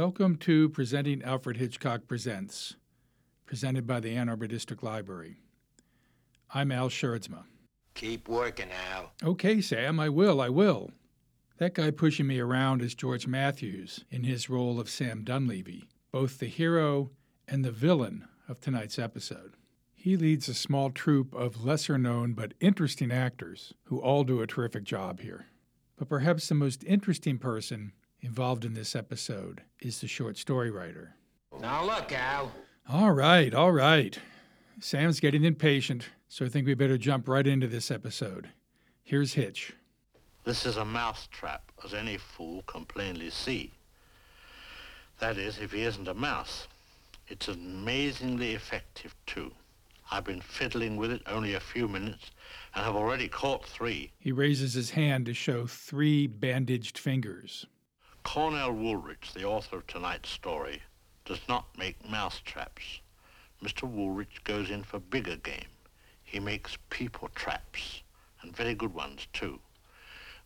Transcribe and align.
Welcome 0.00 0.36
to 0.36 0.70
Presenting 0.70 1.22
Alfred 1.22 1.58
Hitchcock 1.58 2.08
Presents, 2.08 2.76
presented 3.44 3.86
by 3.86 4.00
the 4.00 4.16
Ann 4.16 4.30
Arbor 4.30 4.46
District 4.46 4.82
Library. 4.82 5.36
I'm 6.54 6.72
Al 6.72 6.88
Sjoerdsma. 6.88 7.44
Keep 7.92 8.26
working, 8.26 8.70
Al. 8.94 9.12
Okay, 9.22 9.60
Sam, 9.60 10.00
I 10.00 10.08
will, 10.08 10.40
I 10.40 10.48
will. 10.48 10.92
That 11.58 11.74
guy 11.74 11.90
pushing 11.90 12.26
me 12.26 12.40
around 12.40 12.80
is 12.80 12.94
George 12.94 13.26
Matthews 13.26 14.06
in 14.10 14.24
his 14.24 14.48
role 14.48 14.80
of 14.80 14.88
Sam 14.88 15.22
Dunleavy, 15.22 15.86
both 16.10 16.38
the 16.38 16.46
hero 16.46 17.10
and 17.46 17.62
the 17.62 17.70
villain 17.70 18.26
of 18.48 18.58
tonight's 18.58 18.98
episode. 18.98 19.52
He 19.92 20.16
leads 20.16 20.48
a 20.48 20.54
small 20.54 20.88
troupe 20.90 21.34
of 21.34 21.62
lesser 21.62 21.98
known 21.98 22.32
but 22.32 22.54
interesting 22.58 23.12
actors 23.12 23.74
who 23.84 24.00
all 24.00 24.24
do 24.24 24.40
a 24.40 24.46
terrific 24.46 24.84
job 24.84 25.20
here. 25.20 25.48
But 25.98 26.08
perhaps 26.08 26.48
the 26.48 26.54
most 26.54 26.84
interesting 26.84 27.36
person 27.36 27.92
involved 28.22 28.64
in 28.64 28.74
this 28.74 28.94
episode 28.94 29.62
is 29.80 30.00
the 30.00 30.08
short 30.08 30.36
story 30.36 30.70
writer. 30.70 31.14
Now 31.60 31.84
look, 31.84 32.12
Al. 32.12 32.52
All 32.88 33.12
right, 33.12 33.54
all 33.54 33.72
right. 33.72 34.18
Sam's 34.80 35.20
getting 35.20 35.44
impatient, 35.44 36.08
so 36.28 36.44
I 36.44 36.48
think 36.48 36.66
we 36.66 36.74
better 36.74 36.98
jump 36.98 37.28
right 37.28 37.46
into 37.46 37.66
this 37.66 37.90
episode. 37.90 38.48
Here's 39.02 39.34
Hitch. 39.34 39.72
This 40.44 40.64
is 40.64 40.76
a 40.76 40.84
mousetrap, 40.84 41.70
as 41.84 41.92
any 41.92 42.16
fool 42.16 42.62
can 42.66 42.84
plainly 42.86 43.30
see. 43.30 43.72
That 45.18 45.36
is, 45.36 45.58
if 45.58 45.72
he 45.72 45.82
isn't 45.82 46.08
a 46.08 46.14
mouse. 46.14 46.66
It's 47.28 47.48
amazingly 47.48 48.54
effective, 48.54 49.14
too. 49.26 49.52
I've 50.10 50.24
been 50.24 50.40
fiddling 50.40 50.96
with 50.96 51.12
it 51.12 51.22
only 51.26 51.54
a 51.54 51.60
few 51.60 51.86
minutes 51.86 52.30
and 52.74 52.84
have 52.84 52.96
already 52.96 53.28
caught 53.28 53.64
three. 53.64 54.10
He 54.18 54.32
raises 54.32 54.74
his 54.74 54.90
hand 54.90 55.26
to 55.26 55.34
show 55.34 55.66
three 55.66 56.26
bandaged 56.26 56.98
fingers. 56.98 57.66
Cornell 58.22 58.72
Woolrich, 58.72 59.32
the 59.32 59.44
author 59.44 59.76
of 59.76 59.86
tonight's 59.86 60.28
story, 60.28 60.82
does 61.24 61.40
not 61.48 61.76
make 61.76 62.08
mousetraps. 62.08 63.00
Mr. 63.62 63.90
Woolrich 63.90 64.44
goes 64.44 64.70
in 64.70 64.84
for 64.84 64.98
bigger 64.98 65.36
game. 65.36 65.68
He 66.22 66.38
makes 66.38 66.78
people 66.90 67.28
traps, 67.34 68.02
and 68.40 68.54
very 68.54 68.74
good 68.74 68.94
ones, 68.94 69.26
too. 69.32 69.60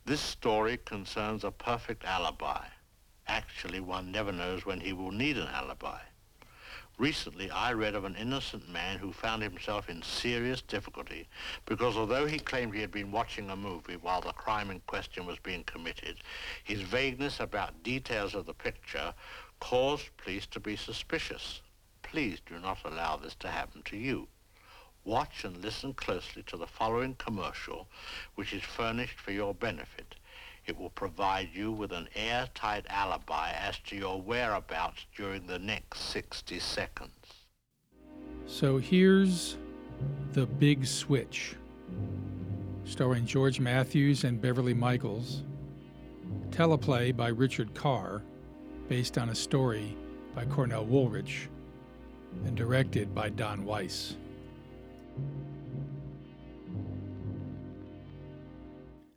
This 0.05 0.21
story 0.21 0.79
concerns 0.79 1.45
a 1.45 1.51
perfect 1.51 2.05
alibi. 2.05 2.65
Actually, 3.27 3.81
one 3.81 4.11
never 4.11 4.33
knows 4.33 4.65
when 4.65 4.81
he 4.81 4.93
will 4.93 5.11
need 5.11 5.37
an 5.37 5.49
alibi. 5.49 6.01
Recently, 6.97 7.51
I 7.51 7.73
read 7.73 7.97
of 7.97 8.05
an 8.05 8.15
innocent 8.15 8.69
man 8.69 8.99
who 8.99 9.13
found 9.13 9.43
himself 9.43 9.89
in 9.89 10.01
serious 10.01 10.63
difficulty 10.63 11.27
because 11.67 11.97
although 11.97 12.27
he 12.27 12.39
claimed 12.39 12.73
he 12.73 12.81
had 12.83 12.93
been 12.93 13.11
watching 13.11 13.51
a 13.51 13.57
movie 13.57 13.97
while 13.97 14.21
the 14.21 14.33
crime 14.33 14.71
in 14.71 14.79
question 14.87 15.27
was 15.27 15.39
being 15.41 15.65
committed, 15.65 16.19
his 16.63 16.83
vagueness 16.83 17.41
about 17.41 17.83
details 17.83 18.33
of 18.37 18.47
the 18.47 18.55
picture 18.55 19.13
caused 19.59 20.17
police 20.19 20.47
to 20.47 20.61
be 20.61 20.77
suspicious. 20.77 21.63
Please 22.03 22.39
do 22.47 22.61
not 22.61 22.79
allow 22.85 23.17
this 23.17 23.35
to 23.37 23.49
happen 23.49 23.83
to 23.87 23.97
you. 23.97 24.29
Watch 25.05 25.45
and 25.45 25.57
listen 25.57 25.95
closely 25.95 26.45
to 26.45 26.57
the 26.57 26.69
following 26.69 27.17
commercial, 27.17 27.89
which 28.37 28.53
is 28.53 28.63
furnished 28.63 29.19
for 29.19 29.33
your 29.33 29.53
benefit. 29.53 30.15
It 30.67 30.79
will 30.79 30.91
provide 30.91 31.51
you 31.53 31.73
with 31.73 31.93
an 31.93 32.09
airtight 32.15 32.87
alibi 32.89 33.51
as 33.53 33.79
to 33.81 33.97
your 33.97 34.21
whereabouts 34.21 35.05
during 35.15 35.47
the 35.47 35.59
next 35.59 36.01
60 36.01 36.59
seconds. 36.59 37.11
So 38.47 38.79
here's 38.79 39.59
The 40.33 40.47
Big 40.47 40.87
Switch, 40.87 41.55
starring 42.85 43.27
George 43.27 43.61
Matthews 43.61 44.25
and 44.25 44.41
Beverly 44.41 44.75
Michaels, 44.75 45.43
teleplay 46.51 47.15
by 47.15 47.29
Richard 47.29 47.75
Carr, 47.75 48.23
based 48.89 49.19
on 49.19 49.29
a 49.31 49.35
story 49.35 49.97
by 50.35 50.47
Cornell 50.47 50.87
Woolrich, 50.87 51.49
and 52.47 52.57
directed 52.57 53.15
by 53.15 53.29
Don 53.29 53.65
Weiss. 53.65 54.17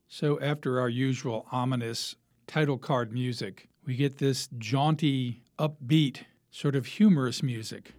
So, 0.09 0.40
after 0.40 0.79
our 0.79 0.88
usual 0.88 1.45
ominous 1.51 2.16
title 2.47 2.78
card 2.78 3.12
music, 3.12 3.68
we 3.85 3.97
get 3.97 4.19
this 4.19 4.47
jaunty, 4.57 5.44
upbeat, 5.59 6.19
sort 6.50 6.78
of 6.78 6.85
humorous 6.85 7.44
music. 7.44 7.94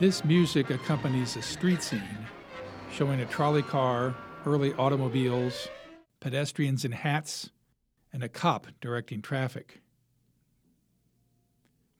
This 0.00 0.24
music 0.24 0.70
accompanies 0.70 1.36
a 1.36 1.42
street 1.42 1.80
scene 1.80 2.26
showing 2.92 3.20
a 3.20 3.26
trolley 3.26 3.62
car, 3.62 4.16
early 4.44 4.74
automobiles, 4.74 5.68
pedestrians 6.18 6.84
in 6.84 6.90
hats, 6.90 7.50
and 8.12 8.24
a 8.24 8.28
cop 8.28 8.66
directing 8.80 9.22
traffic. 9.22 9.80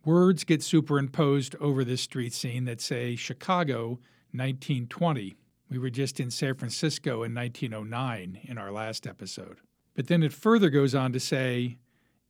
Words 0.04 0.42
get 0.42 0.64
superimposed 0.64 1.54
over 1.60 1.84
this 1.84 2.00
street 2.00 2.32
scene 2.32 2.64
that 2.64 2.80
say 2.80 3.14
Chicago 3.14 4.00
1920 4.32 5.36
we 5.68 5.78
were 5.78 5.90
just 5.90 6.20
in 6.20 6.30
San 6.30 6.54
Francisco 6.54 7.22
in 7.22 7.34
1909 7.34 8.40
in 8.42 8.58
our 8.58 8.70
last 8.70 9.06
episode. 9.06 9.58
But 9.94 10.06
then 10.06 10.22
it 10.22 10.32
further 10.32 10.70
goes 10.70 10.94
on 10.94 11.12
to 11.12 11.20
say, 11.20 11.78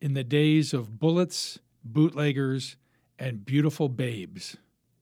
in 0.01 0.15
the 0.15 0.25
days 0.25 0.73
of 0.73 0.99
bullets, 0.99 1.59
bootleggers, 1.85 2.77
and 3.19 3.45
beautiful 3.45 3.89
babes. 3.89 4.57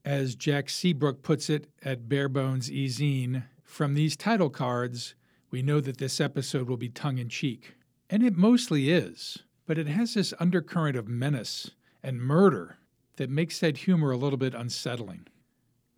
As 0.04 0.34
Jack 0.34 0.68
Seabrook 0.68 1.22
puts 1.22 1.48
it 1.48 1.68
at 1.82 2.08
Barebones 2.08 2.70
Ezine, 2.70 3.44
from 3.64 3.94
these 3.94 4.16
title 4.16 4.50
cards, 4.50 5.14
we 5.50 5.62
know 5.62 5.80
that 5.80 5.98
this 5.98 6.20
episode 6.20 6.68
will 6.68 6.76
be 6.76 6.88
tongue 6.88 7.18
in 7.18 7.28
cheek. 7.28 7.74
And 8.10 8.22
it 8.22 8.36
mostly 8.36 8.90
is, 8.90 9.38
but 9.66 9.78
it 9.78 9.88
has 9.88 10.14
this 10.14 10.34
undercurrent 10.38 10.96
of 10.96 11.08
menace 11.08 11.70
and 12.02 12.20
murder 12.20 12.78
that 13.16 13.30
makes 13.30 13.58
that 13.60 13.78
humor 13.78 14.10
a 14.10 14.16
little 14.16 14.36
bit 14.36 14.54
unsettling. 14.54 15.26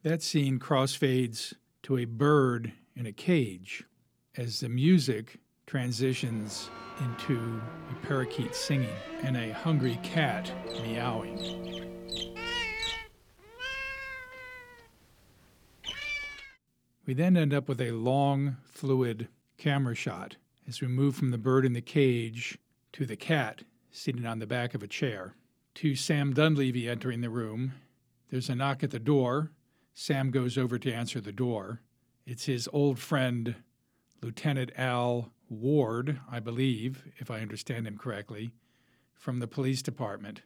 That 0.03 0.23
scene 0.23 0.59
crossfades 0.59 1.55
to 1.87 1.99
a 1.99 2.05
bird 2.05 2.73
in 2.97 3.07
a 3.07 3.13
cage 3.13 3.85
as 4.37 4.59
the 4.59 4.69
music 4.69 5.39
transitions 5.69 6.69
into 6.99 7.61
a 7.93 8.07
parakeet 8.07 8.57
singing 8.57 8.89
and 9.23 9.37
a 9.37 9.53
hungry 9.53 9.97
cat 10.03 10.51
meowing. 10.83 11.87
We 17.07 17.15
then 17.15 17.37
end 17.37 17.55
up 17.55 17.69
with 17.69 17.81
a 17.81 17.93
long, 17.93 18.57
fluid 18.65 19.29
camera 19.57 19.95
shot 19.95 20.35
as 20.67 20.81
we 20.81 20.89
move 20.89 21.15
from 21.15 21.31
the 21.31 21.39
bird 21.39 21.65
in 21.65 21.73
the 21.73 21.81
cage 21.81 22.59
to 22.95 23.07
the 23.07 23.15
cat 23.15 23.63
sitting 23.93 24.27
on 24.27 24.41
the 24.41 24.47
back 24.49 24.75
of 24.75 24.83
a 24.83 24.89
chair, 24.89 25.37
to 25.77 25.95
Sam 25.95 26.33
Dunleavy 26.33 26.89
entering 26.89 27.21
the 27.21 27.31
room. 27.31 27.75
There's 28.33 28.49
a 28.49 28.57
knock 28.57 28.83
at 28.83 28.91
the 28.91 28.99
door, 28.99 29.53
Sam 29.99 30.31
goes 30.31 30.59
over 30.59 30.79
to 30.79 30.93
answer 30.93 31.23
the 31.23 31.33
door. 31.33 31.81
It's 32.27 32.45
his 32.45 32.69
old 32.71 32.99
friend, 32.99 33.55
Lieutenant 34.23 34.71
Al 34.77 35.33
Ward, 35.49 36.21
I 36.31 36.39
believe, 36.39 37.05
if 37.17 37.31
I 37.31 37.41
understand 37.41 37.87
him 37.87 37.97
correctly, 37.97 38.53
from 39.15 39.39
the 39.39 39.49
police 39.49 39.81
department. 39.81 40.43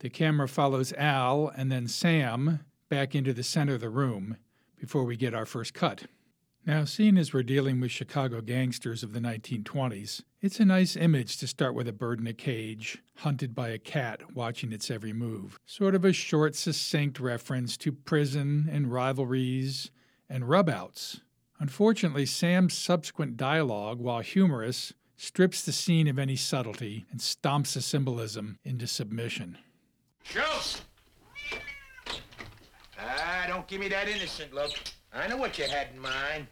The 0.00 0.10
camera 0.10 0.48
follows 0.48 0.92
Al 0.94 1.46
and 1.46 1.70
then 1.70 1.86
Sam 1.86 2.64
back 2.88 3.14
into 3.14 3.32
the 3.32 3.44
center 3.44 3.74
of 3.74 3.82
the 3.82 3.88
room 3.88 4.36
before 4.80 5.04
we 5.04 5.16
get 5.16 5.32
our 5.32 5.46
first 5.46 5.74
cut. 5.74 6.06
Now, 6.68 6.84
seeing 6.84 7.16
as 7.16 7.32
we're 7.32 7.44
dealing 7.44 7.80
with 7.80 7.92
Chicago 7.92 8.42
gangsters 8.42 9.02
of 9.02 9.14
the 9.14 9.20
1920s, 9.20 10.20
it's 10.42 10.60
a 10.60 10.66
nice 10.66 10.96
image 10.96 11.38
to 11.38 11.46
start 11.46 11.74
with 11.74 11.88
a 11.88 11.94
bird 11.94 12.20
in 12.20 12.26
a 12.26 12.34
cage, 12.34 12.98
hunted 13.16 13.54
by 13.54 13.70
a 13.70 13.78
cat 13.78 14.34
watching 14.34 14.70
its 14.70 14.90
every 14.90 15.14
move. 15.14 15.58
Sort 15.64 15.94
of 15.94 16.04
a 16.04 16.12
short, 16.12 16.54
succinct 16.54 17.20
reference 17.20 17.78
to 17.78 17.90
prison 17.90 18.68
and 18.70 18.92
rivalries 18.92 19.90
and 20.28 20.44
rubouts. 20.44 21.22
Unfortunately, 21.58 22.26
Sam's 22.26 22.76
subsequent 22.76 23.38
dialogue, 23.38 23.98
while 23.98 24.20
humorous, 24.20 24.92
strips 25.16 25.62
the 25.62 25.72
scene 25.72 26.06
of 26.06 26.18
any 26.18 26.36
subtlety 26.36 27.06
and 27.10 27.18
stomps 27.18 27.72
the 27.72 27.80
symbolism 27.80 28.58
into 28.62 28.86
submission. 28.86 29.56
Schultz! 30.22 30.82
Ah, 33.00 33.46
don't 33.48 33.66
give 33.66 33.80
me 33.80 33.88
that 33.88 34.06
innocent 34.06 34.52
look. 34.52 34.72
I 35.12 35.26
know 35.26 35.36
what 35.36 35.58
you 35.58 35.64
had 35.64 35.88
in 35.94 36.00
mind. 36.00 36.46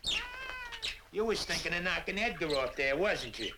You 1.13 1.25
was 1.25 1.45
thinking 1.45 1.75
of 1.75 1.85
knocking 1.85 2.19
Edgar 2.19 2.55
off 2.57 2.77
there, 2.77 2.97
wasn't 2.97 3.39
you? 3.39 3.51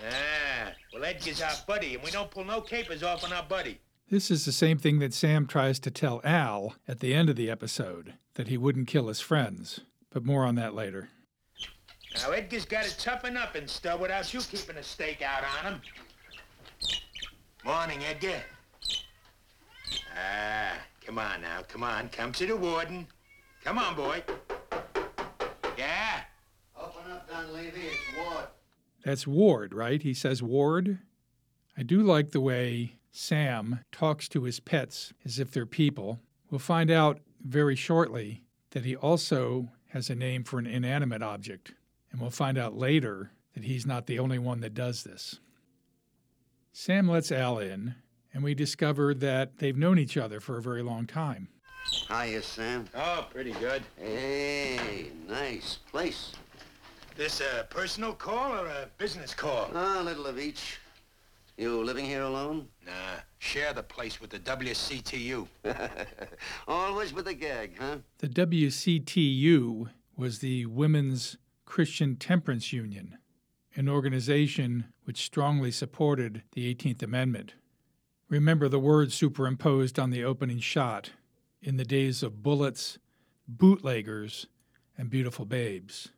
Ah, 0.00 0.72
well, 0.92 1.04
Edgar's 1.04 1.40
our 1.40 1.52
buddy, 1.66 1.94
and 1.94 2.02
we 2.02 2.10
don't 2.10 2.30
pull 2.30 2.44
no 2.44 2.60
capers 2.60 3.02
off 3.02 3.24
on 3.24 3.32
our 3.32 3.44
buddy. 3.44 3.78
This 4.10 4.30
is 4.30 4.44
the 4.44 4.52
same 4.52 4.78
thing 4.78 4.98
that 4.98 5.14
Sam 5.14 5.46
tries 5.46 5.78
to 5.80 5.90
tell 5.90 6.20
Al 6.24 6.74
at 6.86 7.00
the 7.00 7.14
end 7.14 7.30
of 7.30 7.36
the 7.36 7.50
episode 7.50 8.14
that 8.34 8.48
he 8.48 8.58
wouldn't 8.58 8.88
kill 8.88 9.08
his 9.08 9.20
friends. 9.20 9.80
But 10.10 10.24
more 10.24 10.44
on 10.44 10.56
that 10.56 10.74
later. 10.74 11.08
Now, 12.16 12.32
Edgar's 12.32 12.66
got 12.66 12.84
to 12.84 12.98
toughen 12.98 13.36
up 13.36 13.54
and 13.54 13.68
stuff 13.70 14.00
without 14.00 14.34
you 14.34 14.40
keeping 14.40 14.76
a 14.76 14.82
stake 14.82 15.22
out 15.22 15.44
on 15.44 15.72
him. 15.72 15.80
Morning, 17.64 18.00
Edgar. 18.04 18.42
Ah, 20.14 20.76
come 21.06 21.18
on 21.18 21.40
now, 21.40 21.62
come 21.66 21.82
on. 21.82 22.10
Come 22.10 22.32
to 22.32 22.46
the 22.46 22.56
warden. 22.56 23.06
Come 23.64 23.78
on, 23.78 23.94
boy. 23.94 24.22
Yeah? 25.78 26.22
Open 26.76 27.12
up, 27.12 27.28
Don 27.30 27.46
Dunleavy. 27.46 27.80
It's 27.80 28.18
Ward. 28.18 28.44
That's 29.04 29.26
Ward, 29.26 29.72
right? 29.72 30.02
He 30.02 30.14
says 30.14 30.42
Ward. 30.42 30.98
I 31.76 31.84
do 31.84 32.02
like 32.02 32.30
the 32.30 32.40
way 32.40 32.96
Sam 33.12 33.80
talks 33.92 34.28
to 34.30 34.44
his 34.44 34.58
pets 34.58 35.12
as 35.24 35.38
if 35.38 35.52
they're 35.52 35.64
people. 35.64 36.18
We'll 36.50 36.58
find 36.58 36.90
out 36.90 37.20
very 37.40 37.76
shortly 37.76 38.42
that 38.70 38.84
he 38.84 38.96
also 38.96 39.68
has 39.90 40.10
a 40.10 40.14
name 40.14 40.42
for 40.42 40.58
an 40.58 40.66
inanimate 40.66 41.22
object, 41.22 41.72
and 42.10 42.20
we'll 42.20 42.30
find 42.30 42.58
out 42.58 42.76
later 42.76 43.30
that 43.54 43.64
he's 43.64 43.86
not 43.86 44.06
the 44.06 44.18
only 44.18 44.38
one 44.38 44.60
that 44.60 44.74
does 44.74 45.04
this. 45.04 45.38
Sam 46.72 47.08
lets 47.08 47.30
Al 47.30 47.58
in, 47.58 47.94
and 48.34 48.42
we 48.42 48.54
discover 48.54 49.14
that 49.14 49.58
they've 49.58 49.76
known 49.76 49.98
each 49.98 50.16
other 50.16 50.40
for 50.40 50.58
a 50.58 50.62
very 50.62 50.82
long 50.82 51.06
time. 51.06 51.48
Hiya, 52.08 52.42
Sam. 52.42 52.86
Oh, 52.94 53.26
pretty 53.30 53.52
good. 53.52 53.82
Hey, 53.96 55.08
nice 55.28 55.78
place. 55.90 56.32
This 57.16 57.40
a 57.40 57.66
personal 57.68 58.12
call 58.12 58.52
or 58.52 58.66
a 58.66 58.88
business 58.98 59.34
call? 59.34 59.70
Ah, 59.74 60.00
a 60.00 60.02
little 60.02 60.26
of 60.26 60.38
each. 60.38 60.78
You 61.58 61.82
living 61.84 62.06
here 62.06 62.22
alone? 62.22 62.68
Nah, 62.84 63.20
share 63.38 63.72
the 63.72 63.82
place 63.82 64.20
with 64.20 64.30
the 64.30 64.38
WCTU. 64.38 65.46
Always 66.68 67.12
with 67.12 67.28
a 67.28 67.34
gag, 67.34 67.78
huh? 67.78 67.98
The 68.18 68.28
WCTU 68.28 69.90
was 70.16 70.38
the 70.38 70.66
Women's 70.66 71.36
Christian 71.66 72.16
Temperance 72.16 72.72
Union, 72.72 73.18
an 73.74 73.88
organization 73.88 74.86
which 75.04 75.24
strongly 75.24 75.70
supported 75.70 76.42
the 76.52 76.74
18th 76.74 77.02
Amendment. 77.02 77.54
Remember 78.28 78.68
the 78.68 78.78
words 78.78 79.14
superimposed 79.14 79.98
on 79.98 80.10
the 80.10 80.24
opening 80.24 80.58
shot 80.58 81.10
in 81.62 81.76
the 81.76 81.84
days 81.84 82.22
of 82.22 82.42
bullets, 82.42 82.98
bootleggers, 83.46 84.46
and 84.98 85.08
beautiful 85.08 85.44
babes. 85.44 86.08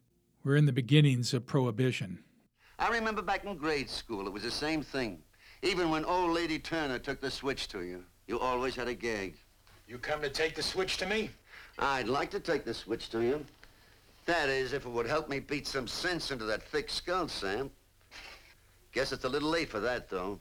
We're 0.43 0.57
in 0.57 0.67
the 0.67 0.73
beginnings 0.73 1.35
of 1.35 1.47
Prohibition. 1.47 2.19
I 2.79 2.89
remember 2.89 3.23
back 3.23 3.45
in 3.45 3.57
grade 3.57 3.91
school, 3.91 4.27
it 4.27 4.33
was 4.33 4.43
the 4.43 4.51
same 4.51 4.83
thing. 4.83 5.23
Even 5.63 5.91
when 5.91 6.05
old 6.05 6.33
lady 6.33 6.59
Turner 6.59 6.99
took 6.99 7.21
the 7.21 7.31
switch 7.31 7.69
to 7.69 7.83
you, 7.83 8.05
you 8.27 8.39
always 8.41 8.75
had 8.75 8.89
a 8.89 8.95
gag. 8.95 9.37
You 9.87 9.99
come 9.99 10.23
to 10.23 10.31
take 10.31 10.55
the 10.55 10.63
switch 10.63 10.97
to 10.99 11.07
me? 11.07 11.31
I'd 11.79 12.09
like 12.09 12.31
to 12.31 12.41
take 12.41 12.65
the 12.65 12.75
switch 12.75 13.11
to 13.11 13.21
you. 13.21 13.45
That 14.27 14.49
is, 14.49 14.73
if 14.73 14.87
it 14.87 14.91
would 14.91 15.07
help 15.07 15.29
me 15.29 15.41
beat 15.41 15.67
some 15.67 15.87
sense 15.87 16.31
into 16.31 16.45
that 16.47 16.63
thick 16.63 16.89
skull, 16.89 17.29
Sam. 17.29 17.71
Guess 18.93 19.13
it's 19.13 19.25
a 19.25 19.29
little 19.29 19.51
late 19.51 19.69
for 19.69 19.81
that, 19.81 20.09
though. 20.09 20.41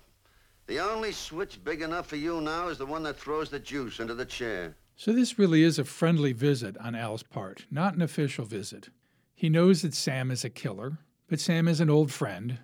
The 0.68 0.80
only 0.80 1.12
switch 1.12 1.62
big 1.64 1.82
enough 1.82 2.08
for 2.08 2.16
you 2.16 2.40
now 2.40 2.70
is 2.70 2.78
the 2.78 2.86
one 2.86 3.04
that 3.04 3.18
throws 3.18 3.50
the 3.50 3.60
juice 3.60 4.00
into 4.00 4.14
the 4.14 4.26
chair. 4.26 4.76
So, 4.96 5.12
this 5.12 5.40
really 5.40 5.64
is 5.64 5.80
a 5.80 5.84
friendly 5.84 6.34
visit 6.34 6.78
on 6.78 6.96
Al's 6.96 7.24
part, 7.24 7.66
not 7.72 7.96
an 7.96 8.02
official 8.02 8.46
visit. 8.46 8.90
He 9.34 9.50
knows 9.50 9.82
that 9.82 9.94
Sam 9.94 10.32
is 10.32 10.46
a 10.46 10.50
killer, 10.50 11.00
but 11.28 11.40
Sam 11.40 11.68
is 11.68 11.82
an 11.82 11.90
old 11.90 12.12
friend. 12.12 12.60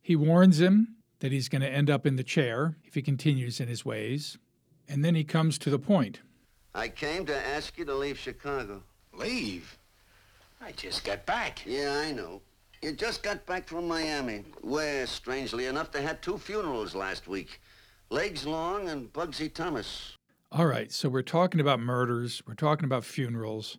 He 0.00 0.16
warns 0.16 0.60
him 0.60 0.96
that 1.20 1.32
he's 1.32 1.48
going 1.48 1.62
to 1.62 1.70
end 1.70 1.90
up 1.90 2.06
in 2.06 2.16
the 2.16 2.24
chair 2.24 2.76
if 2.84 2.94
he 2.94 3.02
continues 3.02 3.60
in 3.60 3.68
his 3.68 3.84
ways, 3.84 4.38
and 4.88 5.04
then 5.04 5.14
he 5.14 5.24
comes 5.24 5.58
to 5.58 5.70
the 5.70 5.78
point. 5.78 6.20
I 6.74 6.88
came 6.88 7.26
to 7.26 7.36
ask 7.36 7.76
you 7.76 7.84
to 7.84 7.94
leave 7.94 8.18
Chicago. 8.18 8.82
Leave? 9.12 9.78
I 10.60 10.72
just 10.72 11.04
got 11.04 11.26
back. 11.26 11.62
Yeah, 11.66 12.02
I 12.04 12.12
know. 12.12 12.40
You 12.82 12.92
just 12.92 13.22
got 13.22 13.44
back 13.46 13.68
from 13.68 13.88
Miami, 13.88 14.44
where, 14.62 15.06
strangely 15.06 15.66
enough, 15.66 15.92
they 15.92 16.02
had 16.02 16.22
two 16.22 16.38
funerals 16.38 16.94
last 16.94 17.28
week. 17.28 17.60
Legs 18.10 18.46
Long 18.46 18.88
and 18.88 19.12
Bugsy 19.12 19.52
Thomas. 19.52 20.17
All 20.50 20.64
right, 20.64 20.90
so 20.90 21.10
we're 21.10 21.20
talking 21.20 21.60
about 21.60 21.78
murders, 21.78 22.42
we're 22.46 22.54
talking 22.54 22.86
about 22.86 23.04
funerals, 23.04 23.76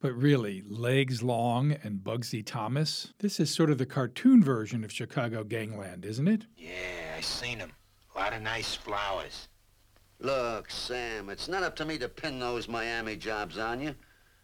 but 0.00 0.14
really, 0.14 0.62
Legs 0.66 1.22
Long 1.22 1.72
and 1.84 2.00
Bugsy 2.02 2.42
Thomas? 2.44 3.12
This 3.18 3.38
is 3.38 3.54
sort 3.54 3.70
of 3.70 3.76
the 3.76 3.84
cartoon 3.84 4.42
version 4.42 4.82
of 4.82 4.90
Chicago 4.90 5.44
Gangland, 5.44 6.06
isn't 6.06 6.26
it? 6.26 6.46
Yeah, 6.56 6.70
I 7.18 7.20
seen 7.20 7.58
him. 7.58 7.70
A 8.14 8.18
lot 8.18 8.32
of 8.32 8.40
nice 8.40 8.74
flowers. 8.74 9.48
Look, 10.18 10.70
Sam, 10.70 11.28
it's 11.28 11.48
not 11.48 11.62
up 11.62 11.76
to 11.76 11.84
me 11.84 11.98
to 11.98 12.08
pin 12.08 12.38
those 12.38 12.66
Miami 12.66 13.16
jobs 13.16 13.58
on 13.58 13.82
you. 13.82 13.94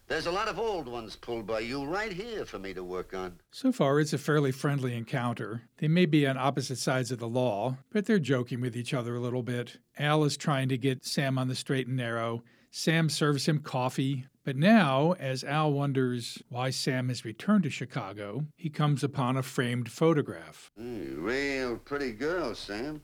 There's 0.07 0.25
a 0.25 0.31
lot 0.31 0.47
of 0.47 0.59
old 0.59 0.87
ones 0.87 1.15
pulled 1.15 1.47
by 1.47 1.61
you 1.61 1.85
right 1.85 2.11
here 2.11 2.45
for 2.45 2.59
me 2.59 2.73
to 2.73 2.83
work 2.83 3.13
on. 3.13 3.39
So 3.51 3.71
far, 3.71 3.99
it's 3.99 4.13
a 4.13 4.17
fairly 4.17 4.51
friendly 4.51 4.95
encounter. 4.95 5.63
They 5.77 5.87
may 5.87 6.05
be 6.05 6.27
on 6.27 6.37
opposite 6.37 6.77
sides 6.77 7.11
of 7.11 7.19
the 7.19 7.27
law, 7.27 7.77
but 7.91 8.05
they're 8.05 8.19
joking 8.19 8.59
with 8.59 8.75
each 8.75 8.93
other 8.93 9.15
a 9.15 9.21
little 9.21 9.43
bit. 9.43 9.77
Al 9.97 10.23
is 10.25 10.35
trying 10.35 10.69
to 10.69 10.77
get 10.77 11.05
Sam 11.05 11.37
on 11.37 11.47
the 11.47 11.55
straight 11.55 11.87
and 11.87 11.95
narrow. 11.95 12.43
Sam 12.69 13.09
serves 13.09 13.47
him 13.47 13.59
coffee. 13.59 14.25
But 14.43 14.57
now, 14.57 15.13
as 15.19 15.45
Al 15.45 15.71
wonders 15.71 16.43
why 16.49 16.69
Sam 16.69 17.07
has 17.07 17.23
returned 17.23 17.63
to 17.63 17.69
Chicago, 17.69 18.45
he 18.57 18.69
comes 18.69 19.03
upon 19.03 19.37
a 19.37 19.43
framed 19.43 19.89
photograph. 19.89 20.69
Mm, 20.77 21.23
real 21.23 21.77
pretty 21.77 22.11
girl, 22.11 22.53
Sam. 22.53 23.01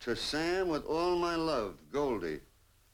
To 0.00 0.16
Sam 0.16 0.68
with 0.68 0.86
all 0.86 1.16
my 1.16 1.34
love, 1.34 1.74
Goldie. 1.92 2.40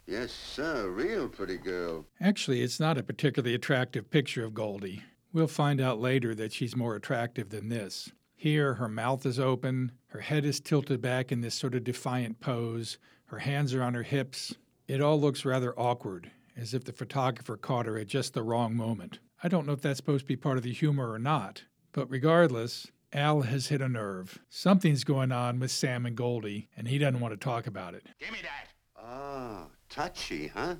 Yes, 0.06 0.32
sir, 0.32 0.88
real 0.90 1.28
pretty 1.28 1.58
girl. 1.58 2.06
Actually, 2.20 2.62
it's 2.62 2.80
not 2.80 2.98
a 2.98 3.02
particularly 3.02 3.54
attractive 3.54 4.10
picture 4.10 4.44
of 4.44 4.54
Goldie. 4.54 5.02
We'll 5.32 5.46
find 5.46 5.80
out 5.80 6.00
later 6.00 6.34
that 6.34 6.52
she's 6.52 6.76
more 6.76 6.96
attractive 6.96 7.50
than 7.50 7.68
this. 7.68 8.10
Here, 8.34 8.74
her 8.74 8.88
mouth 8.88 9.24
is 9.24 9.38
open, 9.38 9.92
her 10.08 10.20
head 10.20 10.44
is 10.44 10.60
tilted 10.60 11.00
back 11.00 11.30
in 11.30 11.40
this 11.40 11.54
sort 11.54 11.74
of 11.74 11.84
defiant 11.84 12.40
pose, 12.40 12.98
her 13.26 13.38
hands 13.38 13.72
are 13.72 13.82
on 13.82 13.94
her 13.94 14.02
hips. 14.02 14.54
It 14.88 15.00
all 15.00 15.18
looks 15.20 15.44
rather 15.44 15.72
awkward, 15.78 16.30
as 16.56 16.74
if 16.74 16.84
the 16.84 16.92
photographer 16.92 17.56
caught 17.56 17.86
her 17.86 17.96
at 17.96 18.08
just 18.08 18.34
the 18.34 18.42
wrong 18.42 18.74
moment. 18.74 19.20
I 19.42 19.48
don't 19.48 19.66
know 19.66 19.72
if 19.72 19.80
that's 19.80 19.98
supposed 19.98 20.24
to 20.24 20.28
be 20.28 20.36
part 20.36 20.58
of 20.58 20.64
the 20.64 20.72
humor 20.72 21.10
or 21.10 21.18
not, 21.18 21.62
but 21.92 22.10
regardless, 22.10 22.88
Al 23.12 23.42
has 23.42 23.68
hit 23.68 23.80
a 23.80 23.88
nerve. 23.88 24.40
Something's 24.48 25.04
going 25.04 25.32
on 25.32 25.60
with 25.60 25.70
Sam 25.70 26.04
and 26.04 26.16
Goldie, 26.16 26.68
and 26.76 26.88
he 26.88 26.98
doesn't 26.98 27.20
want 27.20 27.32
to 27.32 27.38
talk 27.42 27.66
about 27.66 27.94
it. 27.94 28.06
Give 28.18 28.32
me 28.32 28.40
that. 28.42 28.68
Ah, 28.96 29.66
touchy, 29.92 30.46
huh? 30.48 30.74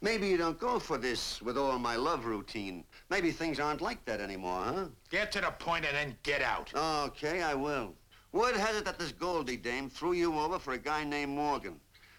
Maybe 0.00 0.28
you 0.28 0.38
don't 0.38 0.58
go 0.58 0.78
for 0.78 0.96
this 0.96 1.42
with 1.42 1.58
all 1.58 1.78
my 1.78 1.96
love 1.96 2.24
routine. 2.24 2.84
Maybe 3.10 3.30
things 3.30 3.60
aren't 3.60 3.82
like 3.82 4.04
that 4.06 4.20
anymore, 4.20 4.62
huh? 4.64 4.84
Get 5.10 5.30
to 5.32 5.40
the 5.42 5.50
point 5.50 5.84
and 5.84 5.94
then 5.94 6.16
get 6.22 6.40
out. 6.40 6.72
Okay, 6.74 7.42
I 7.42 7.54
will. 7.54 7.94
Word 8.32 8.56
has 8.56 8.76
it 8.76 8.84
that 8.86 8.98
this 8.98 9.12
Goldie 9.12 9.56
dame 9.56 9.90
threw 9.90 10.12
you 10.12 10.38
over 10.38 10.58
for 10.58 10.72
a 10.72 10.78
guy 10.78 11.04
named 11.04 11.34
Morgan. 11.34 11.78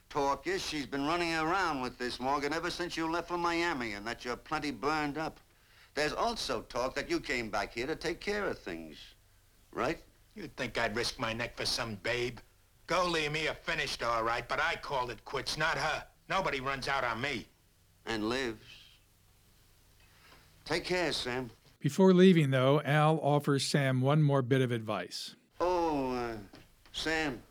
Talk 0.09 0.47
is 0.47 0.63
she's 0.63 0.85
been 0.85 1.05
running 1.05 1.33
around 1.35 1.81
with 1.81 1.97
this 1.97 2.19
Morgan 2.19 2.53
ever 2.53 2.69
since 2.69 2.95
you 2.95 3.11
left 3.11 3.27
for 3.27 3.37
Miami 3.37 3.93
and 3.93 4.05
that 4.05 4.23
you're 4.23 4.35
plenty 4.35 4.71
burned 4.71 5.17
up. 5.17 5.39
There's 5.95 6.13
also 6.13 6.61
talk 6.61 6.93
that 6.95 7.09
you 7.09 7.19
came 7.19 7.49
back 7.49 7.73
here 7.73 7.87
to 7.87 7.95
take 7.95 8.19
care 8.19 8.45
of 8.45 8.59
things, 8.59 8.97
right? 9.71 9.99
You'd 10.35 10.55
think 10.55 10.77
I'd 10.77 10.95
risk 10.95 11.19
my 11.19 11.33
neck 11.33 11.57
for 11.57 11.65
some 11.65 11.95
babe? 12.03 12.39
Goldie 12.85 13.25
and 13.25 13.33
me 13.33 13.47
are 13.47 13.55
finished 13.55 14.03
all 14.03 14.23
right, 14.23 14.47
but 14.47 14.59
I 14.61 14.75
called 14.75 15.09
it 15.09 15.25
quits, 15.25 15.57
not 15.57 15.77
her. 15.77 16.03
Nobody 16.29 16.59
runs 16.59 16.87
out 16.87 17.03
on 17.03 17.21
me. 17.21 17.45
And 18.05 18.29
lives. 18.29 18.65
Take 20.65 20.85
care, 20.85 21.11
Sam. 21.11 21.49
Before 21.79 22.13
leaving, 22.13 22.51
though, 22.51 22.81
Al 22.83 23.19
offers 23.21 23.65
Sam 23.65 24.01
one 24.01 24.21
more 24.23 24.41
bit 24.41 24.61
of 24.61 24.71
advice. 24.71 25.35
Oh, 25.59 26.13
uh, 26.13 26.37
Sam, 26.91 27.41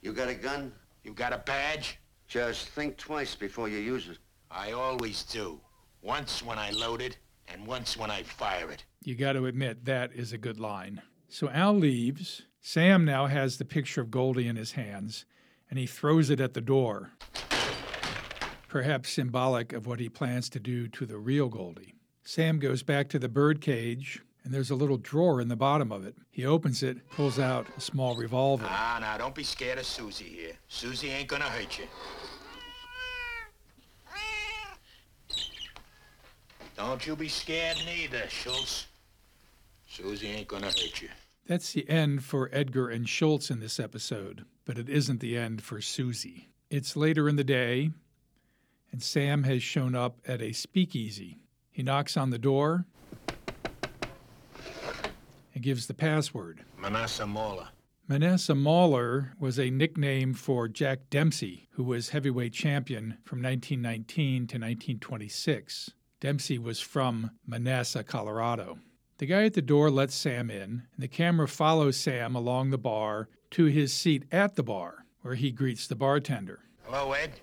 you 0.00 0.12
got 0.12 0.28
a 0.28 0.34
gun? 0.34 0.72
You 1.04 1.12
got 1.12 1.32
a 1.32 1.38
badge? 1.38 1.98
Just 2.28 2.68
think 2.68 2.96
twice 2.96 3.34
before 3.34 3.68
you 3.68 3.78
use 3.78 4.08
it. 4.08 4.18
I 4.50 4.72
always 4.72 5.22
do. 5.24 5.60
Once 6.02 6.42
when 6.42 6.58
I 6.58 6.70
load 6.70 7.00
it, 7.00 7.18
and 7.52 7.66
once 7.66 7.96
when 7.96 8.10
I 8.10 8.22
fire 8.22 8.70
it. 8.70 8.84
You 9.04 9.14
got 9.14 9.32
to 9.32 9.46
admit, 9.46 9.84
that 9.84 10.12
is 10.12 10.32
a 10.32 10.38
good 10.38 10.58
line. 10.58 11.02
So 11.28 11.48
Al 11.50 11.74
leaves. 11.74 12.42
Sam 12.60 13.04
now 13.04 13.26
has 13.26 13.58
the 13.58 13.64
picture 13.64 14.00
of 14.00 14.10
Goldie 14.10 14.46
in 14.46 14.56
his 14.56 14.72
hands, 14.72 15.24
and 15.68 15.78
he 15.78 15.86
throws 15.86 16.30
it 16.30 16.40
at 16.40 16.54
the 16.54 16.60
door, 16.60 17.10
perhaps 18.72 19.10
symbolic 19.10 19.74
of 19.74 19.86
what 19.86 20.00
he 20.00 20.08
plans 20.08 20.48
to 20.48 20.58
do 20.58 20.88
to 20.88 21.04
the 21.04 21.18
real 21.18 21.50
Goldie. 21.50 21.94
Sam 22.24 22.58
goes 22.58 22.82
back 22.82 23.10
to 23.10 23.18
the 23.18 23.28
bird 23.28 23.60
cage, 23.60 24.22
and 24.44 24.54
there's 24.54 24.70
a 24.70 24.74
little 24.74 24.96
drawer 24.96 25.42
in 25.42 25.48
the 25.48 25.56
bottom 25.56 25.92
of 25.92 26.06
it. 26.06 26.16
He 26.30 26.46
opens 26.46 26.82
it, 26.82 27.06
pulls 27.10 27.38
out 27.38 27.66
a 27.76 27.82
small 27.82 28.16
revolver. 28.16 28.64
Ah, 28.66 28.96
now 28.98 29.18
don't 29.18 29.34
be 29.34 29.42
scared 29.42 29.78
of 29.78 29.84
Susie 29.84 30.24
here. 30.24 30.52
Susie 30.68 31.10
ain't 31.10 31.28
gonna 31.28 31.44
hurt 31.44 31.78
you. 31.78 31.84
Don't 36.74 37.06
you 37.06 37.14
be 37.14 37.28
scared 37.28 37.76
neither, 37.84 38.26
Schultz. 38.30 38.86
Susie 39.86 40.28
ain't 40.28 40.48
gonna 40.48 40.68
hurt 40.68 41.02
you. 41.02 41.10
That's 41.46 41.74
the 41.74 41.86
end 41.90 42.24
for 42.24 42.48
Edgar 42.54 42.88
and 42.88 43.06
Schultz 43.06 43.50
in 43.50 43.60
this 43.60 43.78
episode, 43.78 44.46
but 44.64 44.78
it 44.78 44.88
isn't 44.88 45.20
the 45.20 45.36
end 45.36 45.62
for 45.62 45.82
Susie. 45.82 46.48
It's 46.70 46.96
later 46.96 47.28
in 47.28 47.36
the 47.36 47.44
day, 47.44 47.90
and 48.92 49.02
Sam 49.02 49.42
has 49.44 49.62
shown 49.62 49.94
up 49.94 50.18
at 50.26 50.42
a 50.42 50.52
speakeasy. 50.52 51.38
He 51.70 51.82
knocks 51.82 52.16
on 52.16 52.30
the 52.30 52.38
door 52.38 52.84
and 55.54 55.62
gives 55.62 55.86
the 55.86 55.94
password. 55.94 56.64
Manassa 56.78 57.26
Mauler. 57.26 57.68
Manassa 58.08 58.54
Mauler 58.54 59.32
was 59.38 59.58
a 59.58 59.70
nickname 59.70 60.34
for 60.34 60.68
Jack 60.68 61.08
Dempsey, 61.08 61.68
who 61.72 61.84
was 61.84 62.10
heavyweight 62.10 62.52
champion 62.52 63.16
from 63.24 63.42
1919 63.42 64.46
to 64.48 64.58
1926. 64.58 65.90
Dempsey 66.20 66.58
was 66.58 66.80
from 66.80 67.30
Manassas, 67.46 68.04
Colorado. 68.06 68.78
The 69.18 69.26
guy 69.26 69.44
at 69.44 69.54
the 69.54 69.62
door 69.62 69.90
lets 69.90 70.14
Sam 70.14 70.50
in, 70.50 70.82
and 70.92 70.98
the 70.98 71.08
camera 71.08 71.48
follows 71.48 71.96
Sam 71.96 72.34
along 72.34 72.70
the 72.70 72.78
bar 72.78 73.28
to 73.52 73.66
his 73.66 73.92
seat 73.92 74.24
at 74.32 74.56
the 74.56 74.62
bar, 74.62 75.06
where 75.22 75.34
he 75.34 75.50
greets 75.52 75.86
the 75.86 75.94
bartender. 75.94 76.60
Hello, 76.84 77.12
Ed. 77.12 77.40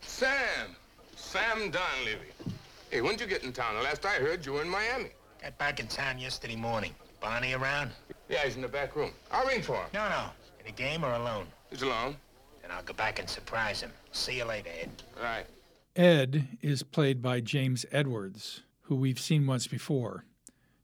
Sam. 0.00 0.76
Sam 1.16 1.70
Donlevy. 1.70 2.52
Hey, 2.90 3.00
when'd 3.00 3.20
you 3.20 3.26
get 3.26 3.44
in 3.44 3.52
town? 3.52 3.76
The 3.76 3.82
last 3.82 4.04
I 4.06 4.14
heard, 4.14 4.44
you 4.46 4.54
were 4.54 4.62
in 4.62 4.68
Miami. 4.68 5.10
Got 5.42 5.58
back 5.58 5.80
in 5.80 5.86
town 5.86 6.18
yesterday 6.18 6.56
morning. 6.56 6.94
Barney 7.20 7.52
around? 7.52 7.90
Yeah, 8.28 8.44
he's 8.44 8.56
in 8.56 8.62
the 8.62 8.68
back 8.68 8.96
room. 8.96 9.10
I'll 9.30 9.46
ring 9.46 9.62
for 9.62 9.76
him. 9.76 9.88
No, 9.92 10.08
no. 10.08 10.24
In 10.60 10.66
a 10.68 10.72
game 10.72 11.04
or 11.04 11.12
alone? 11.12 11.46
He's 11.70 11.82
alone. 11.82 12.16
Then 12.62 12.70
I'll 12.70 12.82
go 12.82 12.94
back 12.94 13.18
and 13.18 13.28
surprise 13.28 13.80
him. 13.80 13.92
See 14.12 14.38
you 14.38 14.44
later, 14.44 14.70
Ed. 14.80 14.90
All 15.16 15.24
right. 15.24 15.46
Ed 15.96 16.46
is 16.62 16.82
played 16.82 17.20
by 17.20 17.40
James 17.40 17.84
Edwards, 17.90 18.62
who 18.82 18.96
we've 18.96 19.20
seen 19.20 19.46
once 19.46 19.66
before. 19.66 20.24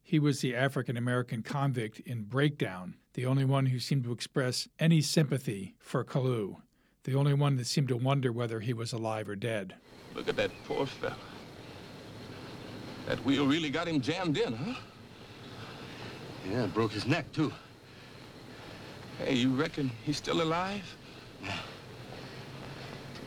He 0.02 0.18
was 0.18 0.40
the 0.40 0.54
African 0.54 0.96
American 0.96 1.42
convict 1.42 2.00
in 2.00 2.24
Breakdown, 2.24 2.96
the 3.14 3.26
only 3.26 3.44
one 3.44 3.66
who 3.66 3.78
seemed 3.78 4.04
to 4.04 4.12
express 4.12 4.68
any 4.78 5.00
sympathy 5.00 5.74
for 5.78 6.04
Callew, 6.04 6.56
the 7.04 7.14
only 7.14 7.34
one 7.34 7.56
that 7.56 7.66
seemed 7.66 7.88
to 7.88 7.96
wonder 7.96 8.32
whether 8.32 8.60
he 8.60 8.72
was 8.72 8.92
alive 8.92 9.28
or 9.28 9.36
dead. 9.36 9.74
Look 10.14 10.28
at 10.28 10.36
that 10.36 10.50
poor 10.66 10.86
fella. 10.86 11.16
That 13.06 13.22
wheel 13.24 13.46
really 13.46 13.70
got 13.70 13.86
him 13.86 14.00
jammed 14.00 14.38
in, 14.38 14.54
huh? 14.54 14.74
Yeah, 16.50 16.66
broke 16.66 16.92
his 16.92 17.06
neck, 17.06 17.30
too. 17.32 17.52
Hey, 19.18 19.34
you 19.34 19.50
reckon 19.54 19.90
he's 20.04 20.16
still 20.16 20.42
alive? 20.42 20.96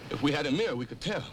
If 0.10 0.22
we 0.24 0.32
had 0.32 0.48
a 0.48 0.52
mirror, 0.52 0.76
we 0.76 0.86
could 0.86 1.02
tell. 1.02 1.24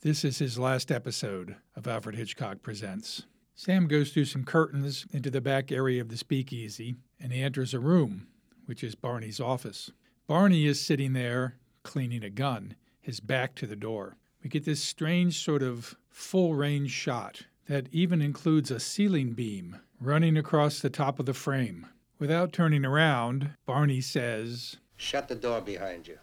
This 0.00 0.24
is 0.24 0.38
his 0.38 0.58
last 0.58 0.90
episode 0.90 1.56
of 1.76 1.86
Alfred 1.86 2.14
Hitchcock 2.14 2.62
Presents. 2.62 3.24
Sam 3.54 3.86
goes 3.86 4.12
through 4.12 4.24
some 4.24 4.44
curtains 4.44 5.04
into 5.12 5.30
the 5.30 5.42
back 5.42 5.70
area 5.70 6.00
of 6.00 6.08
the 6.08 6.16
speakeasy, 6.16 6.94
and 7.20 7.32
he 7.32 7.42
enters 7.42 7.74
a 7.74 7.80
room, 7.80 8.26
which 8.64 8.82
is 8.82 8.94
Barney's 8.94 9.40
office. 9.40 9.90
Barney 10.26 10.64
is 10.64 10.80
sitting 10.80 11.12
there 11.12 11.56
cleaning 11.82 12.24
a 12.24 12.30
gun, 12.30 12.74
his 13.00 13.20
back 13.20 13.54
to 13.56 13.66
the 13.66 13.76
door. 13.76 14.16
We 14.42 14.50
get 14.50 14.64
this 14.64 14.82
strange 14.82 15.42
sort 15.42 15.62
of 15.62 15.96
full 16.08 16.54
range 16.54 16.90
shot 16.90 17.42
that 17.68 17.86
even 17.92 18.20
includes 18.22 18.70
a 18.70 18.80
ceiling 18.80 19.32
beam 19.32 19.78
running 20.00 20.36
across 20.36 20.80
the 20.80 20.90
top 20.90 21.18
of 21.18 21.26
the 21.26 21.34
frame. 21.34 21.86
Without 22.18 22.52
turning 22.52 22.84
around, 22.84 23.50
Barney 23.66 24.00
says, 24.00 24.76
Shut 24.96 25.28
the 25.28 25.34
door 25.34 25.60
behind 25.60 26.06
you. 26.06 26.18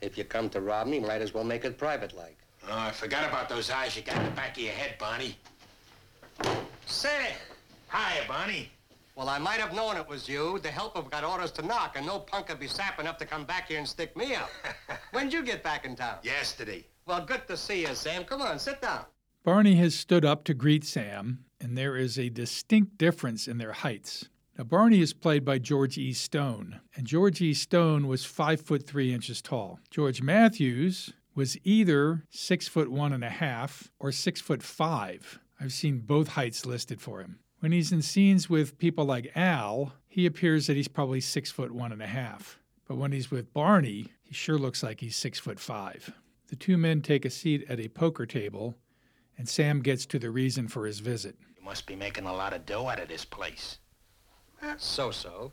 If 0.00 0.18
you 0.18 0.24
come 0.24 0.48
to 0.50 0.60
rob 0.60 0.86
me, 0.86 0.98
might 0.98 1.22
as 1.22 1.32
well 1.32 1.44
make 1.44 1.64
it 1.64 1.78
private 1.78 2.16
like. 2.16 2.36
Oh, 2.68 2.78
I 2.78 2.90
forgot 2.90 3.28
about 3.28 3.48
those 3.48 3.70
eyes 3.70 3.96
you 3.96 4.02
got 4.02 4.16
in 4.16 4.24
the 4.24 4.30
back 4.32 4.56
of 4.56 4.62
your 4.62 4.72
head, 4.72 4.96
Barney. 4.98 5.36
Say, 6.86 7.32
hiya, 7.90 8.26
Barney. 8.28 8.70
Well, 9.20 9.28
I 9.28 9.36
might 9.36 9.60
have 9.60 9.74
known 9.74 9.98
it 9.98 10.08
was 10.08 10.26
you. 10.26 10.58
The 10.60 10.70
helper 10.70 11.02
got 11.02 11.24
orders 11.24 11.50
to 11.52 11.62
knock, 11.62 11.94
and 11.94 12.06
no 12.06 12.20
punk 12.20 12.48
would 12.48 12.58
be 12.58 12.66
sap 12.66 12.98
enough 12.98 13.18
to 13.18 13.26
come 13.26 13.44
back 13.44 13.68
here 13.68 13.76
and 13.76 13.86
stick 13.86 14.16
me 14.16 14.34
up. 14.34 14.48
When'd 15.12 15.30
you 15.30 15.42
get 15.42 15.62
back 15.62 15.84
in 15.84 15.94
town? 15.94 16.16
Yesterday. 16.22 16.86
Well, 17.04 17.22
good 17.26 17.46
to 17.48 17.54
see 17.54 17.82
you, 17.82 17.94
Sam. 17.94 18.24
Come 18.24 18.40
on, 18.40 18.58
sit 18.58 18.80
down. 18.80 19.04
Barney 19.44 19.74
has 19.74 19.94
stood 19.94 20.24
up 20.24 20.44
to 20.44 20.54
greet 20.54 20.84
Sam, 20.84 21.44
and 21.60 21.76
there 21.76 21.98
is 21.98 22.18
a 22.18 22.30
distinct 22.30 22.96
difference 22.96 23.46
in 23.46 23.58
their 23.58 23.72
heights. 23.72 24.30
Now, 24.56 24.64
Barney 24.64 25.02
is 25.02 25.12
played 25.12 25.44
by 25.44 25.58
George 25.58 25.98
E. 25.98 26.14
Stone, 26.14 26.80
and 26.96 27.06
George 27.06 27.42
E. 27.42 27.52
Stone 27.52 28.08
was 28.08 28.24
five 28.24 28.62
foot 28.62 28.86
three 28.86 29.12
inches 29.12 29.42
tall. 29.42 29.80
George 29.90 30.22
Matthews 30.22 31.12
was 31.34 31.58
either 31.62 32.24
six 32.30 32.68
foot 32.68 32.90
one 32.90 33.12
and 33.12 33.22
a 33.22 33.28
half 33.28 33.90
or 33.98 34.12
six 34.12 34.40
foot 34.40 34.62
five. 34.62 35.38
I've 35.60 35.74
seen 35.74 35.98
both 35.98 36.28
heights 36.28 36.64
listed 36.64 37.02
for 37.02 37.20
him. 37.20 37.40
When 37.60 37.72
he's 37.72 37.92
in 37.92 38.00
scenes 38.02 38.48
with 38.48 38.78
people 38.78 39.04
like 39.04 39.32
Al, 39.36 39.92
he 40.08 40.26
appears 40.26 40.66
that 40.66 40.76
he's 40.76 40.88
probably 40.88 41.20
six 41.20 41.50
foot 41.50 41.70
one 41.70 41.92
and 41.92 42.02
a 42.02 42.06
half. 42.06 42.58
But 42.88 42.96
when 42.96 43.12
he's 43.12 43.30
with 43.30 43.52
Barney, 43.52 44.08
he 44.22 44.34
sure 44.34 44.58
looks 44.58 44.82
like 44.82 45.00
he's 45.00 45.14
six 45.14 45.38
foot 45.38 45.60
five. 45.60 46.12
The 46.48 46.56
two 46.56 46.78
men 46.78 47.02
take 47.02 47.24
a 47.24 47.30
seat 47.30 47.66
at 47.68 47.78
a 47.78 47.88
poker 47.88 48.26
table, 48.26 48.76
and 49.36 49.48
Sam 49.48 49.82
gets 49.82 50.06
to 50.06 50.18
the 50.18 50.30
reason 50.30 50.68
for 50.68 50.86
his 50.86 51.00
visit. 51.00 51.36
You 51.56 51.64
must 51.64 51.86
be 51.86 51.94
making 51.94 52.24
a 52.24 52.32
lot 52.32 52.54
of 52.54 52.66
dough 52.66 52.88
out 52.88 52.98
of 52.98 53.08
this 53.08 53.24
place. 53.24 53.78
So-so. 54.78 55.52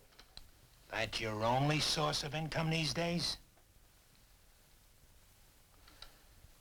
That 0.92 1.20
your 1.20 1.44
only 1.44 1.82
source 1.82 2.24
of 2.24 2.34
income 2.34 2.70
these 2.70 2.94
days? 2.94 3.38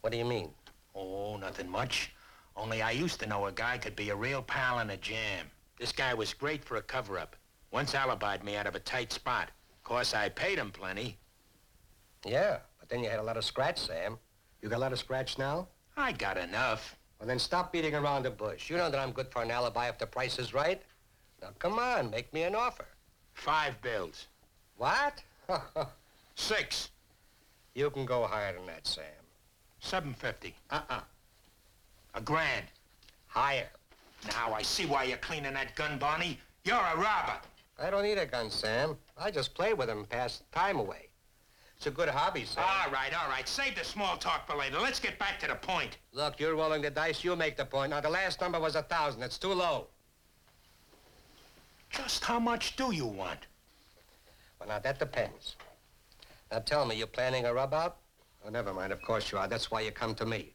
What 0.00 0.12
do 0.12 0.18
you 0.18 0.24
mean? 0.24 0.50
Oh, 0.94 1.36
nothing 1.36 1.70
much. 1.70 2.10
Only 2.56 2.80
I 2.80 2.92
used 2.92 3.20
to 3.20 3.26
know 3.26 3.46
a 3.46 3.52
guy 3.52 3.76
could 3.78 3.94
be 3.94 4.10
a 4.10 4.16
real 4.16 4.42
pal 4.42 4.80
in 4.80 4.90
a 4.90 4.96
jam. 4.96 5.46
This 5.78 5.92
guy 5.92 6.14
was 6.14 6.32
great 6.32 6.64
for 6.64 6.76
a 6.76 6.82
cover-up. 6.82 7.36
Once 7.70 7.92
alibied 7.92 8.42
me 8.42 8.56
out 8.56 8.66
of 8.66 8.74
a 8.74 8.80
tight 8.80 9.12
spot. 9.12 9.50
Of 9.74 9.84
course, 9.84 10.14
I 10.14 10.30
paid 10.30 10.58
him 10.58 10.70
plenty. 10.70 11.18
Yeah, 12.24 12.58
but 12.80 12.88
then 12.88 13.04
you 13.04 13.10
had 13.10 13.18
a 13.18 13.22
lot 13.22 13.36
of 13.36 13.44
scratch, 13.44 13.78
Sam. 13.78 14.18
You 14.62 14.70
got 14.70 14.78
a 14.78 14.80
lot 14.80 14.92
of 14.92 14.98
scratch 14.98 15.38
now? 15.38 15.68
I 15.96 16.12
got 16.12 16.38
enough. 16.38 16.96
Well, 17.18 17.26
then 17.28 17.38
stop 17.38 17.72
beating 17.72 17.94
around 17.94 18.22
the 18.24 18.30
bush. 18.30 18.70
You 18.70 18.76
know 18.76 18.90
that 18.90 18.98
I'm 18.98 19.12
good 19.12 19.30
for 19.30 19.42
an 19.42 19.50
alibi 19.50 19.88
if 19.88 19.98
the 19.98 20.06
price 20.06 20.38
is 20.38 20.54
right. 20.54 20.80
Now, 21.42 21.48
come 21.58 21.78
on, 21.78 22.10
make 22.10 22.32
me 22.32 22.44
an 22.44 22.54
offer. 22.54 22.86
Five 23.34 23.80
bills. 23.82 24.28
What? 24.76 25.22
Six. 26.34 26.90
you 27.74 27.90
can 27.90 28.06
go 28.06 28.26
higher 28.26 28.54
than 28.54 28.66
that, 28.66 28.86
Sam. 28.86 29.04
Seven 29.78 30.14
fifty. 30.14 30.54
Uh-uh. 30.70 31.00
A 32.16 32.20
grand. 32.20 32.64
Higher. 33.28 33.68
Now 34.28 34.54
I 34.54 34.62
see 34.62 34.86
why 34.86 35.04
you're 35.04 35.18
cleaning 35.18 35.52
that 35.52 35.76
gun, 35.76 35.98
Barney. 35.98 36.40
You're 36.64 36.76
a 36.76 36.96
robber. 36.96 37.38
I 37.78 37.90
don't 37.90 38.02
need 38.02 38.18
a 38.18 38.24
gun, 38.24 38.50
Sam. 38.50 38.96
I 39.18 39.30
just 39.30 39.54
play 39.54 39.74
with 39.74 39.88
them 39.88 39.98
and 39.98 40.08
pass 40.08 40.42
time 40.50 40.78
away. 40.78 41.08
It's 41.76 41.86
a 41.86 41.90
good 41.90 42.08
hobby, 42.08 42.46
Sam. 42.46 42.64
All 42.66 42.90
right, 42.90 43.12
all 43.12 43.28
right. 43.28 43.46
Save 43.46 43.76
the 43.76 43.84
small 43.84 44.16
talk 44.16 44.46
for 44.46 44.56
later. 44.56 44.80
Let's 44.80 44.98
get 44.98 45.18
back 45.18 45.38
to 45.40 45.46
the 45.46 45.56
point. 45.56 45.98
Look, 46.14 46.40
you're 46.40 46.56
rolling 46.56 46.80
the 46.80 46.88
dice. 46.88 47.22
You 47.22 47.36
make 47.36 47.58
the 47.58 47.66
point. 47.66 47.90
Now, 47.90 48.00
the 48.00 48.08
last 48.08 48.40
number 48.40 48.58
was 48.58 48.76
a 48.76 48.82
thousand. 48.82 49.22
It's 49.22 49.36
too 49.36 49.52
low. 49.52 49.88
Just 51.90 52.24
how 52.24 52.40
much 52.40 52.76
do 52.76 52.94
you 52.94 53.04
want? 53.04 53.40
Well, 54.58 54.70
now, 54.70 54.78
that 54.78 54.98
depends. 54.98 55.56
Now, 56.50 56.60
tell 56.60 56.86
me, 56.86 56.96
you're 56.96 57.06
planning 57.06 57.44
a 57.44 57.52
rub 57.52 57.74
out? 57.74 57.98
Oh, 58.44 58.48
never 58.48 58.72
mind. 58.72 58.90
Of 58.90 59.02
course 59.02 59.30
you 59.30 59.36
are. 59.36 59.46
That's 59.46 59.70
why 59.70 59.82
you 59.82 59.90
come 59.90 60.14
to 60.14 60.24
me. 60.24 60.54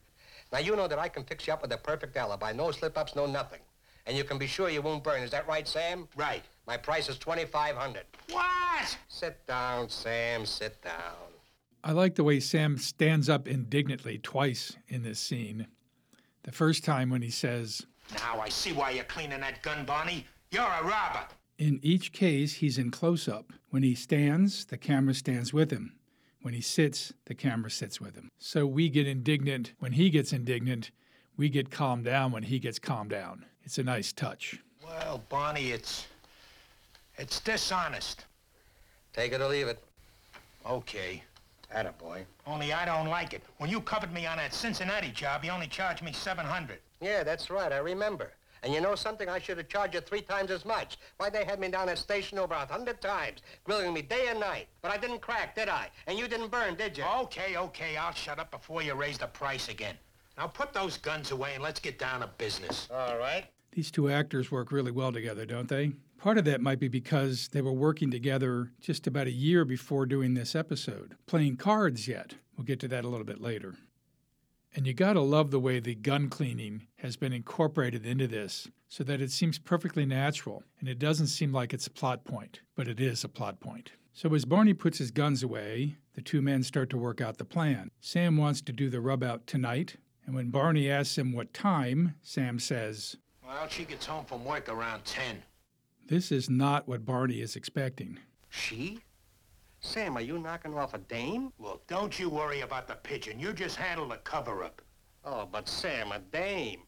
Now, 0.51 0.59
you 0.59 0.75
know 0.75 0.87
that 0.87 0.99
I 0.99 1.07
can 1.07 1.23
fix 1.23 1.47
you 1.47 1.53
up 1.53 1.61
with 1.61 1.71
a 1.71 1.77
perfect 1.77 2.17
alibi. 2.17 2.51
No 2.51 2.71
slip-ups, 2.71 3.15
no 3.15 3.25
nothing. 3.25 3.59
And 4.05 4.17
you 4.17 4.23
can 4.23 4.37
be 4.37 4.47
sure 4.47 4.69
you 4.69 4.81
won't 4.81 5.03
burn. 5.03 5.21
Is 5.21 5.31
that 5.31 5.47
right, 5.47 5.67
Sam? 5.67 6.07
Right. 6.15 6.43
My 6.67 6.75
price 6.75 7.07
is 7.07 7.17
2500 7.17 8.03
What? 8.31 8.97
Sit 9.07 9.45
down, 9.47 9.89
Sam. 9.89 10.45
Sit 10.45 10.81
down. 10.81 11.31
I 11.83 11.93
like 11.93 12.15
the 12.15 12.23
way 12.23 12.39
Sam 12.39 12.77
stands 12.77 13.29
up 13.29 13.47
indignantly 13.47 14.17
twice 14.17 14.75
in 14.87 15.03
this 15.03 15.19
scene. 15.19 15.67
The 16.43 16.51
first 16.51 16.83
time 16.83 17.09
when 17.09 17.21
he 17.21 17.29
says, 17.29 17.85
Now 18.17 18.39
I 18.39 18.49
see 18.49 18.73
why 18.73 18.91
you're 18.91 19.03
cleaning 19.05 19.41
that 19.41 19.61
gun, 19.61 19.85
Barney. 19.85 20.25
You're 20.51 20.63
a 20.63 20.83
robber. 20.83 21.25
In 21.57 21.79
each 21.81 22.11
case, 22.11 22.55
he's 22.55 22.77
in 22.77 22.91
close 22.91 23.27
up. 23.27 23.53
When 23.69 23.83
he 23.83 23.95
stands, 23.95 24.65
the 24.65 24.77
camera 24.77 25.13
stands 25.13 25.53
with 25.53 25.71
him. 25.71 25.93
When 26.41 26.53
he 26.53 26.61
sits, 26.61 27.13
the 27.25 27.35
camera 27.35 27.69
sits 27.69 28.01
with 28.01 28.15
him. 28.15 28.29
So 28.39 28.65
we 28.65 28.89
get 28.89 29.07
indignant 29.07 29.73
when 29.79 29.91
he 29.91 30.09
gets 30.09 30.33
indignant. 30.33 30.91
We 31.37 31.49
get 31.49 31.69
calmed 31.69 32.05
down 32.05 32.31
when 32.31 32.43
he 32.43 32.59
gets 32.59 32.79
calmed 32.79 33.11
down. 33.11 33.45
It's 33.63 33.77
a 33.77 33.83
nice 33.83 34.11
touch. 34.11 34.59
Well, 34.83 35.23
Barney, 35.29 35.71
it's... 35.71 36.07
It's 37.17 37.39
dishonest. 37.39 38.25
Take 39.13 39.33
it 39.33 39.41
or 39.41 39.49
leave 39.49 39.67
it. 39.67 39.83
Okay. 40.65 41.23
Attaboy. 41.75 42.23
Only 42.47 42.73
I 42.73 42.85
don't 42.85 43.07
like 43.07 43.33
it. 43.33 43.43
When 43.57 43.69
you 43.69 43.79
covered 43.81 44.11
me 44.11 44.25
on 44.25 44.37
that 44.37 44.53
Cincinnati 44.53 45.11
job, 45.11 45.45
you 45.45 45.51
only 45.51 45.67
charged 45.67 46.03
me 46.03 46.11
700. 46.11 46.79
Yeah, 46.99 47.23
that's 47.23 47.49
right. 47.49 47.71
I 47.71 47.77
remember. 47.77 48.31
And 48.63 48.73
you 48.73 48.81
know 48.81 48.95
something? 48.95 49.27
I 49.27 49.39
should 49.39 49.57
have 49.57 49.69
charged 49.69 49.95
you 49.95 50.01
three 50.01 50.21
times 50.21 50.51
as 50.51 50.65
much. 50.65 50.97
Why, 51.17 51.29
they 51.29 51.43
had 51.43 51.59
me 51.59 51.69
down 51.69 51.89
at 51.89 51.97
station 51.97 52.37
over 52.37 52.53
a 52.53 52.65
hundred 52.65 53.01
times, 53.01 53.41
grilling 53.63 53.93
me 53.93 54.01
day 54.01 54.27
and 54.29 54.39
night. 54.39 54.67
But 54.81 54.91
I 54.91 54.97
didn't 54.97 55.21
crack, 55.21 55.55
did 55.55 55.67
I? 55.67 55.89
And 56.07 56.17
you 56.17 56.27
didn't 56.27 56.51
burn, 56.51 56.75
did 56.75 56.97
you? 56.97 57.03
Okay, 57.21 57.57
okay, 57.57 57.97
I'll 57.97 58.13
shut 58.13 58.39
up 58.39 58.51
before 58.51 58.83
you 58.83 58.93
raise 58.93 59.17
the 59.17 59.27
price 59.27 59.67
again. 59.67 59.95
Now 60.37 60.47
put 60.47 60.73
those 60.73 60.97
guns 60.97 61.31
away 61.31 61.53
and 61.55 61.63
let's 61.63 61.79
get 61.79 61.97
down 61.97 62.21
to 62.21 62.27
business. 62.37 62.87
All 62.91 63.17
right. 63.17 63.45
These 63.71 63.91
two 63.91 64.09
actors 64.09 64.51
work 64.51 64.71
really 64.71 64.91
well 64.91 65.11
together, 65.11 65.45
don't 65.45 65.69
they? 65.69 65.93
Part 66.17 66.37
of 66.37 66.45
that 66.45 66.61
might 66.61 66.79
be 66.79 66.87
because 66.87 67.47
they 67.47 67.61
were 67.61 67.71
working 67.71 68.11
together 68.11 68.71
just 68.79 69.07
about 69.07 69.27
a 69.27 69.31
year 69.31 69.65
before 69.65 70.05
doing 70.05 70.33
this 70.33 70.55
episode, 70.55 71.15
playing 71.25 71.57
cards 71.57 72.07
yet. 72.07 72.35
We'll 72.55 72.65
get 72.65 72.79
to 72.81 72.87
that 72.89 73.05
a 73.05 73.07
little 73.07 73.25
bit 73.25 73.41
later. 73.41 73.75
And 74.73 74.87
you 74.87 74.93
gotta 74.93 75.21
love 75.21 75.51
the 75.51 75.59
way 75.59 75.79
the 75.79 75.95
gun 75.95 76.29
cleaning 76.29 76.87
has 76.97 77.17
been 77.17 77.33
incorporated 77.33 78.05
into 78.05 78.27
this 78.27 78.69
so 78.87 79.03
that 79.03 79.21
it 79.21 79.31
seems 79.31 79.59
perfectly 79.59 80.05
natural 80.05 80.63
and 80.79 80.87
it 80.87 80.99
doesn't 80.99 81.27
seem 81.27 81.51
like 81.51 81.73
it's 81.73 81.87
a 81.87 81.91
plot 81.91 82.23
point, 82.23 82.61
but 82.75 82.87
it 82.87 82.99
is 82.99 83.23
a 83.23 83.29
plot 83.29 83.59
point. 83.59 83.91
So 84.13 84.33
as 84.33 84.45
Barney 84.45 84.73
puts 84.73 84.97
his 84.97 85.11
guns 85.11 85.43
away, 85.43 85.97
the 86.13 86.21
two 86.21 86.41
men 86.41 86.63
start 86.63 86.89
to 86.91 86.97
work 86.97 87.21
out 87.21 87.37
the 87.37 87.45
plan. 87.45 87.91
Sam 87.99 88.37
wants 88.37 88.61
to 88.61 88.73
do 88.73 88.89
the 88.89 89.01
rub 89.01 89.23
out 89.23 89.47
tonight, 89.47 89.95
and 90.25 90.35
when 90.35 90.49
Barney 90.49 90.89
asks 90.89 91.17
him 91.17 91.31
what 91.31 91.53
time, 91.53 92.15
Sam 92.21 92.59
says, 92.59 93.17
Well, 93.45 93.67
she 93.69 93.85
gets 93.85 94.05
home 94.05 94.25
from 94.25 94.43
work 94.43 94.67
around 94.67 95.05
10. 95.05 95.43
This 96.07 96.31
is 96.31 96.49
not 96.49 96.87
what 96.87 97.05
Barney 97.05 97.39
is 97.39 97.55
expecting. 97.55 98.19
She? 98.49 98.99
Sam, 99.81 100.15
are 100.15 100.21
you 100.21 100.37
knocking 100.37 100.77
off 100.77 100.93
a 100.93 100.99
dame? 100.99 101.51
Look, 101.57 101.85
don't 101.87 102.17
you 102.19 102.29
worry 102.29 102.61
about 102.61 102.87
the 102.87 102.95
pigeon. 102.95 103.39
You 103.39 103.51
just 103.51 103.75
handle 103.75 104.07
the 104.07 104.17
cover-up. 104.17 104.81
Oh, 105.25 105.47
but 105.51 105.67
Sam, 105.67 106.11
a 106.11 106.19
dame. 106.19 106.83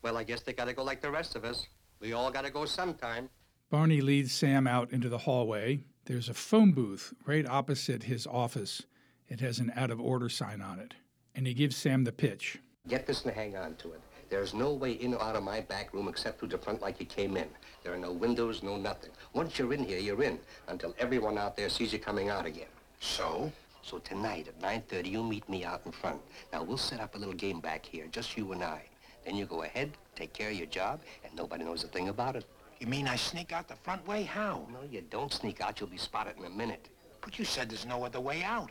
Well, 0.00 0.16
I 0.16 0.22
guess 0.22 0.42
they 0.42 0.52
gotta 0.52 0.72
go 0.72 0.84
like 0.84 1.00
the 1.00 1.10
rest 1.10 1.34
of 1.34 1.44
us. 1.44 1.66
We 2.00 2.12
all 2.12 2.30
gotta 2.30 2.50
go 2.50 2.66
sometime. 2.66 3.28
Barney 3.68 4.00
leads 4.00 4.32
Sam 4.32 4.66
out 4.68 4.92
into 4.92 5.08
the 5.08 5.18
hallway. 5.18 5.84
There's 6.04 6.28
a 6.28 6.34
phone 6.34 6.72
booth 6.72 7.12
right 7.26 7.46
opposite 7.46 8.04
his 8.04 8.28
office. 8.28 8.82
It 9.28 9.40
has 9.40 9.58
an 9.58 9.72
out 9.74 9.90
of 9.90 10.00
order 10.00 10.28
sign 10.28 10.60
on 10.60 10.78
it. 10.78 10.94
And 11.34 11.46
he 11.46 11.54
gives 11.54 11.76
Sam 11.76 12.04
the 12.04 12.12
pitch. 12.12 12.58
Get 12.88 13.06
this 13.06 13.24
and 13.24 13.34
hang 13.34 13.56
on 13.56 13.74
to 13.76 13.92
it. 13.92 14.00
There's 14.28 14.54
no 14.54 14.72
way 14.72 14.92
in 14.92 15.14
or 15.14 15.22
out 15.22 15.36
of 15.36 15.42
my 15.42 15.60
back 15.60 15.92
room 15.92 16.08
except 16.08 16.38
through 16.38 16.48
the 16.48 16.58
front 16.58 16.80
like 16.80 17.00
you 17.00 17.06
came 17.06 17.36
in. 17.36 17.48
There 17.82 17.92
are 17.92 17.98
no 17.98 18.12
windows, 18.12 18.62
no 18.62 18.76
nothing. 18.76 19.10
Once 19.32 19.58
you're 19.58 19.72
in 19.72 19.84
here, 19.84 19.98
you're 19.98 20.22
in, 20.22 20.38
until 20.68 20.94
everyone 20.98 21.36
out 21.36 21.56
there 21.56 21.68
sees 21.68 21.92
you 21.92 21.98
coming 21.98 22.28
out 22.28 22.46
again. 22.46 22.68
So? 23.00 23.50
So 23.82 23.98
tonight 23.98 24.46
at 24.46 24.60
9.30, 24.60 25.10
you 25.10 25.22
meet 25.24 25.48
me 25.48 25.64
out 25.64 25.82
in 25.84 25.90
front. 25.90 26.20
Now, 26.52 26.62
we'll 26.62 26.76
set 26.76 27.00
up 27.00 27.16
a 27.16 27.18
little 27.18 27.34
game 27.34 27.58
back 27.60 27.84
here, 27.84 28.06
just 28.12 28.36
you 28.36 28.52
and 28.52 28.62
I. 28.62 28.82
Then 29.24 29.34
you 29.36 29.46
go 29.46 29.62
ahead, 29.62 29.90
take 30.14 30.32
care 30.32 30.50
of 30.50 30.56
your 30.56 30.66
job, 30.66 31.00
and 31.24 31.34
nobody 31.34 31.64
knows 31.64 31.82
a 31.82 31.88
thing 31.88 32.08
about 32.08 32.36
it. 32.36 32.44
You 32.78 32.86
mean 32.86 33.08
I 33.08 33.16
sneak 33.16 33.52
out 33.52 33.68
the 33.68 33.76
front 33.76 34.06
way? 34.06 34.22
How? 34.22 34.66
No, 34.72 34.78
you 34.90 35.02
don't 35.02 35.32
sneak 35.32 35.60
out. 35.60 35.80
You'll 35.80 35.88
be 35.88 35.96
spotted 35.96 36.36
in 36.38 36.44
a 36.44 36.50
minute. 36.50 36.88
But 37.20 37.38
you 37.38 37.44
said 37.44 37.70
there's 37.70 37.86
no 37.86 38.04
other 38.04 38.20
way 38.20 38.42
out. 38.42 38.70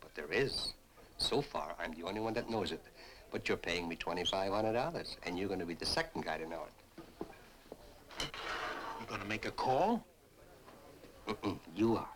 But 0.00 0.14
there 0.14 0.30
is. 0.32 0.74
So 1.18 1.40
far, 1.40 1.74
I'm 1.78 1.92
the 1.94 2.06
only 2.06 2.20
one 2.20 2.34
that 2.34 2.50
knows 2.50 2.72
it. 2.72 2.82
But 3.30 3.48
you're 3.48 3.56
paying 3.56 3.88
me 3.88 3.96
$2,500, 3.96 5.16
and 5.24 5.38
you're 5.38 5.48
going 5.48 5.60
to 5.60 5.66
be 5.66 5.74
the 5.74 5.86
second 5.86 6.24
guy 6.24 6.38
to 6.38 6.48
know 6.48 6.62
it. 6.66 6.81
You 9.12 9.18
gonna 9.18 9.28
make 9.28 9.44
a 9.44 9.50
call? 9.50 10.06
Mm-mm, 11.28 11.58
you 11.76 11.96
are. 11.96 12.08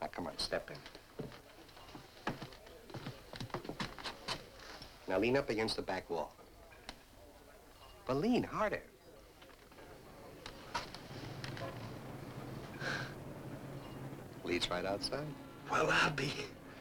Now, 0.00 0.06
come 0.06 0.28
on, 0.28 0.38
step 0.38 0.70
in. 0.70 0.78
Now, 5.06 5.18
lean 5.18 5.36
up 5.36 5.50
against 5.50 5.76
the 5.76 5.82
back 5.82 6.08
wall. 6.08 6.32
But 8.06 8.16
lean 8.16 8.44
harder. 8.44 8.80
Leads 14.42 14.70
right 14.70 14.86
outside. 14.86 15.26
Well, 15.70 15.90
I'll 15.90 16.12
be... 16.12 16.32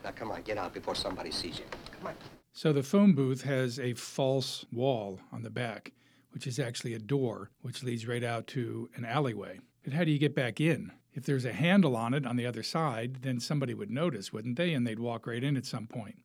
Now, 0.01 0.11
come 0.11 0.31
on, 0.31 0.43
get 0.43 0.57
out 0.57 0.73
before 0.73 0.95
somebody 0.95 1.31
sees 1.31 1.59
you. 1.59 1.65
Come 1.91 2.07
on. 2.07 2.13
So 2.53 2.71
the 2.71 2.83
phone 2.83 3.15
booth 3.15 3.41
has 3.41 3.81
a 3.81 3.95
false 3.95 4.65
wall 4.71 5.19
on 5.33 5.43
the 5.43 5.49
back, 5.49 5.91
which 6.37 6.45
is 6.45 6.59
actually 6.59 6.93
a 6.93 6.99
door, 6.99 7.49
which 7.63 7.81
leads 7.81 8.07
right 8.07 8.23
out 8.23 8.45
to 8.45 8.87
an 8.95 9.03
alleyway. 9.03 9.59
But 9.83 9.93
how 9.93 10.03
do 10.03 10.11
you 10.11 10.19
get 10.19 10.35
back 10.35 10.61
in? 10.61 10.91
If 11.11 11.25
there's 11.25 11.45
a 11.45 11.51
handle 11.51 11.95
on 11.95 12.13
it 12.13 12.27
on 12.27 12.35
the 12.35 12.45
other 12.45 12.61
side, 12.61 13.23
then 13.23 13.39
somebody 13.39 13.73
would 13.73 13.89
notice, 13.89 14.31
wouldn't 14.31 14.55
they? 14.55 14.75
And 14.75 14.85
they'd 14.85 14.99
walk 14.99 15.25
right 15.25 15.43
in 15.43 15.57
at 15.57 15.65
some 15.65 15.87
point. 15.87 16.19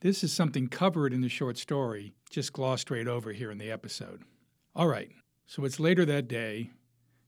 This 0.00 0.22
is 0.22 0.34
something 0.34 0.68
covered 0.68 1.14
in 1.14 1.22
the 1.22 1.30
short 1.30 1.56
story, 1.56 2.12
just 2.28 2.52
glossed 2.52 2.90
right 2.90 3.08
over 3.08 3.32
here 3.32 3.50
in 3.50 3.56
the 3.56 3.70
episode. 3.70 4.20
All 4.76 4.86
right, 4.86 5.08
so 5.46 5.64
it's 5.64 5.80
later 5.80 6.04
that 6.04 6.28
day. 6.28 6.68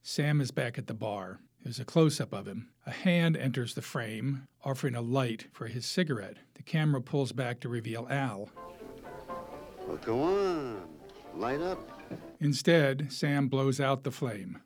Sam 0.03 0.41
is 0.41 0.51
back 0.51 0.77
at 0.77 0.85
the 0.85 0.93
bar. 0.93 1.39
There's 1.63 1.79
a 1.79 1.85
close 1.85 2.21
up 2.21 2.33
of 2.33 2.45
him. 2.45 2.69
A 2.85 2.91
hand 2.91 3.35
enters 3.35 3.73
the 3.73 3.81
frame, 3.81 4.47
offering 4.63 4.93
a 4.93 5.01
light 5.01 5.47
for 5.53 5.65
his 5.65 5.87
cigarette. 5.87 6.37
The 6.53 6.61
camera 6.61 7.01
pulls 7.01 7.31
back 7.31 7.61
to 7.61 7.67
reveal 7.67 8.05
Al. 8.11 8.51
Well, 9.87 9.97
go 9.97 10.21
on. 10.21 10.91
Light 11.35 11.61
up. 11.61 12.00
Instead, 12.39 13.11
Sam 13.11 13.47
blows 13.47 13.79
out 13.79 14.03
the 14.03 14.11
flame. 14.11 14.59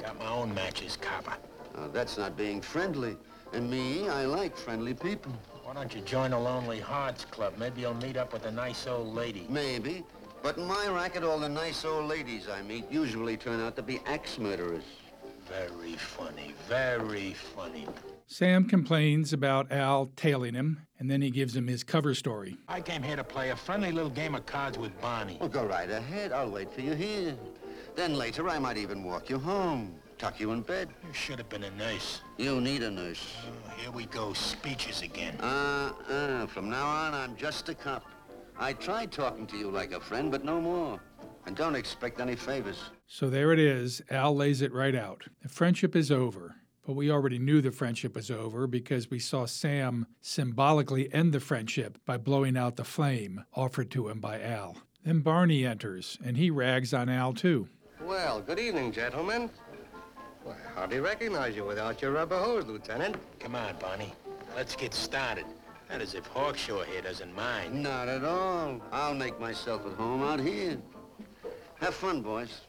Got 0.00 0.18
my 0.18 0.28
own 0.28 0.54
matches, 0.54 0.96
copper. 0.96 1.36
Now, 1.76 1.88
that's 1.88 2.18
not 2.18 2.36
being 2.36 2.60
friendly. 2.60 3.16
And 3.52 3.70
me, 3.70 4.08
I 4.08 4.24
like 4.24 4.56
friendly 4.56 4.94
people. 4.94 5.32
Why 5.64 5.74
don't 5.74 5.94
you 5.94 6.00
join 6.00 6.30
the 6.30 6.38
Lonely 6.38 6.80
Hearts 6.80 7.24
Club? 7.24 7.54
Maybe 7.58 7.82
you'll 7.82 7.94
meet 7.94 8.16
up 8.16 8.32
with 8.32 8.46
a 8.46 8.50
nice 8.50 8.86
old 8.86 9.14
lady. 9.14 9.46
Maybe. 9.48 10.04
But 10.42 10.56
in 10.56 10.64
my 10.64 10.88
racket, 10.88 11.24
all 11.24 11.38
the 11.38 11.48
nice 11.48 11.84
old 11.84 12.06
ladies 12.08 12.48
I 12.48 12.62
meet 12.62 12.90
usually 12.90 13.36
turn 13.36 13.60
out 13.60 13.76
to 13.76 13.82
be 13.82 14.00
axe 14.06 14.38
murderers. 14.38 14.84
Very 15.48 15.94
funny, 15.94 16.54
very 16.68 17.32
funny. 17.32 17.86
Sam 18.26 18.68
complains 18.68 19.32
about 19.32 19.72
Al 19.72 20.12
tailing 20.16 20.54
him, 20.54 20.86
and 20.98 21.10
then 21.10 21.22
he 21.22 21.30
gives 21.30 21.54
him 21.54 21.66
his 21.66 21.84
cover 21.84 22.14
story. 22.14 22.56
I 22.68 22.80
came 22.80 23.02
here 23.02 23.16
to 23.16 23.24
play 23.24 23.50
a 23.50 23.56
friendly 23.56 23.92
little 23.92 24.10
game 24.10 24.34
of 24.34 24.46
cards 24.46 24.78
with 24.78 24.98
Barney. 25.00 25.36
Well, 25.40 25.48
go 25.48 25.64
right 25.64 25.90
ahead. 25.90 26.32
I'll 26.32 26.50
wait 26.50 26.72
for 26.72 26.80
you 26.80 26.94
here. 26.94 27.36
Then 27.94 28.14
later, 28.14 28.48
I 28.48 28.58
might 28.58 28.76
even 28.76 29.04
walk 29.04 29.28
you 29.30 29.38
home, 29.38 29.94
tuck 30.18 30.38
you 30.40 30.52
in 30.52 30.62
bed. 30.62 30.88
You 31.06 31.12
should 31.12 31.38
have 31.38 31.48
been 31.48 31.64
a 31.64 31.70
nurse. 31.72 32.22
You 32.36 32.60
need 32.60 32.82
a 32.82 32.90
nurse. 32.90 33.34
Oh, 33.46 33.70
here 33.76 33.90
we 33.90 34.06
go, 34.06 34.32
speeches 34.32 35.02
again. 35.02 35.36
Uh-uh. 35.40 36.46
From 36.46 36.70
now 36.70 36.86
on, 36.86 37.14
I'm 37.14 37.36
just 37.36 37.68
a 37.68 37.74
cop. 37.74 38.04
I 38.58 38.72
tried 38.72 39.12
talking 39.12 39.46
to 39.48 39.56
you 39.56 39.70
like 39.70 39.92
a 39.92 40.00
friend, 40.00 40.30
but 40.30 40.44
no 40.44 40.60
more. 40.60 41.00
And 41.46 41.56
don't 41.56 41.76
expect 41.76 42.20
any 42.20 42.36
favors. 42.36 42.90
So 43.06 43.30
there 43.30 43.52
it 43.52 43.58
is. 43.58 44.02
Al 44.10 44.36
lays 44.36 44.60
it 44.60 44.72
right 44.72 44.94
out. 44.94 45.24
The 45.42 45.48
friendship 45.48 45.96
is 45.96 46.10
over. 46.10 46.56
But 46.88 46.96
we 46.96 47.10
already 47.10 47.38
knew 47.38 47.60
the 47.60 47.70
friendship 47.70 48.14
was 48.14 48.30
over 48.30 48.66
because 48.66 49.10
we 49.10 49.18
saw 49.18 49.44
Sam 49.44 50.06
symbolically 50.22 51.12
end 51.12 51.34
the 51.34 51.38
friendship 51.38 51.98
by 52.06 52.16
blowing 52.16 52.56
out 52.56 52.76
the 52.76 52.82
flame 52.84 53.44
offered 53.52 53.90
to 53.90 54.08
him 54.08 54.20
by 54.20 54.40
Al. 54.40 54.74
Then 55.04 55.20
Barney 55.20 55.66
enters, 55.66 56.16
and 56.24 56.38
he 56.38 56.48
rags 56.48 56.94
on 56.94 57.10
Al 57.10 57.34
too. 57.34 57.68
Well, 58.00 58.40
good 58.40 58.58
evening, 58.58 58.92
gentlemen. 58.92 59.50
Well, 60.46 60.56
I 60.56 60.78
hardly 60.78 61.00
recognize 61.00 61.54
you 61.54 61.66
without 61.66 62.00
your 62.00 62.12
rubber 62.12 62.38
hose, 62.38 62.64
Lieutenant. 62.64 63.16
Come 63.38 63.54
on, 63.54 63.76
Barney. 63.78 64.14
Let's 64.56 64.74
get 64.74 64.94
started. 64.94 65.44
Not 65.90 66.00
as 66.00 66.14
if 66.14 66.24
Hawkshaw 66.24 66.86
here 66.86 67.02
doesn't 67.02 67.36
mind. 67.36 67.82
Not 67.82 68.08
at 68.08 68.24
all. 68.24 68.80
I'll 68.92 69.14
make 69.14 69.38
myself 69.38 69.84
at 69.84 69.92
home 69.92 70.22
out 70.22 70.40
here. 70.40 70.78
Have 71.80 71.94
fun, 71.94 72.22
boys. 72.22 72.62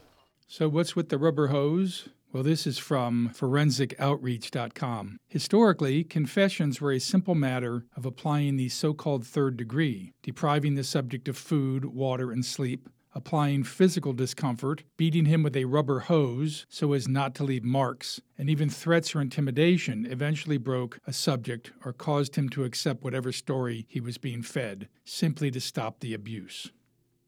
So, 0.46 0.68
what's 0.68 0.94
with 0.94 1.08
the 1.08 1.16
rubber 1.16 1.46
hose? 1.46 2.10
Well, 2.32 2.44
this 2.44 2.64
is 2.64 2.78
from 2.78 3.32
forensicOutreach.com. 3.34 5.18
Historically, 5.26 6.04
confessions 6.04 6.80
were 6.80 6.92
a 6.92 7.00
simple 7.00 7.34
matter 7.34 7.86
of 7.96 8.06
applying 8.06 8.56
the 8.56 8.68
so 8.68 8.94
called 8.94 9.26
third 9.26 9.56
degree, 9.56 10.12
depriving 10.22 10.76
the 10.76 10.84
subject 10.84 11.26
of 11.26 11.36
food, 11.36 11.86
water, 11.86 12.30
and 12.30 12.44
sleep, 12.44 12.88
applying 13.16 13.64
physical 13.64 14.12
discomfort, 14.12 14.84
beating 14.96 15.24
him 15.24 15.42
with 15.42 15.56
a 15.56 15.64
rubber 15.64 16.00
hose 16.00 16.66
so 16.68 16.92
as 16.92 17.08
not 17.08 17.34
to 17.34 17.42
leave 17.42 17.64
marks, 17.64 18.20
and 18.38 18.48
even 18.48 18.70
threats 18.70 19.12
or 19.12 19.20
intimidation 19.20 20.06
eventually 20.06 20.56
broke 20.56 21.00
a 21.08 21.12
subject 21.12 21.72
or 21.84 21.92
caused 21.92 22.36
him 22.36 22.48
to 22.48 22.62
accept 22.62 23.02
whatever 23.02 23.32
story 23.32 23.86
he 23.88 24.00
was 24.00 24.18
being 24.18 24.42
fed, 24.42 24.88
simply 25.04 25.50
to 25.50 25.60
stop 25.60 25.98
the 25.98 26.14
abuse. 26.14 26.70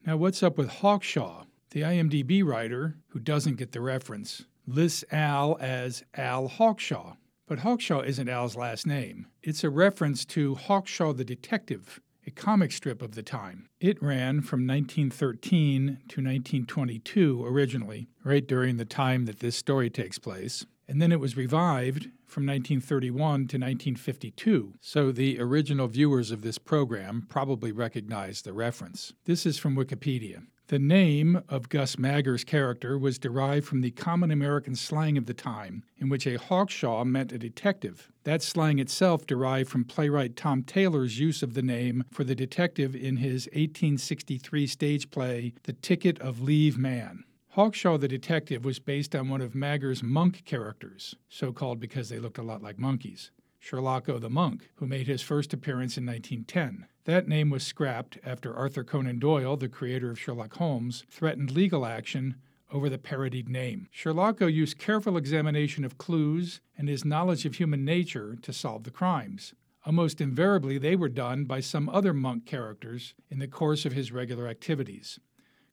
Now, 0.07 0.17
what's 0.17 0.45
up 0.45 0.57
with 0.57 0.69
Hawkshaw? 0.69 1.47
The 1.71 1.81
IMDb 1.81 2.45
writer, 2.45 2.99
who 3.09 3.19
doesn't 3.19 3.57
get 3.57 3.73
the 3.73 3.81
reference, 3.81 4.45
lists 4.67 5.05
Al 5.11 5.57
as 5.61 6.05
Al 6.15 6.49
Hawkshaw. 6.49 7.17
But 7.47 7.61
Hawkshaw 7.61 8.07
isn't 8.07 8.29
Al's 8.29 8.57
last 8.57 8.87
name. 8.87 9.27
It's 9.43 9.65
a 9.65 9.71
reference 9.71 10.25
to 10.27 10.55
Hawkshaw 10.55 11.17
the 11.17 11.25
Detective, 11.25 12.01
a 12.27 12.31
comic 12.31 12.73
strip 12.73 13.03
of 13.03 13.15
the 13.15 13.23
time. 13.23 13.69
It 13.81 14.03
ran 14.03 14.41
from 14.43 14.67
1913 14.67 15.87
to 15.87 16.21
1922 16.21 17.45
originally, 17.45 18.09
right 18.25 18.47
during 18.47 18.77
the 18.77 18.85
time 18.85 19.27
that 19.27 19.41
this 19.41 19.57
story 19.57 19.91
takes 19.91 20.19
place. 20.19 20.65
And 20.89 21.01
then 21.01 21.13
it 21.13 21.21
was 21.21 21.37
revived 21.37 22.11
from 22.27 22.47
1931 22.47 23.19
to 23.19 23.59
1952, 23.59 24.75
so 24.81 25.13
the 25.13 25.39
original 25.39 25.87
viewers 25.87 26.31
of 26.31 26.43
this 26.43 26.59
program 26.59 27.27
probably 27.29 27.73
recognize 27.73 28.43
the 28.43 28.53
reference. 28.53 29.13
This 29.27 29.45
is 29.45 29.59
from 29.59 29.77
Wikipedia. 29.77 30.47
The 30.69 30.79
name 30.79 31.43
of 31.49 31.69
Gus 31.69 31.99
Mager's 31.99 32.45
character 32.45 32.97
was 32.97 33.19
derived 33.19 33.67
from 33.67 33.81
the 33.81 33.91
common 33.91 34.31
American 34.31 34.75
slang 34.75 35.19
of 35.19 35.27
the 35.27 35.35
time, 35.35 35.85
in 35.99 36.09
which 36.09 36.27
a 36.27 36.39
hawkshaw 36.39 37.05
meant 37.05 37.33
a 37.33 37.39
detective. 37.39 38.11
That 38.25 38.43
slang 38.43 38.79
itself 38.79 39.27
derived 39.27 39.69
from 39.69 39.85
playwright 39.85 40.37
Tom 40.37 40.63
Taylor's 40.63 41.19
use 41.19 41.43
of 41.43 41.55
the 41.55 41.63
name 41.63 42.05
for 42.11 42.25
the 42.25 42.35
detective 42.35 42.95
in 42.95 43.17
his 43.17 43.47
1863 43.47 44.67
stage 44.67 45.11
play, 45.11 45.53
The 45.65 45.75
Ticket 45.75 46.19
of 46.21 46.41
Leave 46.41 46.79
Man. 46.79 47.25
Hawkshaw 47.57 47.99
the 47.99 48.09
detective 48.09 48.65
was 48.65 48.79
based 48.79 49.15
on 49.15 49.29
one 49.29 49.43
of 49.43 49.55
Mager's 49.55 50.03
monk 50.03 50.45
characters, 50.47 51.17
so 51.29 51.53
called 51.53 51.81
because 51.81 52.09
they 52.09 52.19
looked 52.19 52.39
a 52.39 52.43
lot 52.43 52.63
like 52.63 52.79
monkeys. 52.79 53.31
Sherlocko 53.63 54.21
the 54.21 54.29
Monk, 54.29 54.71
who 54.77 54.87
made 54.87 55.07
his 55.07 55.23
first 55.23 55.53
appearance 55.53 55.97
in 55.97 56.05
1910. 56.05 56.87
That 57.05 57.29
name 57.29 57.49
was 57.49 57.63
scrapped 57.63 58.19
after 58.25 58.55
Arthur 58.55 58.83
Conan 58.83 59.19
Doyle, 59.19 59.57
the 59.57 59.69
creator 59.69 60.11
of 60.11 60.19
Sherlock 60.19 60.55
Holmes, 60.55 61.05
threatened 61.09 61.53
legal 61.53 61.87
action 61.87 62.35
over 62.73 62.89
the 62.89 62.99
parodied 62.99 63.49
name. 63.49 63.89
Sherlocko 63.95 64.53
used 64.53 64.79
careful 64.79 65.17
examination 65.17 65.85
of 65.85 65.99
clues 65.99 66.61
and 66.77 66.89
his 66.89 67.05
knowledge 67.05 67.47
of 67.47 67.55
human 67.55 67.85
nature 67.85 68.37
to 68.43 68.53
solve 68.53 68.83
the 68.83 68.91
crimes. 68.91 69.55
Almost 69.87 70.21
invariably, 70.21 70.79
they 70.79 70.97
were 70.97 71.09
done 71.09 71.45
by 71.45 71.61
some 71.61 71.89
other 71.89 72.13
monk 72.13 72.47
characters 72.47 73.15
in 73.31 73.39
the 73.39 73.49
course 73.49 73.85
of 73.85 73.93
his 73.93 74.11
regular 74.13 74.49
activities. 74.49 75.21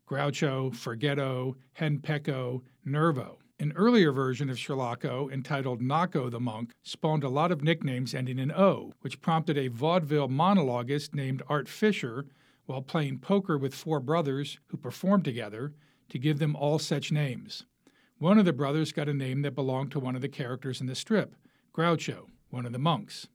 Groucho, 0.07 0.71
Forgetto, 0.71 1.55
Henpeco, 1.79 2.61
Nervo. 2.85 3.38
An 3.61 3.73
earlier 3.75 4.13
version 4.13 4.49
of 4.49 4.55
Sherlocko, 4.55 5.29
entitled 5.29 5.81
Knocko 5.81 6.31
the 6.31 6.39
Monk, 6.39 6.71
spawned 6.81 7.25
a 7.25 7.29
lot 7.29 7.51
of 7.51 7.61
nicknames 7.61 8.13
ending 8.13 8.39
in 8.39 8.53
O, 8.53 8.93
which 9.01 9.19
prompted 9.19 9.57
a 9.57 9.67
vaudeville 9.67 10.29
monologuist 10.29 11.13
named 11.13 11.43
Art 11.49 11.67
Fisher, 11.67 12.25
while 12.67 12.81
playing 12.81 13.19
poker 13.19 13.57
with 13.57 13.75
four 13.75 13.99
brothers 13.99 14.59
who 14.67 14.77
performed 14.77 15.25
together, 15.25 15.73
to 16.07 16.17
give 16.17 16.39
them 16.39 16.55
all 16.55 16.79
such 16.79 17.11
names. 17.11 17.65
One 18.17 18.39
of 18.39 18.45
the 18.45 18.53
brothers 18.53 18.93
got 18.93 19.09
a 19.09 19.13
name 19.13 19.41
that 19.41 19.55
belonged 19.55 19.91
to 19.91 19.99
one 19.99 20.15
of 20.15 20.21
the 20.21 20.29
characters 20.29 20.79
in 20.79 20.87
the 20.87 20.95
strip, 20.95 21.35
Groucho, 21.73 22.27
one 22.51 22.65
of 22.65 22.71
the 22.71 22.79
monks. 22.79 23.27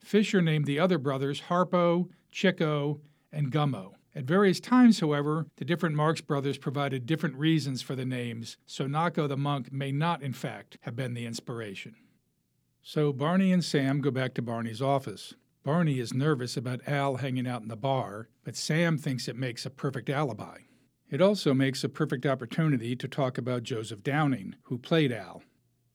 Fisher 0.00 0.42
named 0.42 0.66
the 0.66 0.80
other 0.80 0.98
brothers 0.98 1.42
Harpo, 1.42 2.08
Chico, 2.32 3.00
and 3.32 3.52
Gummo. 3.52 3.92
At 4.14 4.24
various 4.24 4.58
times, 4.58 5.00
however, 5.00 5.46
the 5.56 5.64
different 5.64 5.94
Marx 5.94 6.20
brothers 6.20 6.58
provided 6.58 7.06
different 7.06 7.36
reasons 7.36 7.80
for 7.80 7.94
the 7.94 8.04
names, 8.04 8.56
so 8.66 8.86
Knocko 8.86 9.28
the 9.28 9.36
monk 9.36 9.72
may 9.72 9.92
not, 9.92 10.22
in 10.22 10.32
fact, 10.32 10.78
have 10.80 10.96
been 10.96 11.14
the 11.14 11.26
inspiration. 11.26 11.94
So 12.82 13.12
Barney 13.12 13.52
and 13.52 13.64
Sam 13.64 14.00
go 14.00 14.10
back 14.10 14.34
to 14.34 14.42
Barney's 14.42 14.82
office. 14.82 15.34
Barney 15.62 16.00
is 16.00 16.12
nervous 16.12 16.56
about 16.56 16.88
Al 16.88 17.16
hanging 17.16 17.46
out 17.46 17.62
in 17.62 17.68
the 17.68 17.76
bar, 17.76 18.28
but 18.42 18.56
Sam 18.56 18.98
thinks 18.98 19.28
it 19.28 19.36
makes 19.36 19.64
a 19.64 19.70
perfect 19.70 20.08
alibi. 20.08 20.58
It 21.10 21.20
also 21.20 21.54
makes 21.54 21.84
a 21.84 21.88
perfect 21.88 22.24
opportunity 22.24 22.96
to 22.96 23.06
talk 23.08 23.36
about 23.36 23.62
Joseph 23.62 24.02
Downing, 24.02 24.56
who 24.64 24.78
played 24.78 25.12
Al. 25.12 25.42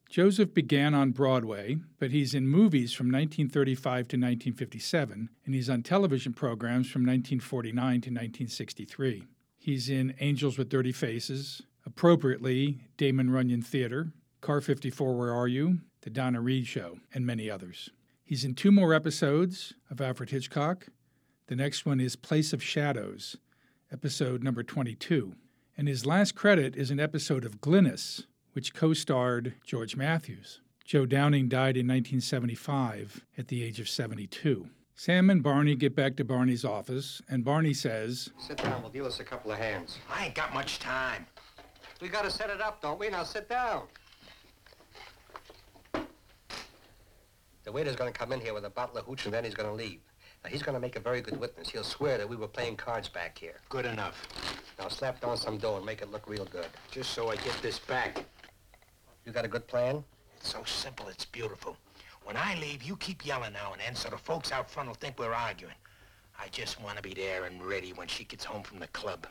Joseph 0.10 0.54
began 0.54 0.94
on 0.94 1.12
Broadway, 1.12 1.78
but 2.00 2.12
he's 2.12 2.34
in 2.34 2.48
movies 2.48 2.94
from 2.94 3.08
1935 3.08 3.82
to 3.94 4.18
1957, 4.18 5.30
and 5.46 5.56
he's 5.56 5.70
on 5.70 5.82
television 5.82 6.32
programs 6.34 6.90
from 6.90 7.02
1949 7.02 7.76
to 7.76 7.94
1963. 7.94 9.24
He's 9.58 9.90
in 9.90 10.14
Angels 10.20 10.58
with 10.58 10.70
Dirty 10.70 10.92
Faces, 10.92 11.64
appropriately 11.86 12.80
Damon 12.98 13.30
Runyon 13.32 13.62
Theater, 13.62 14.12
Car 14.42 14.62
54 14.62 15.18
Where 15.18 15.34
Are 15.34 15.48
You, 15.48 15.80
The 16.02 16.12
Donna 16.12 16.40
Reed 16.40 16.68
Show, 16.68 17.00
and 17.14 17.26
many 17.26 17.50
others. 17.50 17.90
He's 18.24 18.46
in 18.46 18.54
two 18.54 18.72
more 18.72 18.94
episodes 18.94 19.74
of 19.90 20.02
Alfred 20.02 20.30
Hitchcock. 20.30 20.88
The 21.48 21.56
next 21.56 21.86
one 21.86 22.00
is 22.00 22.16
Place 22.16 22.54
of 22.54 22.64
Shadows, 22.64 23.38
episode 23.92 24.44
number 24.44 24.64
22. 24.64 25.34
And 25.78 25.88
his 25.88 26.06
last 26.06 26.36
credit 26.36 26.76
is 26.76 26.92
an 26.92 27.00
episode 27.00 27.44
of 27.44 27.60
Glynis, 27.60 28.26
which 28.56 28.74
co 28.74 28.94
starred 28.94 29.54
George 29.66 29.98
Matthews. 29.98 30.62
Joe 30.86 31.06
Downing 31.06 31.50
died 31.50 31.76
in 31.76 31.88
1975 31.88 33.26
at 33.38 33.50
the 33.50 33.62
age 33.62 33.82
of 33.82 33.90
72. 33.90 34.70
Sam 34.96 35.30
and 35.30 35.44
Barney 35.44 35.76
get 35.76 35.94
back 35.94 36.16
to 36.16 36.24
Barney's 36.24 36.64
office, 36.64 37.22
and 37.28 37.44
Barney 37.44 37.74
says, 37.74 38.30
Sit 38.40 38.58
down. 38.58 38.82
We'll 38.82 38.92
deal 38.92 39.06
us 39.06 39.20
a 39.20 39.26
couple 39.26 39.52
of 39.52 39.58
hands. 39.58 40.00
I 40.10 40.28
ain't 40.28 40.36
got 40.36 40.54
much 40.54 40.80
time. 40.80 41.26
We 42.02 42.08
gotta 42.08 42.32
set 42.32 42.50
it 42.50 42.62
up, 42.62 42.82
don't 42.82 42.98
we? 42.98 43.10
Now 43.10 43.24
sit 43.24 43.50
down. 43.50 43.84
The 47.66 47.72
waiter's 47.74 47.98
gonna 47.98 48.14
come 48.14 48.32
in 48.32 48.40
here 48.40 48.54
with 48.54 48.64
a 48.64 48.70
bottle 48.70 48.98
of 48.98 49.06
hooch 49.06 49.26
and 49.26 49.34
then 49.34 49.44
he's 49.44 49.54
gonna 49.54 49.74
leave. 49.74 50.00
Now 50.46 50.50
he's 50.50 50.64
gonna 50.64 50.80
make 50.80 50.96
a 50.96 51.02
very 51.02 51.20
good 51.20 51.38
witness. 51.38 51.68
He'll 51.68 51.84
swear 51.84 52.18
that 52.18 52.30
we 52.30 52.38
were 52.38 52.48
playing 52.48 52.78
cards 52.78 53.10
back 53.10 53.38
here. 53.38 53.60
Good 53.68 53.86
enough. 53.86 54.28
Now 54.80 54.88
slap 54.88 55.20
down 55.20 55.36
some 55.36 55.58
dough 55.58 55.76
and 55.76 55.86
make 55.86 56.02
it 56.02 56.10
look 56.10 56.30
real 56.30 56.46
good. 56.46 56.68
Just 56.92 57.12
so 57.12 57.30
I 57.30 57.36
get 57.36 57.60
this 57.62 57.80
back. 57.80 58.24
You 59.26 59.32
got 59.32 59.44
a 59.44 59.48
good 59.48 59.68
plan? 59.68 60.04
It's 60.38 60.52
so 60.52 60.64
simple, 60.66 61.08
it's 61.08 61.26
beautiful. 61.26 61.78
When 62.24 62.38
I 62.38 62.56
leave, 62.56 62.84
you 62.84 62.96
keep 62.98 63.26
yelling 63.26 63.54
now 63.54 63.72
and 63.72 63.82
then 63.82 63.96
so 63.96 64.10
the 64.10 64.18
folks 64.18 64.52
out 64.52 64.70
front 64.70 64.88
will 64.88 64.96
think 64.96 65.18
we're 65.18 65.34
arguing. 65.34 65.74
I 66.40 66.48
just 66.50 66.82
want 66.82 66.98
to 66.98 67.04
be 67.04 67.14
there 67.14 67.46
and 67.46 67.64
ready 67.64 67.92
when 67.94 68.08
she 68.08 68.24
gets 68.24 68.46
home 68.46 68.62
from 68.62 68.80
the 68.80 68.88
club. 68.88 69.26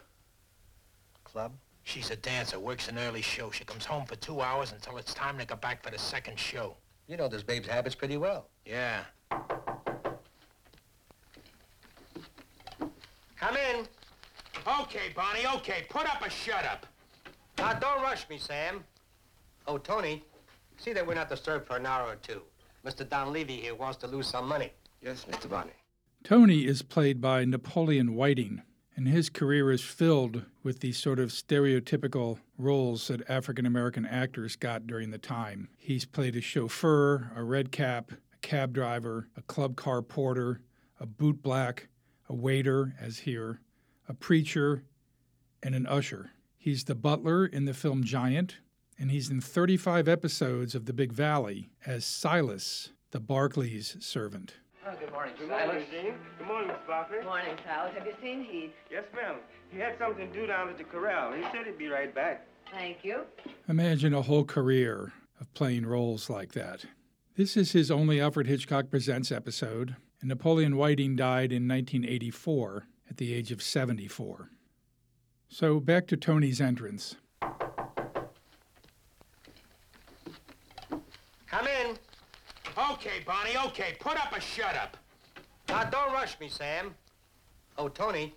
Club? 1.22 1.52
She's 1.84 2.10
a 2.10 2.16
dancer, 2.16 2.58
works 2.58 2.88
an 2.88 2.98
early 2.98 3.22
show. 3.22 3.50
She 3.50 3.64
comes 3.64 3.84
home 3.84 4.06
for 4.06 4.16
two 4.16 4.40
hours 4.40 4.72
until 4.72 4.96
it's 4.96 5.14
time 5.14 5.38
to 5.38 5.44
go 5.44 5.56
back 5.56 5.82
for 5.82 5.90
the 5.90 5.98
second 5.98 6.38
show. 6.38 6.76
You 7.06 7.16
know 7.16 7.28
this 7.28 7.42
babe's 7.42 7.68
habits 7.68 7.94
pretty 7.94 8.16
well. 8.16 8.48
Yeah. 8.64 9.02
Come 13.36 13.56
in. 13.56 13.86
Okay, 14.80 15.12
Barney, 15.14 15.46
okay. 15.56 15.84
Put 15.90 16.06
up 16.06 16.24
a 16.24 16.30
shut 16.30 16.64
up. 16.64 16.86
Now, 17.58 17.74
don't 17.74 18.02
rush 18.02 18.28
me, 18.30 18.38
Sam. 18.38 18.82
Oh, 19.66 19.78
Tony, 19.78 20.22
see 20.76 20.92
that 20.92 21.06
we're 21.06 21.14
not 21.14 21.30
disturbed 21.30 21.66
for 21.66 21.76
an 21.76 21.86
hour 21.86 22.06
or 22.06 22.16
two. 22.16 22.42
Mr. 22.84 23.08
Don 23.08 23.32
Levy 23.32 23.56
here 23.56 23.74
wants 23.74 23.96
to 23.98 24.06
lose 24.06 24.26
some 24.26 24.46
money. 24.46 24.70
Yes, 25.00 25.24
Mr. 25.30 25.48
Barney. 25.48 25.72
Tony 26.22 26.66
is 26.66 26.82
played 26.82 27.20
by 27.20 27.44
Napoleon 27.44 28.14
Whiting, 28.14 28.62
and 28.94 29.08
his 29.08 29.30
career 29.30 29.70
is 29.72 29.82
filled 29.82 30.42
with 30.62 30.80
these 30.80 30.98
sort 30.98 31.18
of 31.18 31.30
stereotypical 31.30 32.38
roles 32.58 33.08
that 33.08 33.28
African 33.28 33.64
American 33.64 34.04
actors 34.04 34.56
got 34.56 34.86
during 34.86 35.10
the 35.10 35.18
time. 35.18 35.68
He's 35.78 36.04
played 36.04 36.36
a 36.36 36.40
chauffeur, 36.42 37.30
a 37.34 37.42
red 37.42 37.72
cap, 37.72 38.12
a 38.12 38.36
cab 38.42 38.74
driver, 38.74 39.28
a 39.36 39.42
club 39.42 39.76
car 39.76 40.02
porter, 40.02 40.60
a 41.00 41.06
bootblack, 41.06 41.80
a 42.28 42.34
waiter, 42.34 42.94
as 43.00 43.18
here, 43.20 43.60
a 44.08 44.14
preacher, 44.14 44.84
and 45.62 45.74
an 45.74 45.86
usher. 45.86 46.32
He's 46.56 46.84
the 46.84 46.94
butler 46.94 47.46
in 47.46 47.64
the 47.64 47.74
film 47.74 48.04
Giant, 48.04 48.58
and 48.98 49.10
he's 49.10 49.30
in 49.30 49.40
35 49.40 50.08
episodes 50.08 50.74
of 50.74 50.86
The 50.86 50.92
Big 50.92 51.12
Valley 51.12 51.70
as 51.86 52.04
Silas, 52.04 52.90
the 53.10 53.20
Barkleys 53.20 54.02
servant. 54.02 54.54
Oh, 54.86 54.94
good 55.00 55.10
morning, 55.12 55.34
Good 55.38 55.48
Silas. 55.48 55.66
morning, 55.92 56.14
Good 56.38 56.46
morning, 56.46 56.68
Miss 56.68 56.76
Barkley. 56.86 57.16
Good 57.18 57.26
morning, 57.26 57.56
Silas. 57.66 57.94
Have 57.96 58.06
you 58.06 58.14
seen 58.22 58.44
Heath? 58.44 58.72
Yes, 58.90 59.04
ma'am. 59.14 59.36
He 59.70 59.78
had 59.78 59.96
something 59.98 60.30
to 60.30 60.40
do 60.40 60.46
down 60.46 60.68
at 60.68 60.78
the 60.78 60.84
corral. 60.84 61.32
He 61.32 61.42
said 61.52 61.66
he'd 61.66 61.78
be 61.78 61.88
right 61.88 62.14
back. 62.14 62.46
Thank 62.70 62.98
you. 63.02 63.22
Imagine 63.68 64.14
a 64.14 64.22
whole 64.22 64.44
career 64.44 65.12
of 65.40 65.52
playing 65.54 65.86
roles 65.86 66.28
like 66.30 66.52
that. 66.52 66.84
This 67.36 67.56
is 67.56 67.72
his 67.72 67.90
only 67.90 68.20
Alfred 68.20 68.46
Hitchcock 68.46 68.90
Presents 68.90 69.32
episode, 69.32 69.96
and 70.20 70.28
Napoleon 70.28 70.76
Whiting 70.76 71.16
died 71.16 71.50
in 71.50 71.66
1984 71.66 72.86
at 73.10 73.16
the 73.16 73.34
age 73.34 73.50
of 73.50 73.62
74. 73.62 74.50
So 75.48 75.80
back 75.80 76.06
to 76.08 76.16
Tony's 76.16 76.60
entrance. 76.60 77.16
Come 81.46 81.66
in. 81.66 81.96
Okay, 82.92 83.13
Barney, 83.24 83.56
okay. 83.66 83.96
Put 84.00 84.16
up 84.16 84.36
a 84.36 84.40
shut 84.40 84.76
up. 84.76 84.96
Now, 85.68 85.84
don't 85.84 86.12
rush 86.12 86.38
me, 86.40 86.48
Sam. 86.48 86.94
Oh, 87.78 87.88
Tony, 87.88 88.34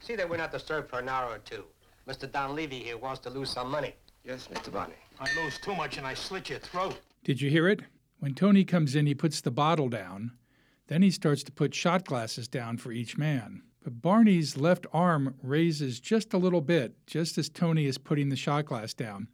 see 0.00 0.16
that 0.16 0.28
we're 0.28 0.36
not 0.36 0.52
disturbed 0.52 0.88
for 0.90 0.98
an 0.98 1.08
hour 1.08 1.30
or 1.30 1.38
two. 1.38 1.64
Mr. 2.06 2.30
Don 2.30 2.54
Levy 2.54 2.78
here 2.78 2.98
wants 2.98 3.20
to 3.20 3.30
lose 3.30 3.50
some 3.50 3.70
money. 3.70 3.94
Yes, 4.24 4.48
Mr. 4.52 4.72
Barney. 4.72 4.94
I 5.18 5.28
lose 5.42 5.58
too 5.58 5.74
much 5.74 5.98
and 5.98 6.06
I 6.06 6.14
slit 6.14 6.50
your 6.50 6.58
throat. 6.58 6.98
Did 7.24 7.40
you 7.40 7.50
hear 7.50 7.68
it? 7.68 7.80
When 8.20 8.34
Tony 8.34 8.64
comes 8.64 8.94
in, 8.94 9.06
he 9.06 9.14
puts 9.14 9.40
the 9.40 9.50
bottle 9.50 9.88
down. 9.88 10.32
Then 10.88 11.02
he 11.02 11.10
starts 11.10 11.42
to 11.44 11.52
put 11.52 11.74
shot 11.74 12.04
glasses 12.04 12.46
down 12.48 12.76
for 12.76 12.92
each 12.92 13.18
man. 13.18 13.62
But 13.82 14.02
Barney's 14.02 14.56
left 14.56 14.86
arm 14.92 15.34
raises 15.42 16.00
just 16.00 16.32
a 16.32 16.38
little 16.38 16.60
bit, 16.60 16.94
just 17.06 17.38
as 17.38 17.48
Tony 17.48 17.86
is 17.86 17.98
putting 17.98 18.28
the 18.28 18.36
shot 18.36 18.66
glass 18.66 18.94
down. 18.94 19.28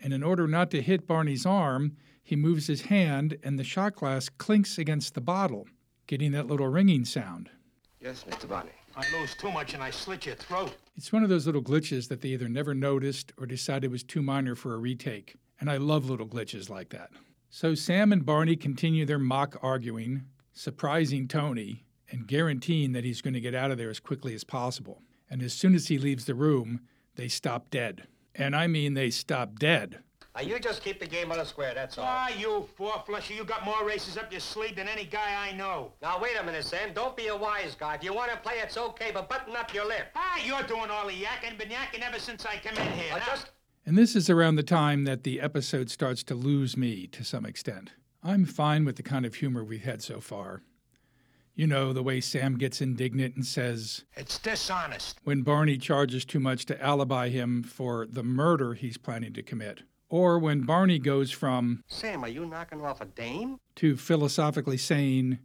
And 0.00 0.12
in 0.12 0.22
order 0.22 0.48
not 0.48 0.70
to 0.72 0.82
hit 0.82 1.06
Barney's 1.06 1.46
arm, 1.46 1.96
he 2.22 2.36
moves 2.36 2.66
his 2.66 2.82
hand 2.82 3.36
and 3.42 3.58
the 3.58 3.64
shot 3.64 3.96
glass 3.96 4.28
clinks 4.28 4.78
against 4.78 5.14
the 5.14 5.20
bottle, 5.20 5.66
getting 6.06 6.32
that 6.32 6.46
little 6.46 6.68
ringing 6.68 7.04
sound. 7.04 7.50
Yes, 8.00 8.24
Mr. 8.28 8.48
Barney. 8.48 8.70
I 8.96 9.04
lose 9.18 9.34
too 9.34 9.50
much 9.50 9.74
and 9.74 9.82
I 9.82 9.90
slit 9.90 10.26
your 10.26 10.34
throat. 10.34 10.74
It's 10.96 11.12
one 11.12 11.22
of 11.22 11.30
those 11.30 11.46
little 11.46 11.62
glitches 11.62 12.08
that 12.08 12.20
they 12.20 12.28
either 12.30 12.48
never 12.48 12.74
noticed 12.74 13.32
or 13.38 13.46
decided 13.46 13.90
was 13.90 14.02
too 14.02 14.22
minor 14.22 14.54
for 14.54 14.74
a 14.74 14.78
retake. 14.78 15.36
And 15.60 15.70
I 15.70 15.78
love 15.78 16.10
little 16.10 16.26
glitches 16.26 16.68
like 16.68 16.90
that. 16.90 17.10
So 17.48 17.74
Sam 17.74 18.12
and 18.12 18.26
Barney 18.26 18.56
continue 18.56 19.06
their 19.06 19.18
mock 19.18 19.56
arguing, 19.62 20.24
surprising 20.52 21.28
Tony 21.28 21.84
and 22.10 22.26
guaranteeing 22.26 22.92
that 22.92 23.04
he's 23.04 23.22
going 23.22 23.34
to 23.34 23.40
get 23.40 23.54
out 23.54 23.70
of 23.70 23.78
there 23.78 23.90
as 23.90 24.00
quickly 24.00 24.34
as 24.34 24.44
possible. 24.44 25.02
And 25.30 25.42
as 25.42 25.54
soon 25.54 25.74
as 25.74 25.88
he 25.88 25.96
leaves 25.96 26.26
the 26.26 26.34
room, 26.34 26.80
they 27.16 27.28
stop 27.28 27.70
dead. 27.70 28.06
And 28.34 28.54
I 28.54 28.66
mean 28.66 28.94
they 28.94 29.10
stop 29.10 29.58
dead. 29.58 30.00
Now, 30.34 30.40
you 30.40 30.58
just 30.58 30.82
keep 30.82 30.98
the 30.98 31.06
game 31.06 31.30
on 31.30 31.36
the 31.38 31.44
square, 31.44 31.74
that's 31.74 31.98
all. 31.98 32.06
Ah, 32.08 32.28
you 32.30 32.66
four-flusher, 32.76 33.34
you 33.34 33.44
got 33.44 33.66
more 33.66 33.84
races 33.86 34.16
up 34.16 34.32
your 34.32 34.40
sleeve 34.40 34.76
than 34.76 34.88
any 34.88 35.04
guy 35.04 35.36
I 35.48 35.54
know. 35.54 35.92
Now, 36.00 36.18
wait 36.18 36.36
a 36.40 36.42
minute, 36.42 36.64
Sam. 36.64 36.94
Don't 36.94 37.14
be 37.14 37.26
a 37.26 37.36
wise 37.36 37.74
guy. 37.78 37.96
If 37.96 38.02
you 38.04 38.14
want 38.14 38.30
to 38.32 38.38
play, 38.38 38.54
it's 38.62 38.78
okay, 38.78 39.10
but 39.12 39.28
button 39.28 39.54
up 39.54 39.74
your 39.74 39.86
lip. 39.86 40.06
Ah, 40.16 40.38
you're 40.42 40.62
doing 40.62 40.88
all 40.90 41.06
the 41.06 41.12
yakking. 41.12 41.58
Been 41.58 41.68
yakking 41.68 42.00
ever 42.00 42.18
since 42.18 42.46
I 42.46 42.56
come 42.56 42.76
in 42.78 42.92
here. 42.94 43.10
Now, 43.10 43.18
Now- 43.18 43.26
just 43.26 43.50
And 43.84 43.98
this 43.98 44.16
is 44.16 44.30
around 44.30 44.56
the 44.56 44.62
time 44.62 45.04
that 45.04 45.22
the 45.24 45.38
episode 45.40 45.90
starts 45.90 46.22
to 46.24 46.34
lose 46.34 46.76
me 46.78 47.06
to 47.08 47.24
some 47.24 47.44
extent. 47.44 47.90
I'm 48.22 48.46
fine 48.46 48.84
with 48.86 48.96
the 48.96 49.02
kind 49.02 49.26
of 49.26 49.34
humor 49.34 49.62
we've 49.64 49.82
had 49.82 50.00
so 50.02 50.20
far. 50.20 50.62
You 51.54 51.66
know, 51.66 51.92
the 51.92 52.02
way 52.02 52.22
Sam 52.22 52.56
gets 52.56 52.80
indignant 52.80 53.34
and 53.36 53.44
says, 53.44 54.04
It's 54.16 54.38
dishonest. 54.38 55.18
when 55.24 55.42
Barney 55.42 55.76
charges 55.76 56.24
too 56.24 56.40
much 56.40 56.64
to 56.66 56.82
alibi 56.82 57.28
him 57.28 57.62
for 57.62 58.06
the 58.06 58.22
murder 58.22 58.72
he's 58.72 58.96
planning 58.96 59.34
to 59.34 59.42
commit. 59.42 59.82
Or 60.12 60.38
when 60.38 60.60
Barney 60.66 60.98
goes 60.98 61.30
from 61.30 61.82
Sam, 61.86 62.22
are 62.22 62.28
you 62.28 62.44
knocking 62.44 62.82
off 62.84 63.00
a 63.00 63.06
dame? 63.06 63.56
to 63.76 63.96
philosophically 63.96 64.76
saying, 64.76 65.38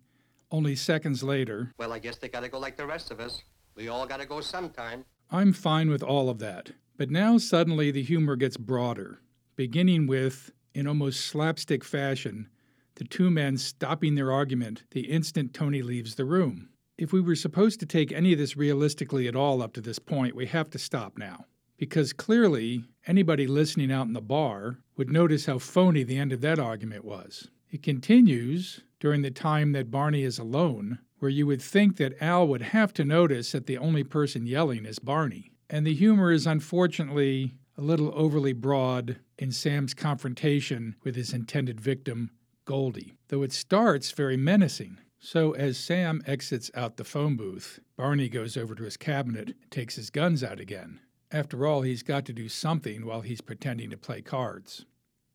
only 0.51 0.75
seconds 0.75 1.23
later, 1.23 1.71
Well, 1.77 1.93
I 1.93 1.99
guess 1.99 2.17
they 2.17 2.27
gotta 2.27 2.49
go 2.49 2.59
like 2.59 2.75
the 2.75 2.85
rest 2.85 3.09
of 3.09 3.21
us. 3.21 3.43
We 3.75 3.87
all 3.87 4.05
gotta 4.05 4.25
go 4.25 4.41
sometime. 4.41 5.05
I'm 5.31 5.53
fine 5.53 5.89
with 5.89 6.03
all 6.03 6.29
of 6.29 6.39
that. 6.39 6.71
But 6.97 7.09
now 7.09 7.37
suddenly 7.37 7.91
the 7.91 8.03
humor 8.03 8.35
gets 8.35 8.57
broader, 8.57 9.21
beginning 9.55 10.05
with, 10.05 10.51
in 10.73 10.85
almost 10.85 11.21
slapstick 11.21 11.85
fashion, 11.85 12.49
the 12.95 13.05
two 13.05 13.31
men 13.31 13.55
stopping 13.55 14.15
their 14.15 14.33
argument 14.33 14.83
the 14.91 15.09
instant 15.09 15.53
Tony 15.53 15.81
leaves 15.81 16.15
the 16.15 16.25
room. 16.25 16.67
If 16.97 17.13
we 17.13 17.21
were 17.21 17.35
supposed 17.35 17.79
to 17.79 17.85
take 17.85 18.11
any 18.11 18.33
of 18.33 18.39
this 18.39 18.57
realistically 18.57 19.29
at 19.29 19.35
all 19.35 19.61
up 19.61 19.71
to 19.73 19.81
this 19.81 19.99
point, 19.99 20.35
we 20.35 20.47
have 20.47 20.69
to 20.71 20.77
stop 20.79 21.17
now. 21.17 21.45
Because 21.77 22.11
clearly, 22.11 22.85
anybody 23.05 23.45
listening 23.45 23.91
out 23.91 24.07
in 24.07 24.13
the 24.13 24.21
bar 24.21 24.79
would 24.95 25.11
notice 25.11 25.45
how 25.45 25.59
phony 25.59 26.03
the 26.03 26.17
end 26.17 26.33
of 26.33 26.41
that 26.41 26.59
argument 26.59 27.05
was. 27.05 27.49
It 27.69 27.83
continues 27.83 28.81
during 28.99 29.21
the 29.21 29.31
time 29.31 29.73
that 29.73 29.91
Barney 29.91 30.23
is 30.23 30.39
alone, 30.39 30.99
where 31.19 31.29
you 31.29 31.45
would 31.45 31.61
think 31.61 31.97
that 31.97 32.21
Al 32.21 32.47
would 32.47 32.61
have 32.61 32.93
to 32.93 33.03
notice 33.03 33.51
that 33.51 33.67
the 33.67 33.77
only 33.77 34.03
person 34.03 34.47
yelling 34.47 34.85
is 34.85 34.99
Barney. 34.99 35.51
And 35.69 35.85
the 35.85 35.93
humor 35.93 36.31
is 36.31 36.47
unfortunately 36.47 37.53
a 37.77 37.81
little 37.81 38.11
overly 38.15 38.53
broad 38.53 39.17
in 39.37 39.51
Sam's 39.51 39.93
confrontation 39.93 40.95
with 41.03 41.15
his 41.15 41.33
intended 41.33 41.79
victim, 41.79 42.31
Goldie, 42.65 43.17
though 43.27 43.43
it 43.43 43.53
starts 43.53 44.11
very 44.11 44.37
menacing. 44.37 44.97
So 45.19 45.51
as 45.51 45.77
Sam 45.77 46.21
exits 46.25 46.71
out 46.73 46.97
the 46.97 47.03
phone 47.03 47.35
booth, 47.35 47.79
Barney 47.97 48.29
goes 48.29 48.57
over 48.57 48.73
to 48.75 48.83
his 48.83 48.97
cabinet 48.97 49.49
and 49.49 49.71
takes 49.71 49.95
his 49.95 50.09
guns 50.09 50.43
out 50.43 50.59
again. 50.59 50.99
After 51.31 51.67
all, 51.67 51.81
he's 51.81 52.03
got 52.03 52.25
to 52.25 52.33
do 52.33 52.47
something 52.47 53.05
while 53.05 53.19
he's 53.19 53.41
pretending 53.41 53.89
to 53.89 53.97
play 53.97 54.21
cards. 54.21 54.85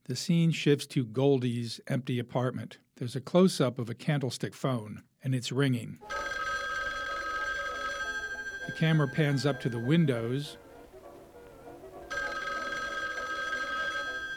The 0.06 0.16
scene 0.16 0.50
shifts 0.50 0.86
to 0.86 1.04
Goldie's 1.04 1.80
empty 1.86 2.18
apartment. 2.18 2.78
There's 2.96 3.14
a 3.14 3.20
close 3.20 3.60
up 3.60 3.78
of 3.78 3.90
a 3.90 3.94
candlestick 3.94 4.54
phone, 4.54 5.02
and 5.22 5.34
it's 5.34 5.52
ringing. 5.52 5.98
The 8.66 8.72
camera 8.72 9.06
pans 9.06 9.44
up 9.44 9.60
to 9.60 9.68
the 9.68 9.78
windows 9.78 10.56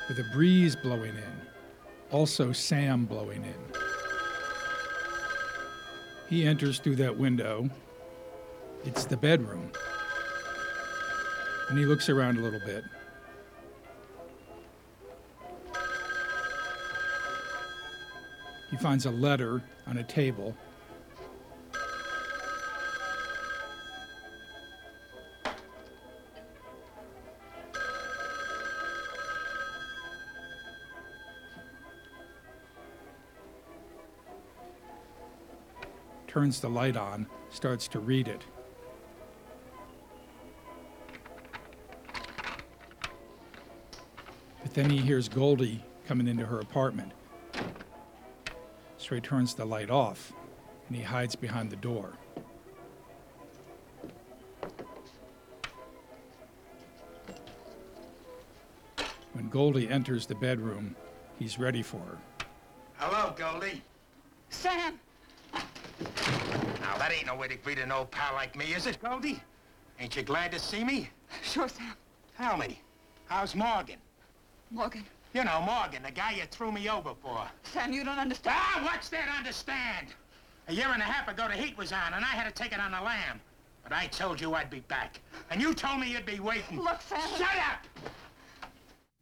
with 0.09 0.19
a 0.19 0.25
breeze 0.33 0.75
blowing 0.75 1.15
in, 1.15 1.41
also 2.11 2.51
Sam 2.51 3.05
blowing 3.05 3.45
in. 3.45 3.79
He 6.27 6.45
enters 6.45 6.79
through 6.79 6.97
that 6.97 7.17
window. 7.17 7.69
It's 8.83 9.05
the 9.05 9.17
bedroom. 9.17 9.71
And 11.69 11.79
he 11.79 11.85
looks 11.85 12.09
around 12.09 12.37
a 12.37 12.41
little 12.41 12.59
bit. 12.59 12.83
He 18.69 18.77
finds 18.77 19.05
a 19.05 19.11
letter 19.11 19.63
on 19.87 19.97
a 19.97 20.03
table. 20.03 20.55
Turns 36.27 36.59
the 36.59 36.69
light 36.69 36.97
on, 36.97 37.27
starts 37.49 37.87
to 37.87 37.99
read 37.99 38.27
it. 38.27 38.41
Then 44.75 44.89
he 44.89 44.97
hears 44.97 45.29
Goldie 45.29 45.81
coming 46.05 46.27
into 46.27 46.45
her 46.45 46.59
apartment. 46.59 47.13
So 48.97 49.15
he 49.15 49.21
turns 49.21 49.55
the 49.55 49.63
light 49.63 49.89
off 49.89 50.33
and 50.89 50.97
he 50.97 51.01
hides 51.01 51.33
behind 51.33 51.71
the 51.71 51.77
door. 51.77 52.11
When 59.31 59.47
Goldie 59.49 59.87
enters 59.87 60.25
the 60.25 60.35
bedroom, 60.35 60.93
he's 61.39 61.57
ready 61.57 61.81
for 61.81 61.99
her. 61.99 62.17
Hello, 62.97 63.33
Goldie. 63.37 63.81
Sam! 64.49 64.99
Now, 65.53 66.97
that 66.97 67.13
ain't 67.13 67.27
no 67.27 67.35
way 67.35 67.47
to 67.47 67.55
greet 67.55 67.79
an 67.79 67.93
old 67.93 68.11
pal 68.11 68.33
like 68.33 68.57
me, 68.57 68.73
is 68.73 68.87
it, 68.87 69.01
Goldie? 69.01 69.41
Ain't 70.01 70.17
you 70.17 70.23
glad 70.23 70.51
to 70.51 70.59
see 70.59 70.83
me? 70.83 71.09
Sure, 71.43 71.69
Sam. 71.69 71.93
Tell 72.37 72.57
me, 72.57 72.81
how's 73.27 73.55
Morgan? 73.55 73.97
Morgan. 74.71 75.03
You 75.33 75.43
know, 75.43 75.61
Morgan, 75.61 76.03
the 76.03 76.11
guy 76.11 76.31
you 76.31 76.43
threw 76.49 76.71
me 76.71 76.89
over 76.89 77.13
for. 77.21 77.45
Sam, 77.63 77.91
you 77.91 78.03
don't 78.03 78.17
understand. 78.17 78.55
Ah, 78.57 78.81
what's 78.83 79.09
there 79.09 79.25
to 79.25 79.31
understand? 79.31 80.07
A 80.67 80.73
year 80.73 80.87
and 80.91 81.01
a 81.01 81.05
half 81.05 81.27
ago, 81.27 81.47
the 81.47 81.55
heat 81.55 81.77
was 81.77 81.91
on, 81.91 82.13
and 82.13 82.23
I 82.23 82.29
had 82.29 82.45
to 82.45 82.63
take 82.63 82.71
it 82.71 82.79
on 82.79 82.91
the 82.91 83.01
lam. 83.01 83.39
But 83.83 83.93
I 83.93 84.07
told 84.07 84.41
you 84.41 84.53
I'd 84.53 84.69
be 84.69 84.79
back. 84.81 85.19
And 85.51 85.61
you 85.61 85.73
told 85.73 85.99
me 85.99 86.11
you'd 86.11 86.25
be 86.25 86.39
waiting. 86.39 86.81
Look, 86.81 87.01
Sam. 87.01 87.19
Shut 87.37 87.57
up! 87.57 87.85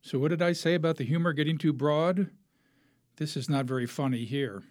So, 0.01 0.19
what 0.19 0.29
did 0.29 0.41
I 0.41 0.53
say 0.53 0.75
about 0.75 0.97
the 0.97 1.03
humor 1.03 1.34
getting 1.34 1.58
too 1.58 1.73
broad? 1.73 2.29
This 3.17 3.36
is 3.36 3.49
not 3.49 3.65
very 3.65 3.86
funny 3.86 4.25
here. 4.25 4.63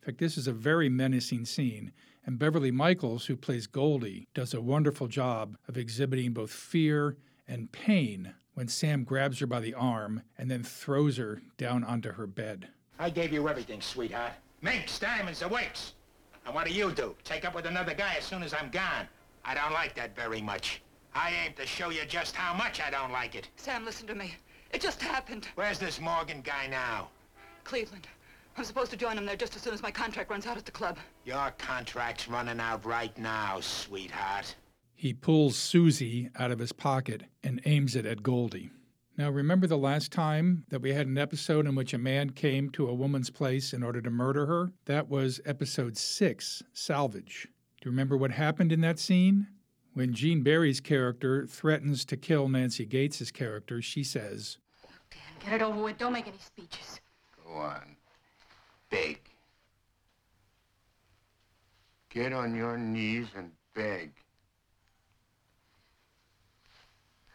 In 0.00 0.06
fact, 0.06 0.18
this 0.18 0.36
is 0.36 0.46
a 0.48 0.52
very 0.52 0.88
menacing 0.88 1.44
scene, 1.44 1.92
and 2.26 2.38
Beverly 2.38 2.70
Michaels, 2.70 3.26
who 3.26 3.36
plays 3.36 3.66
Goldie, 3.66 4.26
does 4.34 4.54
a 4.54 4.60
wonderful 4.60 5.06
job 5.06 5.56
of 5.68 5.76
exhibiting 5.76 6.32
both 6.32 6.50
fear 6.50 7.16
and 7.46 7.70
pain 7.70 8.34
when 8.54 8.68
Sam 8.68 9.04
grabs 9.04 9.38
her 9.40 9.46
by 9.46 9.60
the 9.60 9.74
arm 9.74 10.22
and 10.38 10.50
then 10.50 10.62
throws 10.62 11.16
her 11.16 11.42
down 11.56 11.84
onto 11.84 12.12
her 12.12 12.26
bed. 12.26 12.68
I 12.98 13.10
gave 13.10 13.32
you 13.32 13.48
everything, 13.48 13.80
sweetheart. 13.80 14.32
Minks, 14.60 14.98
diamonds, 14.98 15.40
the 15.40 15.48
wakes. 15.48 15.94
And 16.46 16.54
what 16.54 16.66
do 16.66 16.72
you 16.72 16.92
do? 16.92 17.14
Take 17.24 17.44
up 17.44 17.54
with 17.54 17.66
another 17.66 17.94
guy 17.94 18.14
as 18.18 18.24
soon 18.24 18.42
as 18.42 18.54
I'm 18.54 18.70
gone. 18.70 19.08
I 19.44 19.54
don't 19.54 19.72
like 19.72 19.94
that 19.94 20.14
very 20.14 20.40
much. 20.42 20.82
I 21.14 21.32
aim 21.44 21.52
to 21.56 21.66
show 21.66 21.90
you 21.90 22.04
just 22.06 22.36
how 22.36 22.54
much 22.54 22.80
I 22.80 22.90
don't 22.90 23.12
like 23.12 23.34
it. 23.34 23.48
Sam, 23.56 23.84
listen 23.84 24.06
to 24.06 24.14
me. 24.14 24.34
It 24.72 24.80
just 24.80 25.02
happened. 25.02 25.48
Where's 25.54 25.78
this 25.78 26.00
Morgan 26.00 26.40
guy 26.42 26.66
now? 26.66 27.08
Cleveland. 27.64 28.06
I'm 28.56 28.64
supposed 28.64 28.90
to 28.90 28.96
join 28.96 29.16
him 29.16 29.24
there 29.24 29.36
just 29.36 29.56
as 29.56 29.62
soon 29.62 29.74
as 29.74 29.82
my 29.82 29.90
contract 29.90 30.30
runs 30.30 30.46
out 30.46 30.56
at 30.56 30.64
the 30.64 30.72
club. 30.72 30.98
Your 31.24 31.52
contract's 31.58 32.28
running 32.28 32.60
out 32.60 32.84
right 32.84 33.16
now, 33.18 33.60
sweetheart. 33.60 34.54
He 35.02 35.12
pulls 35.12 35.56
Susie 35.56 36.30
out 36.36 36.52
of 36.52 36.60
his 36.60 36.70
pocket 36.70 37.24
and 37.42 37.60
aims 37.64 37.96
it 37.96 38.06
at 38.06 38.22
Goldie. 38.22 38.70
Now, 39.18 39.30
remember 39.30 39.66
the 39.66 39.76
last 39.76 40.12
time 40.12 40.64
that 40.68 40.80
we 40.80 40.92
had 40.92 41.08
an 41.08 41.18
episode 41.18 41.66
in 41.66 41.74
which 41.74 41.92
a 41.92 41.98
man 41.98 42.30
came 42.30 42.70
to 42.70 42.86
a 42.86 42.94
woman's 42.94 43.28
place 43.28 43.72
in 43.72 43.82
order 43.82 44.00
to 44.00 44.10
murder 44.10 44.46
her? 44.46 44.70
That 44.84 45.08
was 45.08 45.40
episode 45.44 45.96
six, 45.96 46.62
Salvage. 46.72 47.48
Do 47.80 47.88
you 47.88 47.90
remember 47.90 48.16
what 48.16 48.30
happened 48.30 48.70
in 48.70 48.80
that 48.82 49.00
scene? 49.00 49.48
When 49.94 50.14
Gene 50.14 50.44
Barry's 50.44 50.80
character 50.80 51.48
threatens 51.48 52.04
to 52.04 52.16
kill 52.16 52.48
Nancy 52.48 52.86
Gates' 52.86 53.32
character, 53.32 53.82
she 53.82 54.04
says, 54.04 54.58
Dan, 55.10 55.20
Get 55.40 55.54
it 55.54 55.62
over 55.62 55.82
with. 55.82 55.98
Don't 55.98 56.12
make 56.12 56.28
any 56.28 56.38
speeches. 56.38 57.00
Go 57.44 57.54
on. 57.54 57.96
Beg. 58.88 59.18
Get 62.08 62.32
on 62.32 62.54
your 62.54 62.78
knees 62.78 63.26
and 63.36 63.50
beg. 63.74 64.12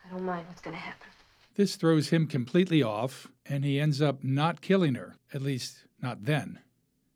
I 0.08 0.14
don't 0.14 0.24
mind 0.26 0.48
what's 0.48 0.62
going 0.62 0.76
to 0.76 0.82
happen. 0.82 1.08
This 1.56 1.76
throws 1.76 2.10
him 2.10 2.28
completely 2.28 2.84
off, 2.84 3.28
and 3.46 3.66
he 3.66 3.80
ends 3.80 4.02
up 4.02 4.24
not 4.24 4.62
killing 4.62 4.96
her, 4.96 5.16
at 5.34 5.42
least 5.42 5.86
not 6.02 6.26
then. 6.26 6.60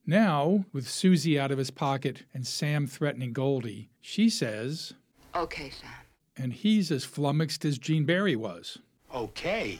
Now, 0.06 0.66
with 0.74 0.90
Susie 0.90 1.40
out 1.40 1.52
of 1.52 1.58
his 1.60 1.72
pocket 1.72 2.24
and 2.34 2.46
Sam 2.46 2.88
threatening 2.88 3.34
Goldie, 3.34 3.90
she 4.02 4.30
says, 4.30 4.94
Okay, 5.36 5.70
Sam. 5.70 5.90
and 6.36 6.52
he's 6.54 6.92
as 6.92 7.06
flummoxed 7.06 7.64
as 7.66 7.78
Gene 7.78 8.04
Barry 8.06 8.36
was. 8.36 8.80
Okay. 9.14 9.80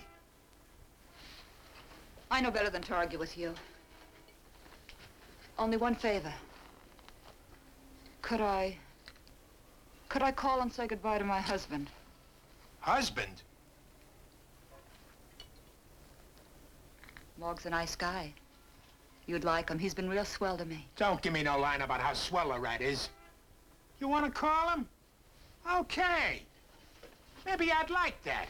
I 2.30 2.40
know 2.40 2.52
better 2.52 2.70
than 2.70 2.84
to 2.84 2.94
argue 2.96 3.20
with 3.20 3.38
you. 3.38 3.54
Only 5.58 5.78
one 5.78 5.96
favor. 5.96 6.34
Could 8.22 8.42
I... 8.42 8.78
Could 10.08 10.22
I 10.22 10.32
call 10.32 10.62
and 10.62 10.72
say 10.72 10.88
goodbye 10.88 11.18
to 11.18 11.24
my 11.26 11.40
husband? 11.42 11.90
Husband? 12.82 13.44
Morg's 17.38 17.66
a 17.66 17.70
nice 17.70 17.96
guy. 17.96 18.34
You'd 19.28 19.44
like 19.44 19.70
him. 19.70 19.80
He's 19.80 19.94
been 19.94 20.10
real 20.10 20.26
swell 20.26 20.58
to 20.58 20.66
me. 20.66 20.88
Don't 20.96 21.22
give 21.22 21.32
me 21.32 21.44
no 21.44 21.58
line 21.58 21.82
about 21.82 22.02
how 22.02 22.14
swell 22.14 22.52
a 22.52 22.60
rat 22.60 22.82
is. 22.82 23.10
You 24.00 24.08
want 24.08 24.26
to 24.26 24.32
call 24.32 24.70
him? 24.70 24.88
Okay. 25.72 26.42
Maybe 27.46 27.72
I'd 27.72 27.90
like 27.90 28.22
that. 28.24 28.48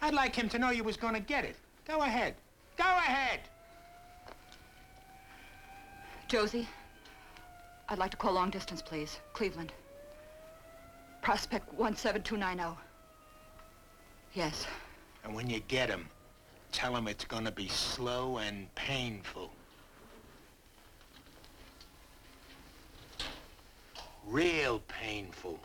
I'd 0.00 0.14
like 0.14 0.34
him 0.34 0.48
to 0.48 0.58
know 0.58 0.70
you 0.70 0.82
was 0.82 0.96
going 0.96 1.14
to 1.14 1.20
get 1.20 1.44
it. 1.44 1.56
Go 1.86 2.00
ahead. 2.00 2.34
Go 2.76 2.84
ahead. 2.84 3.40
Josie, 6.26 6.66
I'd 7.90 7.98
like 7.98 8.10
to 8.12 8.16
call 8.16 8.32
long 8.32 8.50
distance, 8.50 8.80
please. 8.80 9.18
Cleveland. 9.34 9.72
Prospect 11.20 11.68
17290. 11.78 12.78
Yes. 14.34 14.66
And 15.24 15.34
when 15.34 15.48
you 15.48 15.60
get 15.68 15.88
him, 15.88 16.08
tell 16.72 16.96
him 16.96 17.06
it's 17.06 17.24
going 17.24 17.44
to 17.44 17.50
be 17.50 17.68
slow 17.68 18.38
and 18.38 18.72
painful. 18.74 19.50
Real 24.26 24.80
painful. 24.88 25.58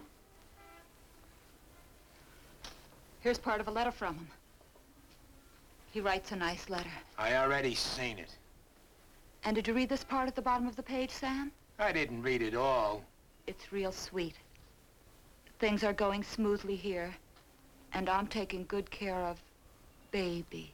Here's 3.21 3.38
part 3.38 3.62
of 3.62 3.67
a 3.67 3.71
letter 3.71 3.91
from 3.91 4.15
him. 4.15 4.27
He 5.91 6.01
writes 6.01 6.32
a 6.32 6.36
nice 6.36 6.69
letter. 6.69 6.91
I 7.17 7.36
already 7.36 7.73
seen 7.73 8.19
it. 8.19 8.36
And 9.43 9.56
did 9.56 9.67
you 9.67 9.73
read 9.73 9.89
this 9.89 10.03
part 10.03 10.27
at 10.27 10.36
the 10.36 10.41
bottom 10.41 10.67
of 10.67 10.75
the 10.75 10.84
page, 10.84 11.12
Sam? 11.12 11.51
I 11.80 11.91
didn't 11.91 12.21
read 12.21 12.41
it 12.41 12.56
all. 12.56 13.03
It's 13.47 13.71
real 13.71 13.91
sweet. 13.91 14.36
Things 15.60 15.84
are 15.84 15.93
going 15.93 16.23
smoothly 16.23 16.75
here, 16.75 17.15
and 17.93 18.10
I'm 18.10 18.28
taking 18.28 18.65
good 18.65 18.89
care 18.91 19.15
of 19.15 19.41
baby. 20.12 20.73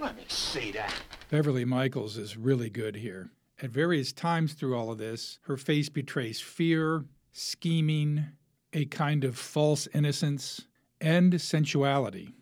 Let 0.00 0.16
me 0.16 0.24
see 0.28 0.72
that. 0.72 0.92
Beverly 1.30 1.64
Michaels 1.64 2.16
is 2.16 2.36
really 2.36 2.70
good 2.70 2.96
here. 2.96 3.30
At 3.62 3.70
various 3.70 4.12
times 4.12 4.54
through 4.54 4.76
all 4.76 4.90
of 4.90 4.98
this, 4.98 5.38
her 5.42 5.56
face 5.56 5.88
betrays 5.88 6.40
fear, 6.40 7.04
scheming, 7.32 8.26
a 8.72 8.86
kind 8.86 9.24
of 9.24 9.38
false 9.38 9.86
innocence, 9.94 10.62
and 11.00 11.40
sensuality. 11.40 12.34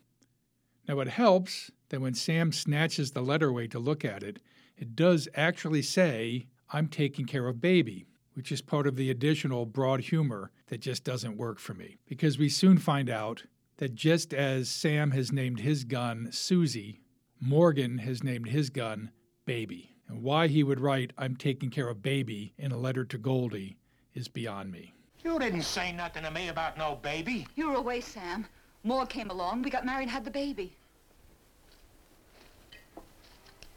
Now, 0.88 1.00
it 1.00 1.08
helps 1.08 1.70
that 1.90 2.00
when 2.00 2.14
Sam 2.14 2.52
snatches 2.52 3.10
the 3.10 3.20
letter 3.20 3.48
away 3.48 3.66
to 3.68 3.78
look 3.78 4.04
at 4.04 4.22
it, 4.22 4.40
it 4.76 4.96
does 4.96 5.28
actually 5.34 5.82
say, 5.82 6.46
I'm 6.72 6.88
taking 6.88 7.26
care 7.26 7.46
of 7.46 7.60
baby, 7.60 8.06
which 8.34 8.50
is 8.50 8.62
part 8.62 8.86
of 8.86 8.96
the 8.96 9.10
additional 9.10 9.66
broad 9.66 10.00
humor 10.00 10.50
that 10.68 10.80
just 10.80 11.04
doesn't 11.04 11.36
work 11.36 11.58
for 11.58 11.74
me. 11.74 11.98
Because 12.06 12.38
we 12.38 12.48
soon 12.48 12.78
find 12.78 13.10
out 13.10 13.44
that 13.78 13.94
just 13.94 14.32
as 14.32 14.68
Sam 14.68 15.10
has 15.12 15.32
named 15.32 15.60
his 15.60 15.84
gun 15.84 16.28
Susie, 16.30 17.00
Morgan 17.40 17.98
has 17.98 18.22
named 18.22 18.48
his 18.48 18.70
gun 18.70 19.10
Baby. 19.44 19.92
And 20.08 20.22
why 20.22 20.46
he 20.46 20.62
would 20.62 20.80
write, 20.80 21.12
I'm 21.16 21.36
taking 21.36 21.70
care 21.70 21.88
of 21.88 22.02
baby 22.02 22.52
in 22.58 22.70
a 22.70 22.76
letter 22.76 23.04
to 23.04 23.18
Goldie 23.18 23.78
is 24.14 24.28
beyond 24.28 24.70
me. 24.70 24.92
You 25.24 25.38
didn't 25.38 25.62
say 25.62 25.92
nothing 25.92 26.24
to 26.24 26.30
me 26.30 26.48
about 26.48 26.76
no 26.76 26.98
baby. 27.02 27.46
You 27.54 27.70
were 27.70 27.76
away, 27.76 28.00
Sam. 28.00 28.46
Moore 28.84 29.06
came 29.06 29.30
along. 29.30 29.62
We 29.62 29.70
got 29.70 29.86
married 29.86 30.02
and 30.02 30.10
had 30.10 30.24
the 30.24 30.30
baby. 30.30 30.72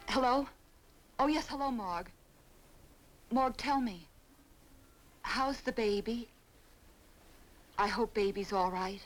Hello? 0.08 0.48
Oh, 1.20 1.28
yes, 1.28 1.48
hello, 1.48 1.72
Morg. 1.72 2.08
Morg, 3.32 3.56
tell 3.58 3.80
me. 3.80 4.08
How's 5.22 5.62
the 5.62 5.72
baby? 5.72 6.28
I 7.78 7.88
hope 7.88 8.14
baby's 8.14 8.54
all 8.54 8.72
right. 8.72 9.02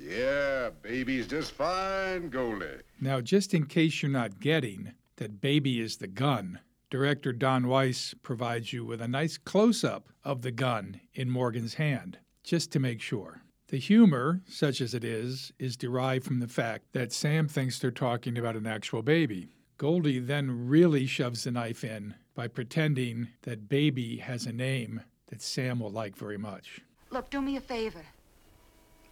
Yeah, 0.00 0.70
baby's 0.82 1.26
just 1.26 1.52
fine, 1.52 2.30
Goldie. 2.30 2.80
Now, 3.00 3.20
just 3.20 3.52
in 3.52 3.66
case 3.66 4.02
you're 4.02 4.10
not 4.10 4.40
getting 4.40 4.92
that 5.16 5.40
baby 5.40 5.80
is 5.80 5.96
the 5.96 6.06
gun, 6.06 6.60
director 6.88 7.32
Don 7.32 7.64
Weis 7.64 8.14
provides 8.22 8.72
you 8.72 8.84
with 8.84 9.02
a 9.02 9.08
nice 9.08 9.36
close 9.36 9.84
up 9.84 10.08
of 10.24 10.40
the 10.40 10.50
gun 10.50 11.00
in 11.14 11.28
Morgan's 11.28 11.74
hand, 11.74 12.18
just 12.42 12.72
to 12.72 12.80
make 12.80 13.02
sure. 13.02 13.42
The 13.68 13.76
humor, 13.76 14.40
such 14.48 14.80
as 14.80 14.94
it 14.94 15.04
is, 15.04 15.52
is 15.58 15.76
derived 15.76 16.24
from 16.24 16.40
the 16.40 16.48
fact 16.48 16.92
that 16.92 17.12
Sam 17.12 17.46
thinks 17.46 17.78
they're 17.78 17.90
talking 17.90 18.38
about 18.38 18.56
an 18.56 18.66
actual 18.66 19.02
baby. 19.02 19.48
Goldie 19.76 20.18
then 20.18 20.66
really 20.68 21.06
shoves 21.06 21.44
the 21.44 21.50
knife 21.50 21.84
in 21.84 22.14
by 22.34 22.48
pretending 22.48 23.28
that 23.42 23.68
baby 23.68 24.16
has 24.16 24.46
a 24.46 24.52
name 24.52 25.02
that 25.26 25.42
Sam 25.42 25.78
will 25.78 25.90
like 25.90 26.16
very 26.16 26.38
much. 26.38 26.80
Look, 27.10 27.30
do 27.30 27.40
me 27.40 27.56
a 27.56 27.60
favor. 27.60 28.04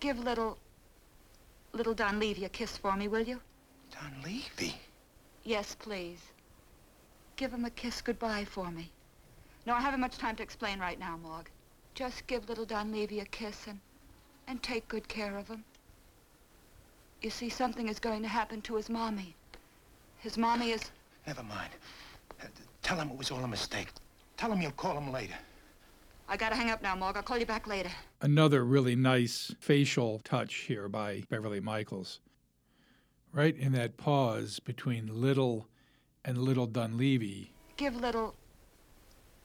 Give 0.00 0.18
little. 0.18 0.58
Little 1.72 1.94
Don 1.94 2.18
Levy 2.18 2.44
a 2.44 2.48
kiss 2.48 2.76
for 2.76 2.96
me, 2.96 3.08
will 3.08 3.22
you? 3.22 3.40
Don 3.90 4.12
Levy? 4.22 4.74
Yes, 5.44 5.74
please. 5.78 6.20
Give 7.36 7.52
him 7.52 7.64
a 7.64 7.70
kiss 7.70 8.00
goodbye 8.00 8.44
for 8.44 8.70
me. 8.70 8.90
No, 9.66 9.74
I 9.74 9.80
haven't 9.80 10.00
much 10.00 10.18
time 10.18 10.36
to 10.36 10.42
explain 10.42 10.78
right 10.78 10.98
now, 10.98 11.16
Morg. 11.16 11.50
Just 11.94 12.26
give 12.26 12.48
little 12.48 12.64
Don 12.64 12.92
Levy 12.92 13.20
a 13.20 13.24
kiss 13.26 13.66
and, 13.66 13.80
and 14.46 14.62
take 14.62 14.88
good 14.88 15.08
care 15.08 15.36
of 15.36 15.48
him. 15.48 15.64
You 17.22 17.30
see, 17.30 17.48
something 17.48 17.88
is 17.88 17.98
going 17.98 18.22
to 18.22 18.28
happen 18.28 18.62
to 18.62 18.76
his 18.76 18.88
mommy. 18.88 19.34
His 20.18 20.38
mommy 20.38 20.70
is... 20.70 20.90
Never 21.26 21.42
mind. 21.42 21.70
Uh, 22.40 22.46
tell 22.82 22.98
him 22.98 23.10
it 23.10 23.18
was 23.18 23.30
all 23.30 23.42
a 23.42 23.48
mistake. 23.48 23.88
Tell 24.36 24.52
him 24.52 24.62
you'll 24.62 24.70
call 24.72 24.96
him 24.96 25.12
later. 25.12 25.34
I 26.28 26.36
gotta 26.36 26.54
hang 26.54 26.70
up 26.70 26.82
now, 26.82 26.94
Morg. 26.94 27.16
I'll 27.16 27.22
call 27.22 27.38
you 27.38 27.46
back 27.46 27.66
later. 27.66 27.90
Another 28.20 28.64
really 28.64 28.94
nice 28.94 29.54
facial 29.60 30.18
touch 30.20 30.54
here 30.54 30.88
by 30.88 31.22
Beverly 31.30 31.60
Michaels. 31.60 32.20
Right 33.32 33.56
in 33.56 33.72
that 33.72 33.96
pause 33.96 34.60
between 34.60 35.08
Little 35.20 35.68
and 36.24 36.38
Little 36.38 36.66
Dunleavy, 36.66 37.52
Give 37.76 37.94
little... 37.94 38.34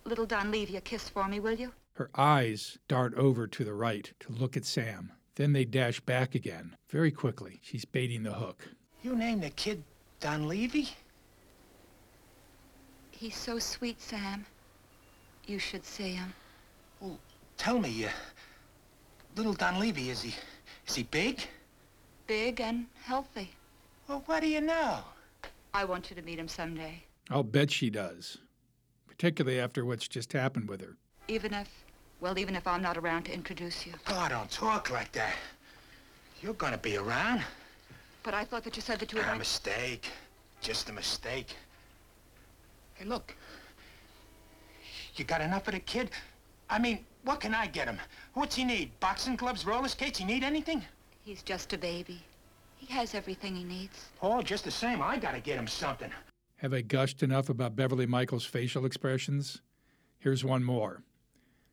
little 0.05 0.25
Don 0.25 0.51
Levy 0.51 0.75
a 0.77 0.81
kiss 0.81 1.07
for 1.07 1.27
me, 1.27 1.39
will 1.39 1.53
you? 1.53 1.71
her 1.93 2.09
eyes 2.15 2.79
dart 2.87 3.13
over 3.13 3.45
to 3.45 3.63
the 3.63 3.73
right 3.73 4.11
to 4.19 4.33
look 4.33 4.57
at 4.57 4.65
Sam. 4.65 5.11
Then 5.35 5.53
they 5.53 5.63
dash 5.65 5.99
back 5.99 6.33
again, 6.35 6.75
very 6.89 7.11
quickly. 7.11 7.59
She's 7.61 7.85
baiting 7.85 8.23
the 8.23 8.33
hook. 8.33 8.67
You 9.03 9.15
named 9.15 9.43
the 9.43 9.51
kid 9.51 9.83
Don 10.19 10.47
Levy? 10.47 10.89
He's 13.11 13.35
so 13.35 13.59
sweet, 13.59 14.01
Sam. 14.01 14.45
You 15.45 15.59
should 15.59 15.85
see 15.85 16.13
him. 16.13 16.33
Well, 17.65 17.75
tell 17.75 17.81
me, 17.81 18.05
uh, 18.05 18.09
little 19.35 19.53
Don 19.53 19.79
Levy, 19.79 20.09
is 20.09 20.21
he, 20.21 20.35
is 20.87 20.95
he 20.95 21.03
big? 21.03 21.39
Big 22.27 22.59
and 22.59 22.85
healthy. 23.03 23.51
Well, 24.07 24.23
what 24.25 24.41
do 24.41 24.49
you 24.49 24.59
know? 24.61 24.99
I 25.73 25.85
want 25.85 26.09
you 26.09 26.15
to 26.15 26.21
meet 26.21 26.37
him 26.39 26.47
someday. 26.47 27.01
I'll 27.29 27.43
bet 27.43 27.71
she 27.71 27.89
does, 27.89 28.37
particularly 29.07 29.59
after 29.59 29.85
what's 29.85 30.07
just 30.07 30.33
happened 30.33 30.67
with 30.67 30.81
her. 30.81 30.97
Even 31.27 31.53
if, 31.53 31.69
well, 32.19 32.37
even 32.37 32.55
if 32.55 32.67
I'm 32.67 32.81
not 32.81 32.97
around 32.97 33.23
to 33.23 33.33
introduce 33.33 33.85
you. 33.85 33.93
Oh, 34.07 34.27
don't 34.29 34.51
talk 34.51 34.91
like 34.91 35.11
that. 35.13 35.35
You're 36.41 36.53
gonna 36.55 36.77
be 36.77 36.97
around. 36.97 37.43
But 38.23 38.33
I 38.33 38.43
thought 38.43 38.65
that 38.65 38.75
you 38.75 38.81
said 38.81 38.99
that 38.99 39.11
you 39.13 39.19
were 39.19 39.25
A 39.25 39.37
mistake. 39.37 40.07
Just 40.61 40.89
a 40.89 40.93
mistake. 40.93 41.55
Hey, 42.95 43.05
look. 43.05 43.35
You 45.15 45.23
got 45.23 45.41
enough 45.41 45.67
of 45.67 45.73
the 45.73 45.79
kid? 45.79 46.09
I 46.69 46.79
mean, 46.79 47.05
what 47.23 47.39
can 47.39 47.53
I 47.53 47.67
get 47.67 47.87
him? 47.87 47.99
What's 48.33 48.55
he 48.55 48.63
need? 48.63 48.91
Boxing 48.99 49.35
gloves, 49.35 49.65
roller 49.65 49.87
skates? 49.87 50.19
He 50.19 50.25
need 50.25 50.43
anything? 50.43 50.83
He's 51.23 51.41
just 51.41 51.73
a 51.73 51.77
baby. 51.77 52.21
He 52.77 52.93
has 52.93 53.15
everything 53.15 53.55
he 53.55 53.63
needs. 53.63 54.09
Oh, 54.21 54.41
just 54.41 54.65
the 54.65 54.71
same, 54.71 55.01
I 55.01 55.17
gotta 55.17 55.39
get 55.39 55.57
him 55.57 55.67
something. 55.67 56.11
Have 56.57 56.73
I 56.73 56.81
gushed 56.81 57.23
enough 57.23 57.49
about 57.49 57.75
Beverly 57.75 58.05
Michaels' 58.05 58.45
facial 58.45 58.85
expressions? 58.85 59.61
Here's 60.19 60.43
one 60.43 60.63
more. 60.63 61.03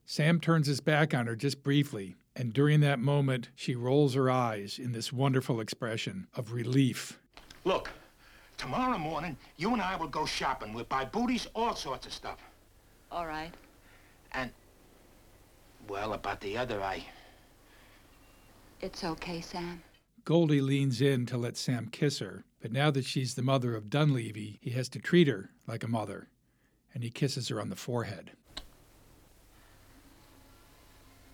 Sam 0.05 0.41
turns 0.41 0.67
his 0.67 0.81
back 0.81 1.15
on 1.15 1.27
her 1.27 1.37
just 1.37 1.63
briefly, 1.63 2.17
and 2.35 2.53
during 2.53 2.81
that 2.81 2.99
moment, 2.99 3.51
she 3.55 3.75
rolls 3.75 4.15
her 4.15 4.31
eyes 4.31 4.79
in 4.79 4.93
this 4.93 5.13
wonderful 5.13 5.61
expression 5.61 6.27
of 6.35 6.53
relief. 6.53 7.21
Look, 7.65 7.91
tomorrow 8.57 8.99
morning, 8.99 9.37
you 9.57 9.73
and 9.73 9.83
I 9.83 9.97
will 9.97 10.09
go 10.09 10.27
shopping. 10.27 10.73
We'll 10.73 10.85
buy 10.85 11.05
booties, 11.05 11.47
all 11.55 11.75
sorts 11.75 12.07
of 12.07 12.13
stuff. 12.13 12.39
All 13.13 13.27
right. 13.27 13.53
And, 14.33 14.51
well, 15.91 16.13
about 16.13 16.41
the 16.41 16.57
other, 16.57 16.81
I... 16.81 17.05
It's 18.81 19.03
okay, 19.03 19.41
Sam. 19.41 19.83
Goldie 20.25 20.61
leans 20.61 21.01
in 21.01 21.27
to 21.27 21.37
let 21.37 21.57
Sam 21.57 21.89
kiss 21.91 22.21
her, 22.21 22.45
but 22.63 22.71
now 22.71 22.91
that 22.93 23.05
she's 23.05 23.35
the 23.35 23.43
mother 23.43 23.75
of 23.75 23.91
Dunleavy, 23.91 24.59
he 24.61 24.71
has 24.71 24.89
to 24.91 25.01
treat 25.01 25.27
her 25.27 25.51
like 25.67 25.83
a 25.83 25.89
mother, 25.89 26.29
and 26.95 27.03
he 27.03 27.11
kisses 27.11 27.49
her 27.49 27.61
on 27.61 27.71
the 27.71 27.77
forehead. 27.77 28.31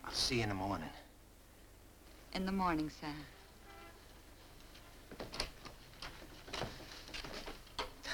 I'll 0.04 0.12
see 0.12 0.36
you 0.36 0.44
in 0.44 0.48
the 0.48 0.54
morning. 0.54 0.88
In 2.34 2.46
the 2.46 2.52
morning, 2.52 2.90
Sam. 3.00 3.14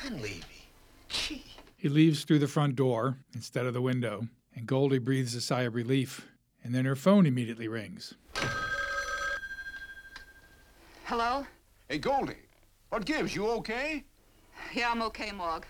Don 0.02 0.20
Levy. 0.20 0.42
Gee. 1.08 1.44
He 1.76 1.88
leaves 1.88 2.24
through 2.24 2.40
the 2.40 2.48
front 2.48 2.74
door 2.74 3.18
instead 3.34 3.66
of 3.66 3.74
the 3.74 3.82
window, 3.82 4.26
and 4.56 4.66
Goldie 4.66 4.98
breathes 4.98 5.34
a 5.34 5.40
sigh 5.40 5.62
of 5.62 5.74
relief, 5.74 6.26
and 6.64 6.74
then 6.74 6.84
her 6.84 6.96
phone 6.96 7.26
immediately 7.26 7.68
rings. 7.68 8.14
Hello? 11.04 11.46
Hey, 11.88 11.98
Goldie, 11.98 12.36
what 12.88 13.04
gives? 13.04 13.34
You 13.34 13.48
okay? 13.48 14.04
Yeah, 14.72 14.90
I'm 14.90 15.02
okay, 15.02 15.32
Morg. 15.32 15.66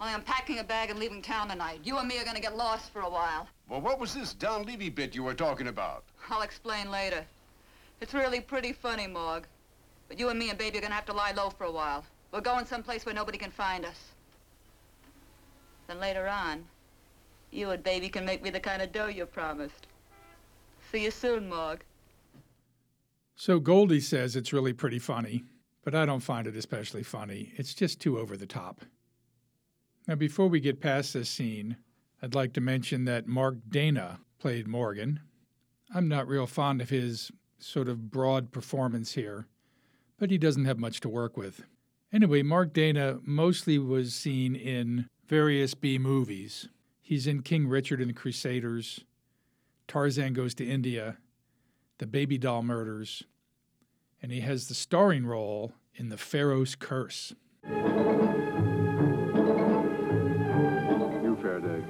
Only 0.00 0.12
I'm 0.12 0.22
packing 0.22 0.58
a 0.58 0.64
bag 0.64 0.90
and 0.90 0.98
leaving 0.98 1.22
town 1.22 1.48
tonight. 1.48 1.80
You 1.84 1.98
and 1.98 2.08
me 2.08 2.18
are 2.18 2.24
gonna 2.24 2.40
get 2.40 2.56
lost 2.56 2.92
for 2.92 3.00
a 3.00 3.08
while. 3.08 3.48
Well, 3.68 3.80
what 3.80 3.98
was 3.98 4.12
this 4.14 4.34
Don 4.34 4.64
Levy 4.64 4.90
bit 4.90 5.14
you 5.14 5.22
were 5.22 5.34
talking 5.34 5.68
about? 5.68 6.04
I'll 6.28 6.42
explain 6.42 6.90
later. 6.90 7.24
It's 8.00 8.12
really 8.12 8.40
pretty 8.40 8.72
funny, 8.72 9.06
Morg. 9.06 9.44
But 10.08 10.18
you 10.18 10.28
and 10.28 10.38
me 10.38 10.50
and 10.50 10.58
Baby 10.58 10.78
are 10.78 10.82
gonna 10.82 10.94
have 10.94 11.06
to 11.06 11.12
lie 11.12 11.32
low 11.32 11.50
for 11.50 11.64
a 11.64 11.72
while. 11.72 12.04
We're 12.32 12.40
going 12.40 12.66
someplace 12.66 13.06
where 13.06 13.14
nobody 13.14 13.38
can 13.38 13.50
find 13.50 13.84
us. 13.84 14.12
Then 15.86 16.00
later 16.00 16.26
on, 16.26 16.64
you 17.50 17.70
and 17.70 17.82
Baby 17.82 18.08
can 18.08 18.24
make 18.24 18.42
me 18.42 18.50
the 18.50 18.60
kind 18.60 18.82
of 18.82 18.92
dough 18.92 19.06
you 19.06 19.24
promised. 19.26 19.86
See 20.90 21.04
you 21.04 21.10
soon, 21.10 21.48
Morg. 21.48 21.84
So 23.34 23.60
Goldie 23.60 24.00
says 24.00 24.34
it's 24.34 24.52
really 24.52 24.72
pretty 24.72 24.98
funny, 24.98 25.44
but 25.84 25.94
I 25.94 26.06
don't 26.06 26.20
find 26.20 26.46
it 26.46 26.56
especially 26.56 27.02
funny. 27.02 27.52
It's 27.56 27.74
just 27.74 28.00
too 28.00 28.18
over 28.18 28.36
the 28.36 28.46
top. 28.46 28.80
Now, 30.06 30.14
before 30.14 30.48
we 30.48 30.60
get 30.60 30.80
past 30.80 31.12
this 31.12 31.28
scene, 31.28 31.76
I'd 32.22 32.34
like 32.34 32.52
to 32.54 32.60
mention 32.60 33.04
that 33.04 33.26
Mark 33.26 33.56
Dana 33.68 34.20
played 34.38 34.66
Morgan. 34.66 35.20
I'm 35.94 36.08
not 36.08 36.28
real 36.28 36.46
fond 36.46 36.80
of 36.80 36.90
his 36.90 37.30
sort 37.58 37.88
of 37.88 38.10
broad 38.10 38.52
performance 38.52 39.12
here, 39.14 39.46
but 40.18 40.30
he 40.30 40.38
doesn't 40.38 40.64
have 40.64 40.78
much 40.78 41.00
to 41.00 41.08
work 41.08 41.36
with. 41.36 41.64
Anyway, 42.12 42.42
Mark 42.42 42.72
Dana 42.72 43.18
mostly 43.22 43.78
was 43.78 44.14
seen 44.14 44.54
in 44.54 45.08
various 45.26 45.74
B 45.74 45.98
movies. 45.98 46.68
He's 47.02 47.26
in 47.26 47.42
King 47.42 47.66
Richard 47.66 48.00
and 48.00 48.10
the 48.10 48.14
Crusaders, 48.14 49.04
Tarzan 49.88 50.32
Goes 50.32 50.54
to 50.54 50.66
India, 50.66 51.18
The 51.98 52.06
Baby 52.06 52.38
Doll 52.38 52.62
Murders, 52.62 53.22
and 54.22 54.32
he 54.32 54.40
has 54.40 54.68
the 54.68 54.74
starring 54.74 55.26
role 55.26 55.72
in 55.94 56.08
The 56.08 56.16
Pharaoh's 56.16 56.74
Curse. 56.74 57.34
You, 61.22 61.38
Faraday. 61.40 61.84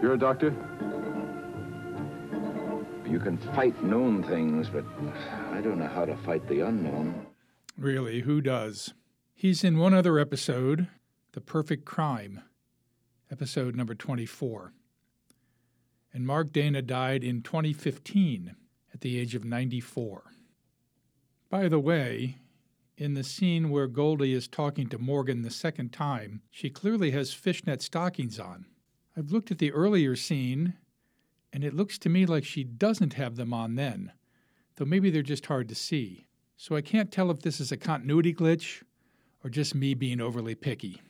You're 0.00 0.14
a 0.14 0.18
doctor? 0.18 0.54
You 3.06 3.20
can 3.20 3.36
fight 3.54 3.82
known 3.84 4.22
things, 4.22 4.68
but 4.70 4.84
I 5.52 5.60
don't 5.60 5.78
know 5.78 5.88
how 5.88 6.04
to 6.06 6.16
fight 6.18 6.48
the 6.48 6.60
unknown. 6.60 7.26
Really, 7.76 8.20
who 8.22 8.40
does? 8.40 8.94
He's 9.34 9.64
in 9.64 9.76
one 9.78 9.92
other 9.92 10.18
episode, 10.18 10.88
The 11.32 11.40
Perfect 11.40 11.84
Crime, 11.84 12.42
episode 13.30 13.74
number 13.74 13.94
24. 13.94 14.72
And 16.12 16.26
Mark 16.26 16.52
Dana 16.52 16.82
died 16.82 17.24
in 17.24 17.42
2015 17.42 18.54
at 18.92 19.00
the 19.00 19.18
age 19.18 19.34
of 19.34 19.44
94. 19.44 20.24
By 21.48 21.68
the 21.68 21.78
way, 21.78 22.38
in 22.96 23.14
the 23.14 23.24
scene 23.24 23.70
where 23.70 23.86
Goldie 23.86 24.34
is 24.34 24.46
talking 24.46 24.86
to 24.88 24.98
Morgan 24.98 25.42
the 25.42 25.50
second 25.50 25.92
time, 25.92 26.42
she 26.50 26.70
clearly 26.70 27.10
has 27.12 27.32
fishnet 27.32 27.82
stockings 27.82 28.38
on. 28.38 28.66
I've 29.16 29.32
looked 29.32 29.50
at 29.50 29.58
the 29.58 29.72
earlier 29.72 30.14
scene, 30.16 30.74
and 31.52 31.64
it 31.64 31.74
looks 31.74 31.98
to 31.98 32.08
me 32.08 32.26
like 32.26 32.44
she 32.44 32.64
doesn't 32.64 33.14
have 33.14 33.36
them 33.36 33.52
on 33.52 33.74
then, 33.74 34.12
though 34.76 34.84
maybe 34.84 35.10
they're 35.10 35.22
just 35.22 35.46
hard 35.46 35.68
to 35.68 35.74
see. 35.74 36.26
So 36.56 36.76
I 36.76 36.80
can't 36.80 37.10
tell 37.10 37.30
if 37.30 37.40
this 37.40 37.60
is 37.60 37.72
a 37.72 37.76
continuity 37.76 38.32
glitch 38.32 38.82
or 39.42 39.50
just 39.50 39.74
me 39.74 39.94
being 39.94 40.20
overly 40.20 40.54
picky. 40.54 41.02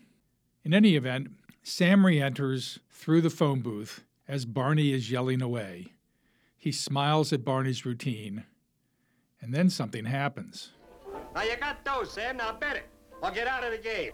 In 0.64 0.72
any 0.72 0.96
event, 0.96 1.28
Sam 1.62 2.06
re 2.06 2.20
enters 2.20 2.78
through 2.90 3.20
the 3.20 3.30
phone 3.30 3.60
booth 3.60 4.04
as 4.28 4.44
Barney 4.44 4.92
is 4.92 5.10
yelling 5.10 5.42
away. 5.42 5.92
He 6.56 6.72
smiles 6.72 7.32
at 7.32 7.44
Barney's 7.44 7.84
routine, 7.84 8.44
and 9.40 9.52
then 9.52 9.68
something 9.68 10.04
happens. 10.04 10.70
Now 11.34 11.42
you 11.42 11.56
got 11.56 11.84
those, 11.84 12.12
Sam. 12.12 12.36
Now 12.36 12.52
bet 12.52 12.76
it. 12.76 12.84
Or 13.22 13.30
get 13.30 13.46
out 13.46 13.64
of 13.64 13.72
the 13.72 13.78
game. 13.78 14.12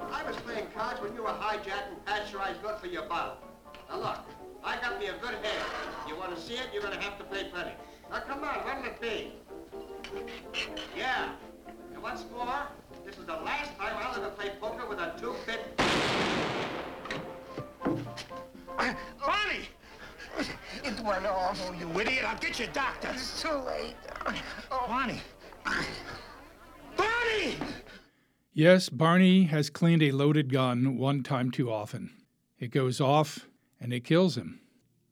I 0.00 0.22
was 0.24 0.36
playing 0.36 0.66
cards 0.74 1.00
when 1.00 1.14
you 1.14 1.22
were 1.22 1.28
hijacking 1.28 2.04
pasteurized 2.04 2.62
milk 2.62 2.80
for 2.80 2.86
your 2.86 3.04
bottle. 3.04 3.36
Now 3.88 3.98
look, 3.98 4.18
I 4.64 4.80
got 4.80 4.98
me 4.98 5.06
a 5.06 5.12
good 5.14 5.34
hand. 5.34 5.68
You 6.08 6.16
want 6.16 6.34
to 6.34 6.40
see 6.40 6.54
it, 6.54 6.68
you're 6.72 6.82
going 6.82 6.96
to 6.96 7.00
have 7.00 7.18
to 7.18 7.24
pay 7.24 7.44
plenty. 7.44 7.72
Now 8.10 8.20
come 8.20 8.44
on, 8.44 8.56
what'll 8.64 8.84
it 8.84 9.00
be? 9.00 9.32
Yeah. 10.96 11.30
And 11.92 12.02
what's 12.02 12.24
more, 12.32 12.66
this 13.04 13.16
is 13.16 13.26
the 13.26 13.34
last 13.34 13.76
time 13.78 13.94
I'll 13.96 14.16
ever 14.16 14.30
play 14.30 14.50
poker 14.60 14.88
with 14.88 14.98
a 14.98 15.14
two-bit... 15.20 15.80
Bonnie! 18.76 19.68
It 20.84 21.00
went 21.00 21.26
off. 21.26 21.60
Oh, 21.66 21.72
you 21.72 21.88
idiot. 22.00 22.24
I'll 22.26 22.38
get 22.38 22.58
you 22.58 22.66
a 22.66 22.68
doctor. 22.68 23.08
It's 23.12 23.42
too 23.42 23.52
late. 23.66 23.94
Oh. 24.70 24.84
Bonnie. 24.88 25.20
Bonnie! 26.96 27.56
Yes, 28.52 28.88
Barney 28.88 29.44
has 29.44 29.70
cleaned 29.70 30.02
a 30.02 30.12
loaded 30.12 30.52
gun 30.52 30.96
one 30.98 31.22
time 31.22 31.50
too 31.50 31.70
often. 31.70 32.10
It 32.58 32.70
goes 32.70 33.00
off 33.00 33.46
and 33.80 33.92
it 33.92 34.04
kills 34.04 34.36
him. 34.36 34.60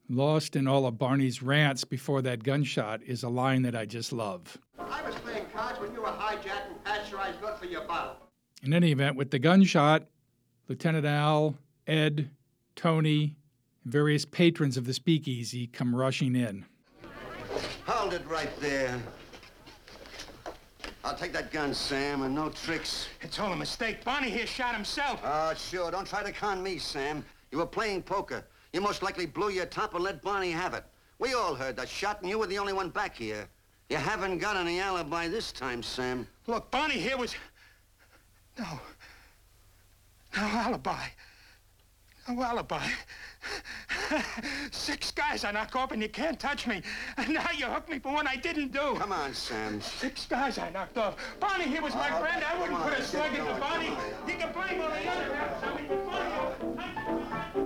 Lost 0.09 0.57
in 0.57 0.67
all 0.67 0.87
of 0.87 0.99
Barney's 0.99 1.43
rants 1.43 1.85
before 1.85 2.23
that 2.23 2.43
gunshot 2.43 3.03
is 3.03 3.23
a 3.23 3.29
line 3.29 3.63
that 3.63 3.77
I 3.77 3.85
just 3.85 4.13
love. 4.13 4.57
I 4.79 5.03
was 5.03 5.15
playing 5.17 5.47
cards 5.55 5.79
when 5.81 5.93
you 5.93 6.01
were 6.01 6.09
hijacked 6.09 6.69
and 6.69 6.85
pasteurized 6.85 7.41
milk 7.41 7.59
for 7.59 7.67
your 7.67 7.85
bottle. 7.85 8.17
In 8.63 8.73
any 8.73 8.91
event, 8.91 9.17
with 9.17 9.31
the 9.31 9.39
gunshot, 9.39 10.07
Lieutenant 10.69 11.07
Al, 11.07 11.57
Ed, 11.87 12.31
Tony, 12.75 13.23
and 13.23 13.37
various 13.89 14.25
patrons 14.25 14.77
of 14.77 14.85
the 14.85 14.93
speakeasy 14.93 15.67
come 15.67 15.95
rushing 15.95 16.37
in. 16.37 16.65
Hold 17.87 18.13
it 18.13 18.27
right 18.29 18.51
there. 18.61 19.01
I'll 21.05 21.17
take 21.17 21.33
that 21.33 21.51
gun, 21.51 21.73
Sam, 21.73 22.23
and 22.23 22.35
no 22.35 22.51
tricks. 22.51 23.09
It's 23.23 23.39
all 23.39 23.53
a 23.53 23.57
mistake. 23.57 24.05
Bonnie 24.05 24.31
here 24.31 24.47
shot 24.47 24.75
himself. 24.75 25.21
Oh, 25.25 25.55
sure. 25.55 25.91
Don't 25.91 26.07
try 26.07 26.23
to 26.23 26.33
con 26.33 26.63
me, 26.63 26.79
Sam. 26.79 27.25
You 27.51 27.59
were 27.59 27.67
playing 27.67 28.03
poker. 28.03 28.45
You 28.75 28.83
most 28.83 29.03
likely 29.03 29.25
blew 29.25 29.49
your 29.49 29.65
top 29.65 29.95
and 29.95 30.05
let 30.05 30.21
Barney 30.21 30.51
have 30.51 30.75
it. 30.75 30.85
We 31.19 31.33
all 31.33 31.55
heard 31.55 31.77
that 31.77 31.89
shot, 31.89 32.21
and 32.21 32.29
you 32.29 32.39
were 32.39 32.47
the 32.47 32.59
only 32.59 32.75
one 32.75 32.91
back 32.91 33.17
here. 33.17 33.49
You 33.89 33.97
haven't 33.97 34.39
got 34.39 34.57
any 34.57 34.81
alibi 34.81 35.29
this 35.29 35.51
time, 35.51 35.83
Sam. 35.83 36.27
Look, 36.47 36.71
Bonnie 36.71 36.99
here 36.99 37.17
was... 37.17 37.35
No. 38.59 38.81
No 40.37 40.43
alibi. 40.43 41.07
No 42.29 42.43
alibi. 42.43 42.87
Six 44.71 45.11
guys 45.13 45.45
I 45.45 45.53
knock 45.53 45.75
off 45.77 45.93
and 45.93 46.03
you 46.03 46.09
can't 46.09 46.39
touch 46.39 46.67
me. 46.67 46.83
And 47.17 47.35
now 47.35 47.47
you 47.57 47.67
hook 47.67 47.89
me 47.89 47.99
for 47.99 48.13
one 48.13 48.27
I 48.27 48.37
didn't 48.37 48.73
do. 48.73 48.95
Come 48.97 49.13
on, 49.13 49.35
Sam. 49.35 49.81
Six 49.81 50.27
guys 50.27 50.59
I 50.59 50.71
knocked 50.71 50.99
off. 50.99 51.17
Bonnie 51.41 51.65
here 51.65 51.83
was 51.83 51.95
my 51.95 52.09
Oh, 52.17 52.21
friend. 52.21 52.43
I 52.45 52.59
wouldn't 52.59 52.79
come 52.79 52.89
put 52.89 52.95
on, 52.95 53.01
a 53.01 53.05
slug 53.05 53.31
get 53.31 53.41
into 53.41 53.51
going, 53.51 53.61
Bonnie. 53.61 53.97
You 54.27 54.35
can 54.39 54.53
blame 54.53 54.81
all 54.81 54.89
the 54.89 55.09
other 55.09 55.29
guys. 55.29 55.63
I 55.63 55.81
mean, 55.81 55.89
Bonnie... 56.07 57.59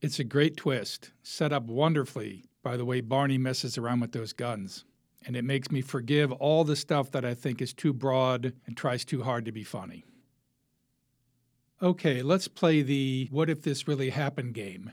It's 0.00 0.18
a 0.18 0.24
great 0.24 0.56
twist, 0.56 1.12
set 1.22 1.52
up 1.52 1.64
wonderfully 1.64 2.44
by 2.62 2.76
the 2.76 2.84
way 2.84 3.00
Barney 3.00 3.38
messes 3.38 3.78
around 3.78 4.00
with 4.00 4.12
those 4.12 4.32
guns. 4.32 4.84
And 5.26 5.36
it 5.36 5.44
makes 5.44 5.70
me 5.70 5.80
forgive 5.82 6.32
all 6.32 6.64
the 6.64 6.76
stuff 6.76 7.10
that 7.12 7.24
I 7.24 7.34
think 7.34 7.62
is 7.62 7.72
too 7.72 7.92
broad 7.92 8.52
and 8.66 8.76
tries 8.76 9.04
too 9.04 9.22
hard 9.22 9.44
to 9.44 9.52
be 9.52 9.64
funny. 9.64 10.04
Okay, 11.80 12.22
let's 12.22 12.48
play 12.48 12.82
the 12.82 13.28
what 13.30 13.50
if 13.50 13.62
this 13.62 13.88
really 13.88 14.10
happened 14.10 14.54
game. 14.54 14.92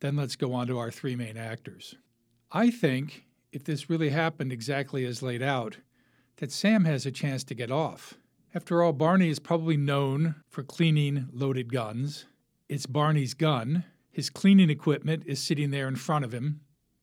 Then 0.00 0.16
let's 0.16 0.36
go 0.36 0.52
on 0.52 0.66
to 0.68 0.78
our 0.78 0.90
three 0.90 1.16
main 1.16 1.36
actors. 1.36 1.96
I 2.50 2.70
think 2.70 3.24
if 3.52 3.64
this 3.64 3.90
really 3.90 4.10
happened 4.10 4.52
exactly 4.52 5.04
as 5.04 5.22
laid 5.22 5.42
out, 5.42 5.78
that 6.36 6.52
Sam 6.52 6.84
has 6.84 7.04
a 7.04 7.10
chance 7.10 7.44
to 7.44 7.54
get 7.54 7.70
off. 7.70 8.14
After 8.54 8.82
all, 8.82 8.92
Barney 8.92 9.28
is 9.28 9.38
probably 9.38 9.76
known 9.76 10.36
for 10.48 10.62
cleaning 10.62 11.28
loaded 11.32 11.72
guns. 11.72 12.26
It's 12.68 12.86
Barney's 12.86 13.34
gun. 13.34 13.84
His 14.10 14.30
cleaning 14.30 14.70
equipment 14.70 15.24
is 15.26 15.42
sitting 15.42 15.70
there 15.70 15.88
in 15.88 15.96
front 15.96 16.24
of 16.24 16.32
him. 16.32 16.60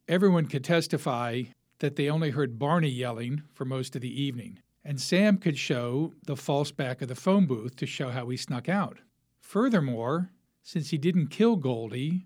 Everyone 0.08 0.48
could 0.48 0.64
testify 0.64 1.44
that 1.80 1.96
they 1.96 2.10
only 2.10 2.32
heard 2.32 2.60
Barney 2.60 2.90
yelling 2.90 3.44
for 3.54 3.66
most 3.66 3.96
of 3.96 4.02
the 4.02 4.22
evening. 4.22 4.60
And 4.84 5.02
Sam 5.02 5.38
could 5.38 5.58
show 5.58 6.14
the 6.26 6.36
false 6.36 6.72
back 6.72 7.02
of 7.02 7.08
the 7.08 7.16
phone 7.16 7.46
booth 7.46 7.76
to 7.78 7.86
show 7.86 8.12
how 8.12 8.30
he 8.30 8.38
snuck 8.38 8.70
out. 8.70 9.00
Furthermore, 9.42 10.30
since 10.62 10.90
he 10.90 10.98
didn't 10.98 11.28
kill 11.28 11.56
Goldie, 11.56 12.26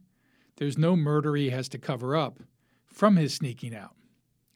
there's 0.58 0.78
no 0.78 0.96
murder 0.96 1.36
he 1.36 1.50
has 1.50 1.70
to 1.70 1.78
cover 1.78 2.16
up 2.16 2.40
from 2.86 3.16
his 3.16 3.34
sneaking 3.34 3.76
out. 3.76 3.96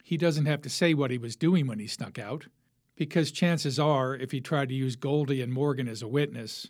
He 0.03 0.17
doesn't 0.17 0.45
have 0.47 0.61
to 0.63 0.69
say 0.69 0.93
what 0.93 1.11
he 1.11 1.17
was 1.17 1.35
doing 1.37 1.65
when 1.65 1.79
he 1.79 1.87
snuck 1.87 2.19
out, 2.19 2.47
because 2.95 3.31
chances 3.31 3.79
are, 3.79 4.15
if 4.15 4.31
he 4.31 4.41
tried 4.41 4.69
to 4.69 4.75
use 4.75 4.95
Goldie 4.97 5.41
and 5.41 5.51
Morgan 5.51 5.87
as 5.87 6.01
a 6.01 6.07
witness, 6.07 6.67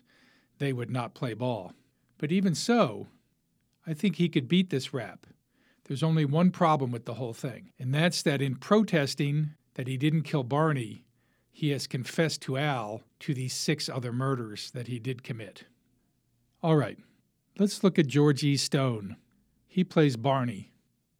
they 0.58 0.72
would 0.72 0.90
not 0.90 1.14
play 1.14 1.34
ball. 1.34 1.72
But 2.16 2.30
even 2.30 2.54
so, 2.54 3.08
I 3.86 3.92
think 3.92 4.16
he 4.16 4.28
could 4.28 4.48
beat 4.48 4.70
this 4.70 4.94
rap. 4.94 5.26
There's 5.84 6.02
only 6.02 6.24
one 6.24 6.50
problem 6.50 6.90
with 6.90 7.04
the 7.04 7.14
whole 7.14 7.34
thing, 7.34 7.70
and 7.78 7.94
that's 7.94 8.22
that 8.22 8.40
in 8.40 8.56
protesting 8.56 9.50
that 9.74 9.86
he 9.86 9.96
didn't 9.96 10.22
kill 10.22 10.42
Barney, 10.42 11.04
he 11.50 11.70
has 11.70 11.86
confessed 11.86 12.40
to 12.42 12.56
Al 12.56 13.02
to 13.20 13.34
these 13.34 13.52
six 13.52 13.88
other 13.88 14.12
murders 14.12 14.70
that 14.70 14.88
he 14.88 14.98
did 14.98 15.22
commit. 15.22 15.64
All 16.62 16.76
right, 16.76 16.98
let's 17.58 17.84
look 17.84 17.98
at 17.98 18.06
George 18.06 18.42
E. 18.42 18.56
Stone. 18.56 19.16
He 19.66 19.84
plays 19.84 20.16
Barney, 20.16 20.72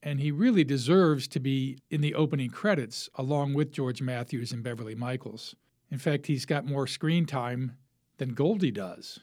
and 0.03 0.21
he 0.21 0.31
really 0.31 0.65
deserves 0.65 1.29
to 1.29 1.41
be 1.41 1.79
in 1.91 2.01
the 2.01 2.15
opening 2.15 2.51
credits 2.51 3.11
along 3.17 3.55
with 3.55 3.73
George 3.73 4.01
Mathews 4.01 4.53
and 4.53 4.63
Beverly 4.63 4.95
Michaels. 4.95 5.55
In 5.91 5.99
fact, 5.99 6.27
he's 6.27 6.47
got 6.47 6.65
more 6.65 6.87
screen 6.87 7.27
time 7.27 7.77
than 8.17 8.31
Goldie 8.31 8.71
does. 8.71 9.21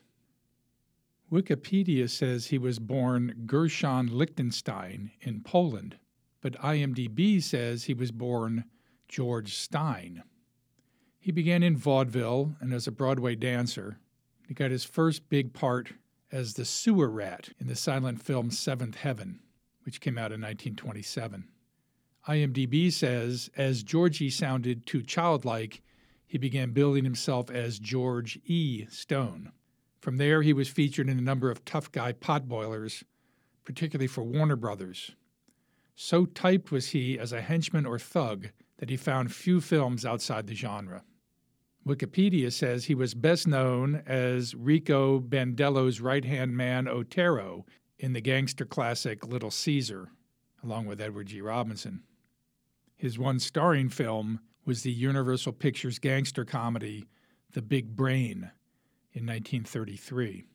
Wikipedia 1.31 2.09
says 2.09 2.47
he 2.47 2.57
was 2.57 2.77
born 2.77 3.43
Gershon 3.45 4.07
Lichtenstein 4.07 5.11
in 5.21 5.39
Poland, 5.41 5.97
but 6.41 6.59
IMDb 6.59 7.41
says 7.41 7.85
he 7.85 7.93
was 7.93 8.11
born 8.11 8.65
George 9.07 9.55
Stein. 9.55 10.23
He 11.19 11.31
began 11.31 11.63
in 11.63 11.77
vaudeville 11.77 12.55
and 12.59 12.73
as 12.73 12.85
a 12.85 12.91
Broadway 12.91 13.35
dancer. 13.35 13.97
He 14.45 14.53
got 14.53 14.71
his 14.71 14.83
first 14.83 15.29
big 15.29 15.53
part 15.53 15.93
as 16.33 16.55
the 16.55 16.65
sewer 16.65 17.09
rat 17.09 17.49
in 17.59 17.67
the 17.67 17.75
silent 17.75 18.21
film 18.21 18.51
Seventh 18.51 18.95
Heaven, 18.95 19.39
which 19.83 20.01
came 20.01 20.17
out 20.17 20.33
in 20.33 20.41
1927. 20.41 21.47
IMDb 22.27 22.91
says 22.91 23.49
as 23.55 23.83
Georgie 23.83 24.29
sounded 24.29 24.85
too 24.85 25.01
childlike, 25.01 25.81
he 26.25 26.37
began 26.37 26.71
billing 26.71 27.05
himself 27.05 27.49
as 27.49 27.79
George 27.79 28.37
E. 28.45 28.85
Stone. 28.89 29.53
From 30.01 30.17
there, 30.17 30.41
he 30.41 30.51
was 30.51 30.67
featured 30.67 31.09
in 31.09 31.19
a 31.19 31.21
number 31.21 31.51
of 31.51 31.63
tough 31.63 31.91
guy 31.91 32.11
potboilers, 32.11 33.03
particularly 33.63 34.07
for 34.07 34.23
Warner 34.23 34.55
Brothers. 34.55 35.11
So 35.95 36.25
typed 36.25 36.71
was 36.71 36.89
he 36.89 37.19
as 37.19 37.31
a 37.31 37.41
henchman 37.41 37.85
or 37.85 37.99
thug 37.99 38.49
that 38.79 38.89
he 38.89 38.97
found 38.97 39.31
few 39.31 39.61
films 39.61 40.03
outside 40.03 40.47
the 40.47 40.55
genre. 40.55 41.03
Wikipedia 41.87 42.51
says 42.51 42.85
he 42.85 42.95
was 42.95 43.13
best 43.13 43.47
known 43.47 44.01
as 44.07 44.55
Rico 44.55 45.19
Bandello's 45.19 46.01
right 46.01 46.25
hand 46.25 46.57
man 46.57 46.87
Otero 46.87 47.65
in 47.99 48.13
the 48.13 48.21
gangster 48.21 48.65
classic 48.65 49.27
Little 49.27 49.51
Caesar, 49.51 50.09
along 50.63 50.87
with 50.87 50.99
Edward 50.99 51.27
G. 51.27 51.41
Robinson. 51.41 52.01
His 52.97 53.19
one 53.19 53.39
starring 53.39 53.89
film 53.89 54.39
was 54.65 54.81
the 54.81 54.91
Universal 54.91 55.53
Pictures 55.53 55.99
gangster 55.99 56.45
comedy 56.45 57.05
The 57.51 57.61
Big 57.61 57.95
Brain 57.95 58.51
in 59.13 59.25
1933. 59.25 60.45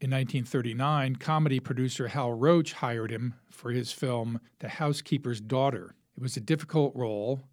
In 0.00 0.10
1939, 0.10 1.16
comedy 1.16 1.60
producer 1.60 2.08
Hal 2.08 2.32
Roach 2.32 2.72
hired 2.72 3.10
him 3.12 3.34
for 3.50 3.70
his 3.70 3.92
film 3.92 4.40
The 4.58 4.68
Housekeeper's 4.68 5.40
Daughter. 5.40 5.94
It 6.16 6.22
was 6.22 6.36
a 6.36 6.40
difficult 6.40 6.94
role. 6.96 7.44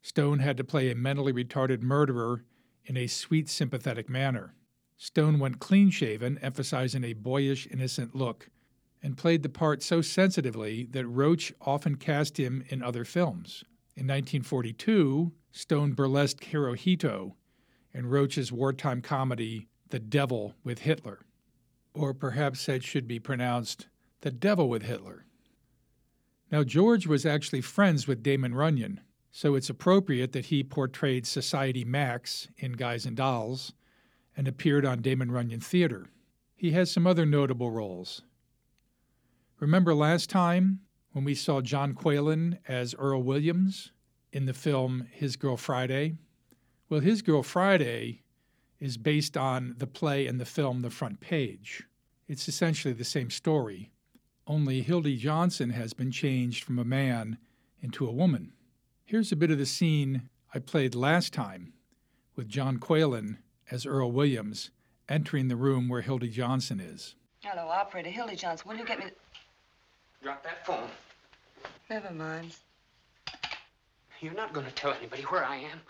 Stone 0.00 0.38
had 0.38 0.56
to 0.56 0.64
play 0.64 0.90
a 0.90 0.94
mentally 0.94 1.32
retarded 1.32 1.82
murderer 1.82 2.42
in 2.84 2.96
a 2.96 3.06
sweet, 3.06 3.48
sympathetic 3.48 4.08
manner. 4.08 4.54
Stone 4.96 5.38
went 5.38 5.58
clean 5.58 5.90
shaven, 5.90 6.38
emphasizing 6.38 7.04
a 7.04 7.12
boyish, 7.12 7.68
innocent 7.70 8.14
look, 8.14 8.48
and 9.02 9.18
played 9.18 9.42
the 9.42 9.48
part 9.48 9.82
so 9.82 10.00
sensitively 10.00 10.86
that 10.92 11.06
Roach 11.06 11.52
often 11.60 11.96
cast 11.96 12.38
him 12.38 12.64
in 12.68 12.82
other 12.82 13.04
films. 13.04 13.62
In 13.96 14.06
1942, 14.06 15.32
Stone 15.52 15.94
burlesqued 15.94 16.50
Hirohito 16.50 17.34
in 17.94 18.06
Roach's 18.06 18.50
wartime 18.50 19.00
comedy 19.00 19.68
The 19.88 20.00
Devil 20.00 20.56
with 20.64 20.80
Hitler. 20.80 21.20
Or 21.94 22.12
perhaps 22.12 22.66
that 22.66 22.82
should 22.82 23.06
be 23.06 23.20
pronounced 23.20 23.86
The 24.22 24.32
Devil 24.32 24.68
with 24.68 24.82
Hitler. 24.82 25.24
Now, 26.50 26.64
George 26.64 27.06
was 27.06 27.24
actually 27.24 27.60
friends 27.60 28.06
with 28.06 28.22
Damon 28.22 28.54
Runyon, 28.54 29.00
so 29.30 29.54
it's 29.54 29.70
appropriate 29.70 30.32
that 30.32 30.46
he 30.46 30.62
portrayed 30.62 31.26
Society 31.26 31.84
Max 31.84 32.48
in 32.58 32.72
Guys 32.72 33.06
and 33.06 33.16
Dolls 33.16 33.72
and 34.36 34.46
appeared 34.46 34.84
on 34.84 35.00
Damon 35.00 35.30
Runyon 35.30 35.60
Theater. 35.60 36.06
He 36.56 36.72
has 36.72 36.90
some 36.90 37.06
other 37.06 37.26
notable 37.26 37.70
roles. 37.70 38.22
Remember 39.60 39.94
last 39.94 40.30
time 40.30 40.80
when 41.12 41.24
we 41.24 41.34
saw 41.34 41.60
John 41.60 41.94
Qualen 41.94 42.58
as 42.66 42.94
Earl 42.98 43.22
Williams 43.22 43.92
in 44.32 44.46
the 44.46 44.52
film 44.52 45.06
His 45.10 45.36
Girl 45.36 45.56
Friday? 45.56 46.16
Well, 46.94 47.00
His 47.00 47.22
Girl 47.22 47.42
Friday 47.42 48.22
is 48.78 48.96
based 48.96 49.36
on 49.36 49.74
the 49.78 49.86
play 49.88 50.28
and 50.28 50.40
the 50.40 50.44
film 50.44 50.82
The 50.82 50.90
Front 50.90 51.18
Page. 51.18 51.82
It's 52.28 52.46
essentially 52.46 52.94
the 52.94 53.02
same 53.02 53.30
story, 53.30 53.90
only 54.46 54.80
Hildy 54.80 55.16
Johnson 55.16 55.70
has 55.70 55.92
been 55.92 56.12
changed 56.12 56.62
from 56.62 56.78
a 56.78 56.84
man 56.84 57.38
into 57.80 58.06
a 58.06 58.12
woman. 58.12 58.52
Here's 59.04 59.32
a 59.32 59.36
bit 59.36 59.50
of 59.50 59.58
the 59.58 59.66
scene 59.66 60.28
I 60.54 60.60
played 60.60 60.94
last 60.94 61.32
time 61.32 61.72
with 62.36 62.48
John 62.48 62.78
Qualen 62.78 63.38
as 63.72 63.86
Earl 63.86 64.12
Williams 64.12 64.70
entering 65.08 65.48
the 65.48 65.56
room 65.56 65.88
where 65.88 66.02
Hildy 66.02 66.28
Johnson 66.28 66.78
is. 66.78 67.16
Hello, 67.40 67.66
operator. 67.66 68.10
Hildy 68.10 68.36
Johnson, 68.36 68.68
will 68.68 68.76
you 68.76 68.84
get 68.84 69.00
me... 69.00 69.06
Drop 70.22 70.44
that 70.44 70.64
phone. 70.64 70.88
Never 71.90 72.14
mind. 72.14 72.54
You're 74.20 74.34
not 74.34 74.52
going 74.52 74.66
to 74.66 74.72
tell 74.74 74.92
anybody 74.92 75.22
where 75.22 75.44
I 75.44 75.56
am. 75.56 75.80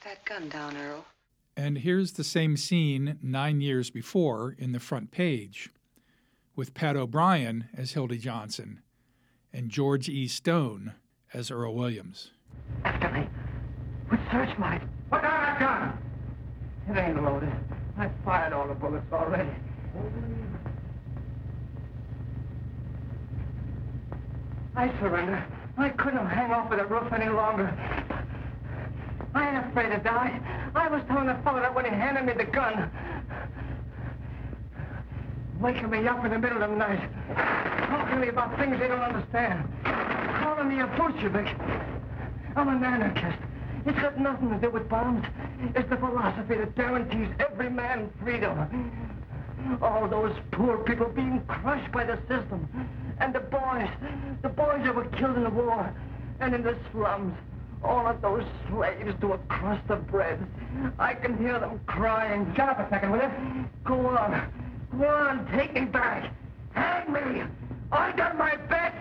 Put 0.00 0.10
that 0.10 0.24
gun 0.24 0.48
down, 0.48 0.76
Earl. 0.76 1.04
And 1.56 1.78
here's 1.78 2.12
the 2.12 2.22
same 2.22 2.56
scene 2.56 3.18
nine 3.20 3.60
years 3.60 3.90
before 3.90 4.54
in 4.56 4.70
the 4.70 4.78
front 4.78 5.10
page, 5.10 5.70
with 6.54 6.72
Pat 6.72 6.94
O'Brien 6.94 7.68
as 7.76 7.92
Hildy 7.92 8.18
Johnson 8.18 8.80
and 9.52 9.70
George 9.70 10.08
E. 10.08 10.28
Stone 10.28 10.92
as 11.34 11.50
Earl 11.50 11.74
Williams. 11.74 12.30
After 12.84 13.10
me. 13.10 13.26
With 14.08 14.20
searchlight. 14.30 14.82
Put 15.10 15.22
down 15.22 15.42
that 15.42 15.58
gun! 15.58 15.98
It 16.90 17.00
ain't 17.00 17.22
loaded. 17.22 17.52
I 17.96 18.08
fired 18.24 18.52
all 18.52 18.68
the 18.68 18.74
bullets 18.74 19.06
already. 19.12 19.50
I 24.76 24.88
surrender. 25.00 25.44
I 25.76 25.88
couldn't 25.88 26.26
hang 26.26 26.52
off 26.52 26.70
of 26.70 26.78
the 26.78 26.86
roof 26.86 27.12
any 27.12 27.28
longer. 27.30 28.17
I 29.34 29.48
ain't 29.48 29.66
afraid 29.66 29.90
to 29.90 29.98
die. 29.98 30.40
I 30.74 30.88
was 30.88 31.02
telling 31.08 31.26
the 31.26 31.34
fellow 31.44 31.60
that 31.60 31.74
when 31.74 31.84
he 31.84 31.90
handed 31.90 32.24
me 32.24 32.32
the 32.32 32.50
gun. 32.50 32.90
Waking 35.60 35.90
me 35.90 36.06
up 36.06 36.24
in 36.24 36.30
the 36.30 36.38
middle 36.38 36.62
of 36.62 36.70
the 36.70 36.76
night. 36.76 37.10
Talking 37.88 38.14
to 38.14 38.20
me 38.20 38.28
about 38.28 38.56
things 38.58 38.78
they 38.78 38.88
don't 38.88 39.00
understand. 39.00 39.68
Calling 40.42 40.68
me 40.68 40.80
a 40.80 40.86
Bolshevik. 40.86 41.48
I'm 42.56 42.68
an 42.68 42.84
anarchist. 42.84 43.38
It's 43.86 43.98
got 44.00 44.18
nothing 44.20 44.50
to 44.50 44.58
do 44.58 44.70
with 44.70 44.88
bombs. 44.88 45.24
It's 45.74 45.88
the 45.88 45.96
philosophy 45.96 46.56
that 46.56 46.74
guarantees 46.76 47.28
every 47.38 47.70
man 47.70 48.10
freedom. 48.22 48.92
All 49.82 50.08
those 50.08 50.34
poor 50.52 50.78
people 50.78 51.08
being 51.08 51.42
crushed 51.46 51.90
by 51.92 52.04
the 52.04 52.18
system. 52.28 52.68
And 53.18 53.34
the 53.34 53.40
boys, 53.40 53.88
the 54.42 54.48
boys 54.48 54.80
that 54.84 54.94
were 54.94 55.06
killed 55.06 55.36
in 55.36 55.44
the 55.44 55.50
war 55.50 55.92
and 56.40 56.54
in 56.54 56.62
the 56.62 56.76
slums. 56.92 57.34
All 57.84 58.06
of 58.06 58.20
those 58.20 58.44
slaves 58.68 59.14
to 59.20 59.32
a 59.32 59.38
crust 59.38 59.88
of 59.90 60.06
bread. 60.08 60.44
I 60.98 61.14
can 61.14 61.38
hear 61.38 61.58
them 61.58 61.80
crying. 61.86 62.52
Shut 62.56 62.68
up 62.68 62.78
a 62.80 62.88
second, 62.90 63.12
will 63.12 63.22
you? 63.22 63.68
Go 63.84 64.06
on. 64.06 64.50
Go 64.98 65.06
on, 65.06 65.46
take 65.52 65.74
me 65.74 65.84
back. 65.84 66.32
Hang 66.72 67.12
me. 67.12 67.44
I 67.92 68.12
got 68.12 68.36
my 68.36 68.56
bet. 68.56 68.94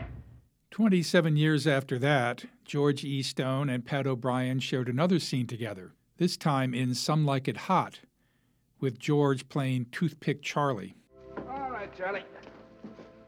27 0.71 1.36
years 1.38 1.65
after 1.65 1.97
that, 1.99 2.45
George 2.63 3.03
E. 3.03 3.23
Stone 3.23 3.69
and 3.69 3.86
Pat 3.86 4.05
O'Brien 4.05 4.59
shared 4.59 4.89
another 4.89 5.17
scene 5.19 5.47
together, 5.47 5.93
this 6.17 6.38
time 6.38 6.73
in 6.73 6.93
Some 6.93 7.25
Like 7.25 7.47
It 7.47 7.57
Hot, 7.57 7.99
with 8.80 8.99
George 8.99 9.49
playing 9.49 9.88
Toothpick 9.91 10.43
Charlie. 10.43 10.93
All 11.49 11.71
right, 11.71 11.89
Charlie. 11.97 12.23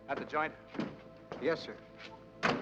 At 0.08 0.18
the 0.18 0.26
joint? 0.26 0.54
Yes, 1.41 1.62
sir. 1.62 1.76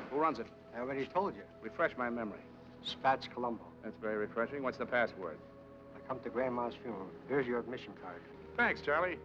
Who 0.10 0.18
runs 0.18 0.40
it? 0.40 0.48
I 0.76 0.80
already 0.80 1.06
told 1.06 1.36
you. 1.36 1.42
Refresh 1.62 1.92
my 1.98 2.10
memory. 2.10 2.40
Spats 2.84 3.28
Colombo. 3.34 3.66
That's 3.84 3.96
very 4.02 4.18
refreshing. 4.18 4.64
What's 4.64 4.78
the 4.78 4.86
password? 4.86 5.38
I 5.96 6.08
come 6.08 6.20
to 6.22 6.30
Grandma's 6.30 6.74
funeral. 6.82 7.08
Here's 7.28 7.48
your 7.48 7.60
admission 7.60 7.94
card. 8.02 8.22
Thanks, 8.56 8.82
Charlie. 8.82 9.18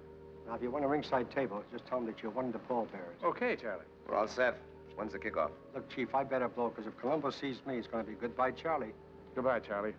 Now, 0.47 0.55
if 0.55 0.63
you 0.63 0.71
want 0.71 0.85
a 0.85 0.89
ringside 0.89 1.31
table, 1.31 1.63
just 1.73 1.87
tell 1.87 1.99
them 1.99 2.07
that 2.07 2.23
you're 2.23 2.33
one 2.33 2.47
of 2.47 2.53
the 2.53 2.59
pallbearers. 2.59 3.23
Okay, 3.25 3.57
Charlie. 3.57 3.85
We're 4.09 4.17
all 4.17 4.29
set. 4.29 4.59
When's 4.97 5.13
the 5.13 5.19
kickoff? 5.19 5.51
Look, 5.75 5.89
Chief, 5.89 6.15
I 6.15 6.25
better 6.25 6.49
blow, 6.49 6.69
because 6.69 6.87
if 6.87 6.99
Colombo 6.99 7.31
sees 7.31 7.57
me, 7.67 7.79
it's 7.79 7.87
going 7.87 8.05
to 8.05 8.11
be 8.11 8.17
goodbye, 8.17 8.51
Charlie. 8.51 8.93
Goodbye, 9.35 9.61
Charlie. 9.61 9.95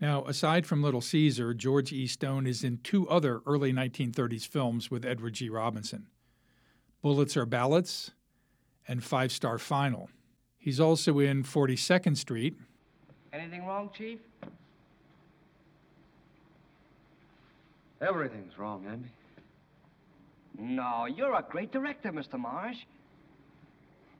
Now, 0.00 0.24
aside 0.24 0.66
from 0.66 0.82
Little 0.82 1.00
Caesar, 1.00 1.54
George 1.54 1.92
E. 1.92 2.06
Stone 2.06 2.46
is 2.46 2.62
in 2.62 2.78
two 2.82 3.08
other 3.08 3.40
early 3.46 3.72
1930s 3.72 4.46
films 4.46 4.90
with 4.90 5.04
Edward 5.04 5.34
G. 5.34 5.48
Robinson 5.48 6.06
Bullets 7.02 7.36
or 7.36 7.46
Ballots 7.46 8.12
and 8.88 9.02
Five 9.02 9.32
Star 9.32 9.58
Final. 9.58 10.10
He's 10.66 10.80
also 10.80 11.20
in 11.20 11.44
42nd 11.44 12.16
Street. 12.16 12.58
Anything 13.32 13.64
wrong, 13.64 13.88
Chief? 13.96 14.18
Everything's 18.00 18.58
wrong, 18.58 18.84
Andy. 18.84 19.06
No, 20.58 21.06
you're 21.06 21.36
a 21.36 21.44
great 21.48 21.70
director, 21.70 22.10
Mr. 22.10 22.36
Marsh. 22.36 22.78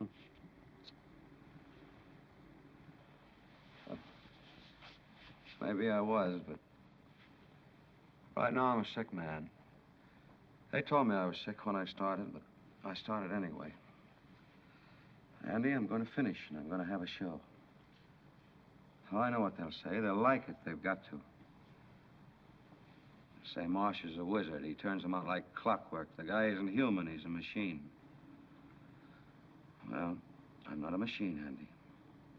Maybe 5.60 5.90
I 5.90 6.00
was, 6.00 6.38
but 6.46 6.58
right 8.36 8.54
now 8.54 8.66
I'm 8.66 8.82
a 8.82 8.86
sick 8.94 9.12
man. 9.12 9.50
They 10.70 10.82
told 10.82 11.08
me 11.08 11.16
I 11.16 11.26
was 11.26 11.38
sick 11.44 11.66
when 11.66 11.74
I 11.74 11.86
started, 11.86 12.32
but 12.32 12.42
I 12.88 12.94
started 12.94 13.32
anyway. 13.32 13.72
Andy, 15.52 15.70
I'm 15.72 15.86
going 15.86 16.04
to 16.04 16.10
finish, 16.16 16.38
and 16.48 16.58
I'm 16.58 16.68
going 16.68 16.84
to 16.84 16.90
have 16.90 17.02
a 17.02 17.06
show. 17.06 17.40
Oh, 19.12 19.18
I 19.18 19.30
know 19.30 19.40
what 19.40 19.56
they'll 19.56 19.70
say. 19.84 20.00
They'll 20.00 20.20
like 20.20 20.48
it. 20.48 20.56
They've 20.64 20.82
got 20.82 21.04
to. 21.04 21.20
They'll 23.36 23.62
say 23.62 23.68
Marsh 23.68 23.98
is 24.04 24.18
a 24.18 24.24
wizard. 24.24 24.64
He 24.64 24.74
turns 24.74 25.02
them 25.02 25.14
out 25.14 25.26
like 25.26 25.44
clockwork. 25.54 26.08
The 26.16 26.24
guy 26.24 26.48
isn't 26.48 26.68
human. 26.68 27.06
He's 27.06 27.24
a 27.24 27.28
machine. 27.28 27.80
Well, 29.90 30.16
I'm 30.68 30.80
not 30.80 30.94
a 30.94 30.98
machine, 30.98 31.42
Andy. 31.46 31.68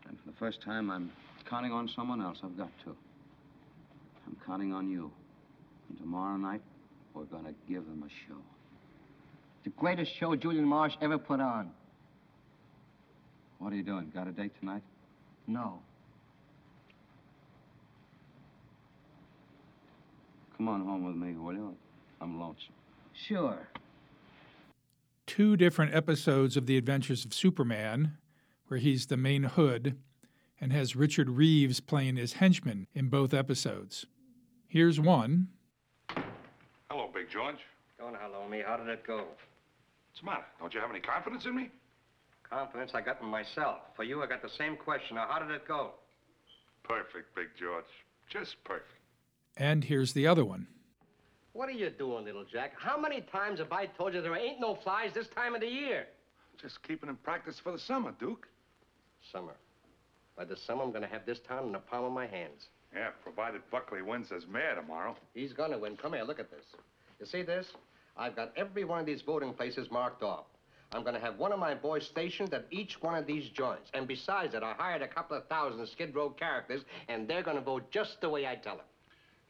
And 0.09 0.17
for 0.19 0.29
the 0.29 0.35
first 0.37 0.61
time, 0.61 0.91
I'm 0.91 1.11
counting 1.49 1.71
on 1.71 1.89
someone 1.95 2.21
else. 2.21 2.39
I've 2.43 2.57
got 2.57 2.71
to. 2.83 2.95
I'm 4.25 4.35
counting 4.45 4.73
on 4.73 4.89
you. 4.89 5.09
And 5.87 5.97
tomorrow 5.97 6.35
night, 6.35 6.61
we're 7.13 7.23
going 7.23 7.45
to 7.45 7.53
give 7.69 7.85
them 7.85 8.03
a 8.05 8.09
show. 8.27 8.37
The 9.63 9.69
greatest 9.71 10.11
show 10.19 10.35
Julian 10.35 10.65
Marsh 10.65 10.93
ever 11.01 11.17
put 11.17 11.39
on. 11.39 11.71
What 13.59 13.73
are 13.73 13.75
you 13.75 13.83
doing? 13.83 14.11
Got 14.13 14.27
a 14.27 14.31
date 14.31 14.51
tonight? 14.59 14.83
No. 15.47 15.79
Come 20.57 20.67
on 20.69 20.85
home 20.85 21.05
with 21.05 21.15
me, 21.15 21.33
will 21.33 21.53
you? 21.53 21.75
I'm 22.21 22.39
lonesome. 22.39 22.73
Sure. 23.13 23.67
Two 25.25 25.57
different 25.57 25.93
episodes 25.93 26.57
of 26.57 26.65
The 26.65 26.77
Adventures 26.77 27.25
of 27.25 27.33
Superman, 27.33 28.17
where 28.67 28.79
he's 28.79 29.07
the 29.07 29.17
main 29.17 29.43
hood, 29.43 29.97
and 30.59 30.71
has 30.71 30.95
Richard 30.95 31.29
Reeves 31.29 31.79
playing 31.79 32.15
his 32.15 32.33
henchman 32.33 32.87
in 32.93 33.09
both 33.09 33.33
episodes. 33.33 34.05
Here's 34.67 34.99
one. 34.99 35.49
Hello, 36.89 37.09
Big 37.13 37.29
George. 37.29 37.59
Don't 37.99 38.15
hello 38.19 38.47
me. 38.47 38.63
How 38.65 38.77
did 38.77 38.87
it 38.87 39.05
go? 39.05 39.17
What's 39.17 40.19
the 40.21 40.25
matter? 40.25 40.45
Don't 40.59 40.73
you 40.73 40.79
have 40.79 40.89
any 40.89 40.99
confidence 40.99 41.45
in 41.45 41.55
me? 41.55 41.69
Confidence 42.49 42.91
I 42.93 43.01
got 43.01 43.21
in 43.21 43.27
myself. 43.27 43.79
For 43.95 44.03
you, 44.03 44.23
I 44.23 44.27
got 44.27 44.41
the 44.41 44.49
same 44.57 44.77
question. 44.77 45.15
Now, 45.15 45.27
how 45.29 45.39
did 45.39 45.51
it 45.51 45.67
go? 45.67 45.91
Perfect, 46.83 47.35
Big 47.35 47.47
George. 47.59 47.85
Just 48.29 48.55
perfect. 48.63 48.91
And 49.57 49.83
here's 49.83 50.13
the 50.13 50.27
other 50.27 50.45
one. 50.45 50.67
What 51.53 51.67
are 51.67 51.73
you 51.73 51.89
doing, 51.89 52.25
little 52.25 52.45
Jack? 52.45 52.73
How 52.77 52.99
many 52.99 53.21
times 53.21 53.59
have 53.59 53.71
I 53.71 53.87
told 53.87 54.13
you 54.13 54.21
there 54.21 54.35
ain't 54.35 54.59
no 54.59 54.75
flies 54.83 55.11
this 55.13 55.27
time 55.33 55.55
of 55.55 55.61
the 55.61 55.67
year? 55.67 56.05
Just 56.61 56.81
keeping 56.83 57.09
in 57.09 57.15
practice 57.15 57.59
for 57.61 57.71
the 57.71 57.79
summer, 57.79 58.13
Duke. 58.19 58.47
Summer. 59.31 59.55
By 60.37 60.45
the 60.45 60.55
summer, 60.55 60.83
I'm 60.83 60.91
gonna 60.91 61.07
have 61.07 61.25
this 61.25 61.39
town 61.47 61.65
in 61.65 61.71
the 61.71 61.79
palm 61.79 62.05
of 62.05 62.11
my 62.11 62.27
hands. 62.27 62.67
Yeah, 62.95 63.09
provided 63.23 63.61
Buckley 63.71 64.01
wins 64.01 64.31
as 64.31 64.45
mayor 64.47 64.75
tomorrow. 64.75 65.15
He's 65.33 65.51
gonna 65.51 65.77
win. 65.77 65.97
Come 65.97 66.13
here, 66.13 66.23
look 66.23 66.39
at 66.39 66.51
this. 66.51 66.63
You 67.19 67.25
see 67.25 67.41
this? 67.41 67.67
I've 68.15 68.35
got 68.35 68.53
every 68.55 68.83
one 68.83 68.99
of 68.99 69.05
these 69.05 69.21
voting 69.23 69.53
places 69.53 69.89
marked 69.91 70.23
off. 70.23 70.45
I'm 70.93 71.03
gonna 71.03 71.19
have 71.19 71.38
one 71.38 71.51
of 71.51 71.59
my 71.59 71.73
boys 71.73 72.05
stationed 72.05 72.53
at 72.53 72.65
each 72.71 73.01
one 73.01 73.15
of 73.15 73.27
these 73.27 73.49
joints. 73.49 73.91
And 73.93 74.07
besides 74.07 74.53
that, 74.53 74.63
I 74.63 74.73
hired 74.73 75.01
a 75.01 75.07
couple 75.07 75.35
of 75.35 75.45
thousand 75.47 75.85
Skid 75.88 76.15
Row 76.15 76.29
characters, 76.29 76.83
and 77.09 77.27
they're 77.27 77.43
gonna 77.43 77.61
vote 77.61 77.91
just 77.91 78.21
the 78.21 78.29
way 78.29 78.47
I 78.47 78.55
tell 78.55 78.77
them. 78.77 78.85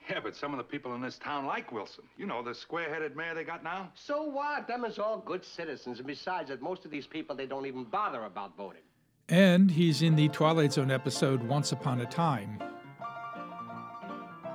Yeah, 0.09 0.19
but 0.23 0.35
some 0.35 0.53
of 0.53 0.57
the 0.57 0.63
people 0.63 0.95
in 0.95 1.01
this 1.01 1.17
town 1.17 1.45
like 1.45 1.71
Wilson. 1.71 2.05
You 2.17 2.27
know, 2.27 2.41
the 2.41 2.55
square-headed 2.55 3.17
mayor 3.17 3.35
they 3.35 3.43
got 3.43 3.61
now? 3.61 3.91
So 3.93 4.23
what? 4.23 4.65
Them 4.67 4.85
is 4.85 4.99
all 4.99 5.17
good 5.19 5.43
citizens. 5.43 5.97
And 5.97 6.07
besides 6.07 6.49
that, 6.49 6.61
most 6.61 6.85
of 6.85 6.91
these 6.91 7.05
people, 7.05 7.35
they 7.35 7.45
don't 7.45 7.65
even 7.65 7.83
bother 7.83 8.23
about 8.23 8.55
voting. 8.55 8.83
And 9.27 9.69
he's 9.69 10.01
in 10.01 10.15
the 10.15 10.29
Twilight 10.29 10.71
Zone 10.71 10.91
episode 10.91 11.43
Once 11.43 11.73
Upon 11.73 11.99
a 11.99 12.05
Time, 12.05 12.57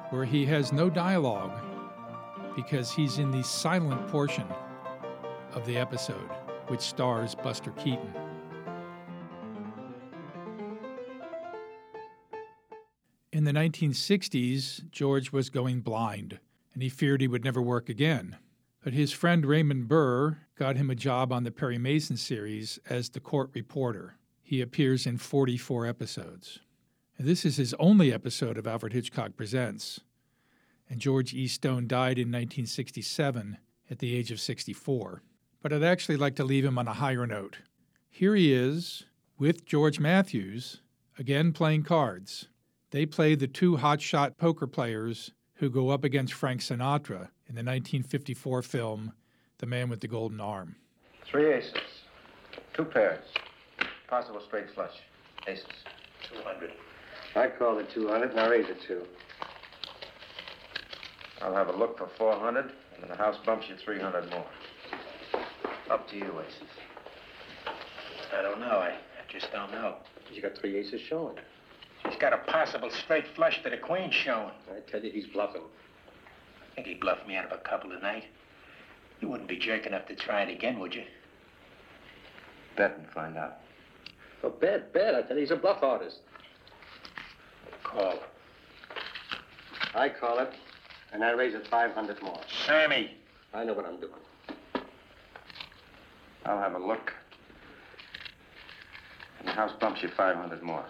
where 0.08 0.24
he 0.24 0.46
has 0.46 0.72
no 0.72 0.88
dialogue 0.88 1.52
because 2.56 2.90
he's 2.90 3.18
in 3.18 3.30
the 3.30 3.42
silent 3.42 4.06
portion 4.08 4.46
of 5.52 5.66
the 5.66 5.76
episode, 5.76 6.30
which 6.68 6.80
stars 6.80 7.34
Buster 7.34 7.70
Keaton. 7.72 8.12
In 13.32 13.44
the 13.44 13.52
1960s, 13.52 14.90
George 14.90 15.32
was 15.32 15.48
going 15.48 15.80
blind, 15.80 16.38
and 16.74 16.82
he 16.82 16.88
feared 16.88 17.20
he 17.20 17.28
would 17.28 17.44
never 17.44 17.62
work 17.62 17.88
again. 17.88 18.36
But 18.84 18.92
his 18.92 19.12
friend 19.12 19.46
Raymond 19.46 19.88
Burr 19.88 20.38
got 20.54 20.76
him 20.76 20.90
a 20.90 20.94
job 20.94 21.32
on 21.32 21.44
the 21.44 21.50
Perry 21.50 21.78
Mason 21.78 22.16
series 22.16 22.78
as 22.88 23.08
the 23.08 23.20
court 23.20 23.50
reporter. 23.54 24.16
He 24.42 24.60
appears 24.60 25.06
in 25.06 25.16
44 25.16 25.86
episodes. 25.86 26.58
And 27.16 27.26
this 27.26 27.44
is 27.44 27.56
his 27.56 27.74
only 27.78 28.12
episode 28.12 28.58
of 28.58 28.66
Alfred 28.66 28.92
Hitchcock 28.92 29.36
Presents. 29.36 30.00
And 30.90 31.00
George 31.00 31.32
E. 31.32 31.46
Stone 31.46 31.86
died 31.86 32.18
in 32.18 32.28
1967 32.28 33.56
at 33.90 33.98
the 33.98 34.14
age 34.14 34.30
of 34.30 34.40
64. 34.40 35.22
But 35.62 35.72
I'd 35.72 35.84
actually 35.84 36.16
like 36.16 36.34
to 36.36 36.44
leave 36.44 36.64
him 36.64 36.76
on 36.76 36.88
a 36.88 36.94
higher 36.94 37.26
note. 37.26 37.58
Here 38.10 38.34
he 38.34 38.52
is 38.52 39.04
with 39.38 39.64
George 39.64 40.00
Mathews, 40.00 40.82
again 41.18 41.52
playing 41.52 41.84
cards. 41.84 42.48
They 42.90 43.06
play 43.06 43.36
the 43.36 43.46
two 43.46 43.76
hotshot 43.76 44.36
poker 44.36 44.66
players 44.66 45.32
who 45.54 45.70
go 45.70 45.90
up 45.90 46.02
against 46.02 46.34
Frank 46.34 46.60
Sinatra 46.60 47.28
in 47.48 47.54
the 47.54 47.62
1954 47.62 48.62
film 48.62 49.12
The 49.58 49.66
Man 49.66 49.88
with 49.88 50.00
the 50.00 50.08
Golden 50.08 50.40
Arm. 50.40 50.74
Three 51.24 51.52
aces. 51.52 51.74
Two 52.74 52.84
pairs. 52.84 53.24
Possible 54.08 54.40
straight 54.40 54.68
flush. 54.74 54.96
Aces. 55.46 55.66
200. 56.34 56.72
I 57.36 57.48
call 57.48 57.76
the 57.76 57.84
200, 57.84 58.32
and 58.32 58.40
I 58.40 58.48
raise 58.48 58.68
it 58.68 58.78
two. 58.86 59.02
I'll 61.40 61.54
have 61.54 61.68
a 61.68 61.76
look 61.76 61.96
for 61.96 62.08
400, 62.18 62.64
and 62.64 62.72
then 63.00 63.08
the 63.08 63.16
house 63.16 63.36
bumps 63.46 63.68
you 63.68 63.76
300 63.76 64.28
more. 64.30 64.44
Up 65.90 66.08
to 66.10 66.16
you, 66.16 66.40
aces. 66.40 66.68
I 68.36 68.42
don't 68.42 68.60
know. 68.60 68.66
I, 68.66 68.90
I 68.90 69.30
just 69.32 69.52
don't 69.52 69.70
know. 69.72 69.96
He's 70.30 70.42
got 70.42 70.56
three 70.56 70.76
aces 70.76 71.00
showing. 71.00 71.36
He's 72.08 72.16
got 72.16 72.32
a 72.32 72.38
possible 72.38 72.90
straight 72.90 73.26
flush 73.34 73.62
to 73.62 73.70
the 73.70 73.76
queen 73.76 74.10
showing. 74.10 74.52
I 74.70 74.80
tell 74.90 75.02
you, 75.02 75.10
he's 75.10 75.26
bluffing. 75.26 75.62
I 75.62 76.74
think 76.74 76.86
he 76.86 76.94
bluffed 76.94 77.28
me 77.28 77.36
out 77.36 77.46
of 77.46 77.52
a 77.52 77.58
couple 77.58 77.90
tonight? 77.90 78.24
You 79.20 79.28
wouldn't 79.28 79.48
be 79.48 79.56
jerk 79.56 79.86
enough 79.86 80.06
to 80.06 80.16
try 80.16 80.42
it 80.42 80.52
again, 80.52 80.78
would 80.80 80.94
you? 80.94 81.04
Bet 82.76 82.96
and 82.96 83.08
find 83.10 83.36
out. 83.36 83.58
Oh, 84.42 84.50
bet, 84.50 84.92
bet. 84.92 85.14
I 85.14 85.22
tell 85.22 85.36
you, 85.36 85.42
he's 85.42 85.50
a 85.50 85.56
bluff 85.56 85.82
artist. 85.82 86.18
Call. 87.84 88.18
I 89.94 90.08
call 90.08 90.38
it, 90.38 90.52
and 91.12 91.22
I 91.22 91.32
raise 91.32 91.54
it 91.54 91.68
500 91.68 92.22
more. 92.22 92.40
Sammy! 92.66 93.14
I 93.52 93.64
know 93.64 93.74
what 93.74 93.84
I'm 93.84 94.00
doing. 94.00 94.12
I'll 96.44 96.58
have 96.58 96.74
a 96.74 96.78
look. 96.78 97.12
And 99.38 99.48
the 99.48 99.52
house 99.52 99.72
bumps 99.80 100.02
you 100.02 100.08
500 100.16 100.62
more. 100.62 100.84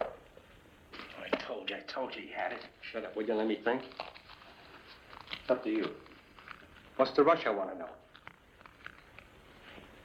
I 0.00 1.36
told 1.38 1.70
you, 1.70 1.76
I 1.76 1.80
told 1.92 2.14
you 2.14 2.22
he 2.22 2.32
had 2.32 2.52
it. 2.52 2.60
Shut 2.92 3.04
up, 3.04 3.16
will 3.16 3.24
you? 3.24 3.34
Let 3.34 3.46
me 3.46 3.58
think. 3.62 3.82
It's 5.42 5.50
up 5.50 5.64
to 5.64 5.70
you. 5.70 5.90
What's 6.96 7.12
the 7.12 7.24
rush 7.24 7.46
I 7.46 7.50
want 7.50 7.72
to 7.72 7.78
know? 7.78 7.88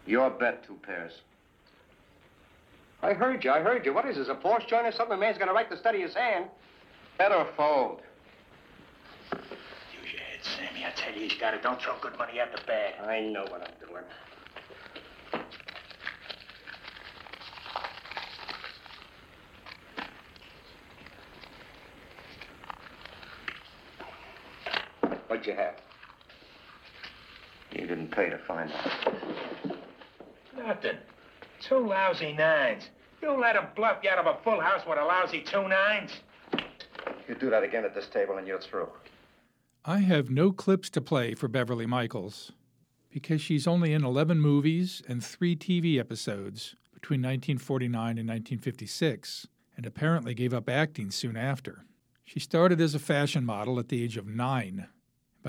Your 0.05 0.30
bet, 0.30 0.66
two 0.66 0.78
pairs. 0.82 1.14
I 3.01 3.14
heard 3.14 3.43
you, 3.43 3.51
I 3.51 3.62
heard 3.62 3.86
you. 3.86 3.93
What 3.93 4.05
is 4.05 4.18
this, 4.18 4.28
a 4.28 4.36
force 4.36 4.64
joint 4.68 4.86
or 4.86 4.91
something? 4.91 5.16
A 5.16 5.20
man's 5.20 5.38
gonna 5.38 5.53
write 5.53 5.70
right 5.70 5.76
to 5.76 5.78
study 5.78 6.01
his 6.01 6.14
hand. 6.14 6.45
Bet 7.18 7.32
or 7.32 7.47
fold. 7.55 8.01
Use 9.32 9.41
your 10.12 10.22
head, 10.22 10.39
Sammy. 10.41 10.86
I 10.86 10.91
tell 10.95 11.14
you, 11.14 11.30
he's 11.30 11.39
got 11.39 11.53
it. 11.53 11.62
Don't 11.62 11.82
throw 11.82 11.93
good 12.01 12.18
money 12.18 12.39
after 12.39 12.57
bad. 12.66 12.95
I 13.07 13.22
know 13.22 13.43
what 13.43 13.62
I'm 13.62 13.88
doing. 13.88 14.03
What'd 25.40 25.56
you 25.56 25.64
have? 25.64 25.76
You 27.72 27.88
didn't 27.88 28.12
pay 28.12 28.30
to 28.30 28.38
find 28.40 28.70
out. 28.70 29.78
Nothing. 30.58 30.98
Two 31.62 31.88
lousy 31.88 32.34
nines. 32.34 32.90
You 33.22 33.40
let 33.40 33.56
him 33.56 33.68
bluff 33.74 34.00
you 34.04 34.10
out 34.10 34.18
of 34.18 34.26
a 34.26 34.44
full 34.44 34.60
house 34.60 34.82
with 34.86 35.00
a 35.00 35.02
lousy 35.06 35.40
two 35.40 35.66
nines? 35.70 36.12
You 37.30 37.36
do 37.36 37.50
that 37.52 37.64
again 37.64 37.86
at 37.86 37.96
this 37.96 38.08
table 38.08 38.38
and 38.38 38.46
you're 38.46 38.60
through. 38.60 38.90
I 39.86 40.00
have 40.00 40.30
no 40.30 40.52
clips 40.52 40.90
to 40.90 41.00
play 41.00 41.36
for 41.36 41.48
Beverly 41.48 41.86
Michaels 41.86 42.52
because 43.10 43.40
she's 43.40 43.66
only 43.66 43.94
in 43.94 44.04
11 44.04 44.42
movies 44.42 45.02
and 45.08 45.24
three 45.24 45.56
TV 45.56 45.98
episodes 45.98 46.76
between 46.92 47.22
1949 47.22 48.18
and 48.18 48.28
1956, 48.28 49.48
and 49.78 49.86
apparently 49.86 50.34
gave 50.34 50.54
up 50.54 50.68
acting 50.68 51.10
soon 51.12 51.38
after. 51.38 51.86
She 52.26 52.42
started 52.42 52.82
as 52.82 52.94
a 52.94 53.00
fashion 53.00 53.46
model 53.46 53.80
at 53.80 53.88
the 53.88 54.04
age 54.04 54.18
of 54.18 54.28
nine. 54.28 54.90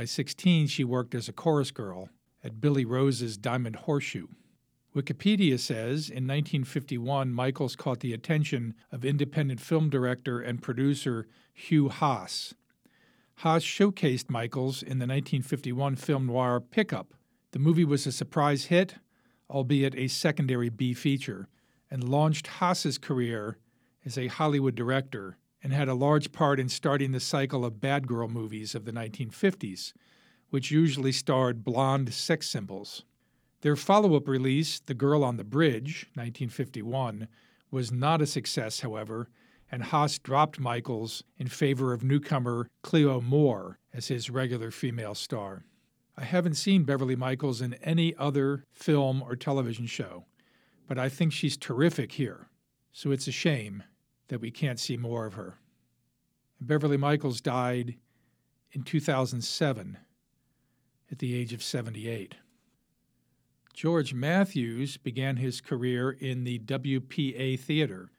By 0.01 0.07
16, 0.07 0.69
she 0.69 0.83
worked 0.83 1.15
as 1.15 1.29
a 1.29 1.33
chorus 1.35 1.71
girl 1.71 2.09
at 2.43 2.59
Billy 2.59 2.87
Rose's 2.87 3.37
Diamond 3.37 3.77
Horseshoe. 3.77 4.29
Wikipedia 4.97 5.59
says 5.59 6.09
in 6.09 6.27
1951, 6.27 7.31
Michaels 7.31 7.77
caught 7.77 8.01
the 8.01 8.15
attention 8.15 8.73
of 8.91 9.05
independent 9.05 9.61
film 9.61 9.91
director 9.91 10.41
and 10.41 10.63
producer 10.63 11.27
Hugh 11.53 11.91
Haas. 11.91 12.55
Haas 13.41 13.63
showcased 13.63 14.31
Michaels 14.31 14.83
in 14.83 15.01
the 15.01 15.07
1951 15.07 15.97
film 15.97 16.29
noir 16.29 16.61
Pickup. 16.63 17.13
The 17.51 17.59
movie 17.59 17.85
was 17.85 18.07
a 18.07 18.13
surprise 18.13 18.65
hit, 18.65 18.95
albeit 19.51 19.95
a 19.97 20.09
secondary 20.09 20.71
B 20.71 20.95
feature, 20.95 21.47
and 21.91 22.09
launched 22.09 22.47
Haas's 22.47 22.97
career 22.97 23.59
as 24.07 24.17
a 24.17 24.29
Hollywood 24.29 24.75
director 24.75 25.37
and 25.63 25.73
had 25.73 25.89
a 25.89 25.95
large 25.95 26.33
part 26.33 26.59
in 26.59 26.69
starting 26.69 27.13
the 27.13 27.21
cycle 27.21 27.65
of 27.65 27.81
bad 27.81 28.07
girl 28.07 28.29
movies 28.29 28.75
of 28.75 28.85
the 28.85 28.93
1950s, 28.93 29.93
which 30.51 30.71
usually 30.71 31.13
starred 31.13 31.65
blonde 31.65 32.13
sex 32.13 32.49
symbols. 32.49 33.05
Their 33.61 33.77
follow 33.77 34.17
up 34.17 34.27
release, 34.27 34.81
The 34.81 34.95
Girl 34.95 35.23
on 35.23 35.37
the 35.37 35.45
Bridge, 35.45 36.07
1951, 36.15 37.29
was 37.71 37.93
not 37.93 38.23
a 38.23 38.27
success, 38.27 38.81
however, 38.81 39.29
and 39.71 39.85
Haas 39.85 40.19
dropped 40.19 40.59
Michaels 40.59 41.23
in 41.37 41.47
favor 41.47 41.93
of 41.93 42.03
newcomer 42.03 42.69
Cleo 42.83 43.21
Moore 43.21 43.79
as 43.93 44.09
his 44.09 44.31
regular 44.31 44.71
female 44.71 45.15
star. 45.15 45.65
I 46.17 46.25
haven't 46.25 46.55
seen 46.55 46.85
Beverly 46.85 47.17
Michaels 47.17 47.61
in 47.61 47.75
any 47.75 48.17
other 48.17 48.65
film 48.73 49.23
or 49.23 49.37
television 49.37 49.87
show, 49.87 50.25
but 50.89 50.99
I 50.99 51.09
think 51.09 51.33
she's 51.33 51.57
terrific 51.57 52.13
here, 52.13 52.49
so 52.93 53.13
it's 53.13 53.29
a 53.29 53.33
shame 53.33 53.85
that 54.31 54.41
we 54.41 54.51
can't 54.51 54.81
see 54.81 54.97
more 54.97 55.27
of 55.27 55.35
her. 55.35 55.59
Beverly 56.61 56.97
Michaels 56.97 57.41
died 57.41 57.97
in 58.73 58.83
2007 58.83 59.99
at 61.11 61.19
the 61.19 61.35
age 61.35 61.53
of 61.53 61.63
78. 61.63 62.37
George 63.75 64.15
Mathews 64.15 64.97
began 64.97 65.37
his 65.37 65.61
career 65.61 66.11
in 66.11 66.45
the 66.45 66.59
WPA 66.61 67.59
Theater. 67.59 68.11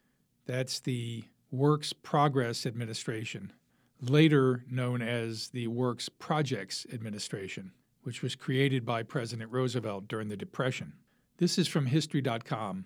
That's 0.45 0.79
the 0.79 1.23
Works 1.49 1.93
Progress 1.93 2.65
Administration, 2.65 3.53
later 4.01 4.63
known 4.69 5.01
as 5.01 5.49
the 5.49 5.67
Works 5.67 6.09
Projects 6.09 6.85
Administration, 6.91 7.71
which 8.03 8.21
was 8.21 8.35
created 8.35 8.85
by 8.85 9.03
President 9.03 9.51
Roosevelt 9.51 10.07
during 10.07 10.29
the 10.29 10.37
Depression. 10.37 10.93
This 11.37 11.57
is 11.57 11.67
from 11.67 11.85
History.com. 11.85 12.85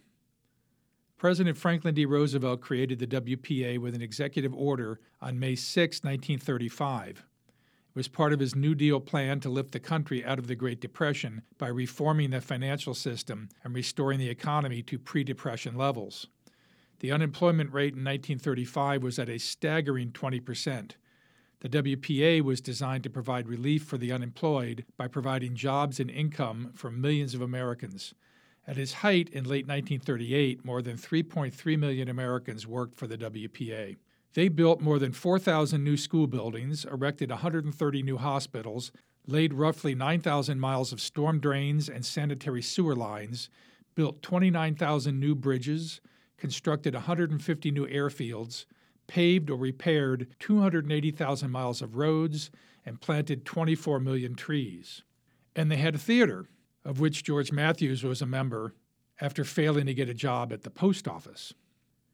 President 1.18 1.58
Franklin 1.58 1.96
D. 1.96 2.06
Roosevelt 2.06 2.60
created 2.60 3.00
the 3.00 3.08
WPA 3.08 3.80
with 3.80 3.96
an 3.96 4.02
executive 4.02 4.54
order 4.54 5.00
on 5.22 5.40
May 5.40 5.56
6, 5.56 6.04
1935. 6.04 7.20
It 7.20 7.24
was 7.96 8.10
part 8.10 8.34
of 8.34 8.42
his 8.42 8.54
New 8.54 8.76
Deal 8.76 9.00
plan 9.00 9.40
to 9.40 9.50
lift 9.50 9.72
the 9.72 9.80
country 9.80 10.26
out 10.26 10.40
of 10.40 10.48
the 10.48 10.56
Great 10.56 10.82
Depression 10.82 11.44
by 11.58 11.70
reforming 11.70 12.32
the 12.32 12.42
financial 12.42 12.94
system 12.94 13.48
and 13.64 13.74
restoring 13.74 14.20
the 14.20 14.30
economy 14.30 14.82
to 14.84 15.00
pre 15.00 15.24
Depression 15.24 15.78
levels. 15.78 16.28
The 17.00 17.14
unemployment 17.14 17.72
rate 17.72 17.94
in 17.94 18.04
1935 18.04 19.02
was 19.02 19.18
at 19.18 19.30
a 19.30 19.38
staggering 19.38 20.12
20 20.12 20.42
percent. 20.42 20.98
The 21.62 21.70
WPA 21.70 22.42
was 22.42 22.60
designed 22.60 23.04
to 23.06 23.10
provide 23.10 23.48
relief 23.48 23.86
for 23.86 23.98
the 23.98 24.12
unemployed 24.12 24.84
by 24.98 25.08
providing 25.08 25.56
jobs 25.56 26.02
and 26.02 26.12
income 26.12 26.72
for 26.74 26.92
millions 26.92 27.34
of 27.34 27.42
Americans. 27.42 28.14
At 28.68 28.80
its 28.80 28.94
height 28.94 29.30
in 29.30 29.44
late 29.44 29.68
1938, 29.68 30.66
more 30.66 30.82
than 30.82 30.98
3.3 30.98 31.78
million 31.78 32.10
Americans 32.10 32.66
worked 32.66 32.96
for 32.96 33.06
the 33.06 33.18
WPA. 33.18 33.96
They 34.34 34.48
built 34.48 34.82
more 34.82 34.98
than 34.98 35.12
4,000 35.12 35.84
new 35.84 35.96
school 35.96 36.26
buildings, 36.26 36.84
erected 36.84 37.30
130 37.30 38.02
new 38.02 38.18
hospitals, 38.18 38.92
laid 39.28 39.54
roughly 39.54 39.94
9,000 39.94 40.60
miles 40.60 40.92
of 40.92 41.00
storm 41.00 41.40
drains 41.40 41.88
and 41.88 42.04
sanitary 42.06 42.62
sewer 42.62 42.96
lines, 42.96 43.50
built 43.94 44.22
29,000 44.24 45.20
new 45.20 45.36
bridges, 45.36 46.02
constructed 46.38 46.96
150 46.96 47.72
new 47.72 47.88
airfields, 47.88 48.66
paved 49.08 49.50
or 49.50 49.58
repaired 49.58 50.28
280,000 50.40 51.52
miles 51.52 51.82
of 51.82 51.96
roads, 51.96 52.50
and 52.86 53.00
planted 53.00 53.46
24 53.46 54.00
million 54.00 54.36
trees. 54.36 55.04
And 55.56 55.72
they 55.72 55.78
had 55.78 55.96
a 55.96 56.00
theater 56.00 56.48
of 56.86 57.00
which 57.00 57.24
George 57.24 57.52
Mathews 57.52 58.04
was 58.04 58.22
a 58.22 58.26
member 58.26 58.74
after 59.20 59.44
failing 59.44 59.88
to 59.88 59.94
get 59.94 60.08
a 60.08 60.14
job 60.14 60.54
at 60.54 60.62
the 60.62 60.70
post 60.70 61.08
office. 61.08 61.54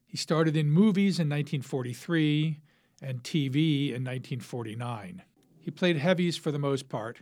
He 0.05 0.17
started 0.17 0.55
in 0.55 0.72
movies 0.72 1.19
in 1.19 1.30
1943 1.30 2.59
and 3.01 3.24
TV 3.24 3.88
in 3.88 4.03
1949. 4.03 5.24
He 5.59 5.72
played 5.72 5.97
heavies 5.97 6.38
for 6.38 6.51
the 6.51 6.59
most 6.59 6.89
part, 6.89 7.22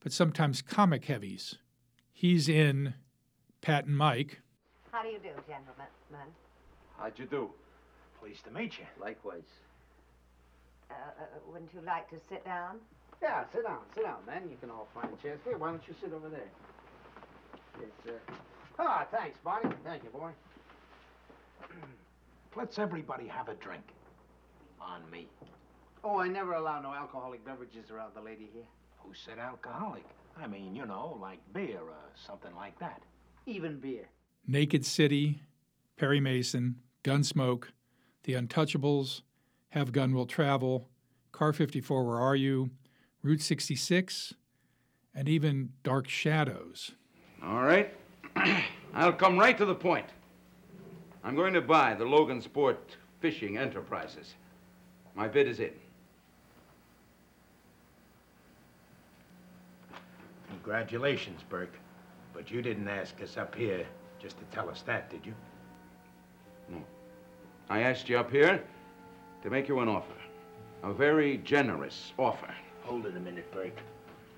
but 0.00 0.12
sometimes 0.12 0.62
comic 0.62 1.06
heavies. 1.06 1.56
He's 2.12 2.48
in 2.48 2.94
Pat 3.60 3.86
and 3.86 3.96
Mike. 3.96 4.40
How 4.92 5.02
do 5.02 5.08
you 5.08 5.18
do, 5.18 5.30
gentlemen? 5.48 5.86
How'd 6.98 7.18
you 7.18 7.24
do? 7.24 7.50
Pleased 8.20 8.44
to 8.44 8.50
meet 8.50 8.78
you. 8.78 8.84
Likewise. 9.00 9.48
Uh, 10.90 10.94
uh, 10.94 11.24
wouldn't 11.50 11.72
you 11.72 11.80
like 11.86 12.10
to 12.10 12.16
sit 12.28 12.44
down? 12.44 12.76
Yeah, 13.22 13.44
sit 13.52 13.64
down, 13.64 13.78
sit 13.94 14.04
down, 14.04 14.18
man. 14.26 14.42
You 14.50 14.56
can 14.60 14.70
all 14.70 14.88
find 14.94 15.08
chairs. 15.22 15.40
Here, 15.44 15.56
why 15.56 15.70
don't 15.70 15.82
you 15.88 15.94
sit 16.00 16.12
over 16.12 16.28
there? 16.28 16.50
Yes, 17.80 17.90
sir. 18.04 18.34
Ah, 18.78 19.06
thanks, 19.10 19.38
Barney. 19.44 19.70
Thank 19.84 20.04
you, 20.04 20.10
boy. 20.10 20.30
Let's 22.56 22.78
everybody 22.78 23.26
have 23.26 23.48
a 23.48 23.54
drink. 23.54 23.82
On 24.80 25.08
me. 25.10 25.28
Oh, 26.02 26.18
I 26.18 26.28
never 26.28 26.54
allow 26.54 26.80
no 26.80 26.94
alcoholic 26.94 27.44
beverages 27.44 27.90
around 27.90 28.12
the 28.14 28.22
lady 28.22 28.48
here. 28.52 28.64
Who 28.98 29.12
said 29.14 29.38
alcoholic? 29.38 30.04
I 30.38 30.46
mean, 30.46 30.74
you 30.74 30.86
know, 30.86 31.18
like 31.20 31.38
beer 31.52 31.80
or 31.80 32.10
something 32.14 32.54
like 32.56 32.78
that. 32.78 33.02
Even 33.46 33.78
beer. 33.78 34.08
Naked 34.46 34.86
City, 34.86 35.42
Perry 35.98 36.20
Mason, 36.20 36.76
Gunsmoke, 37.04 37.64
The 38.24 38.34
Untouchables, 38.34 39.20
Have 39.70 39.92
Gun 39.92 40.14
Will 40.14 40.26
Travel, 40.26 40.88
Car 41.32 41.52
54 41.52 42.04
Where 42.04 42.18
Are 42.18 42.36
You, 42.36 42.70
Route 43.22 43.42
66, 43.42 44.34
and 45.14 45.28
even 45.28 45.70
Dark 45.82 46.08
Shadows. 46.08 46.92
All 47.42 47.62
right. 47.62 47.94
I'll 48.94 49.12
come 49.12 49.38
right 49.38 49.56
to 49.56 49.64
the 49.64 49.74
point. 49.74 50.06
I'm 51.22 51.34
going 51.34 51.54
to 51.54 51.60
buy 51.60 51.94
the 51.94 52.04
Logan 52.04 52.40
Sport 52.40 52.96
Fishing 53.20 53.58
Enterprises. 53.58 54.34
My 55.14 55.28
bid 55.28 55.48
is 55.48 55.60
in. 55.60 55.72
Congratulations, 60.48 61.42
Burke. 61.48 61.74
But 62.32 62.50
you 62.50 62.62
didn't 62.62 62.88
ask 62.88 63.20
us 63.22 63.36
up 63.36 63.54
here 63.54 63.86
just 64.20 64.38
to 64.38 64.44
tell 64.46 64.68
us 64.68 64.82
that, 64.82 65.10
did 65.10 65.24
you? 65.24 65.34
No. 66.68 66.82
I 67.68 67.80
asked 67.80 68.08
you 68.08 68.18
up 68.18 68.30
here 68.30 68.62
to 69.42 69.50
make 69.50 69.68
you 69.68 69.80
an 69.80 69.88
offer. 69.88 70.14
A 70.82 70.92
very 70.92 71.38
generous 71.38 72.12
offer. 72.18 72.52
Hold 72.82 73.06
it 73.06 73.16
a 73.16 73.20
minute, 73.20 73.50
Burke. 73.52 73.78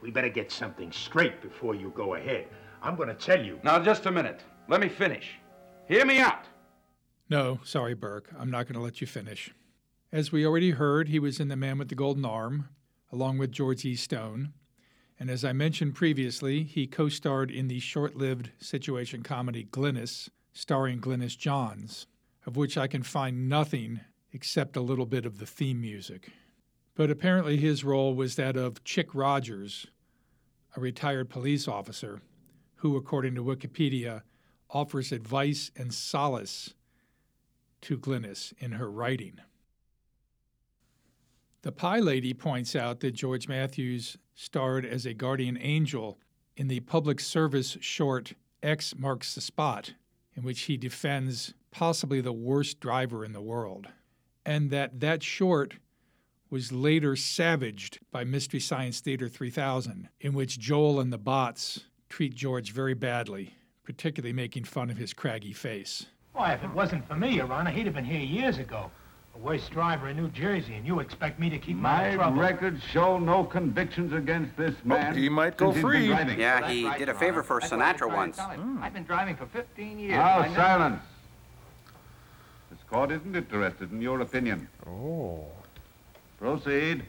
We 0.01 0.11
better 0.11 0.29
get 0.29 0.51
something 0.51 0.91
straight 0.91 1.41
before 1.41 1.75
you 1.75 1.93
go 1.95 2.15
ahead. 2.15 2.47
I'm 2.83 2.97
going 2.97 3.09
to 3.09 3.15
tell 3.15 3.43
you. 3.43 3.61
Now, 3.63 3.79
just 3.79 4.07
a 4.07 4.11
minute. 4.11 4.41
Let 4.69 4.81
me 4.81 4.89
finish. 4.89 5.39
Hear 5.87 6.05
me 6.05 6.19
out. 6.19 6.47
No, 7.31 7.61
sorry, 7.65 7.95
Burke. 7.95 8.29
I'm 8.37 8.51
not 8.51 8.67
going 8.67 8.75
to 8.75 8.81
let 8.81 9.01
you 9.01 9.07
finish. 9.07 9.55
As 10.11 10.33
we 10.33 10.45
already 10.45 10.73
heard, 10.73 11.09
he 11.09 11.19
was 11.19 11.39
in 11.39 11.49
The 11.49 11.57
Man 11.57 11.79
with 11.79 11.89
the 11.89 11.95
Golden 11.95 12.25
Arm, 12.25 12.69
along 13.13 13.39
with 13.39 13.53
George 13.53 13.85
E. 13.85 13.95
Stone. 13.95 14.53
And 15.19 15.31
as 15.31 15.45
I 15.45 15.53
mentioned 15.53 15.95
previously, 15.95 16.65
he 16.65 16.89
co 16.89 17.09
starred 17.09 17.51
in 17.51 17.69
the 17.69 17.79
short 17.79 18.17
lived 18.17 18.51
situation 18.59 19.23
comedy 19.23 19.65
Glynis, 19.65 20.29
starring 20.53 21.01
Glynis 21.01 21.39
Johns, 21.39 22.09
of 22.47 22.57
which 22.57 22.77
I 22.77 22.89
can 22.89 23.05
find 23.05 23.49
nothing 23.49 24.01
except 24.33 24.77
a 24.77 24.81
little 24.81 25.07
bit 25.07 25.25
of 25.25 25.39
the 25.39 25.47
theme 25.47 25.81
music. 25.81 26.31
But 26.95 27.11
apparently 27.11 27.57
his 27.57 27.85
role 27.85 28.15
was 28.15 28.35
that 28.37 28.57
of 28.57 28.83
Chick 28.83 29.15
Rogers, 29.15 29.87
a 30.77 30.81
retired 30.81 31.31
police 31.31 31.69
officer 31.69 32.21
who, 32.83 32.97
according 32.97 33.33
to 33.33 33.45
Wikipedia, 33.45 34.23
offers 34.69 35.13
advice 35.13 35.71
and 35.77 35.95
solace 35.95 36.75
to 37.81 37.97
Glynis 37.97 38.53
in 38.59 38.73
her 38.73 38.91
writing. 38.91 39.39
The 41.63 41.71
Pie 41.71 42.01
Lady 42.01 42.35
points 42.35 42.75
out 42.75 42.99
that 42.99 43.13
George 43.13 43.47
Matthews 43.47 44.19
starred 44.35 44.85
as 44.85 45.07
a 45.07 45.15
guardian 45.15 45.57
angel 45.61 46.19
in 46.57 46.67
the 46.67 46.81
public 46.81 47.21
service 47.21 47.79
short 47.81 48.33
X 48.65 48.97
Marks 48.99 49.37
the 49.37 49.41
Spot, 49.41 49.95
in 50.35 50.43
which 50.43 50.63
he 50.63 50.77
defends 50.77 51.55
possibly 51.71 52.21
the 52.21 52.33
worst 52.33 52.81
driver 52.81 53.25
in 53.25 53.33
the 53.33 53.41
world, 53.41 53.87
and 54.45 54.71
that 54.71 54.99
that 54.99 55.23
short 55.23 55.75
was 56.51 56.73
later 56.73 57.15
savaged 57.15 58.01
by 58.11 58.25
Mystery 58.25 58.59
Science 58.59 58.99
Theater 58.99 59.29
3000, 59.29 60.09
in 60.21 60.33
which 60.35 60.59
Joel 60.59 60.99
and 60.99 61.13
the 61.13 61.19
bots 61.19 61.85
treat 62.13 62.35
George 62.35 62.73
very 62.73 62.93
badly, 62.93 63.55
particularly 63.85 64.35
making 64.35 64.65
fun 64.65 64.91
of 64.91 64.99
his 64.99 65.15
craggy 65.15 65.55
face. 65.55 66.05
Why, 66.35 66.53
if 66.53 66.63
it 66.63 66.71
wasn't 66.71 67.09
for 67.09 67.17
me, 67.17 67.37
Your 67.37 67.51
Honor, 67.51 67.71
he'd 67.71 67.87
have 67.87 67.95
been 67.95 68.05
here 68.05 68.21
years 68.21 68.59
ago. 68.59 68.91
The 69.35 69.41
worst 69.41 69.71
driver 69.71 70.11
in 70.11 70.19
New 70.19 70.29
Jersey, 70.29 70.75
and 70.75 70.87
you 70.87 71.01
expect 71.01 71.41
me 71.41 71.49
to 71.49 71.59
keep 71.59 71.75
him 71.77 71.81
My 71.81 72.09
of 72.09 72.15
trouble. 72.17 72.39
records 72.43 72.83
show 72.85 73.19
no 73.19 73.45
convictions 73.45 74.13
against 74.13 74.55
this 74.59 74.75
oh, 74.85 74.89
man. 74.89 75.17
he 75.17 75.31
might 75.31 75.57
go 75.57 75.73
since 75.73 75.77
he's 75.77 75.83
been 75.85 75.91
free. 75.91 76.07
driving. 76.09 76.39
Yeah, 76.39 76.69
he 76.69 76.83
did 76.99 77.09
a 77.09 77.15
favor 77.15 77.43
for 77.43 77.61
That's 77.61 77.73
what 77.73 77.81
I've 77.81 77.99
been 77.99 78.09
Sinatra 78.11 78.15
once. 78.15 78.37
tell 78.37 78.51
him. 78.51 78.61
Hmm. 78.61 78.83
I've 78.83 78.93
been 78.93 79.05
driving 79.05 79.35
for 79.35 79.47
15 79.47 79.99
years. 79.99 80.11
Now, 80.11 80.43
never- 80.43 80.55
silence. 80.55 81.03
This 82.71 82.81
court 82.91 83.11
isn't 83.11 83.35
interested 83.35 83.91
in 83.91 84.03
your 84.03 84.21
opinion. 84.21 84.69
Oh. 84.87 85.47
Proceed. 86.39 87.05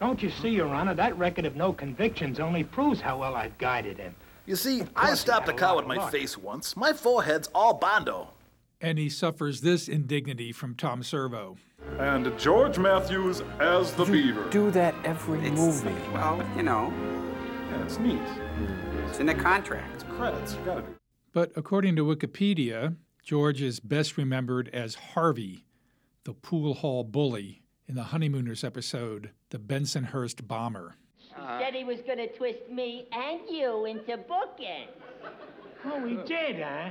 Don't 0.00 0.20
you 0.20 0.30
see, 0.30 0.48
Your 0.48 0.68
Honor, 0.68 0.94
that 0.94 1.16
record 1.16 1.44
of 1.44 1.54
no 1.54 1.72
convictions 1.72 2.40
only 2.40 2.64
proves 2.64 3.00
how 3.00 3.18
well 3.18 3.36
I've 3.36 3.56
guided 3.58 3.98
him. 3.98 4.16
You 4.48 4.56
see, 4.56 4.80
I 4.96 5.08
course 5.08 5.20
stopped 5.20 5.48
a 5.48 5.52
had 5.52 5.56
a 5.56 5.62
car 5.62 5.76
with 5.76 5.86
my 5.86 6.10
face 6.10 6.38
once. 6.38 6.74
My 6.74 6.94
forehead's 6.94 7.50
all 7.54 7.74
bondo. 7.74 8.30
And 8.80 8.98
he 8.98 9.10
suffers 9.10 9.60
this 9.60 9.88
indignity 9.88 10.52
from 10.52 10.74
Tom 10.74 11.02
Servo. 11.02 11.58
And 11.98 12.32
George 12.38 12.78
Mathews 12.78 13.42
as 13.60 13.92
the 13.92 14.06
Beaver. 14.06 14.48
Do 14.48 14.70
that 14.70 14.94
every 15.04 15.50
movie. 15.50 15.94
Well, 16.14 16.42
you 16.56 16.62
know, 16.62 16.90
Yeah, 17.70 17.84
it's 17.84 17.98
neat. 17.98 18.18
it's 19.06 19.18
in 19.18 19.26
the 19.26 19.34
contract. 19.34 19.92
It's 19.96 20.04
credits. 20.04 20.54
You 20.54 20.60
gotta 20.64 20.80
do. 20.80 20.94
But 21.34 21.52
according 21.54 21.96
to 21.96 22.04
Wikipedia, 22.06 22.96
George 23.22 23.60
is 23.60 23.80
best 23.80 24.16
remembered 24.16 24.70
as 24.72 24.94
Harvey, 24.94 25.66
the 26.24 26.32
pool 26.32 26.72
hall 26.72 27.04
bully, 27.04 27.64
in 27.86 27.96
the 27.96 28.04
Honeymooners 28.04 28.64
episode, 28.64 29.30
The 29.50 29.58
Bensonhurst 29.58 30.48
Bomber. 30.48 30.96
Uh-huh. 31.48 31.60
Said 31.60 31.74
he 31.74 31.84
was 31.84 31.98
going 32.06 32.18
to 32.18 32.28
twist 32.36 32.68
me 32.70 33.08
and 33.10 33.40
you 33.48 33.86
into 33.86 34.18
bookends. 34.18 34.92
Oh, 35.86 36.06
he 36.06 36.16
did, 36.26 36.60
huh? 36.60 36.90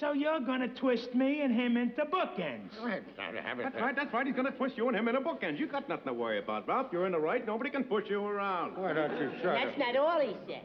So 0.00 0.12
you're 0.12 0.40
gonna 0.40 0.68
twist 0.68 1.14
me 1.14 1.42
and 1.42 1.54
him 1.54 1.76
into 1.76 2.04
bookends. 2.04 2.70
That's 2.84 3.76
right, 3.76 3.94
that's 3.94 4.12
right. 4.12 4.26
He's 4.26 4.34
gonna 4.34 4.50
twist 4.50 4.76
you 4.76 4.88
and 4.88 4.96
him 4.96 5.06
into 5.06 5.20
bookends. 5.20 5.40
bookend. 5.40 5.58
You 5.58 5.68
got 5.68 5.88
nothing 5.88 6.06
to 6.06 6.12
worry 6.12 6.40
about, 6.40 6.66
Ralph. 6.66 6.88
You're 6.90 7.06
in 7.06 7.12
the 7.12 7.18
right. 7.20 7.46
Nobody 7.46 7.70
can 7.70 7.84
push 7.84 8.04
you 8.10 8.24
around. 8.24 8.76
Why 8.76 8.92
don't 8.92 9.16
you 9.20 9.30
shut 9.40 9.54
That's 9.54 9.78
not 9.78 9.96
all 9.96 10.20
he 10.20 10.36
said. 10.48 10.62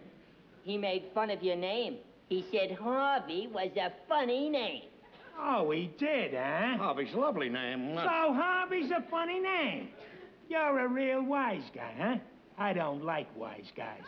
He 0.64 0.78
made 0.78 1.04
fun 1.14 1.30
of 1.30 1.44
your 1.44 1.56
name. 1.56 1.98
He 2.28 2.44
said 2.52 2.76
Harvey 2.76 3.48
was 3.54 3.70
a 3.78 3.94
funny 4.08 4.50
name. 4.50 4.84
Oh, 5.40 5.70
he 5.72 5.92
did, 6.00 6.34
huh? 6.34 6.78
Harvey's 6.78 7.14
a 7.14 7.18
lovely 7.18 7.50
name. 7.50 7.96
So 7.96 8.34
Harvey's 8.34 8.92
a 8.92 9.04
funny 9.12 9.40
name. 9.40 9.90
You're 10.50 10.80
a 10.80 10.88
real 10.88 11.22
wise 11.22 11.64
guy, 11.74 11.94
huh? 11.98 12.16
I 12.60 12.74
don't 12.74 13.05
like 13.05 13.28
wise 13.38 13.72
guys. 13.76 14.01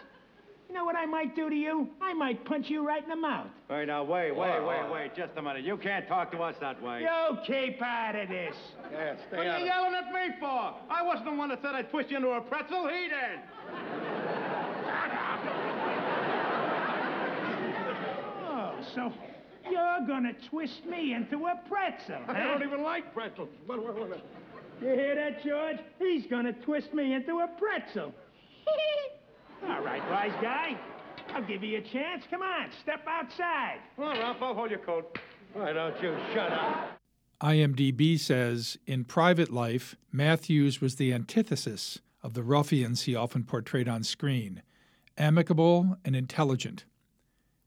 You 0.67 0.75
know 0.75 0.85
what 0.85 0.95
I 0.95 1.05
might 1.05 1.35
do 1.35 1.49
to 1.49 1.55
you? 1.55 1.89
I 2.01 2.13
might 2.13 2.45
punch 2.45 2.69
you 2.69 2.85
right 2.85 3.03
in 3.03 3.09
the 3.09 3.15
mouth. 3.15 3.47
Wait, 3.69 3.87
now, 3.87 4.03
wait, 4.03 4.31
wait, 4.35 4.65
wait, 4.65 4.91
wait. 4.91 5.15
Just 5.15 5.31
a 5.37 5.41
minute. 5.41 5.65
You 5.65 5.77
can't 5.77 6.07
talk 6.07 6.31
to 6.31 6.37
us 6.39 6.55
that 6.61 6.81
way. 6.81 7.01
You 7.01 7.37
keep 7.45 7.81
out 7.81 8.15
of 8.15 8.29
this. 8.29 8.55
Yeah, 8.91 9.15
stay 9.27 9.37
What 9.37 9.47
are 9.47 9.57
you 9.57 9.63
of 9.63 9.67
yelling 9.67 9.95
at 9.95 10.13
me 10.13 10.35
for? 10.39 10.75
I 10.89 11.01
wasn't 11.03 11.25
the 11.25 11.33
one 11.33 11.49
that 11.49 11.61
said 11.61 11.75
I'd 11.75 11.89
twist 11.89 12.09
you 12.09 12.17
into 12.17 12.29
a 12.29 12.41
pretzel. 12.41 12.87
He 12.87 13.09
did. 13.09 13.39
Oh, 18.49 18.73
so 18.95 19.13
you're 19.69 20.07
gonna 20.07 20.33
twist 20.49 20.85
me 20.85 21.13
into 21.13 21.47
a 21.47 21.59
pretzel, 21.67 22.21
huh? 22.25 22.33
I 22.33 22.43
don't 22.43 22.63
even 22.63 22.83
like 22.83 23.13
pretzels. 23.13 23.49
What, 23.65 23.83
what, 23.83 23.97
what? 24.09 24.25
You 24.81 24.87
hear 24.87 25.15
that, 25.15 25.43
George? 25.43 25.77
He's 25.99 26.25
gonna 26.27 26.53
twist 26.53 26.93
me 26.93 27.13
into 27.13 27.39
a 27.39 27.47
pretzel. 27.59 28.13
All 29.67 29.83
right, 29.83 30.01
wise 30.09 30.33
guy. 30.41 30.79
I'll 31.33 31.43
give 31.43 31.63
you 31.63 31.77
a 31.77 31.81
chance. 31.81 32.25
Come 32.29 32.41
on, 32.41 32.69
step 32.81 33.05
outside. 33.07 33.79
Come 33.95 34.05
on, 34.05 34.19
Ralph, 34.19 34.37
I'll 34.41 34.53
hold 34.53 34.69
your 34.69 34.79
coat. 34.79 35.17
Why 35.53 35.73
don't 35.73 36.01
you 36.01 36.15
shut 36.33 36.51
up? 36.51 36.99
IMDb 37.41 38.19
says 38.19 38.77
in 38.85 39.03
private 39.03 39.51
life, 39.51 39.95
Mathews 40.11 40.79
was 40.79 40.95
the 40.95 41.13
antithesis 41.13 41.99
of 42.21 42.33
the 42.33 42.43
ruffians 42.43 43.03
he 43.03 43.15
often 43.15 43.43
portrayed 43.43 43.87
on 43.87 44.03
screen 44.03 44.61
amicable 45.17 45.97
and 46.05 46.15
intelligent. 46.15 46.85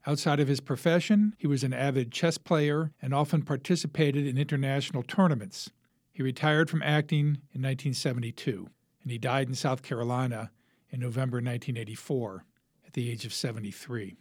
Outside 0.06 0.40
of 0.40 0.48
his 0.48 0.60
profession, 0.60 1.34
he 1.38 1.46
was 1.46 1.62
an 1.62 1.72
avid 1.72 2.10
chess 2.10 2.36
player 2.36 2.90
and 3.00 3.14
often 3.14 3.42
participated 3.42 4.26
in 4.26 4.38
international 4.38 5.02
tournaments. 5.02 5.70
He 6.12 6.22
retired 6.22 6.68
from 6.70 6.82
acting 6.82 7.38
in 7.52 7.62
1972, 7.62 8.68
and 9.02 9.12
he 9.12 9.18
died 9.18 9.48
in 9.48 9.54
South 9.54 9.82
Carolina 9.82 10.50
in 10.94 11.00
November 11.00 11.38
1984 11.38 12.44
at 12.86 12.92
the 12.92 13.10
age 13.10 13.24
of 13.24 13.34
73. 13.34 14.14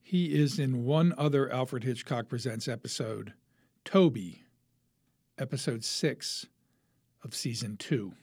He 0.00 0.34
is 0.34 0.58
in 0.58 0.84
one 0.86 1.12
other 1.18 1.52
Alfred 1.52 1.84
Hitchcock 1.84 2.30
Presents 2.30 2.66
episode, 2.66 3.34
Toby, 3.84 4.42
episode 5.36 5.84
6 5.84 6.46
of 7.22 7.34
season 7.34 7.76
2. 7.76 8.14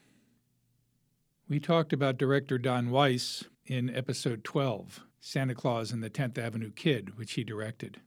We 1.48 1.60
talked 1.60 1.94
about 1.94 2.18
director 2.18 2.58
Don 2.58 2.90
Weis 2.90 3.46
in 3.68 3.96
episode 3.96 4.44
12, 4.44 5.02
Santa 5.20 5.54
Claus 5.54 5.92
and 5.92 6.02
the 6.02 6.10
10th 6.10 6.40
Avenue 6.40 6.72
Kid, 6.72 7.20
which 7.20 7.34
he 7.34 7.44
directed. 7.44 8.02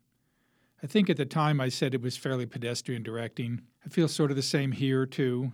I 0.82 0.88
think 0.88 1.08
at 1.08 1.16
the 1.16 1.24
time 1.24 1.60
I 1.60 1.68
said 1.68 1.94
it 1.94 2.02
was 2.02 2.16
fairly 2.16 2.46
pedestrian 2.46 3.04
directing. 3.04 3.62
I 3.86 3.90
feel 3.90 4.08
sort 4.08 4.32
of 4.32 4.36
the 4.36 4.42
same 4.42 4.72
here, 4.72 5.06
too. 5.06 5.52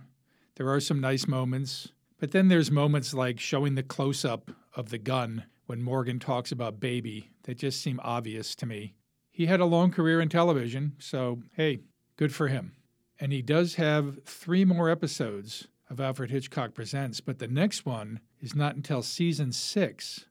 There 0.55 0.69
are 0.69 0.79
some 0.79 0.99
nice 0.99 1.27
moments, 1.27 1.89
but 2.21 2.29
then 2.31 2.49
there's 2.49 2.69
moments 2.69 3.15
like 3.15 3.39
showing 3.39 3.73
the 3.73 3.81
close 3.81 4.23
up 4.23 4.51
of 4.75 4.89
the 4.89 4.99
gun 4.99 5.43
when 5.65 5.81
Morgan 5.81 6.19
talks 6.19 6.51
about 6.51 6.79
baby 6.79 7.31
that 7.43 7.57
just 7.57 7.81
seem 7.81 7.99
obvious 8.03 8.53
to 8.53 8.67
me. 8.67 8.93
He 9.31 9.47
had 9.47 9.59
a 9.59 9.65
long 9.65 9.89
career 9.89 10.21
in 10.21 10.29
television, 10.29 10.93
so 10.99 11.41
hey, 11.55 11.79
good 12.17 12.31
for 12.31 12.47
him. 12.47 12.73
And 13.19 13.33
he 13.33 13.41
does 13.41 13.75
have 13.75 14.23
three 14.23 14.63
more 14.63 14.87
episodes 14.87 15.67
of 15.89 15.99
Alfred 15.99 16.29
Hitchcock 16.29 16.75
Presents, 16.75 17.21
but 17.21 17.39
the 17.39 17.47
next 17.47 17.87
one 17.87 18.19
is 18.39 18.53
not 18.53 18.75
until 18.75 19.01
season 19.01 19.51
six, 19.51 20.27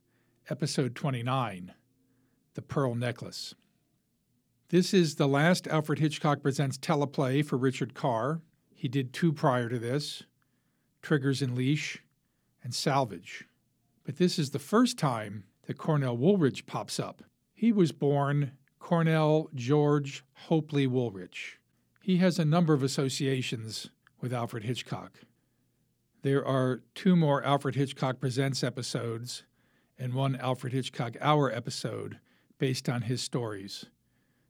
episode 0.49 0.95
29 0.95 1.73
The 2.53 2.61
Pearl 2.61 2.95
Necklace. 2.95 3.53
This 4.69 4.93
is 4.93 5.15
the 5.15 5.27
last 5.27 5.67
Alfred 5.67 5.99
Hitchcock 5.99 6.41
Presents 6.41 6.77
teleplay 6.77 7.45
for 7.45 7.57
Richard 7.57 7.93
Carr. 7.93 8.39
He 8.73 8.87
did 8.87 9.11
two 9.11 9.33
prior 9.33 9.67
to 9.67 9.77
this 9.77 10.23
Triggers 11.01 11.41
in 11.41 11.55
Leash 11.55 12.03
and 12.63 12.73
Salvage. 12.73 13.45
But 14.03 14.17
this 14.17 14.37
is 14.37 14.51
the 14.51 14.59
first 14.59 14.97
time 14.97 15.45
that 15.67 15.77
Cornell 15.77 16.17
Woolrich 16.17 16.65
pops 16.65 16.99
up. 16.99 17.23
He 17.53 17.71
was 17.71 17.91
born 17.91 18.53
Cornell 18.79 19.49
George 19.53 20.23
Hopley 20.47 20.87
Woolrich. 20.87 21.57
He 22.01 22.17
has 22.17 22.39
a 22.39 22.45
number 22.45 22.73
of 22.73 22.83
associations 22.83 23.89
with 24.19 24.33
Alfred 24.33 24.63
Hitchcock. 24.63 25.19
There 26.23 26.45
are 26.45 26.81
two 26.93 27.15
more 27.15 27.43
Alfred 27.43 27.75
Hitchcock 27.75 28.19
Presents 28.19 28.63
episodes 28.63 29.43
and 29.97 30.13
one 30.13 30.35
Alfred 30.35 30.73
Hitchcock 30.73 31.15
Hour 31.21 31.51
episode 31.51 32.19
based 32.57 32.89
on 32.89 33.03
his 33.03 33.21
stories. 33.21 33.85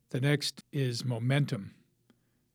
The 0.09 0.21
next 0.21 0.63
is 0.73 1.05
Momentum, 1.05 1.71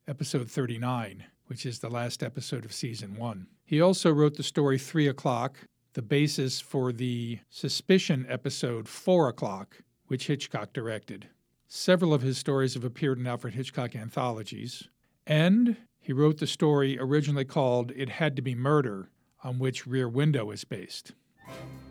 episode 0.07 0.51
39, 0.51 1.25
which 1.47 1.65
is 1.65 1.79
the 1.79 1.89
last 1.89 2.23
episode 2.23 2.65
of 2.65 2.73
season 2.73 3.17
one. 3.17 3.47
He 3.69 3.81
also 3.81 4.13
wrote 4.13 4.37
the 4.37 4.45
story 4.45 4.79
Three 4.79 5.09
O'Clock, 5.09 5.59
the 5.95 6.03
basis 6.03 6.61
for 6.61 6.93
the 6.93 7.41
Suspicion 7.51 8.25
episode 8.29 8.87
Four 8.87 9.29
O'Clock, 9.29 9.79
which 10.07 10.29
Hitchcock 10.29 10.73
directed. 10.73 11.27
Several 11.67 12.15
of 12.15 12.23
his 12.23 12.39
stories 12.39 12.75
have 12.75 12.85
appeared 12.85 13.19
in 13.19 13.27
Alfred 13.27 13.55
Hitchcock 13.55 13.97
anthologies, 13.97 14.85
and 15.27 15.77
he 15.99 16.13
wrote 16.13 16.39
the 16.39 16.47
story 16.47 16.97
originally 16.97 17.45
called 17.45 17.91
It 17.97 18.09
Had 18.09 18.37
to 18.37 18.43
Be 18.43 18.55
Murder, 18.55 19.11
on 19.43 19.59
which 19.59 19.85
Rear 19.85 20.09
Window 20.09 20.53
is 20.53 20.63
based. 20.63 21.11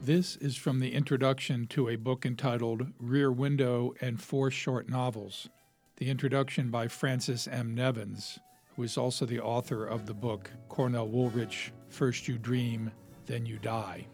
This 0.01 0.37
is 0.37 0.55
from 0.55 0.79
the 0.79 0.93
introduction 0.93 1.67
to 1.67 1.89
a 1.89 1.97
book 1.97 2.25
entitled 2.25 2.87
Rear 2.97 3.33
Window 3.33 3.93
and 3.99 4.21
Four 4.21 4.49
Short 4.49 4.87
Novels, 4.87 5.49
the 5.97 6.09
introduction 6.09 6.71
by 6.71 6.87
Francis 6.87 7.49
M. 7.49 7.75
Nevins, 7.75 8.39
who 8.75 8.83
is 8.83 8.97
also 8.97 9.25
the 9.25 9.39
author 9.39 9.85
of 9.85 10.05
the 10.05 10.13
book 10.13 10.51
Cornell 10.69 11.07
Woolrich 11.07 11.71
First 11.87 12.27
You 12.27 12.37
Dream, 12.37 12.91
Then 13.25 13.45
You 13.45 13.57
Die. 13.59 14.05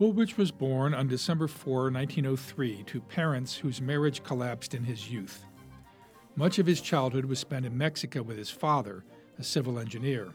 Woolrich 0.00 0.36
was 0.36 0.50
born 0.50 0.94
on 0.94 1.08
December 1.08 1.46
4, 1.46 1.90
1903, 1.90 2.84
to 2.84 3.00
parents 3.02 3.56
whose 3.56 3.82
marriage 3.82 4.22
collapsed 4.22 4.74
in 4.74 4.84
his 4.84 5.10
youth. 5.10 5.44
Much 6.36 6.58
of 6.58 6.66
his 6.66 6.80
childhood 6.80 7.26
was 7.26 7.38
spent 7.38 7.66
in 7.66 7.76
Mexico 7.76 8.22
with 8.22 8.38
his 8.38 8.50
father, 8.50 9.04
a 9.38 9.44
civil 9.44 9.78
engineer. 9.78 10.32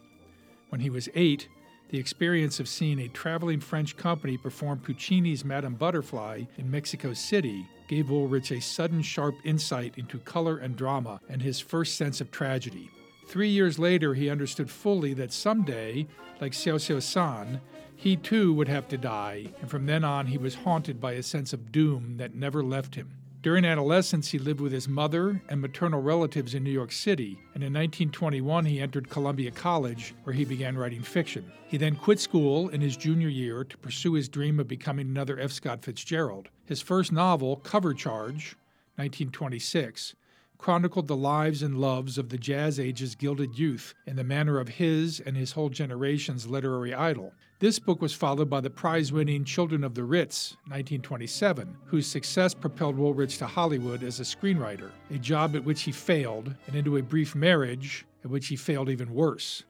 When 0.69 0.81
he 0.81 0.89
was 0.89 1.09
eight, 1.15 1.47
the 1.89 1.97
experience 1.97 2.59
of 2.59 2.67
seeing 2.67 2.99
a 2.99 3.07
traveling 3.07 3.59
French 3.59 3.95
company 3.95 4.37
perform 4.37 4.79
Puccini's 4.79 5.45
Madame 5.45 5.75
Butterfly 5.75 6.43
in 6.57 6.69
Mexico 6.69 7.13
City 7.13 7.65
gave 7.87 8.07
Woolrich 8.07 8.51
a 8.51 8.61
sudden 8.61 9.01
sharp 9.01 9.35
insight 9.43 9.97
into 9.97 10.19
color 10.19 10.57
and 10.57 10.75
drama 10.75 11.19
and 11.29 11.41
his 11.41 11.59
first 11.59 11.95
sense 11.97 12.21
of 12.21 12.31
tragedy. 12.31 12.89
Three 13.27 13.49
years 13.49 13.79
later, 13.79 14.13
he 14.13 14.29
understood 14.29 14.69
fully 14.69 15.13
that 15.15 15.33
someday, 15.33 16.07
like 16.39 16.53
Cio-Cio-San, 16.53 17.61
he 17.95 18.15
too 18.15 18.53
would 18.53 18.67
have 18.67 18.87
to 18.89 18.97
die, 18.97 19.47
and 19.61 19.69
from 19.69 19.85
then 19.85 20.03
on 20.03 20.27
he 20.27 20.37
was 20.37 20.55
haunted 20.55 20.99
by 20.99 21.13
a 21.13 21.23
sense 21.23 21.53
of 21.53 21.71
doom 21.71 22.17
that 22.17 22.35
never 22.35 22.63
left 22.63 22.95
him. 22.95 23.11
During 23.45 23.63
adolescence, 23.63 24.29
he 24.29 24.39
lived 24.39 24.59
with 24.59 24.71
his 24.71 24.87
mother 24.87 25.39
and 25.49 25.61
maternal 25.61 26.01
relatives 26.01 26.55
in 26.55 26.63
New 26.63 26.71
York 26.71 26.91
City, 26.91 27.37
and 27.53 27.63
in 27.63 27.73
1921 27.73 28.65
he 28.65 28.79
entered 28.79 29.07
Columbia 29.07 29.51
College, 29.51 30.15
where 30.23 30.33
he 30.33 30.45
began 30.45 30.75
writing 30.75 31.03
fiction. 31.03 31.51
He 31.67 31.77
then 31.77 31.95
quit 31.95 32.19
school 32.19 32.69
in 32.69 32.81
his 32.81 32.97
junior 32.97 33.27
year 33.27 33.63
to 33.63 33.77
pursue 33.77 34.13
his 34.13 34.29
dream 34.29 34.59
of 34.59 34.67
becoming 34.67 35.07
another 35.07 35.39
F. 35.39 35.51
Scott 35.51 35.85
Fitzgerald. 35.85 36.49
His 36.65 36.81
first 36.81 37.11
novel, 37.11 37.57
Cover 37.57 37.93
Charge, 37.93 38.57
1926, 38.95 40.15
chronicled 40.57 41.07
the 41.07 41.15
lives 41.15 41.61
and 41.61 41.79
loves 41.79 42.17
of 42.17 42.29
the 42.29 42.39
Jazz 42.39 42.79
Age's 42.79 43.13
gilded 43.13 43.59
youth 43.59 43.93
in 44.07 44.15
the 44.15 44.23
manner 44.23 44.57
of 44.57 44.69
his 44.69 45.19
and 45.19 45.37
his 45.37 45.51
whole 45.51 45.69
generation's 45.69 46.47
literary 46.47 46.95
idol. 46.95 47.31
This 47.65 47.79
book 47.79 47.99
was 47.99 48.13
followed 48.13 48.47
by 48.47 48.61
the 48.61 48.69
prize 48.69 49.11
winning 49.11 49.43
Children 49.43 49.83
of 49.83 49.95
the 49.95 50.03
Ritz, 50.03 50.51
1927, 50.65 51.75
whose 51.87 52.05
success 52.05 52.53
propelled 52.53 52.95
Woolrich 52.95 53.39
to 53.39 53.47
Hollywood 53.47 54.03
as 54.03 54.19
a 54.19 54.23
screenwriter, 54.23 54.91
a 55.09 55.17
job 55.17 55.55
at 55.55 55.63
which 55.63 55.81
he 55.81 55.91
failed, 55.91 56.53
and 56.67 56.75
into 56.75 56.97
a 56.97 57.01
brief 57.01 57.33
marriage 57.33 58.05
at 58.23 58.29
which 58.29 58.49
he 58.49 58.55
failed 58.55 58.87
even 58.87 59.15
worse. 59.15 59.63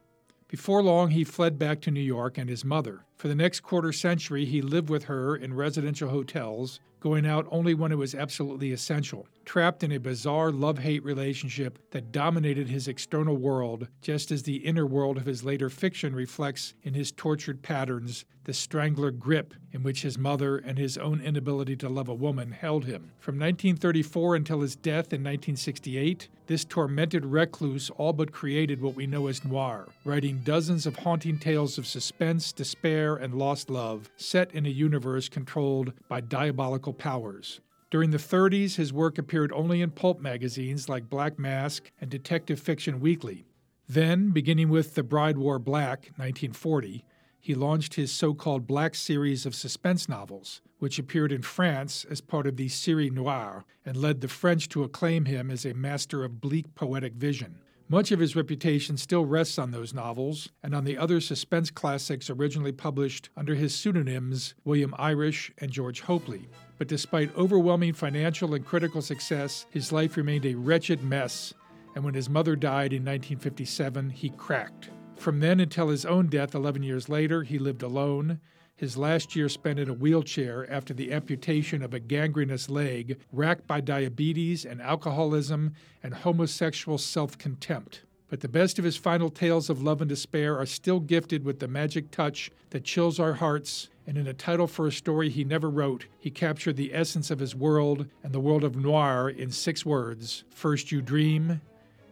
Before 0.50 0.84
long, 0.84 1.12
he 1.12 1.24
fled 1.24 1.58
back 1.58 1.80
to 1.84 1.90
New 1.90 2.02
York 2.02 2.38
and 2.38 2.50
his 2.50 2.66
mother. 2.66 3.05
For 3.16 3.30
the 3.30 3.36
next 3.36 3.62
quarter 3.62 3.94
century, 3.94 4.46
he 4.46 4.62
lived 4.62 4.90
with 4.90 5.06
her 5.06 5.36
in 5.36 5.54
residential 5.54 6.10
hotels, 6.10 6.80
going 7.00 7.26
out 7.26 7.48
only 7.52 7.74
when 7.74 7.92
it 7.92 7.98
was 7.98 8.16
absolutely 8.16 8.72
essential, 8.72 9.28
trapped 9.46 9.84
in 9.84 9.92
a 9.92 10.00
bizarre 10.00 10.52
love 10.52 10.80
hate 10.80 11.04
relationship 11.04 11.78
that 11.92 12.12
dominated 12.12 12.68
his 12.68 12.88
external 12.88 13.38
world, 13.38 13.88
just 14.02 14.32
as 14.32 14.44
the 14.44 14.58
inner 14.58 14.88
world 14.88 15.16
of 15.16 15.26
his 15.26 15.44
later 15.44 15.70
fiction 15.70 16.16
reflects 16.16 16.74
in 16.84 16.96
his 16.96 17.12
tortured 17.12 17.62
patterns 17.62 18.26
the 18.46 18.54
strangler 18.54 19.12
grip 19.12 19.54
in 19.72 19.84
which 19.84 20.02
his 20.02 20.18
mother 20.18 20.58
and 20.58 20.78
his 20.78 20.98
own 20.98 21.22
inability 21.22 21.76
to 21.76 21.90
love 21.90 22.08
a 22.08 22.14
woman 22.14 22.52
held 22.52 22.86
him. 22.86 23.12
From 23.20 23.36
1934 23.36 24.36
until 24.36 24.62
his 24.62 24.76
death 24.76 25.14
in 25.14 25.22
1968, 25.22 26.28
this 26.48 26.64
tormented 26.64 27.26
recluse 27.26 27.90
all 27.92 28.14
but 28.14 28.32
created 28.32 28.82
what 28.82 28.96
we 28.96 29.08
know 29.08 29.28
as 29.28 29.44
noir, 29.44 29.88
writing 30.06 30.42
dozens 30.44 30.86
of 30.86 30.96
haunting 30.96 31.40
tales 31.40 31.78
of 31.78 31.88
suspense, 31.88 32.52
despair, 32.52 33.05
and 33.14 33.36
lost 33.36 33.70
love, 33.70 34.10
set 34.18 34.52
in 34.52 34.66
a 34.66 34.70
universe 34.70 35.30
controlled 35.30 35.94
by 36.10 36.22
diabolical 36.22 36.94
powers. 36.94 37.60
During 37.92 38.10
the 38.10 38.18
30s, 38.18 38.76
his 38.76 38.92
work 38.92 39.20
appeared 39.20 39.52
only 39.52 39.82
in 39.82 39.92
pulp 39.92 40.20
magazines 40.20 40.90
like 40.90 41.10
Black 41.10 41.38
Mask 41.38 41.92
and 42.02 42.10
Detective 42.10 42.60
Fiction 42.60 43.00
Weekly. 43.00 43.46
Then, 43.88 44.32
beginning 44.32 44.70
with 44.70 44.96
The 44.96 45.04
Bride 45.04 45.38
Wore 45.38 45.60
Black, 45.60 46.12
1940, 46.18 47.06
he 47.40 47.54
launched 47.54 47.94
his 47.94 48.12
so 48.12 48.34
called 48.34 48.66
Black 48.66 48.96
series 48.96 49.46
of 49.46 49.54
suspense 49.54 50.10
novels, 50.10 50.62
which 50.80 50.98
appeared 50.98 51.32
in 51.32 51.44
France 51.44 52.04
as 52.10 52.20
part 52.20 52.48
of 52.48 52.58
the 52.58 52.68
Série 52.68 53.12
Noire 53.12 53.66
and 53.86 53.96
led 53.96 54.22
the 54.22 54.28
French 54.28 54.68
to 54.70 54.84
acclaim 54.84 55.26
him 55.26 55.52
as 55.52 55.64
a 55.64 55.76
master 55.76 56.24
of 56.24 56.42
bleak 56.42 56.74
poetic 56.74 57.14
vision. 57.14 57.60
Much 57.88 58.12
of 58.12 58.20
his 58.20 58.36
reputation 58.36 58.98
still 58.98 59.26
rests 59.26 59.60
on 59.60 59.70
those 59.70 59.94
novels 59.94 60.50
and 60.64 60.74
on 60.74 60.86
the 60.86 60.98
other 60.98 61.22
suspense 61.22 61.70
classics 61.70 62.32
originally 62.32 62.72
published 62.72 63.30
under 63.38 63.54
his 63.54 63.76
pseudonyms 63.76 64.56
William 64.64 64.96
Irish 64.98 65.52
and 65.60 65.70
George 65.70 66.02
Hopley. 66.02 66.48
But 66.80 66.88
despite 66.88 67.36
overwhelming 67.38 67.94
financial 67.94 68.56
and 68.56 68.66
critical 68.66 69.04
success, 69.04 69.68
his 69.70 69.92
life 69.92 70.18
remained 70.18 70.48
a 70.48 70.56
wretched 70.56 71.04
mess, 71.04 71.54
and 71.94 72.04
when 72.04 72.16
his 72.16 72.28
mother 72.28 72.56
died 72.56 72.92
in 72.92 73.04
1957, 73.04 74.10
he 74.10 74.30
cracked. 74.32 74.90
From 75.16 75.40
then 75.40 75.60
until 75.60 75.90
his 75.90 76.08
own 76.08 76.26
death 76.26 76.56
11 76.56 76.82
years 76.82 77.08
later, 77.08 77.44
he 77.44 77.60
lived 77.60 77.84
alone. 77.84 78.40
His 78.78 78.98
last 78.98 79.38
year 79.38 79.48
spent 79.48 79.80
in 79.80 79.90
a 79.90 79.94
wheelchair 79.94 80.70
after 80.70 80.94
the 80.94 81.14
amputation 81.14 81.82
of 81.82 81.94
a 81.94 82.00
gangrenous 82.00 82.70
leg, 82.70 83.18
racked 83.32 83.66
by 83.68 83.80
diabetes 83.80 84.66
and 84.66 84.82
alcoholism 84.82 85.74
and 86.04 86.14
homosexual 86.14 86.98
self 86.98 87.38
contempt. 87.38 88.02
But 88.28 88.42
the 88.42 88.50
best 88.50 88.78
of 88.78 88.84
his 88.84 88.98
final 88.98 89.30
tales 89.30 89.70
of 89.70 89.82
love 89.82 90.02
and 90.02 90.10
despair 90.10 90.58
are 90.58 90.66
still 90.66 91.00
gifted 91.00 91.46
with 91.46 91.60
the 91.60 91.70
magic 91.70 92.12
touch 92.12 92.52
that 92.72 92.84
chills 92.84 93.18
our 93.18 93.34
hearts. 93.34 93.90
And 94.08 94.18
in 94.18 94.28
a 94.28 94.34
title 94.34 94.68
for 94.68 94.88
a 94.88 94.92
story 94.92 95.30
he 95.30 95.46
never 95.46 95.70
wrote, 95.70 96.08
he 96.20 96.30
captured 96.30 96.76
the 96.76 96.94
essence 96.94 97.32
of 97.32 97.40
his 97.40 97.56
world 97.56 98.08
and 98.24 98.34
the 98.34 98.42
world 98.42 98.66
of 98.66 98.76
noir 98.76 99.30
in 99.30 99.52
six 99.52 99.86
words 99.86 100.44
First 100.50 100.92
you 100.92 101.02
dream, 101.02 101.62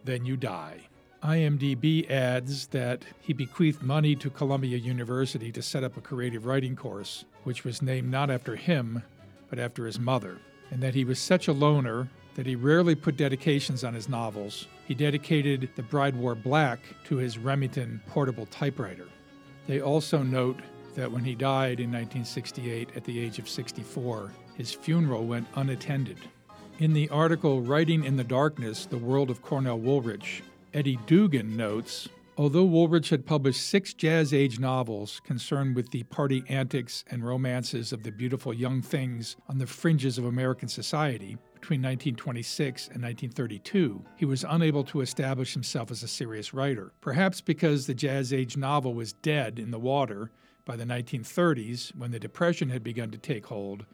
then 0.06 0.26
you 0.26 0.38
die. 0.38 0.88
IMDb 1.24 2.10
adds 2.12 2.68
that 2.68 3.06
he 3.22 3.32
bequeathed 3.32 3.82
money 3.82 4.14
to 4.14 4.30
Columbia 4.30 4.76
University 4.76 5.54
to 5.54 5.62
set 5.62 5.82
up 5.82 5.96
a 5.96 6.02
creative 6.02 6.46
writing 6.46 6.76
course, 6.76 7.24
which 7.46 7.64
was 7.64 7.82
named 7.82 8.12
not 8.12 8.30
after 8.30 8.58
him, 8.58 9.02
but 9.50 9.58
after 9.58 9.86
his 9.86 9.98
mother, 9.98 10.40
and 10.70 10.84
that 10.84 10.96
he 10.96 11.06
was 11.06 11.20
such 11.20 11.48
a 11.48 11.54
loner 11.54 12.10
that 12.36 12.46
he 12.46 12.58
rarely 12.58 12.94
put 12.94 13.16
dedications 13.16 13.86
on 13.86 13.94
his 13.94 14.10
novels. 14.10 14.68
He 14.86 14.94
dedicated 14.94 15.70
The 15.78 15.84
Bride 15.84 16.18
Wore 16.18 16.36
Black 16.36 16.80
to 17.06 17.16
his 17.16 17.38
Remington 17.38 18.02
portable 18.10 18.48
typewriter. 18.48 19.08
They 19.66 19.80
also 19.80 20.24
note 20.24 20.60
that 20.96 21.10
when 21.10 21.24
he 21.24 21.36
died 21.36 21.80
in 21.80 21.90
1968 21.90 22.90
at 22.98 23.06
the 23.06 23.18
age 23.18 23.40
of 23.40 23.48
64, 23.48 24.34
his 24.56 24.74
funeral 24.74 25.26
went 25.26 25.48
unattended. 25.56 26.18
In 26.80 26.92
the 26.92 27.08
article 27.08 27.62
Writing 27.62 28.04
in 28.04 28.18
the 28.18 28.26
Darkness 28.26 28.88
The 28.88 28.98
World 28.98 29.30
of 29.30 29.42
Cornell 29.42 29.80
Woolrich, 29.80 30.42
Eddie 30.74 31.00
Duggan 31.06 31.56
notes 31.56 32.10
Although 32.36 32.66
Woolrich 32.66 33.10
had 33.10 33.28
published 33.28 33.62
six 33.62 33.94
Jazz 33.94 34.34
Age 34.34 34.60
novels 34.60 35.22
concerned 35.24 35.76
with 35.76 35.92
the 35.92 36.02
party 36.04 36.44
antics 36.50 37.06
and 37.12 37.24
romances 37.24 37.94
of 37.94 38.02
the 38.02 38.12
beautiful 38.12 38.52
young 38.52 38.82
things 38.82 39.36
on 39.48 39.60
the 39.60 39.68
fringes 39.68 40.18
of 40.18 40.26
American 40.26 40.68
society 40.68 41.38
between 41.54 41.82
1926 41.82 42.88
and 42.88 43.04
1932, 43.04 44.04
he 44.18 44.26
was 44.26 44.44
unable 44.50 44.84
to 44.84 45.00
establish 45.00 45.54
himself 45.54 45.92
as 45.92 46.02
a 46.02 46.08
serious 46.08 46.54
writer. 46.54 46.92
Perhaps 47.00 47.40
because 47.40 47.86
the 47.86 47.94
Jazz 47.94 48.34
Age 48.34 48.58
novel 48.58 48.94
was 48.96 49.14
dead 49.14 49.60
in 49.60 49.72
the 49.72 49.80
water 49.80 50.32
by 50.66 50.76
the 50.76 50.84
1930s, 50.84 51.96
when 51.96 52.12
the 52.12 52.20
Depression 52.20 52.70
had 52.70 52.84
begun 52.84 53.12
to 53.12 53.18
take 53.18 53.46
hold, 53.46 53.86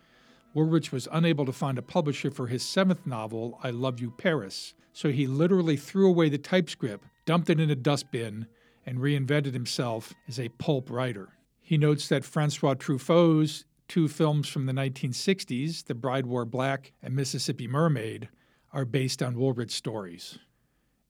Woolrich 0.55 0.91
was 0.91 1.07
unable 1.11 1.45
to 1.45 1.53
find 1.53 1.77
a 1.77 1.83
publisher 1.83 2.31
for 2.31 2.47
his 2.47 2.63
seventh 2.63 3.05
novel, 3.05 3.59
I 3.63 3.69
Love 3.69 3.99
You 3.99 4.11
Paris, 4.11 4.73
so 4.93 5.11
he 5.11 5.27
literally 5.27 5.77
threw 5.77 6.07
away 6.07 6.29
the 6.29 6.37
typescript, 6.37 7.05
dumped 7.25 7.49
it 7.49 7.59
in 7.59 7.69
a 7.69 7.75
dustbin, 7.75 8.47
and 8.85 8.99
reinvented 8.99 9.53
himself 9.53 10.13
as 10.27 10.39
a 10.39 10.49
pulp 10.49 10.89
writer. 10.89 11.29
He 11.61 11.77
notes 11.77 12.07
that 12.09 12.25
Francois 12.25 12.73
Truffaut's 12.73 13.65
two 13.87 14.07
films 14.07 14.47
from 14.47 14.65
the 14.65 14.73
1960s, 14.73 15.85
The 15.85 15.95
Bride 15.95 16.25
Wore 16.25 16.45
Black 16.45 16.93
and 17.03 17.15
Mississippi 17.15 17.67
Mermaid, 17.67 18.29
are 18.71 18.85
based 18.85 19.21
on 19.21 19.35
Woolrich 19.35 19.71
stories. 19.71 20.39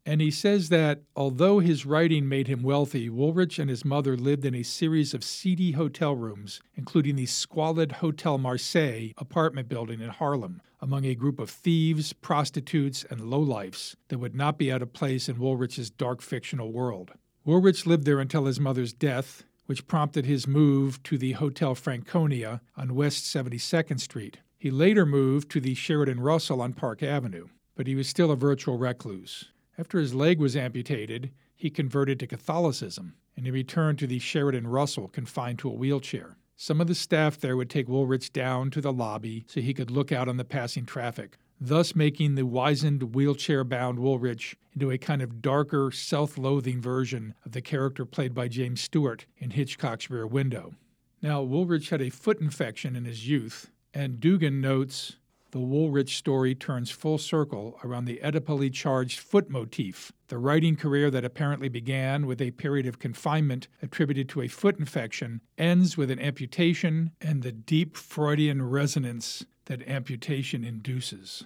And 0.10 0.22
he 0.22 0.32
says 0.32 0.70
that 0.70 1.03
although 1.16 1.60
his 1.60 1.86
writing 1.86 2.28
made 2.28 2.47
him 2.47 2.64
wealthy, 2.64 3.12
Woolrich 3.12 3.60
and 3.60 3.70
his 3.70 3.86
mother 3.86 4.18
lived 4.18 4.43
in 4.43 4.55
a 4.55 4.64
series 4.64 5.14
of 5.14 5.24
seedy 5.24 5.74
hotel 5.74 6.16
rooms, 6.16 6.62
including 6.74 7.16
the 7.16 7.28
squalid 7.28 7.91
Hotel 7.91 8.39
Marseille 8.39 9.12
apartment 9.20 9.70
building 9.70 10.01
in 10.01 10.10
Harlem, 10.10 10.64
among 10.82 11.05
a 11.05 11.14
group 11.14 11.39
of 11.39 11.51
thieves, 11.51 12.12
prostitutes, 12.12 13.05
and 13.12 13.22
lowlifes 13.22 13.95
that 14.07 14.18
would 14.18 14.34
not 14.34 14.57
be 14.57 14.72
out 14.72 14.82
of 14.82 14.93
place 14.93 15.30
in 15.30 15.36
Woolrich's 15.36 15.91
dark 15.91 16.24
fictional 16.24 16.72
world. 16.72 17.12
Woolrich 17.45 17.86
lived 17.86 18.05
there 18.05 18.20
until 18.20 18.45
his 18.45 18.60
mother's 18.60 18.93
death, 18.93 19.43
which 19.68 19.86
prompted 19.86 20.26
his 20.26 20.47
move 20.47 21.03
to 21.03 21.20
the 21.20 21.34
Hotel 21.34 21.76
Franconia 21.76 22.62
on 22.76 22.95
West 22.95 23.26
72nd 23.26 23.99
Street. 23.99 24.39
He 24.57 24.72
later 24.72 25.05
moved 25.05 25.51
to 25.51 25.60
the 25.60 25.76
Sheraton 25.76 26.20
Russell 26.20 26.64
on 26.64 26.74
Park 26.74 27.03
Avenue, 27.03 27.49
but 27.76 27.86
he 27.86 27.93
was 27.93 28.10
still 28.10 28.32
a 28.32 28.36
virtual 28.36 28.80
recluse. 28.80 29.49
After 29.80 29.97
his 29.97 30.13
leg 30.13 30.39
was 30.39 30.57
amputated, 30.57 31.32
he 31.55 31.69
converted 31.69 32.19
to 32.19 32.27
Catholicism, 32.27 33.15
and 33.38 33.45
he 33.45 33.51
returned 33.51 33.97
to 33.99 34.07
the 34.07 34.19
Sheraton 34.19 34.67
Russell 34.67 35.07
confined 35.07 35.57
to 35.59 35.69
a 35.69 35.73
wheelchair. 35.73 36.36
Some 36.57 36.82
of 36.82 36.88
the 36.88 36.95
staff 36.95 37.39
there 37.39 37.55
would 37.55 37.69
take 37.69 37.88
Woolrich 37.88 38.34
down 38.34 38.71
to 38.71 38.82
the 38.82 38.91
lobby 38.91 39.45
so 39.47 39.61
he 39.61 39.73
could 39.73 39.89
look 39.89 40.11
out 40.11 40.27
on 40.27 40.36
the 40.36 40.43
passing 40.43 40.86
traffic, 40.86 41.38
thus 41.61 41.95
making 41.95 42.36
the 42.36 42.45
wizened, 42.45 43.15
wheelchair 43.15 43.63
bound 43.63 43.99
Woolrich 43.99 44.53
into 44.73 44.91
a 44.91 44.97
kind 44.97 45.21
of 45.21 45.41
darker, 45.41 45.91
self 45.91 46.38
loathing 46.38 46.82
version 46.82 47.34
of 47.45 47.53
the 47.53 47.61
character 47.61 48.05
played 48.05 48.34
by 48.34 48.49
James 48.49 48.82
Stewart 48.82 49.27
in 49.38 49.51
Hitchcock's 49.51 50.09
Rear 50.09 50.27
Window. 50.27 50.73
Now, 51.21 51.41
Woolrich 51.41 51.89
had 51.89 52.01
a 52.01 52.09
foot 52.09 52.41
infection 52.41 52.97
in 52.97 53.05
his 53.05 53.30
youth, 53.30 53.71
and 53.93 54.19
Duggan 54.19 54.59
notes 54.59 55.15
the 55.52 55.60
Woolrich 55.60 56.10
story 56.10 56.54
turns 56.54 56.91
full 56.91 57.18
circle 57.18 57.80
around 57.84 58.06
the 58.06 58.20
Oedipally 58.24 58.72
charged 58.72 59.20
foot 59.20 59.50
motif, 59.50 60.12
the 60.28 60.38
writing 60.38 60.76
career 60.76 61.10
that 61.10 61.26
apparently 61.26 61.70
began 61.70 62.26
with 62.26 62.41
a 62.41 62.52
period 62.52 62.86
of 62.86 63.00
confinement 63.00 63.68
attributed 63.82 64.30
to 64.30 64.41
a 64.41 64.47
foot 64.47 64.78
infection 64.78 65.41
ends 65.58 65.97
with 65.97 66.12
an 66.12 66.20
amputation 66.20 67.12
and 67.20 67.41
the 67.41 67.52
deep 67.52 67.97
Freudian 67.97 68.62
resonance 68.62 69.45
that 69.66 69.88
amputation 69.88 70.64
induces. 70.64 71.45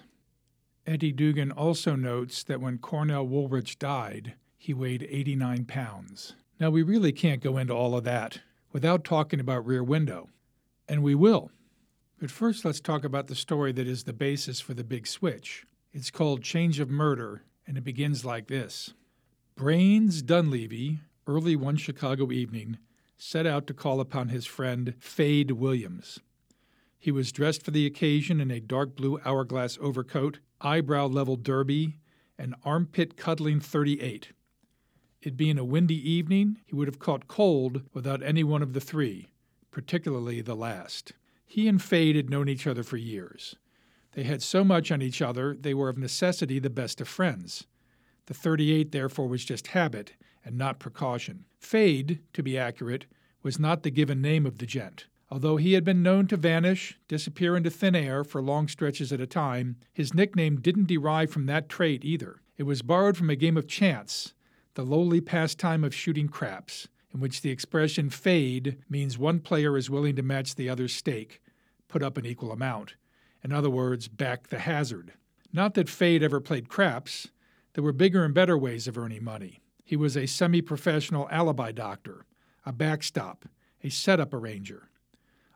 Eddie 0.86 1.12
Duggan 1.12 1.50
also 1.50 1.96
notes 1.96 2.42
that 2.44 2.60
when 2.60 2.78
Cornell 2.78 3.26
Woolrich 3.26 3.78
died, 3.78 4.34
he 4.58 4.74
weighed 4.74 5.06
89 5.08 5.64
pounds. 5.64 6.34
Now, 6.60 6.70
we 6.70 6.82
really 6.82 7.12
can't 7.12 7.42
go 7.42 7.56
into 7.56 7.72
all 7.72 7.96
of 7.96 8.04
that 8.04 8.40
without 8.72 9.04
talking 9.04 9.40
about 9.40 9.66
Rear 9.66 9.82
Window, 9.82 10.28
and 10.88 11.02
we 11.02 11.14
will. 11.14 11.50
But 12.18 12.30
first, 12.30 12.64
let's 12.64 12.80
talk 12.80 13.04
about 13.04 13.26
the 13.26 13.34
story 13.34 13.72
that 13.72 13.88
is 13.88 14.04
the 14.04 14.12
basis 14.12 14.60
for 14.60 14.72
the 14.72 14.84
big 14.84 15.06
switch. 15.06 15.66
It's 15.92 16.10
called 16.10 16.42
Change 16.42 16.80
of 16.80 16.88
Murder, 16.88 17.42
and 17.66 17.76
it 17.76 17.84
begins 17.84 18.24
like 18.24 18.46
this 18.46 18.94
Brains 19.56 20.22
Dunleavy, 20.22 21.00
early 21.26 21.56
one 21.56 21.76
Chicago 21.76 22.30
evening, 22.30 22.78
set 23.16 23.46
out 23.46 23.66
to 23.66 23.74
call 23.74 24.00
upon 24.00 24.28
his 24.28 24.46
friend 24.46 24.94
Fade 24.98 25.52
Williams. 25.52 26.20
He 26.98 27.10
was 27.10 27.32
dressed 27.32 27.62
for 27.62 27.70
the 27.70 27.86
occasion 27.86 28.40
in 28.40 28.50
a 28.50 28.60
dark 28.60 28.96
blue 28.96 29.20
hourglass 29.24 29.76
overcoat, 29.80 30.38
eyebrow 30.60 31.06
level 31.06 31.36
derby, 31.36 31.98
and 32.38 32.54
armpit 32.64 33.16
cuddling 33.16 33.60
38. 33.60 34.32
It 35.20 35.36
being 35.36 35.58
a 35.58 35.64
windy 35.64 36.10
evening, 36.10 36.58
he 36.64 36.74
would 36.74 36.88
have 36.88 36.98
caught 36.98 37.28
cold 37.28 37.82
without 37.92 38.22
any 38.22 38.44
one 38.44 38.62
of 38.62 38.72
the 38.72 38.80
three, 38.80 39.28
particularly 39.70 40.40
the 40.40 40.56
last. 40.56 41.12
He 41.54 41.68
and 41.68 41.80
Fade 41.80 42.16
had 42.16 42.30
known 42.30 42.48
each 42.48 42.66
other 42.66 42.82
for 42.82 42.96
years. 42.96 43.54
They 44.14 44.24
had 44.24 44.42
so 44.42 44.64
much 44.64 44.90
on 44.90 45.00
each 45.00 45.22
other, 45.22 45.54
they 45.54 45.72
were 45.72 45.88
of 45.88 45.96
necessity 45.96 46.58
the 46.58 46.68
best 46.68 47.00
of 47.00 47.06
friends. 47.06 47.68
The 48.26 48.34
38, 48.34 48.90
therefore, 48.90 49.28
was 49.28 49.44
just 49.44 49.68
habit 49.68 50.14
and 50.44 50.58
not 50.58 50.80
precaution. 50.80 51.44
Fade, 51.60 52.18
to 52.32 52.42
be 52.42 52.58
accurate, 52.58 53.06
was 53.44 53.60
not 53.60 53.84
the 53.84 53.92
given 53.92 54.20
name 54.20 54.46
of 54.46 54.58
the 54.58 54.66
gent, 54.66 55.06
Although 55.30 55.56
he 55.56 55.74
had 55.74 55.84
been 55.84 56.02
known 56.02 56.26
to 56.26 56.36
vanish, 56.36 56.98
disappear 57.06 57.56
into 57.56 57.70
thin 57.70 57.94
air 57.94 58.24
for 58.24 58.42
long 58.42 58.66
stretches 58.66 59.12
at 59.12 59.20
a 59.20 59.26
time, 59.26 59.76
his 59.92 60.12
nickname 60.12 60.60
didn't 60.60 60.88
derive 60.88 61.30
from 61.30 61.46
that 61.46 61.68
trait 61.68 62.04
either. 62.04 62.40
It 62.56 62.64
was 62.64 62.82
borrowed 62.82 63.16
from 63.16 63.30
a 63.30 63.36
game 63.36 63.56
of 63.56 63.68
chance, 63.68 64.34
the 64.74 64.82
lowly 64.82 65.20
pastime 65.20 65.84
of 65.84 65.94
shooting 65.94 66.26
craps, 66.26 66.88
in 67.14 67.20
which 67.20 67.42
the 67.42 67.50
expression 67.50 68.10
fade 68.10 68.78
means 68.90 69.16
one 69.16 69.38
player 69.38 69.76
is 69.76 69.88
willing 69.88 70.16
to 70.16 70.22
match 70.24 70.56
the 70.56 70.68
other's 70.68 70.92
stake, 70.92 71.40
put 71.94 72.02
up 72.02 72.18
an 72.18 72.26
equal 72.26 72.50
amount. 72.50 72.96
In 73.44 73.52
other 73.52 73.70
words, 73.70 74.08
back 74.08 74.48
the 74.48 74.58
hazard. 74.58 75.12
Not 75.52 75.74
that 75.74 75.88
Fade 75.88 76.24
ever 76.24 76.40
played 76.40 76.68
craps, 76.68 77.28
there 77.74 77.84
were 77.84 77.92
bigger 77.92 78.24
and 78.24 78.34
better 78.34 78.58
ways 78.58 78.88
of 78.88 78.98
earning 78.98 79.22
money. 79.22 79.60
He 79.84 79.94
was 79.94 80.16
a 80.16 80.26
semi 80.26 80.60
professional 80.60 81.28
alibi 81.30 81.70
doctor, 81.70 82.26
a 82.66 82.72
backstop, 82.72 83.44
a 83.84 83.90
setup 83.90 84.34
arranger. 84.34 84.88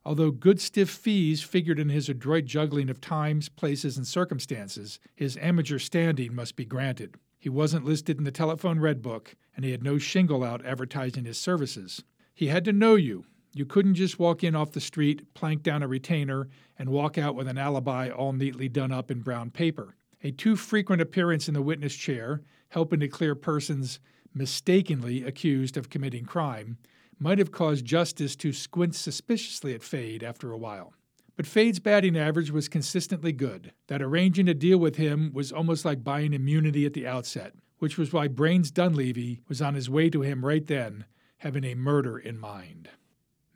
Although 0.05 0.31
good 0.31 0.61
stiff 0.61 0.89
fees 0.89 1.43
figured 1.43 1.81
in 1.81 1.89
his 1.89 2.09
adroit 2.09 2.45
juggling 2.45 2.89
of 2.89 3.01
times, 3.01 3.49
places, 3.49 3.97
and 3.97 4.07
circumstances, 4.07 5.01
his 5.17 5.37
amateur 5.39 5.81
standing 5.81 6.37
must 6.37 6.55
be 6.55 6.65
granted. 6.65 7.17
He 7.37 7.49
wasn't 7.49 7.85
listed 7.85 8.19
in 8.19 8.23
the 8.23 8.31
telephone 8.31 8.79
red 8.79 9.03
book, 9.03 9.35
and 9.57 9.65
he 9.65 9.73
had 9.73 9.83
no 9.83 9.99
shingle 9.99 10.45
out 10.45 10.65
advertising 10.65 11.25
his 11.25 11.37
services. 11.37 12.05
He 12.33 12.47
had 12.47 12.65
to 12.65 12.73
know 12.73 12.95
you. 12.95 13.25
You 13.59 13.67
couldn't 13.67 13.97
just 13.97 14.21
walk 14.21 14.45
in 14.45 14.55
off 14.55 14.71
the 14.71 14.81
street, 14.81 15.35
plank 15.35 15.65
down 15.65 15.83
a 15.83 15.89
retainer, 15.89 16.49
and 16.79 16.91
walk 16.91 17.19
out 17.19 17.35
with 17.35 17.49
an 17.49 17.59
alibi 17.59 18.09
all 18.09 18.33
neatly 18.33 18.69
done 18.69 18.93
up 18.93 19.11
in 19.11 19.19
brown 19.19 19.51
paper. 19.51 19.97
A 20.23 20.31
too 20.31 20.55
frequent 20.55 21.03
appearance 21.03 21.49
in 21.49 21.55
the 21.55 21.61
witness 21.61 21.97
chair, 21.97 22.43
helping 22.69 23.01
to 23.01 23.09
clear 23.09 23.35
persons 23.35 23.99
mistakenly 24.33 25.25
accused 25.25 25.77
of 25.77 25.91
committing 25.91 26.25
crime, 26.25 26.79
might 27.19 27.41
have 27.41 27.51
caused 27.51 27.85
justice 27.85 28.37
to 28.37 28.53
squint 28.53 28.95
suspiciously 28.95 29.75
at 29.75 29.83
Fade 29.83 30.23
after 30.23 30.53
a 30.53 30.57
while. 30.57 30.95
But 31.35 31.49
Fade's 31.49 31.81
batting 31.81 32.17
average 32.17 32.53
was 32.53 32.69
consistently 32.69 33.33
good. 33.33 33.73
That 33.89 34.01
arranging 34.01 34.47
a 34.47 34.55
deal 34.55 34.79
with 34.79 34.95
him 34.95 35.33
was 35.35 35.51
almost 35.51 35.85
like 35.85 36.05
buying 36.05 36.33
immunity 36.33 36.87
at 36.87 36.93
the 36.93 37.09
outset, 37.09 37.55
which 37.81 37.99
was 37.99 38.13
why 38.13 38.29
Brains 38.29 38.71
Dunleavy 38.71 39.41
was 39.49 39.61
on 39.61 39.75
his 39.75 39.91
way 39.91 40.11
to 40.11 40.23
him 40.23 40.47
right 40.47 40.65
then, 40.65 41.07
having 41.39 41.65
a 41.65 41.75
murder 41.75 42.17
in 42.17 42.39
mind. 42.39 42.91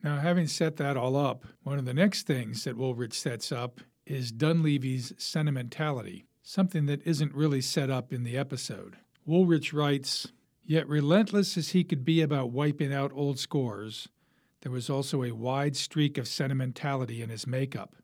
Now, 0.03 0.19
having 0.19 0.49
set 0.49 0.77
that 0.79 0.97
all 0.97 1.17
up, 1.17 1.45
one 1.63 1.79
of 1.79 1.85
the 1.85 1.95
next 1.95 2.27
things 2.27 2.65
that 2.65 2.77
Woolrich 2.77 3.15
sets 3.15 3.53
up 3.53 3.81
is 4.05 4.33
Dunleavy's 4.33 5.13
sentimentality, 5.17 6.27
something 6.43 6.87
that 6.87 7.07
isn't 7.07 7.35
really 7.35 7.61
set 7.61 7.89
up 7.89 8.13
in 8.13 8.25
the 8.25 8.37
episode. 8.37 8.97
Woolrich 9.29 9.73
writes, 9.73 10.33
Yet 10.65 10.89
relentless 10.89 11.57
as 11.57 11.71
he 11.71 11.85
could 11.85 12.05
be 12.05 12.21
about 12.21 12.51
wiping 12.51 12.93
out 12.93 13.13
old 13.15 13.39
scores, 13.39 14.09
there 14.63 14.73
was 14.73 14.91
also 14.91 15.23
a 15.23 15.33
wide 15.33 15.77
streak 15.77 16.19
of 16.19 16.27
sentimentality 16.27 17.23
in 17.23 17.31
his 17.31 17.47
makeup. 17.47 17.95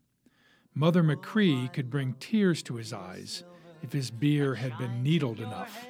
Mother 0.75 1.03
Machree 1.03 1.73
could 1.73 1.91
bring 1.91 2.15
tears 2.15 2.63
to 2.65 2.77
his 2.77 2.93
eyes 2.93 3.43
if 3.83 3.93
his 3.93 4.11
beer 4.13 4.55
had 4.55 4.77
been 4.79 5.03
needled 5.03 5.41
enough. 5.41 5.87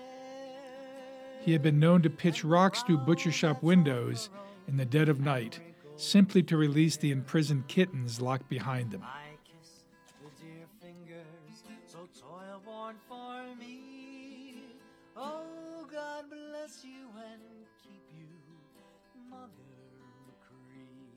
He 1.40 1.52
had 1.52 1.62
been 1.62 1.78
known 1.78 2.00
to 2.02 2.10
pitch 2.10 2.44
rocks 2.44 2.82
through 2.82 2.98
butcher 2.98 3.32
shop 3.32 3.62
windows 3.62 4.30
in 4.66 4.76
the 4.76 4.84
dead 4.84 5.08
of 5.08 5.20
night 5.20 5.60
simply 5.98 6.42
to 6.44 6.56
release 6.56 6.96
the 6.96 7.10
imprisoned 7.10 7.66
kittens 7.68 8.20
locked 8.20 8.48
behind 8.48 8.90
them. 8.90 9.02
Oh, 15.16 15.86
God 15.90 16.26
bless 16.30 16.84
you 16.84 17.08
and 17.16 17.42
keep 17.82 18.02
you, 18.16 18.28
Mother 19.28 19.48
Machree. 20.28 21.12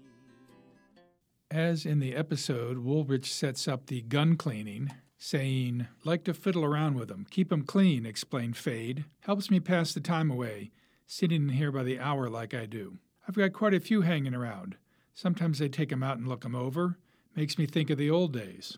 As 1.52 1.86
in 1.86 2.00
the 2.00 2.16
episode, 2.16 2.84
Woolrich 2.84 3.26
sets 3.26 3.68
up 3.68 3.86
the 3.86 4.02
gun 4.02 4.36
cleaning, 4.36 4.92
saying, 5.20 5.88
Like 6.04 6.24
to 6.24 6.34
fiddle 6.34 6.66
around 6.66 6.96
with 6.96 7.12
'em, 7.12 7.28
keep 7.30 7.52
'em 7.54 7.64
clean, 7.64 8.08
explained 8.08 8.58
Fade. 8.58 9.06
Helps 9.22 9.52
me 9.52 9.60
pass 9.60 9.94
the 9.94 10.02
time 10.02 10.32
away, 10.32 10.72
sitting 11.06 11.44
in 11.44 11.50
here 11.50 11.72
by 11.72 11.84
the 11.84 12.00
hour 12.00 12.28
like 12.28 12.56
I 12.56 12.66
do. 12.66 12.98
I've 13.28 13.36
got 13.36 13.54
quite 13.54 13.74
a 13.74 13.80
few 13.80 14.02
hanging 14.02 14.34
around. 14.34 14.78
Sometimes 15.14 15.62
I 15.62 15.68
take 15.68 15.92
'em 15.92 16.04
out 16.04 16.18
and 16.18 16.28
look 16.28 16.46
'em 16.46 16.56
over. 16.56 16.98
Makes 17.36 17.58
me 17.58 17.66
think 17.66 17.90
of 17.90 17.98
the 17.98 18.10
old 18.10 18.34
days. 18.34 18.78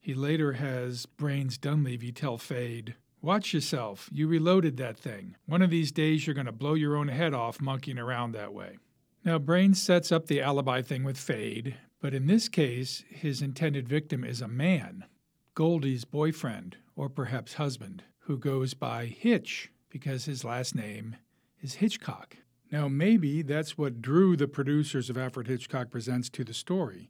He 0.00 0.14
later 0.14 0.54
has 0.54 1.06
Brains 1.06 1.56
Dunleavy 1.56 2.12
tell 2.12 2.38
Fade, 2.38 2.96
Watch 3.24 3.54
yourself. 3.54 4.10
You 4.12 4.28
reloaded 4.28 4.76
that 4.76 4.98
thing. 4.98 5.36
One 5.46 5.62
of 5.62 5.70
these 5.70 5.90
days 5.92 6.26
you're 6.26 6.34
going 6.34 6.44
to 6.44 6.52
blow 6.52 6.74
your 6.74 6.94
own 6.94 7.08
head 7.08 7.32
off 7.32 7.58
monkeying 7.58 7.98
around 7.98 8.32
that 8.32 8.52
way. 8.52 8.76
Now, 9.24 9.38
Brains 9.38 9.80
sets 9.82 10.12
up 10.12 10.26
the 10.26 10.42
alibi 10.42 10.82
thing 10.82 11.04
with 11.04 11.16
Fade, 11.16 11.74
but 12.02 12.12
in 12.12 12.26
this 12.26 12.50
case, 12.50 13.02
his 13.08 13.40
intended 13.40 13.88
victim 13.88 14.24
is 14.24 14.42
a 14.42 14.46
man, 14.48 15.06
Goldie's 15.54 16.04
boyfriend, 16.04 16.76
or 16.96 17.08
perhaps 17.08 17.54
husband, 17.54 18.04
who 18.18 18.36
goes 18.36 18.74
by 18.74 19.06
Hitch 19.06 19.72
because 19.88 20.26
his 20.26 20.44
last 20.44 20.74
name 20.74 21.16
is 21.62 21.76
Hitchcock. 21.76 22.36
Now, 22.74 22.88
maybe 22.88 23.42
that's 23.42 23.78
what 23.78 24.02
drew 24.02 24.36
the 24.36 24.48
producers 24.48 25.08
of 25.08 25.16
Alfred 25.16 25.46
Hitchcock 25.46 25.92
Presents 25.92 26.28
to 26.30 26.42
the 26.42 26.52
story. 26.52 27.08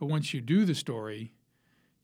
But 0.00 0.06
once 0.06 0.34
you 0.34 0.40
do 0.40 0.64
the 0.64 0.74
story, 0.74 1.30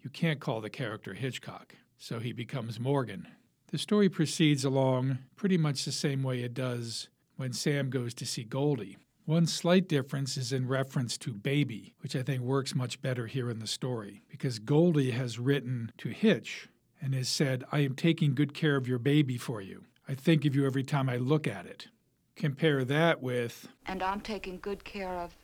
you 0.03 0.09
can't 0.09 0.39
call 0.39 0.61
the 0.61 0.71
character 0.71 1.13
Hitchcock, 1.13 1.75
so 1.99 2.21
he 2.21 2.33
becomes 2.33 2.79
Morgan. 2.79 3.27
The 3.73 3.79
story 3.79 4.09
proceeds 4.09 4.65
along 4.65 5.19
pretty 5.35 5.59
much 5.59 5.85
the 5.85 5.91
same 5.91 6.23
way 6.23 6.45
it 6.45 6.55
does 6.55 7.09
when 7.35 7.53
Sam 7.53 7.91
goes 7.91 8.15
to 8.15 8.25
see 8.25 8.45
Goldie. 8.45 8.99
One 9.25 9.49
slight 9.49 9.89
difference 9.89 10.37
is 10.37 10.53
in 10.53 10.69
reference 10.69 11.19
to 11.19 11.33
baby, 11.33 11.95
which 12.03 12.15
I 12.15 12.23
think 12.23 12.43
works 12.43 12.73
much 12.73 13.03
better 13.03 13.27
here 13.27 13.51
in 13.51 13.59
the 13.59 13.67
story, 13.67 14.23
because 14.29 14.61
Goldie 14.61 15.11
has 15.11 15.41
written 15.41 15.91
to 15.99 16.11
Hitch 16.11 16.69
and 17.01 17.17
has 17.17 17.29
said, 17.29 17.65
I 17.73 17.81
am 17.81 17.97
taking 17.97 18.37
good 18.37 18.55
care 18.55 18.77
of 18.77 18.87
your 18.87 19.01
baby 19.01 19.39
for 19.39 19.61
you. 19.61 19.87
I 20.09 20.15
think 20.15 20.45
of 20.45 20.55
you 20.55 20.65
every 20.65 20.85
time 20.85 21.09
I 21.09 21.17
look 21.17 21.49
at 21.49 21.67
it. 21.67 21.89
Compare 22.37 22.85
that 22.87 23.23
with, 23.23 23.69
And 23.87 24.03
I'm 24.03 24.21
taking 24.21 24.59
good 24.59 24.85
care 24.85 25.21
of 25.21 25.35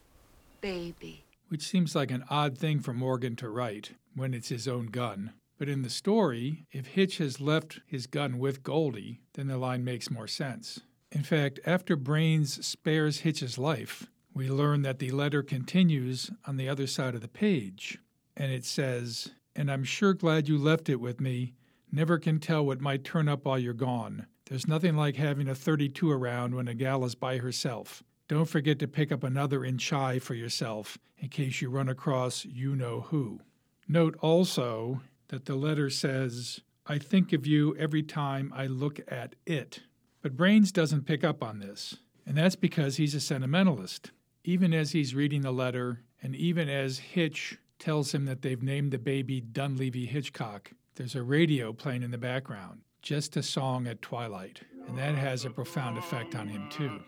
baby. 0.60 1.24
which 1.48 1.62
seems 1.62 1.94
like 1.94 2.10
an 2.10 2.24
odd 2.30 2.56
thing 2.58 2.80
for 2.80 2.92
Morgan 2.92 3.36
to 3.36 3.48
write 3.48 3.92
when 4.14 4.34
it's 4.34 4.48
his 4.48 4.66
own 4.66 4.86
gun. 4.86 5.32
But 5.58 5.68
in 5.68 5.82
the 5.82 5.90
story, 5.90 6.66
if 6.72 6.86
Hitch 6.88 7.18
has 7.18 7.40
left 7.40 7.80
his 7.86 8.06
gun 8.06 8.38
with 8.38 8.62
Goldie, 8.62 9.20
then 9.34 9.46
the 9.48 9.58
line 9.58 9.84
makes 9.84 10.10
more 10.10 10.26
sense. 10.28 10.80
In 11.10 11.22
fact, 11.22 11.58
after 11.66 11.96
Brains 11.96 12.64
spares 12.66 13.20
Hitch's 13.20 13.58
life, 13.58 14.06
we 14.34 14.48
learn 14.50 14.82
that 14.82 14.98
the 14.98 15.10
letter 15.10 15.42
continues 15.42 16.30
on 16.46 16.56
the 16.58 16.68
other 16.68 16.86
side 16.86 17.14
of 17.14 17.22
the 17.22 17.28
page, 17.28 17.98
and 18.36 18.52
it 18.52 18.64
says, 18.64 19.30
And 19.56 19.70
I'm 19.70 19.84
sure 19.84 20.14
glad 20.14 20.48
you 20.48 20.58
left 20.58 20.88
it 20.88 21.00
with 21.00 21.20
me. 21.20 21.54
Never 21.90 22.18
can 22.18 22.38
tell 22.38 22.64
what 22.64 22.80
might 22.80 23.02
turn 23.04 23.28
up 23.28 23.44
while 23.46 23.58
you're 23.58 23.72
gone. 23.72 24.26
There's 24.48 24.66
nothing 24.66 24.96
like 24.96 25.16
having 25.16 25.46
a 25.46 25.54
32 25.54 26.10
around 26.10 26.54
when 26.54 26.68
a 26.68 26.74
gal 26.74 27.04
is 27.04 27.14
by 27.14 27.36
herself. 27.36 28.02
Don't 28.28 28.48
forget 28.48 28.78
to 28.78 28.88
pick 28.88 29.12
up 29.12 29.22
another 29.22 29.62
in 29.62 29.76
chai 29.76 30.18
for 30.18 30.34
yourself 30.34 30.96
in 31.18 31.28
case 31.28 31.60
you 31.60 31.68
run 31.68 31.88
across 31.90 32.46
you 32.46 32.74
know 32.74 33.02
who. 33.02 33.40
Note 33.86 34.16
also 34.20 35.02
that 35.28 35.44
the 35.44 35.54
letter 35.54 35.90
says, 35.90 36.60
I 36.86 36.96
think 36.96 37.34
of 37.34 37.46
you 37.46 37.76
every 37.76 38.02
time 38.02 38.50
I 38.56 38.66
look 38.66 39.00
at 39.08 39.34
it. 39.44 39.80
But 40.22 40.36
Brains 40.36 40.72
doesn't 40.72 41.06
pick 41.06 41.22
up 41.22 41.42
on 41.42 41.58
this, 41.58 41.96
and 42.26 42.36
that's 42.36 42.56
because 42.56 42.96
he's 42.96 43.14
a 43.14 43.20
sentimentalist. 43.20 44.12
Even 44.44 44.72
as 44.72 44.92
he's 44.92 45.14
reading 45.14 45.42
the 45.42 45.52
letter, 45.52 46.04
and 46.22 46.34
even 46.34 46.70
as 46.70 46.98
Hitch 46.98 47.58
tells 47.78 48.14
him 48.14 48.24
that 48.24 48.40
they've 48.40 48.62
named 48.62 48.92
the 48.92 48.98
baby 48.98 49.42
Dunleavy 49.42 50.06
Hitchcock, 50.06 50.70
there's 50.94 51.14
a 51.14 51.22
radio 51.22 51.74
playing 51.74 52.02
in 52.02 52.10
the 52.10 52.18
background, 52.18 52.80
just 53.02 53.36
a 53.36 53.42
song 53.42 53.86
at 53.86 54.02
twilight, 54.02 54.62
and 54.86 54.98
that 54.98 55.14
has 55.14 55.44
a 55.44 55.50
profound 55.50 55.98
effect 55.98 56.34
on 56.34 56.48
him 56.48 56.68
too. 56.70 57.00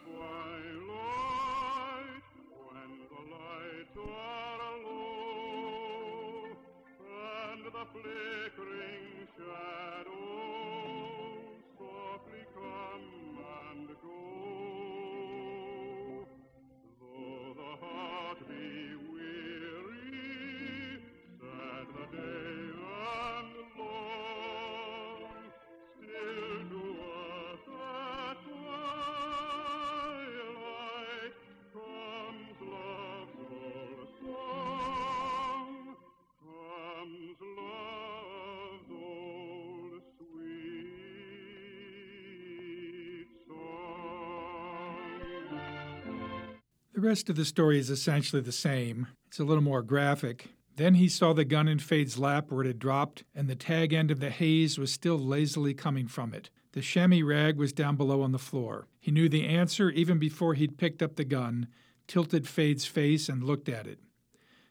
Rest 47.10 47.28
of 47.28 47.34
the 47.34 47.44
story 47.44 47.76
is 47.76 47.90
essentially 47.90 48.40
the 48.40 48.52
same. 48.52 49.08
It's 49.26 49.40
a 49.40 49.44
little 49.44 49.64
more 49.64 49.82
graphic. 49.82 50.50
Then 50.76 50.94
he 50.94 51.08
saw 51.08 51.32
the 51.32 51.44
gun 51.44 51.66
in 51.66 51.80
Fade's 51.80 52.18
lap 52.18 52.52
where 52.52 52.62
it 52.62 52.68
had 52.68 52.78
dropped, 52.78 53.24
and 53.34 53.48
the 53.48 53.56
tag 53.56 53.92
end 53.92 54.12
of 54.12 54.20
the 54.20 54.30
haze 54.30 54.78
was 54.78 54.92
still 54.92 55.18
lazily 55.18 55.74
coming 55.74 56.06
from 56.06 56.32
it. 56.32 56.50
The 56.70 56.80
chamois 56.80 57.24
rag 57.24 57.56
was 57.56 57.72
down 57.72 57.96
below 57.96 58.22
on 58.22 58.30
the 58.30 58.38
floor. 58.38 58.86
He 59.00 59.10
knew 59.10 59.28
the 59.28 59.44
answer 59.44 59.90
even 59.90 60.20
before 60.20 60.54
he'd 60.54 60.78
picked 60.78 61.02
up 61.02 61.16
the 61.16 61.24
gun, 61.24 61.66
tilted 62.06 62.46
Fade's 62.46 62.84
face, 62.84 63.28
and 63.28 63.42
looked 63.42 63.68
at 63.68 63.88
it. 63.88 63.98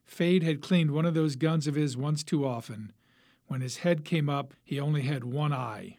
Fade 0.05 0.41
had 0.41 0.61
cleaned 0.61 0.91
one 0.91 1.05
of 1.05 1.15
those 1.15 1.35
guns 1.35 1.67
of 1.67 1.75
his 1.75 1.97
once 1.97 2.23
too 2.23 2.47
often. 2.47 2.93
When 3.47 3.59
his 3.59 3.79
head 3.79 4.05
came 4.05 4.29
up, 4.29 4.53
he 4.63 4.79
only 4.79 5.01
had 5.01 5.25
one 5.25 5.51
eye. 5.51 5.97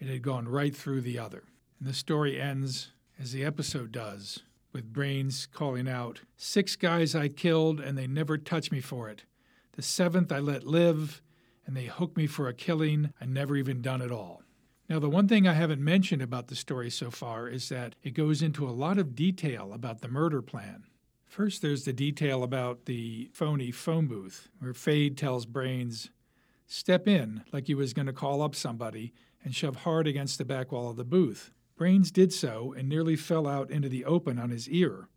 It 0.00 0.08
had 0.08 0.22
gone 0.22 0.48
right 0.48 0.74
through 0.74 1.02
the 1.02 1.20
other. 1.20 1.44
And 1.78 1.88
the 1.88 1.94
story 1.94 2.40
ends 2.40 2.90
as 3.16 3.30
the 3.30 3.44
episode 3.44 3.92
does, 3.92 4.42
with 4.78 4.92
Brains 4.92 5.48
calling 5.52 5.88
out, 5.88 6.20
Six 6.36 6.76
guys 6.76 7.12
I 7.12 7.26
killed, 7.26 7.80
and 7.80 7.98
they 7.98 8.06
never 8.06 8.38
touched 8.38 8.70
me 8.70 8.80
for 8.80 9.08
it. 9.08 9.24
The 9.72 9.82
seventh 9.82 10.30
I 10.30 10.38
let 10.38 10.62
live, 10.62 11.20
and 11.66 11.76
they 11.76 11.86
hooked 11.86 12.16
me 12.16 12.28
for 12.28 12.46
a 12.46 12.54
killing 12.54 13.12
I 13.20 13.24
never 13.24 13.56
even 13.56 13.82
done 13.82 14.00
at 14.00 14.12
all. 14.12 14.44
Now, 14.88 15.00
the 15.00 15.10
one 15.10 15.26
thing 15.26 15.48
I 15.48 15.54
haven't 15.54 15.82
mentioned 15.82 16.22
about 16.22 16.46
the 16.46 16.54
story 16.54 16.90
so 16.90 17.10
far 17.10 17.48
is 17.48 17.68
that 17.70 17.96
it 18.04 18.14
goes 18.14 18.40
into 18.40 18.68
a 18.68 18.70
lot 18.70 18.98
of 18.98 19.16
detail 19.16 19.72
about 19.72 20.00
the 20.00 20.06
murder 20.06 20.42
plan. 20.42 20.84
First, 21.26 21.60
there's 21.60 21.84
the 21.84 21.92
detail 21.92 22.44
about 22.44 22.84
the 22.84 23.30
phony 23.32 23.72
phone 23.72 24.06
booth, 24.06 24.48
where 24.60 24.74
Fade 24.74 25.18
tells 25.18 25.44
Brains, 25.44 26.10
Step 26.68 27.08
in, 27.08 27.42
like 27.50 27.66
he 27.66 27.74
was 27.74 27.92
going 27.92 28.06
to 28.06 28.12
call 28.12 28.42
up 28.42 28.54
somebody, 28.54 29.12
and 29.42 29.56
shove 29.56 29.78
hard 29.78 30.06
against 30.06 30.38
the 30.38 30.44
back 30.44 30.70
wall 30.70 30.88
of 30.88 30.96
the 30.96 31.04
booth. 31.04 31.50
Brains 31.78 32.10
did 32.10 32.32
so 32.32 32.74
and 32.76 32.88
nearly 32.88 33.14
fell 33.14 33.46
out 33.46 33.70
into 33.70 33.88
the 33.88 34.04
open 34.04 34.36
on 34.36 34.50
his 34.50 34.68
ear. 34.68 35.08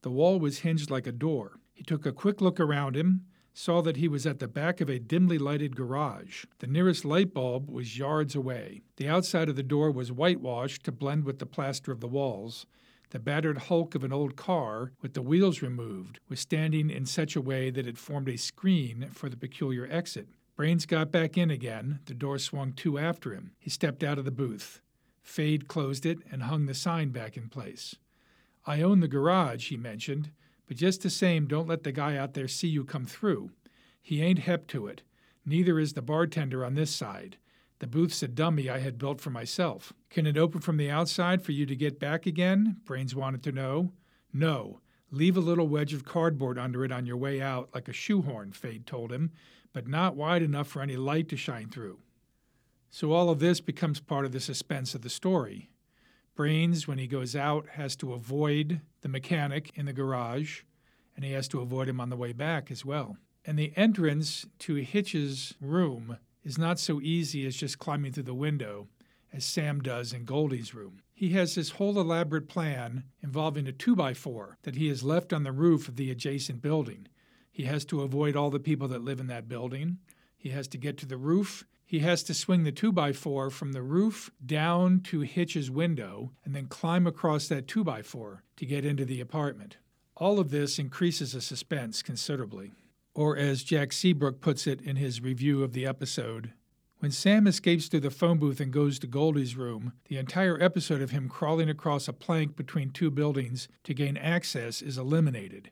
The 0.00 0.10
wall 0.10 0.40
was 0.40 0.60
hinged 0.60 0.90
like 0.90 1.06
a 1.06 1.12
door. 1.12 1.60
He 1.74 1.82
took 1.82 2.06
a 2.06 2.12
quick 2.12 2.40
look 2.40 2.58
around 2.58 2.96
him, 2.96 3.26
saw 3.52 3.82
that 3.82 3.98
he 3.98 4.08
was 4.08 4.24
at 4.24 4.38
the 4.38 4.48
back 4.48 4.80
of 4.80 4.88
a 4.88 4.98
dimly 4.98 5.36
lighted 5.36 5.76
garage. 5.76 6.46
The 6.60 6.66
nearest 6.66 7.04
light 7.04 7.34
bulb 7.34 7.70
was 7.70 7.98
yards 7.98 8.34
away. 8.34 8.80
The 8.96 9.08
outside 9.08 9.50
of 9.50 9.56
the 9.56 9.62
door 9.62 9.90
was 9.90 10.10
whitewashed 10.10 10.84
to 10.84 10.92
blend 10.92 11.24
with 11.24 11.38
the 11.38 11.44
plaster 11.44 11.92
of 11.92 12.00
the 12.00 12.08
walls. 12.08 12.64
The 13.10 13.18
battered 13.18 13.58
hulk 13.58 13.94
of 13.94 14.02
an 14.02 14.12
old 14.12 14.36
car, 14.36 14.92
with 15.02 15.12
the 15.12 15.20
wheels 15.20 15.60
removed, 15.60 16.18
was 16.30 16.40
standing 16.40 16.88
in 16.88 17.04
such 17.04 17.36
a 17.36 17.42
way 17.42 17.68
that 17.68 17.86
it 17.86 17.98
formed 17.98 18.30
a 18.30 18.38
screen 18.38 19.10
for 19.12 19.28
the 19.28 19.36
peculiar 19.36 19.86
exit. 19.90 20.28
Brains 20.56 20.86
got 20.86 21.12
back 21.12 21.36
in 21.36 21.50
again. 21.50 22.00
The 22.06 22.14
door 22.14 22.38
swung 22.38 22.72
to 22.72 22.98
after 22.98 23.34
him. 23.34 23.52
He 23.58 23.68
stepped 23.68 24.02
out 24.02 24.18
of 24.18 24.24
the 24.24 24.30
booth. 24.30 24.80
Fade 25.26 25.66
closed 25.66 26.06
it 26.06 26.18
and 26.30 26.44
hung 26.44 26.66
the 26.66 26.72
sign 26.72 27.10
back 27.10 27.36
in 27.36 27.48
place. 27.48 27.96
I 28.64 28.80
own 28.80 29.00
the 29.00 29.08
garage, 29.08 29.68
he 29.68 29.76
mentioned, 29.76 30.30
but 30.68 30.76
just 30.76 31.02
the 31.02 31.10
same, 31.10 31.46
don't 31.46 31.68
let 31.68 31.82
the 31.82 31.90
guy 31.90 32.16
out 32.16 32.34
there 32.34 32.46
see 32.46 32.68
you 32.68 32.84
come 32.84 33.04
through. 33.04 33.50
He 34.00 34.22
ain't 34.22 34.38
hep 34.38 34.68
to 34.68 34.86
it. 34.86 35.02
Neither 35.44 35.80
is 35.80 35.92
the 35.92 36.00
bartender 36.00 36.64
on 36.64 36.74
this 36.74 36.94
side. 36.94 37.38
The 37.80 37.88
booth's 37.88 38.22
a 38.22 38.28
dummy 38.28 38.70
I 38.70 38.78
had 38.78 38.98
built 38.98 39.20
for 39.20 39.30
myself. 39.30 39.92
Can 40.10 40.26
it 40.26 40.38
open 40.38 40.60
from 40.60 40.76
the 40.76 40.90
outside 40.90 41.42
for 41.42 41.52
you 41.52 41.66
to 41.66 41.76
get 41.76 41.98
back 41.98 42.24
again? 42.24 42.76
Brains 42.84 43.14
wanted 43.14 43.42
to 43.42 43.52
know. 43.52 43.92
No. 44.32 44.80
Leave 45.10 45.36
a 45.36 45.40
little 45.40 45.68
wedge 45.68 45.92
of 45.92 46.04
cardboard 46.04 46.56
under 46.56 46.84
it 46.84 46.92
on 46.92 47.04
your 47.04 47.16
way 47.16 47.42
out, 47.42 47.68
like 47.74 47.88
a 47.88 47.92
shoehorn, 47.92 48.52
Fade 48.52 48.86
told 48.86 49.12
him, 49.12 49.32
but 49.72 49.88
not 49.88 50.14
wide 50.14 50.42
enough 50.42 50.68
for 50.68 50.82
any 50.82 50.96
light 50.96 51.28
to 51.28 51.36
shine 51.36 51.68
through. 51.68 51.98
So 52.90 53.12
all 53.12 53.30
of 53.30 53.38
this 53.38 53.60
becomes 53.60 54.00
part 54.00 54.24
of 54.24 54.32
the 54.32 54.40
suspense 54.40 54.94
of 54.94 55.02
the 55.02 55.10
story. 55.10 55.70
Brains, 56.34 56.86
when 56.86 56.98
he 56.98 57.06
goes 57.06 57.34
out, 57.34 57.66
has 57.70 57.96
to 57.96 58.12
avoid 58.12 58.80
the 59.00 59.08
mechanic 59.08 59.70
in 59.74 59.86
the 59.86 59.92
garage, 59.92 60.62
and 61.14 61.24
he 61.24 61.32
has 61.32 61.48
to 61.48 61.60
avoid 61.60 61.88
him 61.88 62.00
on 62.00 62.10
the 62.10 62.16
way 62.16 62.32
back 62.32 62.70
as 62.70 62.84
well. 62.84 63.16
And 63.44 63.58
the 63.58 63.72
entrance 63.76 64.46
to 64.60 64.74
Hitch's 64.76 65.54
room 65.60 66.18
is 66.44 66.58
not 66.58 66.78
so 66.78 67.00
easy 67.00 67.46
as 67.46 67.56
just 67.56 67.78
climbing 67.78 68.12
through 68.12 68.24
the 68.24 68.34
window, 68.34 68.88
as 69.32 69.44
Sam 69.44 69.80
does 69.80 70.12
in 70.12 70.24
Goldie's 70.24 70.74
room. 70.74 71.00
He 71.14 71.30
has 71.30 71.54
this 71.54 71.70
whole 71.70 71.98
elaborate 71.98 72.48
plan 72.48 73.04
involving 73.22 73.66
a 73.66 73.72
2x4 73.72 74.56
that 74.62 74.76
he 74.76 74.88
has 74.88 75.02
left 75.02 75.32
on 75.32 75.42
the 75.42 75.52
roof 75.52 75.88
of 75.88 75.96
the 75.96 76.10
adjacent 76.10 76.60
building. 76.60 77.08
He 77.50 77.64
has 77.64 77.84
to 77.86 78.02
avoid 78.02 78.36
all 78.36 78.50
the 78.50 78.60
people 78.60 78.88
that 78.88 79.02
live 79.02 79.18
in 79.18 79.26
that 79.28 79.48
building. 79.48 79.98
He 80.36 80.50
has 80.50 80.68
to 80.68 80.78
get 80.78 80.98
to 80.98 81.06
the 81.06 81.16
roof 81.16 81.64
he 81.88 82.00
has 82.00 82.24
to 82.24 82.34
swing 82.34 82.64
the 82.64 82.72
2x4 82.72 83.52
from 83.52 83.72
the 83.72 83.80
roof 83.80 84.32
down 84.44 85.00
to 85.02 85.20
Hitch's 85.20 85.70
window 85.70 86.32
and 86.44 86.54
then 86.54 86.66
climb 86.66 87.06
across 87.06 87.46
that 87.46 87.68
2x4 87.68 88.40
to 88.56 88.66
get 88.66 88.84
into 88.84 89.04
the 89.04 89.20
apartment. 89.20 89.76
All 90.16 90.40
of 90.40 90.50
this 90.50 90.80
increases 90.80 91.32
the 91.32 91.40
suspense 91.40 92.02
considerably. 92.02 92.72
Or, 93.14 93.36
as 93.36 93.62
Jack 93.62 93.92
Seabrook 93.92 94.40
puts 94.40 94.66
it 94.66 94.80
in 94.82 94.96
his 94.96 95.20
review 95.20 95.62
of 95.62 95.74
the 95.74 95.86
episode, 95.86 96.52
when 96.98 97.12
Sam 97.12 97.46
escapes 97.46 97.86
through 97.86 98.00
the 98.00 98.10
phone 98.10 98.38
booth 98.38 98.58
and 98.58 98.72
goes 98.72 98.98
to 98.98 99.06
Goldie's 99.06 99.56
room, 99.56 99.92
the 100.08 100.18
entire 100.18 100.60
episode 100.60 101.00
of 101.00 101.12
him 101.12 101.28
crawling 101.28 101.70
across 101.70 102.08
a 102.08 102.12
plank 102.12 102.56
between 102.56 102.90
two 102.90 103.10
buildings 103.12 103.68
to 103.84 103.94
gain 103.94 104.16
access 104.16 104.82
is 104.82 104.98
eliminated, 104.98 105.70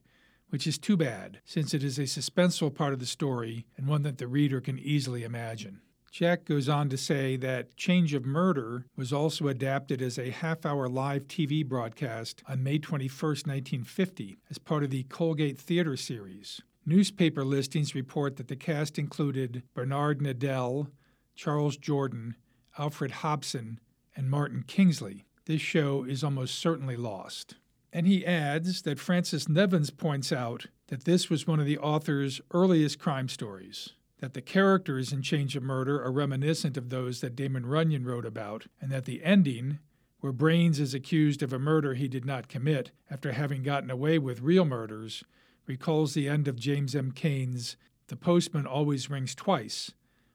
which 0.51 0.67
is 0.67 0.79
too 0.79 0.97
bad, 0.97 1.41
since 1.45 1.75
it 1.75 1.83
is 1.83 1.99
a 1.99 2.03
suspenseful 2.03 2.73
part 2.73 2.93
of 2.93 3.01
the 3.01 3.07
story 3.07 3.67
and 3.77 3.89
one 3.89 4.03
that 4.03 4.19
the 4.19 4.29
reader 4.29 4.61
can 4.61 4.79
easily 4.79 5.25
imagine. 5.25 5.81
Jack 6.15 6.45
goes 6.45 6.69
on 6.69 6.89
to 6.91 6.97
say 6.97 7.35
that 7.35 7.77
Change 7.77 8.15
of 8.15 8.25
Murder 8.25 8.87
was 8.95 9.13
also 9.13 9.49
adapted 9.49 10.01
as 10.01 10.17
a 10.17 10.31
half 10.31 10.65
hour 10.65 10.89
live 10.89 11.27
TV 11.27 11.67
broadcast 11.67 12.41
on 12.47 12.63
May 12.63 12.79
21, 12.79 13.11
1950, 13.11 14.39
as 14.49 14.59
part 14.59 14.85
of 14.85 14.91
the 14.91 15.03
Colgate 15.03 15.59
Theater 15.59 15.97
series. 15.97 16.61
Newspaper 16.87 17.45
listings 17.45 17.97
report 17.97 18.37
that 18.37 18.47
the 18.47 18.55
cast 18.55 18.97
included 18.97 19.65
Bernard 19.75 20.21
Nadell, 20.21 20.87
Charles 21.35 21.77
Jordan, 21.77 22.37
Alfred 22.79 23.11
Hobson, 23.11 23.81
and 24.15 24.31
Martin 24.31 24.63
Kingsley. 24.63 25.25
This 25.47 25.63
show 25.63 26.05
is 26.05 26.23
almost 26.23 26.55
certainly 26.55 26.97
lost. 26.97 27.57
And 27.93 28.07
he 28.07 28.25
adds 28.25 28.83
that 28.83 29.01
Francis 29.01 29.49
Nevins 29.49 29.91
points 29.91 30.31
out 30.31 30.67
that 30.87 31.07
this 31.07 31.29
was 31.29 31.49
one 31.49 31.59
of 31.59 31.67
the 31.67 31.79
author's 31.79 32.41
earliest 32.53 33.01
crime 33.01 33.29
stories 33.29 33.95
that 34.21 34.35
the 34.35 34.43
characters 34.43 35.13
in 35.13 35.23
Change 35.23 35.57
of 35.57 35.63
Murder 35.63 36.03
are 36.03 36.13
reminiscent 36.13 36.77
of 36.77 36.91
those 36.91 37.21
that 37.21 37.37
Damon 37.37 37.67
Runyon 37.67 38.05
wrote 38.05 38.25
about, 38.27 38.67
and 38.81 38.91
that 38.91 39.05
the 39.05 39.23
ending, 39.25 39.79
where 40.21 40.33
Brains 40.33 40.81
is 40.81 40.95
accused 40.95 41.43
of 41.43 41.53
a 41.53 41.59
murder 41.59 41.95
he 41.95 42.09
did 42.09 42.25
not 42.25 42.49
commit 42.49 42.93
after 43.11 43.33
having 43.33 43.63
gotten 43.63 43.91
away 43.91 44.19
with 44.19 44.41
real 44.41 44.65
murders, 44.65 45.25
recalls 45.67 46.15
the 46.15 46.29
end 46.29 46.49
of 46.49 46.59
James 46.59 46.95
M. 46.95 47.11
Cain's 47.13 47.77
The 48.09 48.17
Postman 48.17 48.67
Always 48.67 49.11
Rings 49.11 49.35
Twice, 49.35 49.93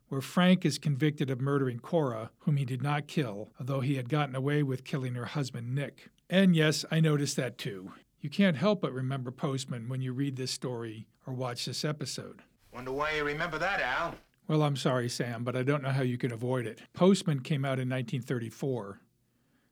where 0.10 0.22
Frank 0.22 0.66
is 0.66 0.78
convicted 0.78 1.30
of 1.30 1.40
murdering 1.40 1.80
Cora, 1.80 2.32
whom 2.40 2.58
he 2.58 2.66
did 2.66 2.82
not 2.82 3.08
kill, 3.08 3.52
although 3.60 3.82
he 3.82 3.96
had 3.96 4.10
gotten 4.10 4.36
away 4.36 4.64
with 4.64 4.84
killing 4.84 5.14
her 5.16 5.26
husband 5.26 5.74
Nick. 5.74 6.10
And 6.30 6.56
yes, 6.56 6.84
I 6.92 7.00
noticed 7.00 7.36
that 7.38 7.58
too. 7.58 7.92
You 8.20 8.30
can't 8.30 8.58
help 8.58 8.82
but 8.82 8.92
remember 8.92 9.32
Postman 9.32 9.88
when 9.88 10.02
you 10.02 10.14
read 10.14 10.36
this 10.36 10.52
story 10.52 11.08
or 11.26 11.34
watch 11.34 11.66
this 11.66 11.86
episode. 11.86 12.42
Wonder 12.74 12.92
why 12.92 13.16
you 13.16 13.24
remember 13.24 13.58
that, 13.58 13.82
Al. 13.82 14.16
Well, 14.48 14.64
I'm 14.64 14.76
sorry, 14.76 15.10
Sam, 15.10 15.44
but 15.44 15.56
I 15.56 15.64
don't 15.64 15.84
know 15.84 15.90
how 15.90 16.02
you 16.02 16.18
can 16.18 16.32
avoid 16.32 16.66
it. 16.66 16.82
Postman 16.94 17.42
came 17.42 17.66
out 17.66 17.80
in 17.80 17.90
1934. 17.90 19.00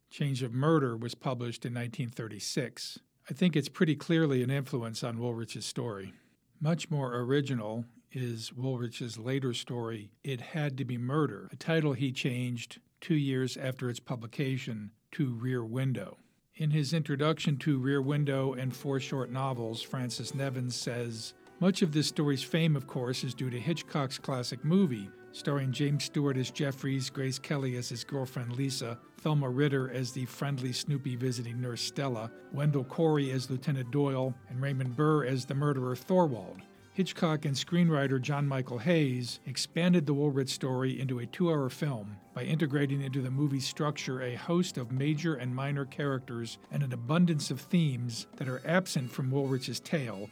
Change 0.10 0.44
of 0.44 0.54
Murder 0.54 0.96
was 0.96 1.16
published 1.16 1.66
in 1.66 1.74
1936. 1.74 3.00
I 3.30 3.34
think 3.34 3.56
it's 3.56 3.70
pretty 3.70 3.96
clearly 3.96 4.44
an 4.44 4.52
influence 4.52 5.04
on 5.04 5.20
Woolrich's 5.20 5.66
story. 5.66 6.14
Much 6.60 6.90
more 6.90 7.16
original 7.16 7.86
is 8.12 8.54
Woolrich's 8.54 9.18
later 9.18 9.54
story, 9.54 10.12
It 10.24 10.42
Had 10.42 10.78
to 10.78 10.86
Be 10.86 10.98
Murder, 10.98 11.50
a 11.52 11.56
title 11.56 11.94
he 11.94 12.12
changed 12.12 12.80
two 13.02 13.16
years 13.16 13.58
after 13.58 13.90
its 13.90 14.00
publication 14.00 14.92
to 15.12 15.34
Rear 15.34 15.64
Window. 15.64 16.18
In 16.56 16.72
his 16.72 16.94
introduction 16.94 17.58
to 17.58 17.78
Rear 17.78 18.02
Window 18.02 18.54
and 18.54 18.76
four 18.76 19.00
short 19.00 19.32
novels, 19.32 19.82
Francis 19.82 20.34
Nevins 20.34 20.76
says, 20.76 21.34
much 21.60 21.82
of 21.82 21.92
this 21.92 22.08
story's 22.08 22.44
fame, 22.44 22.76
of 22.76 22.88
course, 22.88 23.24
is 23.24 23.34
due 23.34 23.50
to 23.50 23.60
Hitchcock's 23.60 24.20
classic 24.20 24.64
movie, 24.64 25.10
starring 25.32 25.72
James 25.72 26.04
Stewart 26.04 26.38
as 26.38 26.52
Jeffries, 26.52 27.10
Grace 27.10 27.40
Kelly 27.40 27.76
as 27.78 27.90
his 27.90 28.04
girlfriend 28.04 28.56
Lisa, 28.56 29.00
Thelma 29.22 29.50
Ritter 29.50 29.90
as 29.92 30.12
the 30.12 30.26
friendly 30.26 30.72
Snoopy 30.72 31.16
visiting 31.16 31.60
nurse 31.60 31.82
Stella, 31.82 32.32
Wendell 32.54 32.84
Corey 32.84 33.32
as 33.32 33.50
Lieutenant 33.50 33.92
Doyle, 33.92 34.36
and 34.50 34.62
Raymond 34.62 34.96
Burr 34.96 35.26
as 35.26 35.46
the 35.46 35.56
murderer 35.56 35.96
Thorwald. 35.96 36.62
Hitchcock 36.98 37.46
and 37.46 37.56
screenwriter 37.56 38.20
John 38.20 38.48
Michael 38.48 38.80
Hayes 38.80 39.40
expanded 39.46 40.08
the 40.08 40.16
Woolrich 40.16 40.50
story 40.50 41.00
into 41.00 41.20
a 41.20 41.28
two 41.28 41.52
hour 41.52 41.70
film 41.70 42.18
by 42.34 42.42
integrating 42.42 43.04
into 43.04 43.22
the 43.22 43.30
movie's 43.30 43.68
structure 43.68 44.24
a 44.24 44.34
host 44.34 44.80
of 44.80 44.92
major 44.92 45.36
and 45.36 45.54
minor 45.54 45.86
characters 45.86 46.58
and 46.72 46.82
an 46.82 46.94
abundance 46.94 47.52
of 47.52 47.62
themes 47.62 48.26
that 48.38 48.48
are 48.48 48.64
absent 48.66 49.12
from 49.12 49.30
Woolrich's 49.30 49.80
tale, 49.80 50.28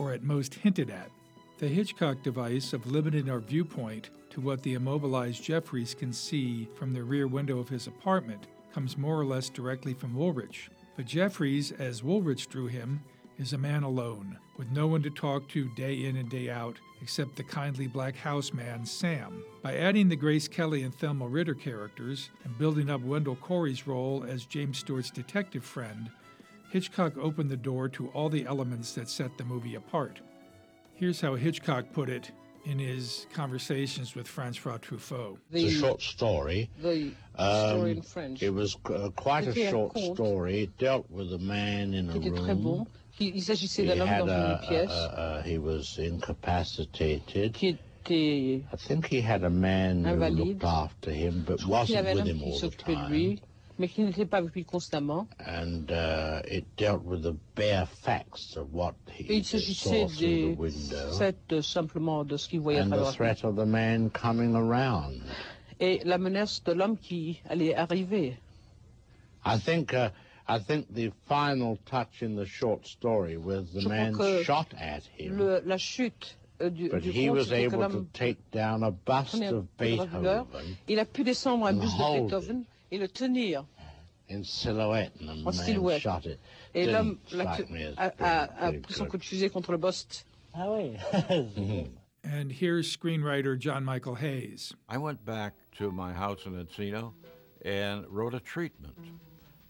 or 0.00 0.12
at 0.12 0.22
most 0.22 0.54
hinted 0.54 0.88
at. 0.88 1.10
The 1.58 1.68
Hitchcock 1.68 2.22
device 2.22 2.72
of 2.72 2.90
limiting 2.90 3.28
our 3.28 3.38
viewpoint 3.38 4.08
to 4.30 4.40
what 4.40 4.62
the 4.62 4.72
immobilized 4.72 5.44
Jeffries 5.44 5.94
can 5.94 6.10
see 6.10 6.66
from 6.74 6.94
the 6.94 7.02
rear 7.02 7.28
window 7.28 7.58
of 7.58 7.68
his 7.68 7.86
apartment 7.86 8.46
comes 8.72 8.96
more 8.96 9.20
or 9.20 9.26
less 9.26 9.50
directly 9.50 9.92
from 9.92 10.14
Woolrich. 10.14 10.70
But 10.96 11.04
Jeffries, 11.04 11.72
as 11.72 12.00
Woolrich 12.00 12.48
drew 12.48 12.66
him, 12.66 13.02
is 13.38 13.52
a 13.52 13.58
man 13.58 13.82
alone, 13.82 14.38
with 14.56 14.70
no 14.70 14.86
one 14.86 15.02
to 15.02 15.10
talk 15.10 15.46
to 15.48 15.68
day 15.74 16.06
in 16.06 16.16
and 16.16 16.30
day 16.30 16.48
out 16.48 16.78
except 17.02 17.36
the 17.36 17.42
kindly 17.42 17.86
black 17.86 18.16
house 18.16 18.54
man, 18.54 18.86
Sam. 18.86 19.44
By 19.62 19.76
adding 19.76 20.08
the 20.08 20.16
Grace 20.16 20.48
Kelly 20.48 20.82
and 20.82 20.94
Thelma 20.94 21.26
Ritter 21.26 21.54
characters 21.54 22.30
and 22.44 22.56
building 22.56 22.88
up 22.88 23.02
Wendell 23.02 23.36
Corey's 23.36 23.86
role 23.86 24.24
as 24.26 24.46
James 24.46 24.78
Stewart's 24.78 25.10
detective 25.10 25.64
friend, 25.64 26.10
Hitchcock 26.70 27.16
opened 27.18 27.50
the 27.50 27.56
door 27.56 27.88
to 27.90 28.08
all 28.08 28.28
the 28.28 28.46
elements 28.46 28.92
that 28.94 29.08
set 29.08 29.36
the 29.36 29.44
movie 29.44 29.74
apart. 29.74 30.20
Here's 30.94 31.20
how 31.20 31.34
Hitchcock 31.34 31.86
put 31.92 32.08
it 32.08 32.30
in 32.66 32.78
his 32.78 33.26
conversations 33.32 34.14
with 34.14 34.28
Francois 34.28 34.76
Truffaut. 34.78 35.38
It's 35.50 35.74
a 35.74 35.78
short 35.78 36.02
story. 36.02 36.68
The 36.82 37.12
Um, 37.36 37.70
story 37.78 37.90
in 37.92 38.02
French. 38.02 38.42
It 38.42 38.50
was 38.50 38.76
uh, 38.84 39.08
quite 39.16 39.46
a 39.48 39.54
short 39.70 39.94
conte. 39.94 40.14
story. 40.14 40.60
It 40.64 40.78
dealt 40.78 41.10
with 41.10 41.32
a 41.32 41.38
man 41.38 41.94
in 41.94 42.10
a 42.10 42.12
qui 42.12 42.28
était 42.28 42.36
très 42.38 42.48
room. 42.48 42.62
bon. 42.62 42.86
Il, 43.18 43.34
il 43.36 43.42
s'agissait 43.42 43.84
He 43.84 43.86
d'un 43.88 44.00
homme 44.02 44.08
had 44.08 44.26
dans 44.26 44.32
a, 44.32 44.52
une 44.52 44.68
pièce. 44.68 44.90
a- 44.90 45.38
a- 45.38 45.42
he 45.42 45.58
was 45.58 45.98
incapacitated. 45.98 47.54
qui 47.54 47.68
était 48.04 48.64
I 48.72 48.76
think 48.76 49.06
he 49.06 49.20
had 49.22 49.42
a 49.44 49.50
man 49.50 50.04
who 50.04 50.16
looked 50.16 50.62
after 50.64 51.10
him, 51.10 51.44
but 51.46 51.60
Je 51.60 51.66
crois 51.66 51.84
qu'il 51.86 51.94
y 51.96 52.02
wasn't 52.02 52.14
with 52.16 52.26
him 52.26 52.42
all 52.42 52.58
the 52.60 52.70
time. 52.76 53.38
Mais 53.80 53.88
qui 53.88 54.02
n'était 54.02 54.26
pas 54.26 54.42
lui 54.42 54.64
constamment. 54.64 55.26
And 55.46 55.90
uh, 55.90 56.42
it 56.46 56.64
dealt 56.76 57.02
with 57.02 57.22
the 57.22 57.34
bare 57.54 57.86
facts 57.86 58.56
of 58.56 58.74
what 58.74 58.94
Et 59.18 59.24
he 59.24 59.36
il 59.38 59.44
s'agissait 59.44 60.06
des 60.18 60.54
euh, 61.50 61.62
simplement 61.62 62.24
de 62.24 62.36
ce 62.36 62.46
qu'il 62.48 62.60
voyait 62.60 62.80
à 62.80 62.86
travers 62.86 63.06
la 63.06 63.12
threat 63.12 63.42
of 63.44 63.56
the 63.56 63.64
man 63.66 64.10
coming 64.10 64.54
around. 64.54 65.22
et 65.80 66.02
la 66.04 66.18
menace 66.18 66.62
de 66.62 66.72
l'homme 66.72 66.98
qui 66.98 67.40
allait 67.48 67.74
arriver. 67.74 68.36
I 69.46 69.56
think 69.58 69.94
uh, 69.94 70.10
I 70.46 70.58
think 70.58 70.92
the 70.92 71.10
final 71.26 71.78
touch 71.86 72.22
in 72.22 72.36
the 72.36 72.44
short 72.44 72.86
story 72.86 73.38
was 73.38 73.72
the 73.72 73.80
Je 73.80 73.88
man 73.88 74.14
shot 74.44 74.66
at 74.78 75.04
him, 75.16 75.38
Le, 75.38 75.62
la 75.64 75.78
chute 75.78 76.36
euh, 76.60 76.68
du, 76.68 76.90
but 76.90 77.02
du 77.02 77.10
he 77.12 77.30
was 77.30 77.50
able 77.50 77.88
to 77.88 78.06
take 78.12 78.36
down 78.50 78.82
a 78.82 78.90
bust 78.90 79.40
of. 79.42 79.64
Beethoven 79.78 80.44
Il 80.86 80.98
a 80.98 81.06
pu 81.06 81.24
descendre 81.24 81.64
un 81.64 81.72
buste 81.72 81.96
de 81.96 82.20
Beethoven 82.20 82.64
et 82.92 82.98
le 82.98 83.08
tenir. 83.08 83.64
in 84.28 84.44
silhouette, 84.44 85.12
and 85.20 85.44
En 85.46 85.52
silhouette. 85.52 86.00
shot 86.02 86.24
it. 86.26 86.38
Et 86.74 86.86
l'homme 86.86 87.18
l'a- 87.32 87.52
strike 87.54 87.70
me 87.70 87.82
as 87.82 87.94
a, 87.98 88.12
a- 88.20 88.68
a 88.68 88.72
pris 88.80 88.94
son 88.94 89.06
coup 89.06 89.18
de 89.18 89.24
fusil 89.24 89.50
contre 89.50 89.72
le 89.72 89.78
buste. 89.78 90.24
Ah 90.54 90.70
oui. 90.70 90.96
And 92.22 92.52
here's 92.52 92.94
screenwriter 92.94 93.58
John 93.58 93.82
Michael 93.84 94.14
Hayes. 94.16 94.74
I 94.88 94.98
went 94.98 95.24
back 95.24 95.54
to 95.78 95.90
my 95.90 96.12
house 96.12 96.44
in 96.44 96.52
Encino 96.52 97.12
and 97.64 98.06
wrote 98.08 98.34
a 98.34 98.40
treatment 98.40 98.94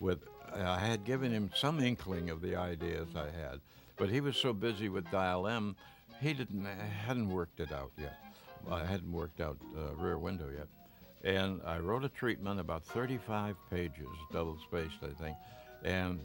with 0.00 0.18
I 0.52 0.78
had 0.80 1.04
given 1.04 1.30
him 1.30 1.50
some 1.54 1.78
inkling 1.80 2.28
of 2.28 2.40
the 2.42 2.56
ideas 2.56 3.06
I 3.14 3.26
had, 3.30 3.60
but 3.96 4.10
he 4.10 4.20
was 4.20 4.36
so 4.36 4.52
busy 4.52 4.88
with 4.88 5.08
Dial 5.12 5.46
M, 5.46 5.76
he 6.20 6.32
didn't 6.34 6.64
hadn't 6.66 7.28
worked 7.30 7.60
it 7.60 7.70
out 7.72 7.92
yet. 7.96 8.18
I 8.68 8.84
hadn't 8.84 9.12
worked 9.12 9.40
out 9.40 9.56
uh, 9.78 9.94
Rear 9.94 10.18
Window 10.18 10.48
yet, 10.54 10.66
and 11.24 11.60
I 11.64 11.78
wrote 11.78 12.04
a 12.04 12.08
treatment 12.08 12.60
about 12.60 12.84
35 12.84 13.56
pages, 13.70 14.08
double 14.32 14.58
spaced, 14.66 15.02
I 15.02 15.22
think, 15.22 15.36
and 15.84 16.20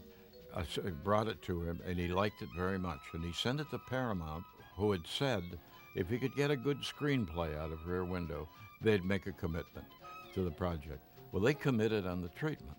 I 0.56 0.64
brought 1.04 1.28
it 1.28 1.42
to 1.44 1.62
him, 1.64 1.82
and 1.86 2.00
he 2.00 2.08
liked 2.08 2.42
it 2.42 2.50
very 2.56 2.80
much. 2.80 3.02
And 3.14 3.24
he 3.24 3.34
sent 3.34 3.60
it 3.60 3.70
to 3.72 3.80
Paramount, 3.90 4.46
who 4.78 4.92
had 4.92 5.06
said 5.06 5.44
if 5.96 6.10
he 6.10 6.18
could 6.18 6.36
get 6.36 6.52
a 6.52 6.56
good 6.56 6.82
screenplay 6.82 7.58
out 7.58 7.72
of 7.72 7.86
Rear 7.86 8.06
Window, 8.06 8.48
they'd 8.82 9.04
make 9.04 9.28
a 9.28 9.32
commitment 9.34 9.88
to 10.34 10.44
the 10.44 10.52
project. 10.52 11.02
Well, 11.32 11.44
they 11.44 11.54
committed 11.54 12.08
on 12.08 12.22
the 12.22 12.30
treatment. 12.30 12.78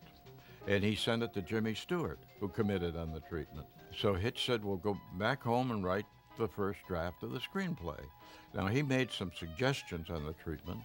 And 0.66 0.82
he 0.82 0.94
sent 0.94 1.22
it 1.22 1.32
to 1.34 1.43
Jimmy 1.43 1.74
Stewart, 1.74 2.18
who 2.40 2.48
committed 2.48 2.97
on 2.97 3.12
the 3.12 3.20
treatment. 3.20 3.66
So 3.97 4.14
Hitch 4.14 4.44
said, 4.44 4.64
Well, 4.64 4.76
go 4.76 4.98
back 5.18 5.43
home 5.43 5.70
and 5.70 5.84
write 5.84 6.06
the 6.38 6.48
first 6.48 6.80
draft 6.88 7.22
of 7.22 7.32
the 7.32 7.40
screenplay. 7.40 8.01
Now, 8.55 8.66
he 8.66 8.82
made 8.82 9.10
some 9.10 9.30
suggestions 9.38 10.10
on 10.10 10.24
the 10.24 10.32
treatment. 10.32 10.80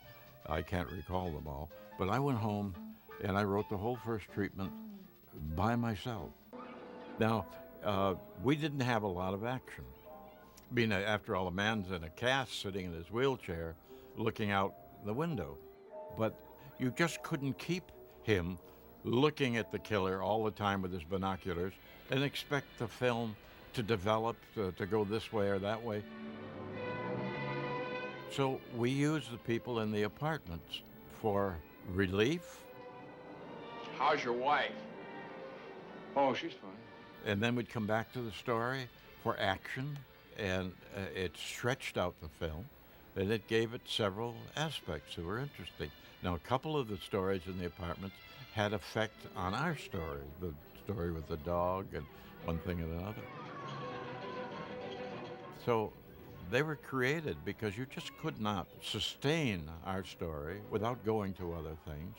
I 0.48 0.62
can't 0.62 0.90
recall 0.92 1.32
them 1.32 1.48
all. 1.48 1.70
But 1.98 2.10
I 2.10 2.20
went 2.20 2.38
home 2.38 2.76
and 3.24 3.38
I 3.38 3.44
wrote 3.44 3.70
the 3.70 3.78
whole 3.78 3.98
first 4.06 4.26
treatment 4.34 4.72
by 5.56 5.76
myself. 5.76 6.30
Now, 7.20 7.46
uh, 7.84 8.16
we 8.44 8.56
didn't 8.56 8.82
have 8.82 9.04
a 9.04 9.08
lot 9.08 9.34
of 9.34 9.46
action. 9.46 9.86
I 10.70 10.74
mean, 10.74 10.92
uh, 10.92 10.98
after 11.06 11.36
all, 11.36 11.48
a 11.48 11.52
man's 11.52 11.92
in 11.92 12.04
a 12.04 12.10
cast 12.10 12.62
sitting 12.62 12.86
in 12.86 12.94
his 12.94 13.12
wheelchair 13.12 13.76
looking 14.18 14.52
out 14.52 14.74
the 15.06 15.14
window. 15.14 15.58
But 16.18 16.34
you 16.80 16.92
just 16.92 17.22
couldn't 17.24 17.58
keep 17.58 17.92
him 18.24 18.58
looking 19.04 19.58
at 19.58 19.72
the 19.72 19.80
killer 19.80 20.22
all 20.22 20.44
the 20.44 20.52
time 20.52 20.82
with 20.82 20.94
his 20.94 21.04
binoculars 21.04 21.74
and 22.10 22.24
expect 22.24 22.66
the 22.80 22.88
film 22.88 23.36
to 23.74 23.84
develop, 23.84 24.36
to, 24.56 24.72
to 24.74 24.86
go 24.86 25.04
this 25.04 25.32
way 25.32 25.48
or 25.48 25.60
that 25.60 25.82
way. 25.82 26.04
So 28.32 28.62
we 28.78 28.90
used 28.90 29.32
the 29.32 29.38
people 29.40 29.82
in 29.82 29.92
the 29.92 30.04
apartments 30.04 30.82
for 31.22 31.58
relief 31.90 32.58
How's 33.98 34.24
your 34.24 34.34
wife? 34.34 34.72
Oh, 36.16 36.34
she's 36.34 36.54
fine. 36.54 36.72
and 37.26 37.42
then 37.42 37.56
we'd 37.56 37.70
come 37.70 37.86
back 37.86 38.12
to 38.14 38.22
the 38.22 38.32
story 38.32 38.88
for 39.22 39.40
action, 39.40 40.00
and 40.40 40.72
uh, 40.98 41.02
it 41.16 41.38
stretched 41.38 41.98
out 41.98 42.16
the 42.20 42.28
film, 42.28 42.66
and 43.16 43.32
it 43.32 43.48
gave 43.48 43.76
it 43.76 43.82
several 43.86 44.36
aspects 44.56 45.16
that 45.16 45.24
were 45.24 45.38
interesting. 45.38 45.92
Now, 46.24 46.34
a 46.34 46.40
couple 46.40 46.76
of 46.78 46.88
the 46.88 46.98
stories 46.98 47.44
in 47.46 47.60
the 47.60 47.68
apartments 47.68 48.16
had 48.54 48.74
effect 48.74 49.18
on 49.36 49.54
our 49.54 49.78
story, 49.78 50.24
the 50.40 50.54
story 50.84 51.12
with 51.12 51.28
the 51.28 51.38
dog 51.38 51.86
and 51.94 52.06
one 52.46 52.58
thing 52.60 52.82
and 52.82 53.00
another. 53.00 53.22
So 55.64 55.94
they 56.52 56.62
were 56.62 56.76
created 56.76 57.38
because 57.46 57.78
you 57.78 57.86
just 57.86 58.16
could 58.18 58.40
not 58.40 58.68
sustain 58.82 59.64
our 59.86 60.04
story 60.04 60.60
without 60.70 61.04
going 61.06 61.34
to 61.34 61.54
other 61.54 61.78
things. 61.88 62.16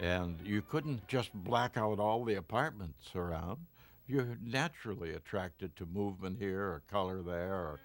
And 0.00 0.38
you 0.44 0.62
couldn't 0.62 1.06
just 1.08 1.34
black 1.34 1.76
out 1.76 1.98
all 1.98 2.24
the 2.24 2.36
apartments 2.36 3.10
around. 3.14 3.58
You're 4.06 4.38
naturally 4.42 5.14
attracted 5.14 5.74
to 5.76 5.86
movement 5.86 6.38
here 6.38 6.60
or 6.60 6.82
color 6.90 7.20
there 7.22 7.52
or 7.52 7.80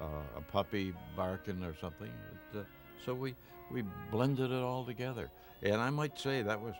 uh, 0.00 0.38
a 0.38 0.40
puppy 0.40 0.94
barking 1.14 1.62
or 1.62 1.74
something. 1.80 2.10
It, 2.52 2.60
uh, 2.60 2.62
so 3.04 3.14
we, 3.14 3.34
we 3.70 3.82
blended 4.10 4.50
it 4.50 4.62
all 4.62 4.84
together. 4.84 5.30
And 5.62 5.76
I 5.76 5.90
might 5.90 6.18
say 6.18 6.42
that 6.42 6.60
was 6.60 6.74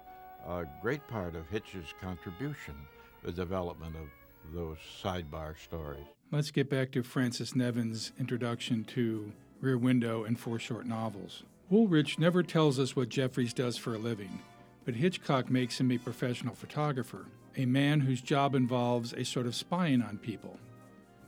a 0.47 0.65
great 0.81 1.07
part 1.09 1.35
of 1.35 1.49
Hitch's 1.51 1.93
contribution, 2.01 2.75
the 3.23 3.33
development 3.33 3.97
of 3.97 4.09
those 4.53 4.79
sidebar 5.03 5.59
stories. 5.59 6.07
Let's 6.31 6.51
get 6.51 6.69
back 6.69 6.91
to 6.93 7.03
Francis 7.03 7.55
Nevins' 7.55 8.13
introduction 8.19 8.85
to 8.85 9.33
Rear 9.61 9.79
Window 9.79 10.25
and 10.25 10.39
Four 10.39 10.59
Short 10.59 10.87
Novels. 10.87 11.45
Woolrich 11.71 12.19
never 12.19 12.43
tells 12.43 12.79
us 12.79 12.95
what 12.95 13.09
Jeffries 13.09 13.55
does 13.55 13.77
for 13.77 13.95
a 13.95 13.99
living, 13.99 14.41
but 14.85 14.97
Hitchcock 14.97 15.51
makes 15.51 15.81
him 15.81 15.91
a 15.91 15.99
professional 15.99 16.55
photographer, 16.55 17.27
a 17.57 17.67
man 17.67 18.01
whose 18.01 18.21
job 18.21 18.55
involves 18.55 19.13
a 19.13 19.25
sort 19.25 19.47
of 19.47 19.55
spying 19.55 20.03
on 20.03 20.19
people. 20.19 20.59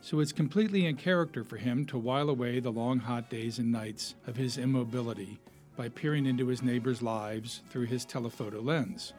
So 0.00 0.20
it's 0.20 0.32
completely 0.32 0.86
in 0.86 0.96
character 0.96 1.42
for 1.42 1.56
him 1.56 1.84
to 1.86 1.98
while 1.98 2.28
away 2.28 2.60
the 2.60 2.70
long 2.70 2.98
hot 2.98 3.30
days 3.30 3.58
and 3.58 3.72
nights 3.72 4.14
of 4.26 4.36
his 4.36 4.58
immobility 4.58 5.40
by 5.76 5.88
peering 5.88 6.26
into 6.26 6.46
his 6.46 6.62
neighbors' 6.62 7.02
lives 7.02 7.62
through 7.70 7.86
his 7.86 8.04
telephoto 8.04 8.60
lens. 8.60 9.12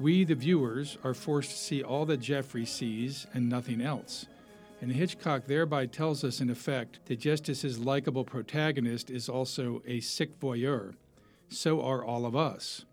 We, 0.00 0.24
the 0.24 0.34
viewers, 0.34 0.98
are 1.04 1.14
forced 1.14 1.50
to 1.50 1.56
see 1.56 1.82
all 1.82 2.04
that 2.06 2.20
Jeffries 2.20 2.70
sees 2.70 3.26
and 3.32 3.48
nothing 3.48 3.80
else. 3.80 4.26
And 4.80 4.90
Hitchcock 4.92 5.46
thereby 5.46 5.86
tells 5.86 6.24
us, 6.24 6.40
in 6.40 6.50
effect, 6.50 6.98
that 7.06 7.20
just 7.20 7.48
as 7.48 7.62
his 7.62 7.78
likable 7.78 8.24
protagonist 8.24 9.08
is 9.08 9.28
also 9.28 9.82
a 9.86 10.00
sick 10.00 10.38
voyeur, 10.40 10.94
so 11.48 11.80
are 11.80 12.04
all 12.04 12.26
of 12.26 12.34
us. 12.34 12.84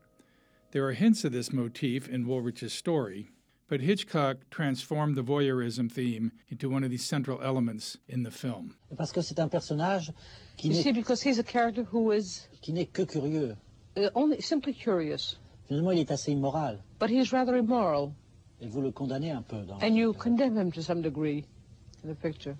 There 0.71 0.85
are 0.85 0.93
hints 0.93 1.25
of 1.25 1.31
this 1.31 1.51
motif 1.51 2.07
in 2.07 2.27
Woolrich's 2.27 2.71
story, 2.71 3.29
but 3.67 3.81
Hitchcock 3.81 4.37
transformed 4.51 5.15
the 5.15 5.23
voyeurism 5.23 5.91
theme 5.91 6.31
into 6.49 6.69
one 6.69 6.83
of 6.83 6.91
the 6.91 6.97
central 6.97 7.41
elements 7.41 7.97
in 8.07 8.23
the 8.23 8.31
film. 8.31 8.75
Parce 8.95 9.11
que 9.11 9.21
c'est 9.21 9.39
un 9.39 9.49
personnage 9.49 10.11
qui 10.55 10.69
You 10.69 10.75
see, 10.75 10.91
because 10.91 11.21
he's 11.21 11.39
a 11.39 11.43
character 11.43 11.83
who 11.83 12.11
is 12.11 12.47
qui 12.61 12.73
n'est 12.73 12.93
que 12.93 13.05
curieux. 13.05 13.57
uh, 13.97 14.09
only 14.15 14.39
simply 14.39 14.73
curious, 14.73 15.37
Finalement, 15.67 15.91
il 15.91 15.99
est 15.99 16.11
assez 16.11 16.31
immoral. 16.31 16.77
But 17.01 17.09
he's 17.09 17.33
rather 17.33 17.57
immoral, 17.57 18.13
Et 18.61 18.67
vous 18.67 18.79
le 18.81 18.91
condamnez 18.91 19.31
un 19.31 19.41
peu 19.41 19.63
dans. 19.65 19.79
and 19.81 19.95
you 19.97 20.13
condemn 20.13 20.55
him 20.55 20.71
to 20.71 20.81
some 20.83 21.01
degree 21.01 21.43
in 22.03 22.07
the 22.09 22.15
picture. 22.15 22.55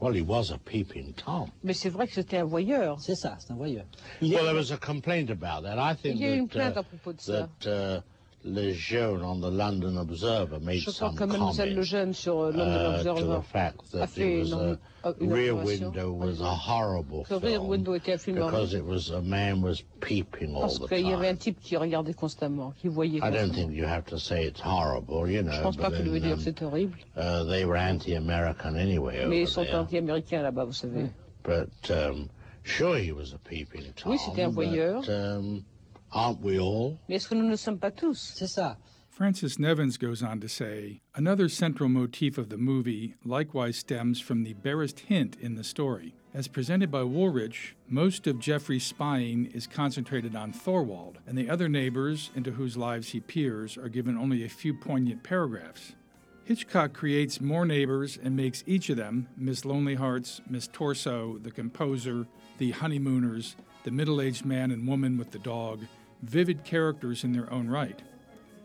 Well, 0.00 0.14
he 0.14 0.22
was 0.22 0.50
a 0.50 0.56
peeping 0.58 1.12
Tom. 1.14 1.50
Mais 1.62 1.74
c'est 1.74 1.90
vrai 1.90 2.06
que 2.06 2.14
c'était 2.14 2.38
un 2.38 2.44
voyeur. 2.44 2.98
C'est 3.00 3.16
ça, 3.16 3.36
c'est 3.38 3.50
un 3.52 3.56
voyeur. 3.56 3.84
well, 4.22 4.44
there 4.44 4.54
was 4.54 4.70
a 4.72 4.78
complaint 4.78 5.28
about 5.30 5.62
that. 5.64 5.78
I 5.78 5.94
think 5.94 6.14
Il 6.16 6.22
y 6.22 6.24
a 6.26 6.34
eu 6.36 6.38
une 6.38 6.48
that, 6.48 6.54
plainte 6.72 6.76
uh, 6.76 6.78
à 6.78 6.82
propos 6.84 7.12
de 7.12 7.20
ça. 7.20 7.48
that 7.60 7.98
uh, 7.98 8.00
Lejeune 8.42 9.22
on 9.22 9.40
the 9.40 9.50
London 9.50 9.98
Observer 9.98 10.58
made 10.60 10.78
Je 10.78 10.84
crois 10.90 10.94
some 10.94 11.14
que 11.14 11.24
Mademoiselle 11.26 11.68
comment 11.68 11.76
Lejeune 11.80 12.14
sur 12.14 12.40
euh, 12.40 12.52
London 12.52 12.94
uh, 12.94 12.96
to 12.96 13.04
the 13.04 13.10
Observer 13.10 13.42
fact 13.42 13.80
a 13.94 13.98
that 13.98 14.06
fait 14.08 14.38
it 14.38 14.40
was 14.40 14.52
une, 14.52 14.78
a, 15.04 15.14
une 15.20 15.32
Rear 15.32 15.54
Window 15.56 16.10
was 16.12 16.40
a 16.40 16.54
horrible 16.54 17.24
que 17.24 17.34
Rear 17.34 17.62
Window 17.62 17.94
était 17.94 18.14
un 18.14 18.18
film 18.18 18.36
because 18.36 18.72
it 18.72 18.82
was 18.84 19.10
a 19.10 19.20
man 19.20 19.60
was 19.60 19.82
peeping 20.00 20.54
all 20.54 20.62
parce 20.62 20.78
the 20.78 20.88
qu'il 20.88 21.06
y 21.06 21.12
avait 21.12 21.26
time. 21.26 21.34
un 21.34 21.36
type 21.36 21.60
qui 21.60 21.76
regardait 21.76 22.14
constamment, 22.14 22.72
qui 22.80 22.88
voyait 22.88 23.18
I 23.18 23.30
don't 23.30 23.52
think 23.52 23.72
you 23.72 23.84
have 23.84 24.06
to 24.06 24.18
say 24.18 24.46
it's 24.46 24.60
horrible, 24.60 25.28
you 25.28 25.42
Je 25.42 25.50
know. 25.50 25.62
pense 25.62 25.76
pas 25.76 25.90
que 25.90 26.02
vous 26.02 26.18
dire 26.18 26.32
um, 26.32 26.40
c'est 26.40 26.62
horrible, 26.62 26.96
uh, 27.18 27.44
they 27.44 27.66
were 27.66 27.76
anti-American 27.76 28.74
anyway 28.74 29.26
mais 29.26 29.42
ils 29.42 29.48
sont 29.48 29.66
anti-américains 29.70 30.40
là-bas, 30.42 30.64
vous 30.64 30.72
savez. 30.72 31.10
But 31.42 31.68
um, 31.90 32.30
sure, 32.64 32.96
he 32.96 33.12
was 33.12 33.32
a 33.34 33.38
peeping 33.38 33.82
tom. 33.96 34.12
Oui, 34.12 34.18
c'était 34.18 34.44
un 34.44 34.50
voyeur. 34.50 35.00
But, 35.02 35.10
um, 35.10 35.64
aren't 36.12 36.40
we 36.40 36.58
all? 36.58 36.98
Mais 37.08 37.26
que 37.26 37.34
nous 37.36 37.48
ne 37.48 37.56
sommes 37.56 37.78
pas 37.78 37.90
tous 37.90 38.34
C'est 38.36 38.48
ça. 38.48 38.76
Francis 39.10 39.58
Nevins 39.58 39.98
goes 39.98 40.22
on 40.22 40.40
to 40.40 40.48
say 40.48 41.02
another 41.14 41.48
central 41.48 41.90
motif 41.90 42.38
of 42.38 42.48
the 42.48 42.56
movie 42.56 43.14
likewise 43.22 43.76
stems 43.76 44.18
from 44.18 44.44
the 44.44 44.54
barest 44.54 45.00
hint 45.00 45.36
in 45.40 45.56
the 45.56 45.64
story. 45.64 46.14
As 46.32 46.48
presented 46.48 46.90
by 46.90 47.02
Woolrich, 47.02 47.74
most 47.88 48.26
of 48.26 48.38
Jeffries' 48.38 48.86
spying 48.86 49.46
is 49.52 49.66
concentrated 49.66 50.34
on 50.34 50.52
Thorwald, 50.52 51.16
and 51.26 51.36
the 51.36 51.50
other 51.50 51.68
neighbors 51.68 52.30
into 52.34 52.52
whose 52.52 52.76
lives 52.76 53.08
he 53.08 53.20
peers 53.20 53.76
are 53.76 53.88
given 53.88 54.16
only 54.16 54.44
a 54.44 54.48
few 54.48 54.72
poignant 54.72 55.22
paragraphs. 55.22 55.92
Hitchcock 56.44 56.94
creates 56.94 57.40
more 57.40 57.66
neighbors 57.66 58.18
and 58.22 58.34
makes 58.34 58.64
each 58.66 58.88
of 58.88 58.96
them 58.96 59.28
Miss 59.36 59.64
Lonely 59.64 59.96
Hearts, 59.96 60.40
Miss 60.48 60.66
Torso, 60.66 61.38
the 61.42 61.50
composer, 61.50 62.26
the 62.58 62.70
honeymooners, 62.70 63.54
the 63.84 63.90
middle 63.90 64.20
aged 64.20 64.44
man 64.44 64.70
and 64.70 64.88
woman 64.88 65.18
with 65.18 65.30
the 65.30 65.38
dog 65.40 65.80
vivid 66.22 66.64
characters 66.64 67.24
in 67.24 67.32
their 67.32 67.52
own 67.52 67.68
right. 67.68 68.02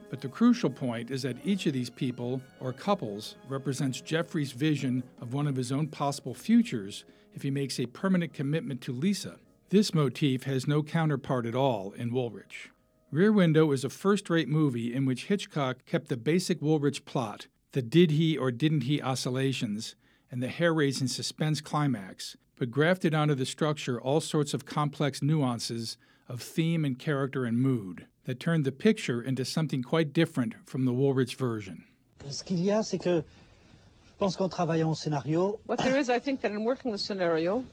But 0.09 0.21
the 0.21 0.29
crucial 0.29 0.69
point 0.69 1.11
is 1.11 1.23
that 1.23 1.37
each 1.43 1.65
of 1.65 1.73
these 1.73 1.89
people, 1.89 2.41
or 2.59 2.73
couples, 2.73 3.35
represents 3.49 4.01
Jeffries' 4.01 4.51
vision 4.51 5.03
of 5.19 5.33
one 5.33 5.47
of 5.47 5.55
his 5.55 5.71
own 5.71 5.87
possible 5.87 6.33
futures 6.33 7.05
if 7.33 7.41
he 7.41 7.51
makes 7.51 7.79
a 7.79 7.85
permanent 7.87 8.33
commitment 8.33 8.81
to 8.81 8.93
Lisa. 8.93 9.39
This 9.69 9.93
motif 9.93 10.43
has 10.43 10.67
no 10.67 10.83
counterpart 10.83 11.45
at 11.45 11.55
all 11.55 11.91
in 11.93 12.11
Woolrich. 12.11 12.69
Rear 13.11 13.31
Window 13.31 13.71
is 13.71 13.83
a 13.83 13.89
first 13.89 14.29
rate 14.29 14.47
movie 14.47 14.93
in 14.93 15.05
which 15.05 15.25
Hitchcock 15.25 15.85
kept 15.85 16.07
the 16.07 16.17
basic 16.17 16.61
Woolrich 16.61 17.03
plot, 17.05 17.47
the 17.71 17.81
did 17.81 18.11
he 18.11 18.37
or 18.37 18.51
didn't 18.51 18.81
he 18.81 19.01
oscillations, 19.01 19.95
and 20.31 20.41
the 20.41 20.47
hair 20.47 20.73
raising 20.73 21.07
suspense 21.07 21.61
climax, 21.61 22.37
but 22.57 22.71
grafted 22.71 23.13
onto 23.13 23.35
the 23.35 23.45
structure 23.45 23.99
all 23.99 24.21
sorts 24.21 24.53
of 24.53 24.65
complex 24.65 25.21
nuances 25.21 25.97
of 26.29 26.41
theme 26.41 26.85
and 26.85 26.97
character 26.97 27.45
and 27.45 27.57
mood 27.57 28.05
that 28.25 28.39
turned 28.39 28.65
the 28.65 28.71
picture 28.71 29.21
into 29.21 29.45
something 29.45 29.83
quite 29.83 30.13
different 30.13 30.53
from 30.65 30.85
the 30.85 30.91
Woolrich 30.93 31.35
version. 31.37 31.83
Ce 32.29 32.43
qu'il 32.43 32.59
y 32.63 32.71
a, 32.71 32.81
c'est 32.81 32.97
que 32.97 33.21
je 33.21 34.13
pense 34.17 34.35
qu'en 34.35 34.49
travaillant 34.49 34.89
au 34.91 34.95
scénario, 34.95 35.59
What 35.67 35.77
there 35.77 35.97
is, 35.99 36.09
I 36.09 36.19
think 36.19 36.41
that 36.41 36.51
in 36.51 36.63
working 36.63 36.91
the 36.91 36.97
scenario, 36.97 37.63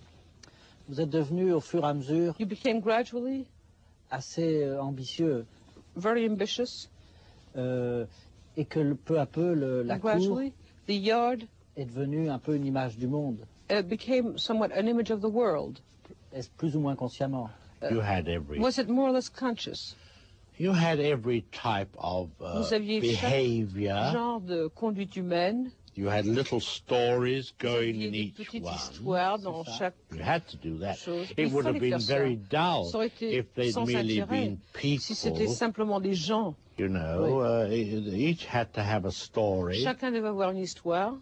vous 0.88 1.00
êtes 1.00 1.08
devenu 1.10 1.52
au 1.52 1.60
fur 1.60 1.84
et 1.84 1.88
à 1.88 1.94
mesure 1.94 2.34
you 2.38 2.46
became 2.46 2.80
gradually 2.80 3.46
assez 4.10 4.62
euh, 4.62 4.78
ambitieux 4.82 5.46
very 5.96 6.28
ambitious, 6.28 6.88
euh, 7.56 8.04
et 8.56 8.64
que 8.66 8.80
le- 8.80 8.94
peu 8.94 9.18
à 9.20 9.26
peu 9.26 9.54
le- 9.54 9.82
la 9.84 9.94
and 9.94 10.00
cour 10.00 10.10
gradually 10.10 10.52
the 10.86 10.92
yard 10.94 11.42
est 11.76 11.86
devenue 11.86 12.28
un 12.28 12.38
peu 12.38 12.54
une 12.56 12.66
image 12.66 12.98
du 12.98 13.06
monde, 13.06 13.38
uh, 13.70 13.80
became 13.82 14.36
somewhat 14.36 14.70
an 14.72 14.86
image 14.86 15.10
of 15.10 15.20
the 15.22 15.30
world. 15.30 15.78
est 16.34 16.50
plus 16.58 16.76
ou 16.76 16.80
moins 16.80 16.96
consciemment. 16.96 17.48
You 17.90 18.00
had 18.00 18.28
every 18.28 18.58
Was 18.58 18.78
it 18.78 18.88
more 18.88 19.08
or 19.08 19.12
less 19.12 19.28
conscious? 19.28 19.94
you 20.58 20.72
had 20.72 21.00
every 21.00 21.42
type 21.50 21.88
of 21.98 22.30
uh, 22.40 22.60
Vous 22.62 22.72
aviez 22.72 23.02
chaque 23.16 23.30
behavior. 23.30 24.10
genre 24.12 24.40
de 24.46 24.68
conduite 24.70 25.14
humaine. 25.16 25.72
You 25.94 26.08
had 26.08 26.24
little 26.24 26.60
stories 26.60 27.52
going 27.58 28.00
in 28.00 28.14
each 28.14 28.36
petites 28.36 28.98
one. 29.00 29.42
dans 29.42 29.66
You 30.10 30.22
had 30.22 30.46
to 30.48 30.56
do 30.56 30.78
that. 30.78 30.96
chose. 30.98 31.30
It 31.32 31.38
Il 31.38 31.50
would 31.52 31.66
have 31.66 31.78
been 31.80 31.98
very 32.00 32.36
dull 32.36 32.86
Ça 32.90 32.96
aurait 32.98 33.08
été 33.08 33.32
if 33.38 33.52
they'd 33.54 33.76
merely 33.76 34.16
intérêt. 34.20 34.28
been 34.30 34.60
people. 34.72 35.00
Si 35.04 35.14
c'était 35.14 35.48
simplement 35.48 36.00
des 36.00 36.14
gens, 36.14 36.54
You 36.78 36.88
know, 36.88 37.40
uh, 37.42 37.68
each 37.70 38.46
had 38.46 38.72
to 38.72 38.80
have 38.82 39.04
a 39.04 39.12
story 39.12 39.82
chacun 39.82 40.10
devait 40.12 40.28
avoir 40.28 40.50
une 40.52 40.58
histoire. 40.62 41.14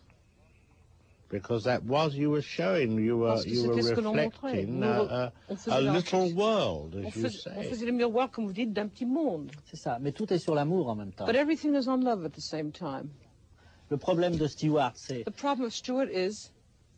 Because 1.30 1.64
that 1.64 1.82
was 1.84 2.14
you 2.14 2.30
were 2.30 2.42
showing. 2.42 2.98
You 2.98 3.18
were 3.18 3.28
Parce 3.28 3.44
que 3.44 3.50
you 3.50 3.62
were 3.68 3.74
c'était 3.74 3.88
ce 3.88 3.94
que 3.94 4.00
l'on 4.00 4.14
montrait. 4.14 4.52
reflecting 4.52 4.82
uh, 4.82 4.86
uh, 4.86 5.30
on 5.48 5.56
faisait 5.56 5.72
a 5.76 5.80
little 5.80 6.32
world, 6.34 6.94
On 6.96 7.06
as 7.06 7.16
you 7.16 7.22
faisait, 7.22 7.50
on 7.56 7.62
say. 7.62 7.68
faisait 7.70 7.86
le 7.86 7.92
miroir, 7.92 8.30
comme 8.30 8.46
vous 8.46 8.52
dites, 8.52 8.72
d'un 8.72 8.88
petit 8.88 9.06
monde. 9.06 9.50
C'est 9.66 9.76
ça, 9.76 9.98
mais 10.00 10.12
tout 10.12 10.32
est 10.32 10.38
sur 10.38 10.54
l'amour 10.54 10.88
en 10.88 10.94
même 10.96 11.12
temps. 11.12 11.26
But 11.26 11.36
everything 11.36 11.74
is 11.74 11.88
on 11.88 11.98
love 12.02 12.24
at 12.24 12.30
the 12.30 12.40
same 12.40 12.72
time. 12.72 13.08
Le 13.90 13.96
problème 13.96 14.36
de 14.36 14.46
Stewart, 14.46 14.92
c'est 14.94 15.24
The 15.24 15.30
problem 15.30 15.66
of 15.66 15.72
Stuart 15.74 16.08
is 16.12 16.50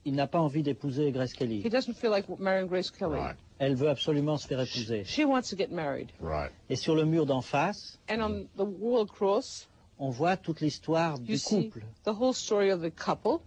il 0.04 0.14
n'a 0.14 0.26
pas 0.26 0.40
envie 0.40 0.62
d'épouser 0.62 1.12
Grace 1.12 1.32
Kelly. 1.32 1.62
he 1.64 1.70
doesn't 1.70 1.94
feel 1.94 2.10
like 2.10 2.26
marrying 2.40 2.66
Grace 2.66 2.90
Kelly. 2.90 3.20
Elle 3.58 3.76
veut 3.76 3.88
absolument 3.88 4.36
se 4.36 4.48
faire 4.48 4.60
épouser. 4.60 5.04
She 5.04 5.24
wants 5.24 5.48
to 5.50 5.56
get 5.56 5.68
married. 5.70 6.10
Right. 6.20 6.50
Et 6.68 6.74
sur 6.76 6.96
le 6.96 7.04
mur 7.04 7.24
d'en 7.26 7.40
face, 7.40 7.98
And 8.10 8.20
on 8.20 8.46
the 8.56 8.66
wall 8.66 9.02
across, 9.02 9.68
on 9.98 10.10
voit 10.10 10.36
toute 10.36 10.60
l'histoire 10.60 11.18
du 11.18 11.38
couple. 11.38 11.80
the 12.04 12.08
whole 12.12 12.32
story 12.32 12.70
of 12.70 12.82
the 12.82 12.90
couple. 12.90 13.40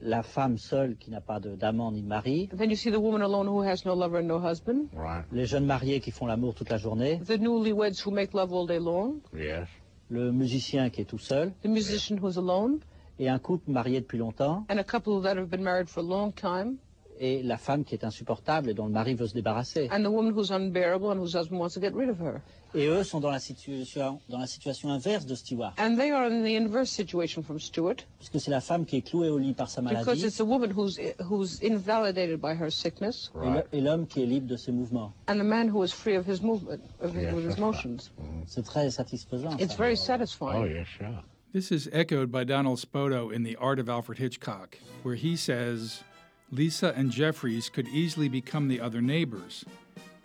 La 0.00 0.22
femme 0.22 0.58
seule 0.58 0.96
qui 0.96 1.10
n'a 1.10 1.20
pas 1.20 1.40
d'amant 1.40 1.90
ni 1.92 2.02
de 2.02 2.06
mari. 2.06 2.48
And 2.52 2.56
then 2.58 2.70
you 2.70 2.76
see 2.76 2.90
the 2.90 2.98
woman 3.00 3.22
alone 3.22 3.46
who 3.46 3.62
has 3.62 3.84
no 3.84 3.94
lover 3.94 4.18
and 4.18 4.28
no 4.28 4.38
husband. 4.38 4.88
Right. 4.94 5.24
Les 5.32 5.46
jeunes 5.46 5.66
mariés 5.66 6.00
qui 6.00 6.10
font 6.10 6.26
l'amour 6.26 6.54
toute 6.54 6.70
la 6.70 6.78
journée. 6.78 7.20
The 7.24 7.38
newlyweds 7.38 8.00
who 8.04 8.10
make 8.10 8.34
love 8.34 8.52
all 8.52 8.66
day 8.66 8.78
long. 8.78 9.20
Yes. 9.36 9.68
Le 10.08 10.32
musicien 10.32 10.90
qui 10.90 11.00
est 11.02 11.06
tout 11.06 11.18
seul. 11.18 11.52
The 11.62 11.68
musician 11.68 12.16
who's 12.18 12.36
alone. 12.36 12.80
Et 13.18 13.28
un 13.28 13.38
couple 13.38 13.70
marié 13.70 14.00
depuis 14.00 14.18
longtemps. 14.18 14.64
And 14.70 14.78
a 14.78 14.84
couple 14.84 15.20
that 15.22 15.36
have 15.36 15.48
been 15.50 15.62
married 15.62 15.88
for 15.88 16.00
a 16.00 16.06
long 16.06 16.32
time. 16.32 16.76
Et 17.22 17.42
la 17.42 17.58
femme 17.58 17.84
qui 17.84 17.94
est 17.94 18.02
insupportable 18.04 18.70
et 18.70 18.74
dont 18.74 18.86
le 18.86 18.92
mari 18.92 19.14
veut 19.14 19.26
se 19.26 19.34
débarrasser. 19.34 19.88
And 19.92 20.02
the 20.02 20.10
woman 20.10 20.32
who's 20.32 20.50
unbearable 20.50 21.10
and 21.10 21.18
whose 21.20 21.34
husband 21.34 21.58
wants 21.60 21.74
to 21.74 21.80
get 21.80 21.92
rid 21.94 22.08
of 22.08 22.18
her. 22.20 22.40
Et 22.74 22.86
eux 22.86 23.02
sont 23.02 23.18
dans 23.20 23.30
la 23.30 23.40
situation, 23.40 24.20
dans 24.28 24.38
la 24.38 24.46
situation 24.46 24.90
inverse 24.90 25.26
de 25.26 25.34
Stewart. 25.34 25.74
And 25.78 25.96
they 25.96 26.10
are 26.12 26.26
in 26.26 26.42
the 26.42 26.56
inverse 26.56 26.88
situation 26.90 27.42
from 27.42 27.58
Stewart. 27.58 27.96
Puisque 28.18 28.40
c'est 28.40 28.50
la 28.50 28.60
femme 28.60 28.84
qui 28.86 28.96
est 28.98 29.02
clouée 29.02 29.28
au 29.28 29.38
lit 29.38 29.54
par 29.54 29.68
sa 29.68 29.82
Because 29.82 30.22
it's 30.22 30.40
a 30.40 30.44
woman 30.44 30.70
who's 30.70 30.98
who's 31.28 31.60
invalidated 31.62 32.40
by 32.40 32.54
her 32.54 32.70
sickness, 32.70 33.30
et 33.34 33.50
le- 33.50 33.64
Et 33.72 33.80
l'homme 33.80 34.06
qui 34.06 34.22
est 34.22 34.26
libre 34.26 34.46
de 34.46 34.56
ses 34.56 34.70
mouvements. 34.72 35.12
and 35.28 35.38
the 35.40 35.44
man 35.44 35.68
who 35.68 35.82
is 35.82 35.90
free 35.92 36.14
of 36.16 36.26
his 36.26 36.40
movement, 36.42 36.80
of 37.00 37.12
his, 37.14 37.22
Yes, 37.24 37.34
with 37.34 37.44
his 37.44 37.56
that's 37.56 37.60
right. 37.60 37.60
motions. 37.60 38.10
C'est 38.46 38.64
très 38.64 38.90
satisfaisant. 38.90 39.56
It's 39.58 39.74
ça. 39.74 39.78
very 39.78 39.96
satisfying. 39.96 40.62
Oh, 40.62 40.64
yes, 40.66 40.86
sure. 40.86 41.22
This 41.52 41.72
is 41.72 41.88
echoed 41.92 42.30
by 42.30 42.44
Donald 42.44 42.78
Spoto 42.78 43.32
in 43.32 43.42
The 43.42 43.56
Art 43.56 43.80
of 43.80 43.88
Alfred 43.88 44.18
Hitchcock, 44.18 44.78
where 45.02 45.16
he 45.16 45.34
says 45.34 46.04
Lisa 46.52 46.94
and 46.96 47.10
Jeffries 47.10 47.68
could 47.68 47.88
easily 47.88 48.28
become 48.28 48.68
the 48.68 48.80
other 48.80 49.00
neighbors. 49.00 49.64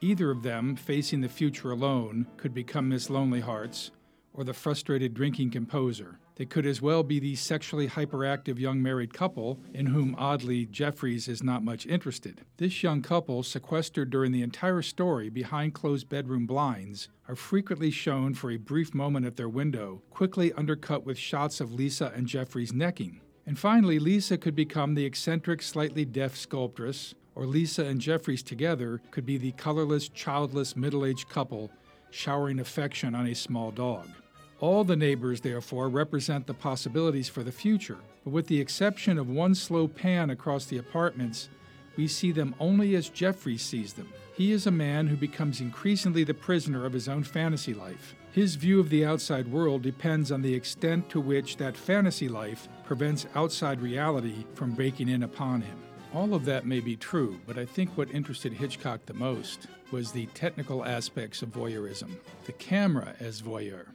Either 0.01 0.31
of 0.31 0.43
them, 0.43 0.75
facing 0.75 1.21
the 1.21 1.29
future 1.29 1.71
alone, 1.71 2.27
could 2.37 2.53
become 2.53 2.89
Miss 2.89 3.09
Lonely 3.09 3.41
Hearts 3.41 3.91
or 4.33 4.43
the 4.43 4.53
frustrated 4.53 5.13
drinking 5.13 5.51
composer. 5.51 6.19
They 6.35 6.45
could 6.45 6.65
as 6.65 6.81
well 6.81 7.01
be 7.01 7.19
the 7.19 7.35
sexually 7.35 7.87
hyperactive 7.87 8.59
young 8.59 8.81
married 8.81 9.13
couple 9.13 9.57
in 9.73 9.85
whom, 9.85 10.15
oddly, 10.17 10.65
Jeffries 10.65 11.29
is 11.29 11.41
not 11.41 11.63
much 11.63 11.85
interested. 11.85 12.41
This 12.57 12.83
young 12.83 13.01
couple, 13.01 13.41
sequestered 13.41 14.09
during 14.09 14.33
the 14.33 14.41
entire 14.41 14.81
story 14.81 15.29
behind 15.29 15.73
closed 15.73 16.09
bedroom 16.09 16.45
blinds, 16.45 17.07
are 17.29 17.37
frequently 17.37 17.89
shown 17.89 18.33
for 18.33 18.51
a 18.51 18.57
brief 18.57 18.93
moment 18.93 19.25
at 19.25 19.37
their 19.37 19.47
window, 19.47 20.01
quickly 20.09 20.51
undercut 20.53 21.05
with 21.05 21.17
shots 21.17 21.61
of 21.61 21.71
Lisa 21.71 22.11
and 22.13 22.27
Jeffries 22.27 22.73
necking. 22.73 23.21
And 23.45 23.57
finally, 23.57 23.99
Lisa 23.99 24.37
could 24.37 24.55
become 24.55 24.95
the 24.95 25.05
eccentric, 25.05 25.61
slightly 25.61 26.03
deaf 26.03 26.35
sculptress, 26.35 27.13
or 27.35 27.45
Lisa 27.45 27.85
and 27.85 27.99
Jeffries 27.99 28.41
together 28.41 29.01
could 29.11 29.25
be 29.25 29.37
the 29.37 29.51
colorless, 29.51 30.07
childless, 30.09 30.75
middle 30.75 31.05
aged 31.05 31.29
couple 31.29 31.69
showering 32.09 32.59
affection 32.59 33.13
on 33.13 33.27
a 33.27 33.35
small 33.35 33.71
dog. 33.71 34.07
All 34.61 34.85
the 34.85 34.95
neighbors, 34.95 35.41
therefore, 35.41 35.89
represent 35.89 36.47
the 36.47 36.53
possibilities 36.53 37.27
for 37.27 37.43
the 37.43 37.51
future, 37.51 37.97
but 38.23 38.31
with 38.31 38.47
the 38.47 38.61
exception 38.61 39.17
of 39.17 39.29
one 39.29 39.53
slow 39.53 39.87
pan 39.87 40.29
across 40.29 40.65
the 40.65 40.77
apartments, 40.77 41.49
we 41.97 42.07
see 42.07 42.31
them 42.31 42.55
only 42.59 42.95
as 42.95 43.09
Jeffries 43.09 43.61
sees 43.61 43.93
them. 43.93 44.09
He 44.33 44.51
is 44.51 44.67
a 44.67 44.71
man 44.71 45.07
who 45.07 45.17
becomes 45.17 45.61
increasingly 45.61 46.23
the 46.23 46.33
prisoner 46.33 46.85
of 46.85 46.93
his 46.93 47.07
own 47.07 47.23
fantasy 47.23 47.73
life. 47.73 48.15
His 48.31 48.55
view 48.55 48.79
of 48.79 48.89
the 48.89 49.05
outside 49.05 49.49
world 49.49 49.81
depends 49.81 50.31
on 50.31 50.41
the 50.41 50.53
extent 50.53 51.09
to 51.09 51.21
which 51.21 51.55
that 51.57 51.77
fantasy 51.77 52.27
life 52.27 52.67
prevents 52.85 53.27
outside 53.35 53.81
reality 53.81 54.45
from 54.53 54.73
breaking 54.73 55.07
in 55.07 55.23
upon 55.23 55.61
him. 55.61 55.84
All 56.15 56.33
of 56.33 56.45
that 56.45 56.65
may 56.65 56.79
be 56.79 56.95
true, 56.95 57.37
but 57.45 57.57
I 57.57 57.65
think 57.65 57.89
what 57.97 58.09
interested 58.09 58.53
Hitchcock 58.53 59.05
the 59.05 59.13
most 59.13 59.67
was 59.91 60.11
the 60.13 60.27
technical 60.27 60.85
aspects 60.85 61.41
of 61.41 61.49
voyeurism, 61.49 62.11
the 62.45 62.53
camera 62.53 63.13
as 63.19 63.41
voyeur. 63.41 63.87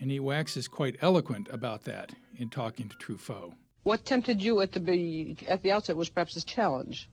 And 0.00 0.10
he 0.10 0.18
waxes 0.18 0.66
quite 0.66 0.96
eloquent 1.02 1.48
about 1.52 1.84
that 1.84 2.10
in 2.36 2.48
talking 2.50 2.88
to 2.88 2.96
Truffaut. 2.96 3.52
What 3.84 4.04
tempted 4.04 4.42
you 4.42 4.60
at 4.60 4.72
the 4.72 4.80
be- 4.80 5.36
at 5.48 5.62
the 5.62 5.70
outset 5.70 5.96
was 5.96 6.08
perhaps 6.08 6.34
this 6.34 6.44
challenge, 6.44 7.08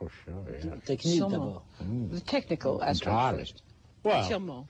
Oh, 0.00 0.08
sure, 0.24 0.34
yeah. 0.64 0.74
Technique 0.84 1.20
Sûrement. 1.20 1.62
the 2.10 2.20
technical 2.20 2.82
aspect 2.82 3.06
Entirely. 3.08 3.38
first. 3.40 3.62
Well, 4.02 4.24
Entièrement. 4.24 4.66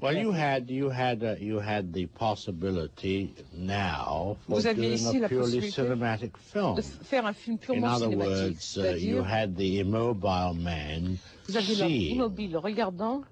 Well, 0.00 0.16
you 0.16 0.30
had 0.30 0.70
you 0.70 0.88
had 0.88 1.24
uh, 1.24 1.34
you 1.40 1.58
had 1.58 1.92
the 1.92 2.06
possibility 2.06 3.34
now 3.52 4.36
for 4.46 4.54
Vous 4.60 4.66
aviez 4.66 4.76
doing 4.76 4.92
ici 4.94 5.16
a 5.16 5.20
la 5.22 5.28
purely 5.28 5.60
possibilité 5.60 5.72
cinematic 5.82 6.36
film. 6.36 6.76
de 6.76 6.82
faire 6.82 7.26
un 7.26 7.32
film 7.32 7.54
In 7.56 7.58
purement 7.58 7.88
other 7.96 8.06
cinématique. 8.10 8.26
words, 8.28 8.76
uh, 8.76 8.80
you 8.80 9.22
C'est-à-dire, 9.22 9.24
had 9.24 9.56
the 9.56 9.78
immobile 9.80 10.54
man 10.54 11.18
vous 11.48 11.56
aviez 11.56 11.74
seeing 11.74 12.10
l'immobile 12.12 12.56
regardant 12.58 13.24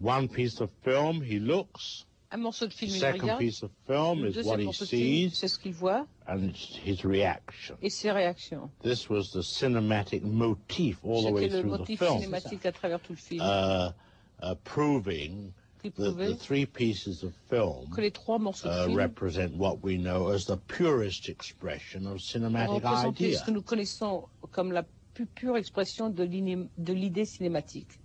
one 0.00 0.26
piece 0.28 0.60
of 0.62 0.70
film, 0.82 1.20
he 1.20 1.38
looks. 1.38 2.06
un 2.32 2.38
morceau 2.40 2.66
de 2.66 2.72
film, 2.72 2.90
il 2.94 2.98
Second 3.00 3.20
regarde. 3.22 3.38
piece 3.40 3.62
of 3.62 3.70
film 3.86 4.22
Le 4.22 4.28
is 4.30 4.36
what 4.36 4.56
deuxième 4.56 4.60
he 4.60 4.64
morceau 4.64 4.84
de 4.84 4.88
film, 4.90 5.28
sees 5.30 5.34
c'est 5.38 5.48
ce 5.48 5.58
qu'il 5.58 5.72
voit 5.74 6.06
and 6.26 6.44
it's 6.48 6.76
his 6.82 7.04
reaction. 7.04 7.76
et 7.82 7.90
ses 7.90 8.10
réactions. 8.10 8.70
This 8.82 9.10
was 9.10 9.32
the 9.34 9.42
cinematic 9.42 10.22
motif 10.24 10.98
all 11.04 11.22
the 11.24 11.30
way 11.30 11.42
C'était 11.42 11.56
le 11.56 11.60
through 11.62 11.76
the 11.76 11.78
motif 11.80 11.98
film, 11.98 12.20
cinématique 12.20 12.64
à 12.64 12.72
travers 12.72 13.00
tout 13.00 13.12
le 13.12 13.18
film. 13.18 13.42
uh, 13.42 13.90
uh, 14.42 14.54
proving 14.64 15.52
qui 15.78 15.90
that 15.90 16.02
prouvait 16.02 16.32
the 16.34 16.38
three 16.38 16.66
pieces 16.66 17.22
of 17.24 17.32
film 17.48 17.88
que 17.94 18.00
les 18.00 18.10
trois 18.10 18.38
morceaux 18.38 18.68
de 18.68 18.74
uh, 18.74 18.84
film 18.86 18.96
represent 18.96 19.50
what 19.56 19.78
we 19.82 19.96
know 19.98 20.28
as 20.30 20.44
the 20.46 20.56
purest 20.66 21.28
expression 21.28 22.06
of 22.06 22.20
cinematic 22.20 22.82
représentaient 22.82 23.24
idea. 23.28 23.38
ce 23.38 23.44
que 23.44 23.50
nous 23.50 23.62
connaissons 23.62 24.24
comme 24.52 24.72
la 24.72 24.84
plus 25.14 25.26
pure 25.26 25.56
expression 25.56 26.10
de 26.10 26.22
l'iné- 26.24 26.68
de 26.78 26.92
l'idée 26.92 27.24
cinématique. 27.24 27.98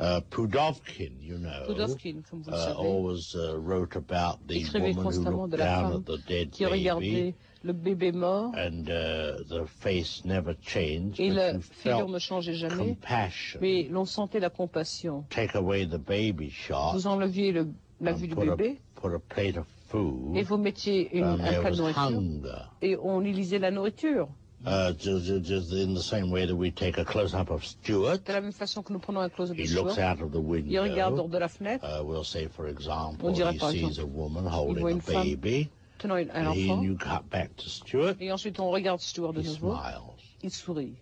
Uh, 0.00 0.20
Pudovkin, 0.28 1.12
you 1.20 1.38
know, 1.38 1.66
Pudovkin, 1.68 2.22
comme 2.28 2.42
vous 2.42 2.50
le 2.50 2.56
uh, 2.56 2.60
savez, 2.64 2.76
always 2.76 3.34
uh, 3.36 3.56
wrote 3.56 3.94
about 3.94 4.38
the 4.48 4.56
écrivait 4.56 4.88
woman 4.90 4.96
who 4.96 5.02
constamment 5.04 5.42
looked 5.42 5.52
de 5.52 5.56
la 5.58 5.64
down 5.64 5.92
femme 5.92 6.00
at 6.00 6.04
the 6.06 6.26
dead 6.28 6.50
qui 6.50 6.64
baby 6.64 6.72
regardait 6.80 7.34
le 7.64 7.72
bébé 7.72 8.12
mort 8.12 8.52
and 8.56 8.84
uh, 8.88 9.42
the 9.48 9.64
face 9.80 10.22
never 10.24 10.54
changed, 10.62 11.18
et 11.18 11.30
la 11.30 11.58
figure 11.58 12.08
ne 12.08 12.18
changeait 12.18 12.54
jamais, 12.54 12.76
compassion. 12.94 13.58
mais 13.62 13.88
l'on 13.90 14.04
sentait 14.04 14.38
la 14.40 14.50
compassion. 14.50 15.24
Take 15.30 15.56
away 15.56 15.86
the 15.86 15.96
baby 15.98 16.50
shot, 16.50 16.92
Vous 16.92 17.06
enleviez 17.06 17.52
le- 17.52 17.68
la 18.00 18.12
vue 18.12 18.28
du 18.28 18.34
put, 18.34 18.50
a, 18.50 18.54
bébé 18.56 18.80
put 19.00 19.14
a 19.14 19.18
plate 19.18 19.56
of 19.56 19.66
food, 19.88 20.36
et 20.36 20.42
vous 20.42 20.58
mettiez 20.58 21.16
une, 21.16 21.24
and 21.24 21.40
un 21.40 21.60
plat 21.60 21.70
de 21.70 21.76
nourriture 21.76 22.02
hunger. 22.02 22.62
et 22.82 22.96
on 23.02 23.22
y 23.22 23.32
lisait 23.32 23.58
la 23.58 23.70
nourriture. 23.70 24.28
Uh, 24.66 24.92
just, 24.98 25.42
just 25.44 25.72
in 25.74 25.92
the 25.94 26.00
same 26.02 26.30
way 26.32 26.46
that 26.46 26.54
we 26.56 26.70
take 26.72 26.96
a 26.98 27.04
close-up 27.04 27.50
of 27.50 27.62
Stuart, 27.66 28.24
De 28.24 28.32
la 28.32 28.40
même 28.40 28.50
façon 28.52 28.82
que 28.82 28.94
nous 28.94 28.98
prenons 28.98 29.20
un 29.20 29.28
close-up 29.28 29.58
he 29.58 29.66
de 29.68 29.74
looks 29.74 29.92
Stuart, 29.92 30.12
out 30.16 30.22
of 30.22 30.32
the 30.32 30.36
il 30.66 30.80
regarde 30.80 31.18
hors 31.18 31.24
window. 31.24 31.28
de 31.28 31.38
la 31.38 31.48
fenêtre, 31.48 31.84
Uh, 31.84 32.02
we'll 32.02 32.24
say, 32.24 32.48
for 32.48 32.66
example, 32.68 33.28
On 33.28 33.32
dirait 33.32 33.54
he 33.54 33.58
par 33.58 33.70
sees 33.72 33.84
exemple, 33.84 34.00
a 34.00 34.06
woman 34.18 34.46
holding 34.46 34.86
a 34.86 35.12
baby, 35.12 35.68
tenant 36.04 36.16
une- 36.18 36.30
un 36.30 36.46
and 36.46 36.52
he 36.54 36.64
enfant, 36.70 36.78
and 36.80 36.84
you 36.84 36.96
cut 36.98 37.28
back 37.30 37.56
to 37.56 37.68
Stuart. 37.68 38.16
et 38.20 38.30
ensuite 38.30 38.58
on 38.60 38.70
regarde 38.70 39.00
Stuart 39.00 39.32
de 39.32 39.40
He 39.40 39.44
nouveau, 39.46 39.74
smiles. 39.74 40.14
il 40.42 40.50
sourit. 40.50 40.96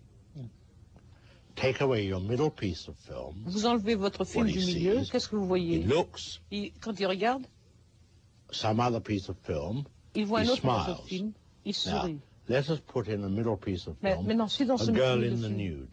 Take 1.55 1.81
away 1.81 2.07
your 2.07 2.19
middle 2.19 2.49
piece 2.49 2.87
of 2.87 2.95
film. 2.97 3.43
Vous 3.45 3.65
enlevez 3.67 3.95
votre 3.95 4.25
film 4.25 4.47
he 4.47 4.53
du 4.53 4.59
milieu, 4.65 5.03
qu'est-ce 5.11 5.27
que 5.29 5.35
vous 5.35 5.43
He 5.45 5.47
voyez 5.47 5.83
looks 5.83 6.41
Il- 6.51 6.71
Quand 6.81 6.99
il 6.99 7.05
regarde, 7.05 7.45
some 8.51 8.79
other 8.79 8.99
piece 9.01 9.29
of 9.29 9.37
film. 9.43 9.83
il 10.15 10.25
voit 10.25 10.43
he 10.43 10.47
un 10.47 10.53
autre 10.53 10.65
morceau 10.65 10.91
de 10.93 10.97
smiles. 10.97 11.07
film, 11.07 11.33
il 11.65 11.69
Now, 11.69 11.73
sourit. 12.01 12.19
let 12.49 12.69
us 12.69 12.79
put 12.79 13.07
in 13.07 13.21
the 13.21 13.29
middle 13.29 13.55
piece 13.57 13.87
of 13.87 13.95
Mais 14.01 14.13
film 14.15 14.25
maintenant, 14.25 14.47
si 14.47 14.65
dans 14.65 14.75
a 14.81 14.85
ce 14.85 14.91
girl 14.91 15.19
milieu 15.19 15.31
in 15.31 15.35
the 15.35 15.41
film, 15.41 15.55
nude. 15.57 15.89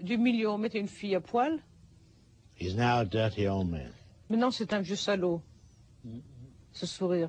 du 0.00 0.16
milieu 0.16 0.48
on 0.50 0.58
mettait 0.58 0.80
une 0.80 0.88
fille 0.88 1.14
à 1.14 1.20
poil, 1.20 1.60
He's 2.56 2.74
now 2.74 3.00
a 3.00 3.04
dirty 3.04 3.46
old 3.46 3.68
man. 3.68 3.90
maintenant 4.30 4.50
c'est 4.52 4.72
un 4.72 4.80
vieux 4.80 4.96
salaud. 4.96 5.42
Ce 6.72 6.86
sourire. 6.86 7.28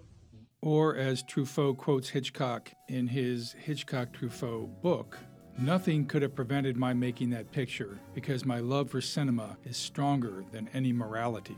Or, 0.66 0.96
as 0.96 1.22
Truffaut 1.22 1.78
quotes 1.78 2.10
Hitchcock 2.10 2.72
in 2.88 3.08
his 3.08 3.54
Hitchcock 3.54 4.12
Truffaut 4.14 4.82
book, 4.82 5.20
nothing 5.60 6.08
could 6.08 6.24
have 6.24 6.34
prevented 6.34 6.76
my 6.76 6.92
making 6.92 7.30
that 7.30 7.52
picture 7.52 8.00
because 8.16 8.46
my 8.46 8.62
love 8.62 8.90
for 8.90 9.00
cinema 9.00 9.58
is 9.64 9.78
stronger 9.78 10.44
than 10.52 10.68
any 10.74 10.92
morality. 10.92 11.58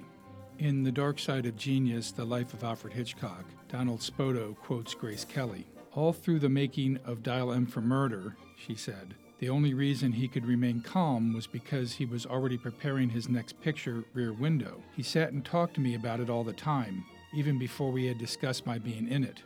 In 0.60 0.84
The 0.84 0.92
Dark 0.92 1.20
Side 1.20 1.46
of 1.46 1.56
Genius, 1.56 2.12
The 2.12 2.26
Life 2.26 2.54
of 2.54 2.66
Alfred 2.66 2.92
Hitchcock, 2.92 3.46
Donald 3.70 4.02
Spoto 4.02 4.58
quotes 4.58 4.94
Grace 4.94 5.24
Kelly. 5.24 5.66
All 5.94 6.12
through 6.12 6.40
the 6.40 6.50
making 6.50 7.00
of 7.06 7.24
Dial 7.24 7.54
M 7.54 7.66
for 7.66 7.80
Murder, 7.80 8.36
she 8.58 8.76
said, 8.76 9.16
the 9.40 9.50
only 9.50 9.74
reason 9.74 10.12
he 10.12 10.28
could 10.28 10.46
remain 10.46 10.82
calm 10.82 11.32
was 11.32 11.48
because 11.48 11.94
he 11.94 12.06
was 12.06 12.26
already 12.26 12.58
preparing 12.58 13.10
his 13.10 13.30
next 13.30 13.62
picture, 13.62 14.04
Rear 14.14 14.34
Window. 14.34 14.84
He 14.96 15.04
sat 15.04 15.32
and 15.32 15.46
talked 15.46 15.76
to 15.76 15.80
me 15.80 15.96
about 15.96 16.20
it 16.20 16.30
all 16.30 16.44
the 16.44 16.52
time, 16.52 17.06
even 17.38 17.60
before 17.60 17.92
we 17.92 18.08
had 18.08 18.18
discussed 18.18 18.66
my 18.66 18.80
being 18.80 19.08
in 19.08 19.24
it. 19.24 19.44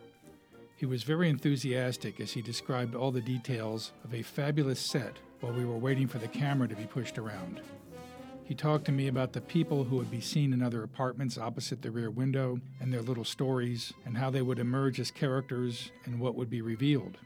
He 0.78 0.86
was 0.86 1.04
very 1.04 1.28
enthusiastic 1.28 2.22
as 2.22 2.32
he 2.32 2.42
described 2.42 2.96
all 2.96 3.12
the 3.12 3.20
details 3.20 3.92
of 4.06 4.14
a 4.14 4.22
fabulous 4.22 4.80
set 4.80 5.18
while 5.42 5.52
we 5.52 5.66
were 5.66 5.78
waiting 5.78 6.08
for 6.08 6.18
the 6.18 6.30
camera 6.30 6.70
to 6.70 6.76
be 6.76 6.86
pushed 6.86 7.18
around. 7.18 7.60
He 8.46 8.56
talked 8.56 8.86
to 8.86 8.94
me 8.94 9.10
about 9.10 9.34
the 9.34 9.42
people 9.42 9.84
who 9.84 9.98
would 9.98 10.10
be 10.10 10.22
seen 10.22 10.54
in 10.54 10.64
other 10.64 10.84
apartments 10.84 11.38
opposite 11.38 11.82
the 11.82 11.92
rear 11.92 12.10
window 12.10 12.62
and 12.80 12.94
their 12.94 13.02
little 13.02 13.26
stories, 13.26 13.92
and 14.06 14.18
how 14.18 14.30
they 14.30 14.42
would 14.42 14.60
emerge 14.60 14.98
as 15.02 15.12
characters 15.12 15.92
and 16.06 16.18
what 16.18 16.36
would 16.36 16.50
be 16.50 16.62
revealed. 16.62 17.18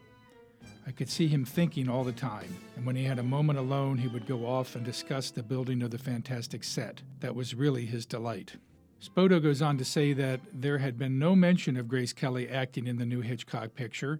I 0.87 0.91
could 0.91 1.09
see 1.11 1.27
him 1.27 1.45
thinking 1.45 1.87
all 1.87 2.03
the 2.03 2.11
time, 2.11 2.57
and 2.75 2.87
when 2.87 2.95
he 2.95 3.03
had 3.03 3.19
a 3.19 3.23
moment 3.23 3.59
alone, 3.59 3.99
he 3.99 4.07
would 4.07 4.25
go 4.25 4.47
off 4.47 4.75
and 4.75 4.83
discuss 4.83 5.29
the 5.29 5.43
building 5.43 5.83
of 5.83 5.91
the 5.91 5.99
fantastic 5.99 6.63
set. 6.63 7.03
That 7.19 7.35
was 7.35 7.53
really 7.53 7.85
his 7.85 8.07
delight. 8.07 8.55
Spoto 9.01 9.41
goes 9.41 9.61
on 9.61 9.77
to 9.77 9.85
say 9.85 10.13
that 10.13 10.39
there 10.53 10.79
had 10.79 10.97
been 10.97 11.19
no 11.19 11.35
mention 11.35 11.77
of 11.77 11.87
Grace 11.87 12.13
Kelly 12.13 12.49
acting 12.49 12.87
in 12.87 12.97
the 12.97 13.05
new 13.05 13.21
Hitchcock 13.21 13.75
picture, 13.75 14.19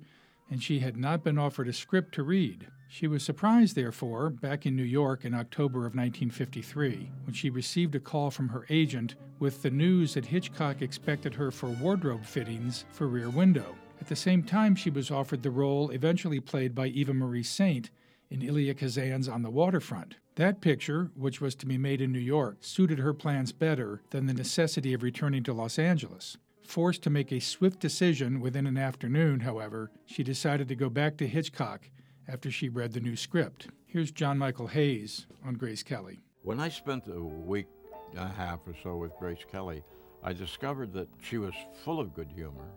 and 0.49 0.61
she 0.61 0.79
had 0.79 0.95
not 0.95 1.23
been 1.23 1.37
offered 1.37 1.67
a 1.67 1.73
script 1.73 2.13
to 2.15 2.23
read. 2.23 2.67
She 2.87 3.07
was 3.07 3.23
surprised, 3.23 3.75
therefore, 3.75 4.29
back 4.29 4.65
in 4.65 4.75
New 4.75 4.83
York 4.83 5.25
in 5.25 5.33
October 5.33 5.79
of 5.79 5.95
1953, 5.95 7.11
when 7.23 7.33
she 7.33 7.49
received 7.49 7.95
a 7.95 7.99
call 7.99 8.29
from 8.29 8.49
her 8.49 8.65
agent 8.69 9.15
with 9.39 9.63
the 9.63 9.71
news 9.71 10.13
that 10.13 10.27
Hitchcock 10.27 10.81
expected 10.81 11.33
her 11.33 11.51
for 11.51 11.67
wardrobe 11.67 12.23
fittings 12.23 12.85
for 12.91 13.07
Rear 13.07 13.29
Window. 13.29 13.75
At 13.99 14.07
the 14.07 14.15
same 14.15 14.43
time, 14.43 14.75
she 14.75 14.89
was 14.89 15.09
offered 15.09 15.41
the 15.41 15.49
role 15.49 15.89
eventually 15.89 16.39
played 16.39 16.75
by 16.75 16.87
Eva 16.87 17.13
Marie 17.13 17.43
Saint 17.43 17.89
in 18.29 18.41
Elia 18.41 18.73
Kazan's 18.73 19.27
On 19.27 19.41
the 19.41 19.49
Waterfront. 19.49 20.15
That 20.35 20.59
picture, 20.59 21.11
which 21.15 21.39
was 21.39 21.55
to 21.55 21.65
be 21.65 21.77
made 21.77 22.01
in 22.01 22.11
New 22.11 22.19
York, 22.19 22.57
suited 22.59 22.99
her 22.99 23.13
plans 23.13 23.53
better 23.53 24.01
than 24.09 24.25
the 24.25 24.33
necessity 24.33 24.93
of 24.93 25.01
returning 25.01 25.43
to 25.43 25.53
Los 25.53 25.79
Angeles. 25.79 26.35
Forced 26.67 27.03
to 27.03 27.09
make 27.09 27.31
a 27.31 27.39
swift 27.39 27.79
decision 27.79 28.41
within 28.41 28.67
an 28.67 28.77
afternoon, 28.77 29.39
however, 29.39 29.91
she 30.05 30.23
decided 30.23 30.67
to 30.67 30.75
go 30.75 30.89
back 30.89 31.15
to 31.17 31.27
Hitchcock 31.27 31.89
after 32.27 32.51
she 32.51 32.67
read 32.67 32.91
the 32.91 32.99
new 32.99 33.15
script. 33.15 33.69
Here's 33.85 34.11
John 34.11 34.37
Michael 34.37 34.67
Hayes 34.67 35.25
on 35.45 35.53
Grace 35.53 35.83
Kelly. 35.83 36.19
When 36.41 36.59
I 36.59 36.67
spent 36.67 37.07
a 37.07 37.21
week 37.21 37.67
and 38.11 38.19
a 38.19 38.27
half 38.27 38.59
or 38.67 38.75
so 38.83 38.97
with 38.97 39.15
Grace 39.17 39.45
Kelly, 39.49 39.83
I 40.21 40.33
discovered 40.33 40.91
that 40.93 41.07
she 41.21 41.37
was 41.37 41.53
full 41.85 42.01
of 42.01 42.13
good 42.13 42.31
humor. 42.35 42.71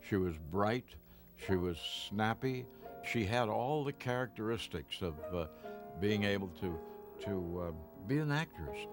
She 0.00 0.16
was 0.16 0.36
bright. 0.50 0.86
She 1.46 1.56
was 1.56 1.76
snappy. 2.08 2.64
She 3.04 3.26
had 3.26 3.50
all 3.50 3.84
the 3.84 3.92
characteristics 3.92 5.02
of 5.02 5.14
uh, 5.34 5.46
being 6.00 6.24
able 6.24 6.48
to 6.60 6.78
to 7.24 7.68
uh, 7.68 7.72
be 8.06 8.18
an 8.18 8.32
actress. 8.32 8.86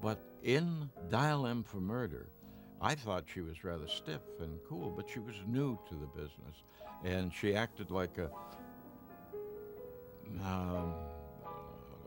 But 0.00 0.20
in 0.42 0.88
Dial 1.10 1.46
M 1.46 1.62
for 1.62 1.78
Murder, 1.78 2.28
I 2.80 2.94
thought 2.94 3.24
she 3.32 3.40
was 3.40 3.64
rather 3.64 3.88
stiff 3.88 4.20
and 4.40 4.58
cool, 4.68 4.90
but 4.90 5.08
she 5.10 5.18
was 5.18 5.34
new 5.46 5.78
to 5.88 5.94
the 5.94 6.06
business, 6.06 6.62
and 7.04 7.32
she 7.32 7.54
acted 7.54 7.90
like 7.90 8.18
a 8.18 8.30
um, 10.44 10.94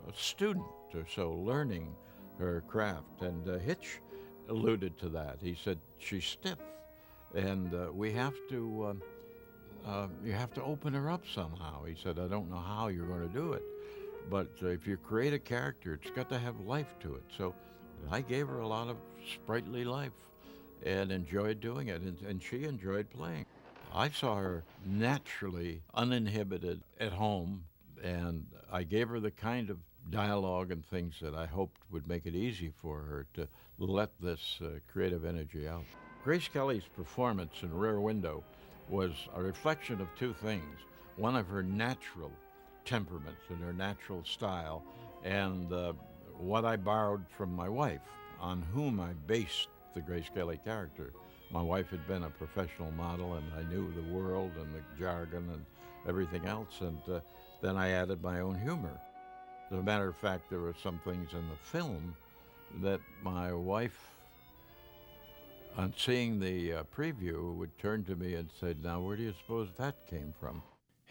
a 0.07 0.14
student 0.14 0.65
or 0.93 1.06
so 1.14 1.34
learning 1.34 1.95
her 2.38 2.64
craft. 2.68 3.22
And 3.22 3.48
uh, 3.49 3.57
Hitch 3.60 3.99
alluded 4.49 4.98
to 4.99 5.10
that. 5.10 5.38
He 5.41 5.56
said 5.61 5.80
she's 5.98 6.26
stiff, 6.26 6.60
and 7.35 7.73
uh, 7.73 7.91
we 7.93 8.11
have 8.14 8.35
to. 8.49 8.88
Um, 8.89 9.02
uh, 9.85 10.07
you 10.23 10.31
have 10.31 10.53
to 10.53 10.64
open 10.64 10.93
her 10.93 11.10
up 11.10 11.23
somehow. 11.34 11.84
He 11.85 11.95
said, 11.95 12.19
I 12.19 12.27
don't 12.27 12.52
know 12.52 12.57
how 12.60 12.89
you're 12.89 13.07
going 13.07 13.27
to 13.27 13.34
do 13.34 13.53
it, 13.53 13.64
but 14.30 14.49
uh, 14.64 14.68
if 14.68 14.88
you 14.88 14.98
create 14.98 15.34
a 15.34 15.39
character, 15.39 15.93
it's 15.93 16.11
got 16.11 16.30
to 16.30 16.39
have 16.39 16.60
life 16.60 16.95
to 17.02 17.15
it. 17.15 17.23
So 17.38 17.53
I 18.10 18.22
gave 18.22 18.48
her 18.48 18.60
a 18.60 18.68
lot 18.68 18.88
of 18.88 18.98
sprightly 19.34 19.84
life 19.84 20.11
and 20.84 21.11
enjoyed 21.11 21.60
doing 21.60 21.89
it, 21.89 22.02
and, 22.02 22.19
and 22.22 22.41
she 22.41 22.64
enjoyed 22.64 23.10
playing. 23.10 23.45
I 23.93 24.10
saw 24.10 24.38
her 24.38 24.64
naturally 24.85 25.81
uninhibited 25.93 26.81
at 26.99 27.11
home, 27.11 27.64
and 28.02 28.45
I 28.72 28.84
gave 28.84 29.10
her 29.10 29.19
the 29.19 29.31
kind 29.31 29.69
of 29.69 29.77
dialogue 30.10 30.72
and 30.72 30.85
things 30.85 31.15
that 31.22 31.35
I 31.35 31.45
hoped 31.45 31.81
would 31.91 32.07
make 32.07 32.26
it 32.26 32.34
easy 32.34 32.72
for 32.81 33.02
her 33.02 33.27
to 33.35 33.48
let 33.77 34.10
this 34.19 34.60
uh, 34.61 34.80
creative 34.91 35.26
energy 35.26 35.68
out. 35.68 35.84
Grace 36.23 36.48
Kelly's 36.48 36.88
performance 36.95 37.53
in 37.61 37.73
Rear 37.73 37.99
Window 37.99 38.43
was 38.89 39.11
a 39.35 39.41
reflection 39.41 40.02
of 40.02 40.07
two 40.18 40.34
things 40.34 40.80
one 41.18 41.35
of 41.35 41.48
her 41.48 41.61
natural 41.61 42.31
temperament 42.85 43.37
and 43.49 43.59
her 43.61 43.73
natural 43.73 44.23
style, 44.23 44.83
and 45.23 45.71
uh, 45.71 45.93
what 46.37 46.65
I 46.65 46.75
borrowed 46.75 47.25
from 47.37 47.53
my 47.53 47.69
wife, 47.69 48.01
on 48.39 48.61
whom 48.73 48.99
I 48.99 49.13
based 49.27 49.69
the 49.93 50.01
Grace 50.01 50.29
Kelly 50.33 50.59
character. 50.63 51.13
My 51.51 51.61
wife 51.61 51.89
had 51.89 52.07
been 52.07 52.23
a 52.23 52.29
professional 52.29 52.91
model, 52.91 53.33
and 53.33 53.45
I 53.57 53.63
knew 53.69 53.91
the 53.91 54.13
world 54.13 54.51
and 54.57 54.73
the 54.73 54.83
jargon 54.97 55.49
and 55.51 55.65
everything 56.07 56.45
else, 56.45 56.81
and 56.81 57.01
uh, 57.11 57.19
then 57.61 57.75
I 57.77 57.89
added 57.89 58.23
my 58.23 58.39
own 58.39 58.59
humor. 58.59 58.99
As 59.71 59.77
a 59.77 59.83
matter 59.83 60.07
of 60.07 60.15
fact, 60.17 60.49
there 60.49 60.59
were 60.59 60.75
some 60.81 60.99
things 61.05 61.33
in 61.33 61.47
the 61.49 61.55
film 61.55 62.15
that 62.81 63.01
my 63.21 63.53
wife 63.53 64.11
on 65.77 65.93
seeing 65.97 66.39
the 66.39 66.73
uh, 66.73 66.83
preview, 66.95 67.55
would 67.55 67.77
turn 67.77 68.03
to 68.05 68.15
me 68.15 68.35
and 68.35 68.49
say, 68.59 68.75
Now, 68.81 69.01
where 69.01 69.15
do 69.15 69.23
you 69.23 69.33
suppose 69.41 69.69
that 69.77 69.95
came 70.07 70.33
from? 70.39 70.61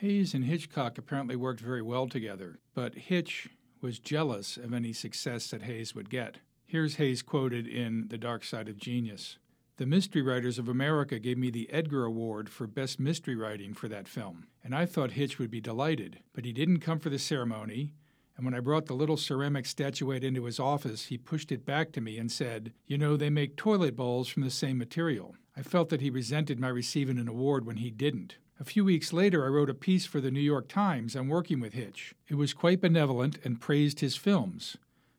Hayes 0.00 0.32
and 0.32 0.46
Hitchcock 0.46 0.96
apparently 0.96 1.36
worked 1.36 1.60
very 1.60 1.82
well 1.82 2.08
together, 2.08 2.58
but 2.72 2.94
Hitch 2.94 3.50
was 3.82 3.98
jealous 3.98 4.56
of 4.56 4.72
any 4.72 4.94
success 4.94 5.50
that 5.50 5.64
Hayes 5.64 5.94
would 5.94 6.08
get. 6.08 6.38
Here's 6.64 6.94
Hayes 6.94 7.20
quoted 7.20 7.66
in 7.66 8.08
The 8.08 8.16
Dark 8.16 8.42
Side 8.42 8.70
of 8.70 8.78
Genius. 8.78 9.36
The 9.76 9.84
Mystery 9.84 10.22
Writers 10.22 10.58
of 10.58 10.70
America 10.70 11.18
gave 11.18 11.36
me 11.36 11.50
the 11.50 11.70
Edgar 11.70 12.06
Award 12.06 12.48
for 12.48 12.66
Best 12.66 12.98
Mystery 12.98 13.36
Writing 13.36 13.74
for 13.74 13.88
that 13.88 14.08
film, 14.08 14.46
and 14.64 14.74
I 14.74 14.86
thought 14.86 15.10
Hitch 15.10 15.38
would 15.38 15.50
be 15.50 15.60
delighted. 15.60 16.20
But 16.32 16.46
he 16.46 16.54
didn't 16.54 16.80
come 16.80 16.98
for 16.98 17.10
the 17.10 17.18
ceremony, 17.18 17.92
and 18.38 18.46
when 18.46 18.54
I 18.54 18.60
brought 18.60 18.86
the 18.86 18.94
little 18.94 19.18
ceramic 19.18 19.66
statuette 19.66 20.24
into 20.24 20.46
his 20.46 20.58
office, 20.58 21.08
he 21.08 21.18
pushed 21.18 21.52
it 21.52 21.66
back 21.66 21.92
to 21.92 22.00
me 22.00 22.16
and 22.16 22.32
said, 22.32 22.72
You 22.86 22.96
know, 22.96 23.18
they 23.18 23.28
make 23.28 23.54
toilet 23.54 23.96
bowls 23.96 24.28
from 24.28 24.44
the 24.44 24.50
same 24.50 24.78
material. 24.78 25.34
I 25.54 25.62
felt 25.62 25.90
that 25.90 26.00
he 26.00 26.08
resented 26.08 26.58
my 26.58 26.68
receiving 26.68 27.18
an 27.18 27.28
award 27.28 27.66
when 27.66 27.76
he 27.76 27.90
didn't. 27.90 28.36
A 28.60 28.64
few 28.64 28.84
weeks 28.84 29.14
later, 29.14 29.42
I 29.42 29.48
wrote 29.48 29.70
a 29.70 29.74
piece 29.74 30.04
for 30.04 30.20
the 30.20 30.30
New 30.30 30.38
York 30.38 30.68
Times 30.68 31.16
on 31.16 31.28
working 31.28 31.60
with 31.60 31.72
Hitch. 31.72 32.14
It 32.28 32.34
was 32.34 32.52
quite 32.52 32.82
benevolent 32.82 33.38
and 33.42 33.58
praised 33.58 34.00
his 34.00 34.16
films. 34.16 34.76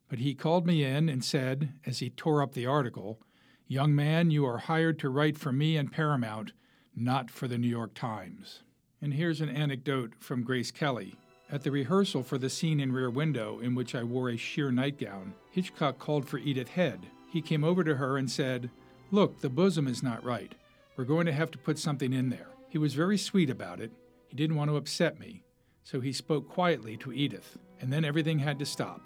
But 0.07 0.19
he 0.19 0.35
called 0.35 0.67
me 0.67 0.83
in 0.83 1.09
and 1.09 1.25
said, 1.25 1.73
as 1.83 1.99
he 1.99 2.11
tore 2.11 2.43
up 2.43 2.53
the 2.53 2.67
article, 2.67 3.19
Young 3.67 3.95
man, 3.95 4.29
you 4.29 4.45
are 4.45 4.59
hired 4.59 4.99
to 4.99 5.09
write 5.09 5.39
for 5.39 5.51
me 5.51 5.75
and 5.75 5.91
Paramount, 5.91 6.51
not 6.95 7.31
for 7.31 7.47
the 7.47 7.57
New 7.57 7.67
York 7.67 7.95
Times. 7.95 8.61
And 9.01 9.15
here's 9.15 9.41
an 9.41 9.49
anecdote 9.49 10.13
from 10.19 10.43
Grace 10.43 10.69
Kelly. 10.69 11.15
At 11.51 11.63
the 11.63 11.71
rehearsal 11.71 12.21
for 12.21 12.37
the 12.37 12.49
scene 12.49 12.79
in 12.79 12.91
Rear 12.91 13.09
Window, 13.09 13.59
in 13.59 13.73
which 13.73 13.95
I 13.95 14.03
wore 14.03 14.29
a 14.29 14.37
sheer 14.37 14.71
nightgown, 14.71 15.33
Hitchcock 15.49 15.97
called 15.97 16.27
for 16.27 16.37
Edith 16.37 16.69
Head. 16.69 17.07
He 17.31 17.41
came 17.41 17.63
over 17.63 17.83
to 17.83 17.95
her 17.95 18.17
and 18.17 18.29
said, 18.29 18.69
Look, 19.09 19.41
the 19.41 19.49
bosom 19.49 19.87
is 19.87 20.03
not 20.03 20.23
right. 20.23 20.53
We're 20.95 21.05
going 21.05 21.25
to 21.25 21.33
have 21.33 21.49
to 21.51 21.57
put 21.57 21.79
something 21.79 22.13
in 22.13 22.29
there. 22.29 22.51
He 22.71 22.77
was 22.77 22.93
very 22.93 23.17
sweet 23.17 23.49
about 23.49 23.81
it. 23.81 23.91
He 24.29 24.35
didn't 24.37 24.55
want 24.55 24.71
to 24.71 24.77
upset 24.77 25.19
me, 25.19 25.43
so 25.83 25.99
he 25.99 26.13
spoke 26.13 26.47
quietly 26.47 26.95
to 26.97 27.11
Edith, 27.11 27.57
and 27.81 27.91
then 27.91 28.05
everything 28.05 28.39
had 28.39 28.57
to 28.59 28.65
stop. 28.65 29.01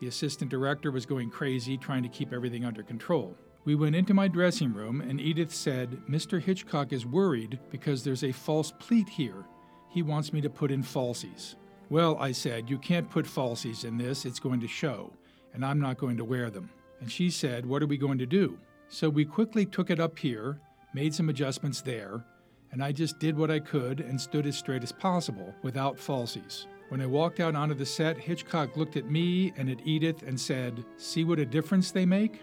The 0.00 0.06
assistant 0.06 0.52
director 0.52 0.92
was 0.92 1.04
going 1.04 1.28
crazy 1.28 1.76
trying 1.76 2.04
to 2.04 2.08
keep 2.08 2.32
everything 2.32 2.64
under 2.64 2.84
control. 2.84 3.36
We 3.64 3.74
went 3.74 3.96
into 3.96 4.14
my 4.14 4.28
dressing 4.28 4.72
room, 4.72 5.00
and 5.00 5.20
Edith 5.20 5.52
said, 5.52 6.00
Mr. 6.08 6.40
Hitchcock 6.40 6.92
is 6.92 7.04
worried 7.04 7.58
because 7.72 8.04
there's 8.04 8.22
a 8.22 8.30
false 8.30 8.72
pleat 8.78 9.08
here. 9.08 9.46
He 9.88 10.02
wants 10.02 10.32
me 10.32 10.40
to 10.40 10.48
put 10.48 10.70
in 10.70 10.84
falsies. 10.84 11.56
Well, 11.90 12.16
I 12.20 12.30
said, 12.30 12.70
you 12.70 12.78
can't 12.78 13.10
put 13.10 13.26
falsies 13.26 13.84
in 13.84 13.98
this, 13.98 14.24
it's 14.24 14.38
going 14.38 14.60
to 14.60 14.68
show, 14.68 15.12
and 15.54 15.64
I'm 15.64 15.80
not 15.80 15.98
going 15.98 16.18
to 16.18 16.24
wear 16.24 16.50
them. 16.50 16.70
And 17.00 17.10
she 17.10 17.30
said, 17.30 17.66
What 17.66 17.82
are 17.82 17.88
we 17.88 17.98
going 17.98 18.18
to 18.18 18.26
do? 18.26 18.60
So 18.88 19.08
we 19.08 19.24
quickly 19.24 19.66
took 19.66 19.90
it 19.90 19.98
up 19.98 20.20
here, 20.20 20.60
made 20.94 21.12
some 21.12 21.30
adjustments 21.30 21.80
there, 21.80 22.24
and 22.72 22.82
I 22.82 22.90
just 22.90 23.18
did 23.18 23.36
what 23.36 23.50
I 23.50 23.60
could 23.60 24.00
and 24.00 24.20
stood 24.20 24.46
as 24.46 24.56
straight 24.56 24.82
as 24.82 24.92
possible 24.92 25.54
without 25.62 25.96
falsies. 25.96 26.66
When 26.88 27.00
I 27.00 27.06
walked 27.06 27.40
out 27.40 27.54
onto 27.54 27.74
the 27.74 27.86
set, 27.86 28.18
Hitchcock 28.18 28.76
looked 28.76 28.96
at 28.96 29.10
me 29.10 29.52
and 29.56 29.70
at 29.70 29.86
Edith 29.86 30.22
and 30.22 30.38
said, 30.38 30.84
See 30.96 31.24
what 31.24 31.38
a 31.38 31.46
difference 31.46 31.90
they 31.90 32.04
make? 32.04 32.42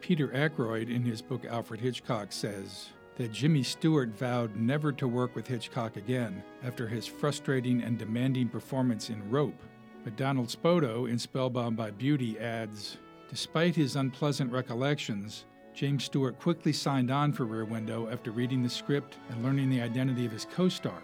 Peter 0.00 0.34
Ackroyd, 0.34 0.88
in 0.88 1.02
his 1.02 1.22
book 1.22 1.44
Alfred 1.44 1.80
Hitchcock, 1.80 2.32
says 2.32 2.90
that 3.16 3.32
Jimmy 3.32 3.62
Stewart 3.62 4.10
vowed 4.10 4.54
never 4.56 4.92
to 4.92 5.08
work 5.08 5.34
with 5.34 5.46
Hitchcock 5.46 5.96
again 5.96 6.42
after 6.62 6.86
his 6.86 7.06
frustrating 7.06 7.82
and 7.82 7.98
demanding 7.98 8.48
performance 8.48 9.10
in 9.10 9.28
Rope. 9.30 9.60
But 10.04 10.16
Donald 10.16 10.48
Spoto, 10.48 11.10
in 11.10 11.18
Spellbound 11.18 11.76
by 11.76 11.90
Beauty, 11.90 12.38
adds 12.38 12.98
Despite 13.28 13.76
his 13.76 13.96
unpleasant 13.96 14.50
recollections, 14.50 15.44
James 15.78 16.02
Stewart 16.02 16.40
quickly 16.40 16.72
signed 16.72 17.08
on 17.08 17.32
for 17.32 17.44
Rear 17.44 17.64
Window 17.64 18.08
after 18.10 18.32
reading 18.32 18.64
the 18.64 18.68
script 18.68 19.18
and 19.30 19.44
learning 19.44 19.70
the 19.70 19.80
identity 19.80 20.26
of 20.26 20.32
his 20.32 20.44
co 20.44 20.68
star. 20.68 21.00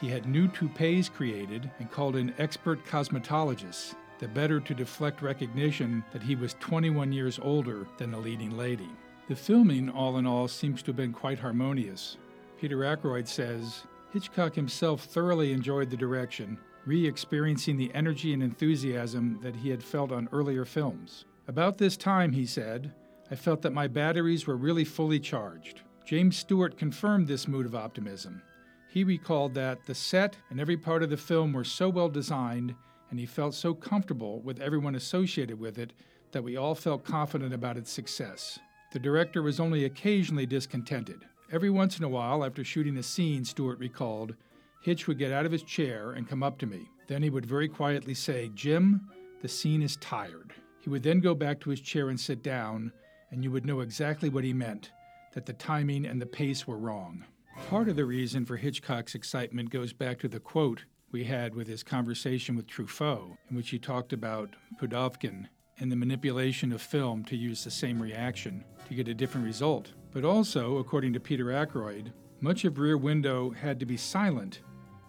He 0.00 0.08
had 0.08 0.26
new 0.26 0.48
toupees 0.48 1.10
created 1.10 1.70
and 1.78 1.90
called 1.90 2.16
in 2.16 2.32
expert 2.38 2.82
cosmetologists 2.86 3.94
the 4.18 4.28
better 4.28 4.60
to 4.60 4.74
deflect 4.74 5.20
recognition 5.20 6.02
that 6.10 6.22
he 6.22 6.34
was 6.34 6.56
21 6.58 7.12
years 7.12 7.38
older 7.42 7.86
than 7.98 8.10
the 8.10 8.16
leading 8.16 8.56
lady. 8.56 8.88
The 9.28 9.36
filming, 9.36 9.90
all 9.90 10.16
in 10.16 10.26
all, 10.26 10.48
seems 10.48 10.80
to 10.82 10.86
have 10.86 10.96
been 10.96 11.12
quite 11.12 11.40
harmonious. 11.40 12.16
Peter 12.58 12.86
Ackroyd 12.86 13.28
says 13.28 13.82
Hitchcock 14.10 14.54
himself 14.54 15.02
thoroughly 15.02 15.52
enjoyed 15.52 15.90
the 15.90 15.98
direction, 15.98 16.56
re 16.86 17.06
experiencing 17.06 17.76
the 17.76 17.92
energy 17.94 18.32
and 18.32 18.42
enthusiasm 18.42 19.38
that 19.42 19.56
he 19.56 19.68
had 19.68 19.84
felt 19.84 20.12
on 20.12 20.30
earlier 20.32 20.64
films. 20.64 21.26
About 21.46 21.76
this 21.76 21.98
time, 21.98 22.32
he 22.32 22.46
said, 22.46 22.94
I 23.32 23.34
felt 23.34 23.62
that 23.62 23.72
my 23.72 23.86
batteries 23.86 24.46
were 24.46 24.58
really 24.58 24.84
fully 24.84 25.18
charged. 25.18 25.80
James 26.04 26.36
Stewart 26.36 26.76
confirmed 26.76 27.26
this 27.26 27.48
mood 27.48 27.64
of 27.64 27.74
optimism. 27.74 28.42
He 28.90 29.04
recalled 29.04 29.54
that 29.54 29.86
the 29.86 29.94
set 29.94 30.36
and 30.50 30.60
every 30.60 30.76
part 30.76 31.02
of 31.02 31.08
the 31.08 31.16
film 31.16 31.54
were 31.54 31.64
so 31.64 31.88
well 31.88 32.10
designed 32.10 32.74
and 33.08 33.18
he 33.18 33.24
felt 33.24 33.54
so 33.54 33.72
comfortable 33.72 34.40
with 34.40 34.60
everyone 34.60 34.96
associated 34.96 35.58
with 35.58 35.78
it 35.78 35.94
that 36.32 36.44
we 36.44 36.58
all 36.58 36.74
felt 36.74 37.04
confident 37.04 37.54
about 37.54 37.78
its 37.78 37.90
success. 37.90 38.58
The 38.92 38.98
director 38.98 39.40
was 39.40 39.58
only 39.58 39.86
occasionally 39.86 40.44
discontented. 40.44 41.24
Every 41.50 41.70
once 41.70 41.96
in 41.96 42.04
a 42.04 42.10
while, 42.10 42.44
after 42.44 42.62
shooting 42.62 42.98
a 42.98 43.02
scene, 43.02 43.46
Stewart 43.46 43.78
recalled, 43.78 44.34
Hitch 44.82 45.06
would 45.06 45.16
get 45.16 45.32
out 45.32 45.46
of 45.46 45.52
his 45.52 45.62
chair 45.62 46.12
and 46.12 46.28
come 46.28 46.42
up 46.42 46.58
to 46.58 46.66
me. 46.66 46.86
Then 47.06 47.22
he 47.22 47.30
would 47.30 47.46
very 47.46 47.68
quietly 47.68 48.12
say, 48.12 48.50
Jim, 48.54 49.08
the 49.40 49.48
scene 49.48 49.80
is 49.80 49.96
tired. 49.96 50.52
He 50.80 50.90
would 50.90 51.02
then 51.02 51.20
go 51.20 51.34
back 51.34 51.60
to 51.60 51.70
his 51.70 51.80
chair 51.80 52.10
and 52.10 52.20
sit 52.20 52.42
down, 52.42 52.92
and 53.32 53.42
you 53.42 53.50
would 53.50 53.66
know 53.66 53.80
exactly 53.80 54.28
what 54.28 54.44
he 54.44 54.52
meant 54.52 54.92
that 55.32 55.46
the 55.46 55.52
timing 55.54 56.06
and 56.06 56.20
the 56.20 56.26
pace 56.26 56.66
were 56.66 56.78
wrong. 56.78 57.24
Part 57.68 57.88
of 57.88 57.96
the 57.96 58.04
reason 58.04 58.44
for 58.44 58.56
Hitchcock's 58.56 59.14
excitement 59.14 59.70
goes 59.70 59.92
back 59.92 60.18
to 60.20 60.28
the 60.28 60.38
quote 60.38 60.84
we 61.10 61.24
had 61.24 61.54
with 61.54 61.66
his 61.66 61.82
conversation 61.82 62.54
with 62.54 62.66
Truffaut, 62.66 63.36
in 63.50 63.56
which 63.56 63.70
he 63.70 63.78
talked 63.78 64.12
about 64.12 64.50
Pudovkin 64.80 65.48
and 65.78 65.90
the 65.90 65.96
manipulation 65.96 66.72
of 66.72 66.80
film 66.80 67.24
to 67.24 67.36
use 67.36 67.64
the 67.64 67.70
same 67.70 68.00
reaction 68.00 68.64
to 68.88 68.94
get 68.94 69.08
a 69.08 69.14
different 69.14 69.46
result. 69.46 69.92
But 70.12 70.24
also, 70.24 70.78
according 70.78 71.14
to 71.14 71.20
Peter 71.20 71.50
Ackroyd, 71.50 72.12
much 72.40 72.64
of 72.64 72.78
Rear 72.78 72.98
Window 72.98 73.50
had 73.50 73.80
to 73.80 73.86
be 73.86 73.96
silent 73.96 74.60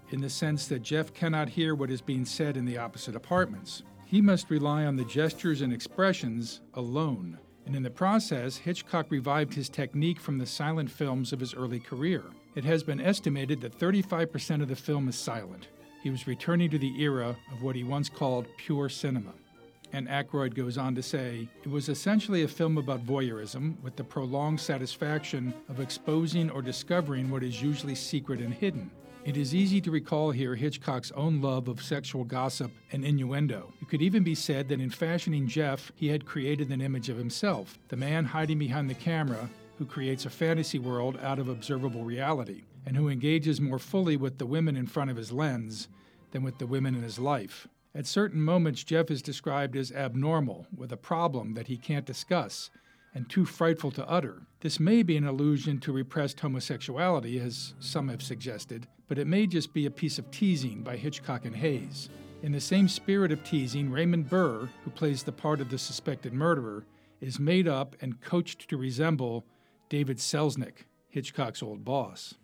in 0.10 0.22
the 0.22 0.30
sense 0.30 0.68
that 0.68 0.84
Jeff 0.84 1.14
cannot 1.14 1.50
hear 1.50 1.76
what 1.76 1.92
is 1.92 2.02
being 2.02 2.26
said 2.26 2.56
in 2.56 2.66
the 2.66 2.78
opposite 2.78 3.16
apartments. 3.16 3.84
He 4.06 4.22
must 4.22 4.50
rely 4.50 4.86
on 4.86 4.96
the 4.96 5.06
gestures 5.06 5.62
and 5.62 5.74
expressions 5.74 6.62
alone. 6.76 7.40
And 7.66 7.76
in 7.76 7.84
the 7.84 7.90
process, 7.90 8.58
Hitchcock 8.58 9.08
revived 9.10 9.54
his 9.54 9.70
technique 9.70 10.20
from 10.20 10.38
the 10.38 10.46
silent 10.46 10.92
films 10.92 11.32
of 11.32 11.40
his 11.40 11.54
early 11.54 11.80
career. 11.80 12.24
It 12.56 12.66
has 12.66 12.84
been 12.84 13.00
estimated 13.02 13.62
that 13.62 13.78
35% 13.80 14.62
of 14.62 14.68
the 14.68 14.76
film 14.76 15.08
is 15.08 15.16
silent 15.16 15.68
he 16.04 16.10
was 16.10 16.28
returning 16.28 16.70
to 16.70 16.78
the 16.78 17.02
era 17.02 17.38
of 17.54 17.64
what 17.64 17.78
he 17.78 17.84
once 17.86 18.10
called 18.10 18.46
pure 18.58 18.90
cinema. 18.90 19.32
And 19.94 20.10
Ackroyd 20.10 20.54
goes 20.54 20.78
on 20.78 20.96
to 20.96 21.02
say, 21.02 21.48
it 21.64 21.70
was 21.70 21.88
essentially 21.88 22.44
a 22.44 22.48
film 22.48 22.78
about 22.78 23.06
voyeurism 23.06 23.80
with 23.82 23.96
the 23.96 24.04
prolonged 24.04 24.60
satisfaction 24.60 25.54
of 25.70 25.80
exposing 25.80 26.50
or 26.50 26.62
discovering 26.62 27.30
what 27.30 27.42
is 27.42 27.62
usually 27.62 27.96
secret 27.96 28.42
and 28.42 28.54
hidden. 28.54 28.92
It 29.26 29.38
is 29.38 29.56
easy 29.56 29.80
to 29.80 29.90
recall 29.90 30.32
here 30.32 30.54
Hitchcock's 30.54 31.12
own 31.12 31.42
love 31.42 31.70
of 31.70 31.82
sexual 31.82 32.26
gossip 32.26 32.72
and 32.92 33.06
innuendo. 33.06 33.72
It 33.82 33.88
could 33.88 34.02
even 34.02 34.22
be 34.22 34.36
said 34.36 34.68
that 34.68 34.82
in 34.82 34.90
fashioning 34.90 35.48
Jeff, 35.48 35.94
he 35.96 36.10
had 36.10 36.26
created 36.26 36.70
an 36.70 36.82
image 36.82 37.08
of 37.08 37.16
himself, 37.16 37.80
the 37.88 37.96
man 37.96 38.26
hiding 38.26 38.60
behind 38.60 38.90
the 38.90 38.96
camera 38.96 39.50
who 39.78 39.86
creates 39.86 40.26
a 40.26 40.30
fantasy 40.30 40.78
world 40.78 41.18
out 41.22 41.40
of 41.40 41.48
observable 41.48 42.04
reality 42.04 42.64
and 42.86 42.98
who 42.98 43.08
engages 43.08 43.62
more 43.62 43.80
fully 43.80 44.18
with 44.18 44.40
the 44.40 44.46
women 44.46 44.76
in 44.76 44.88
front 44.88 45.10
of 45.10 45.16
his 45.16 45.32
lens 45.32 45.88
than 46.32 46.44
with 46.44 46.58
the 46.58 46.68
women 46.68 46.94
in 46.94 47.02
his 47.02 47.18
life. 47.18 47.66
At 47.96 48.08
certain 48.08 48.42
moments, 48.42 48.84
Jeff 48.84 49.10
is 49.10 49.22
described 49.22 49.78
as 49.78 49.94
abnormal, 49.94 50.68
with 50.76 50.92
a 50.92 50.98
problem 50.98 51.54
that 51.54 51.68
he 51.68 51.78
can't 51.78 52.06
discuss, 52.06 52.70
and 53.16 53.30
too 53.30 53.46
frightful 53.46 53.92
to 53.92 54.10
utter. 54.10 54.42
This 54.60 54.82
may 54.82 55.02
be 55.02 55.16
an 55.16 55.28
allusion 55.28 55.80
to 55.82 55.94
repressed 55.94 56.42
homosexuality, 56.42 57.40
as 57.40 57.74
some 57.80 58.10
have 58.10 58.24
suggested, 58.24 58.88
but 59.08 59.18
it 59.18 59.28
may 59.28 59.48
just 59.48 59.74
be 59.74 59.86
a 59.86 59.92
piece 59.92 60.18
of 60.18 60.30
teasing 60.32 60.82
by 60.82 60.98
Hitchcock 60.98 61.46
and 61.46 61.56
Hayes. 61.56 62.10
In 62.42 62.52
the 62.52 62.60
same 62.60 62.88
spirit 62.88 63.32
of 63.32 63.44
teasing, 63.44 63.90
Raymond 63.90 64.30
Burr, 64.30 64.70
who 64.84 64.92
plays 64.92 65.24
the 65.24 65.32
part 65.32 65.62
of 65.62 65.70
the 65.70 65.78
suspected 65.78 66.34
murderer, 66.34 66.86
is 67.22 67.40
made 67.40 67.68
up 67.68 67.96
and 68.02 68.20
coached 68.20 68.68
to 68.70 68.78
resemble 68.78 69.46
David 69.88 70.18
Selznick, 70.18 70.86
Hitchcock's 71.10 71.64
old 71.64 71.86
boss. 71.86 72.36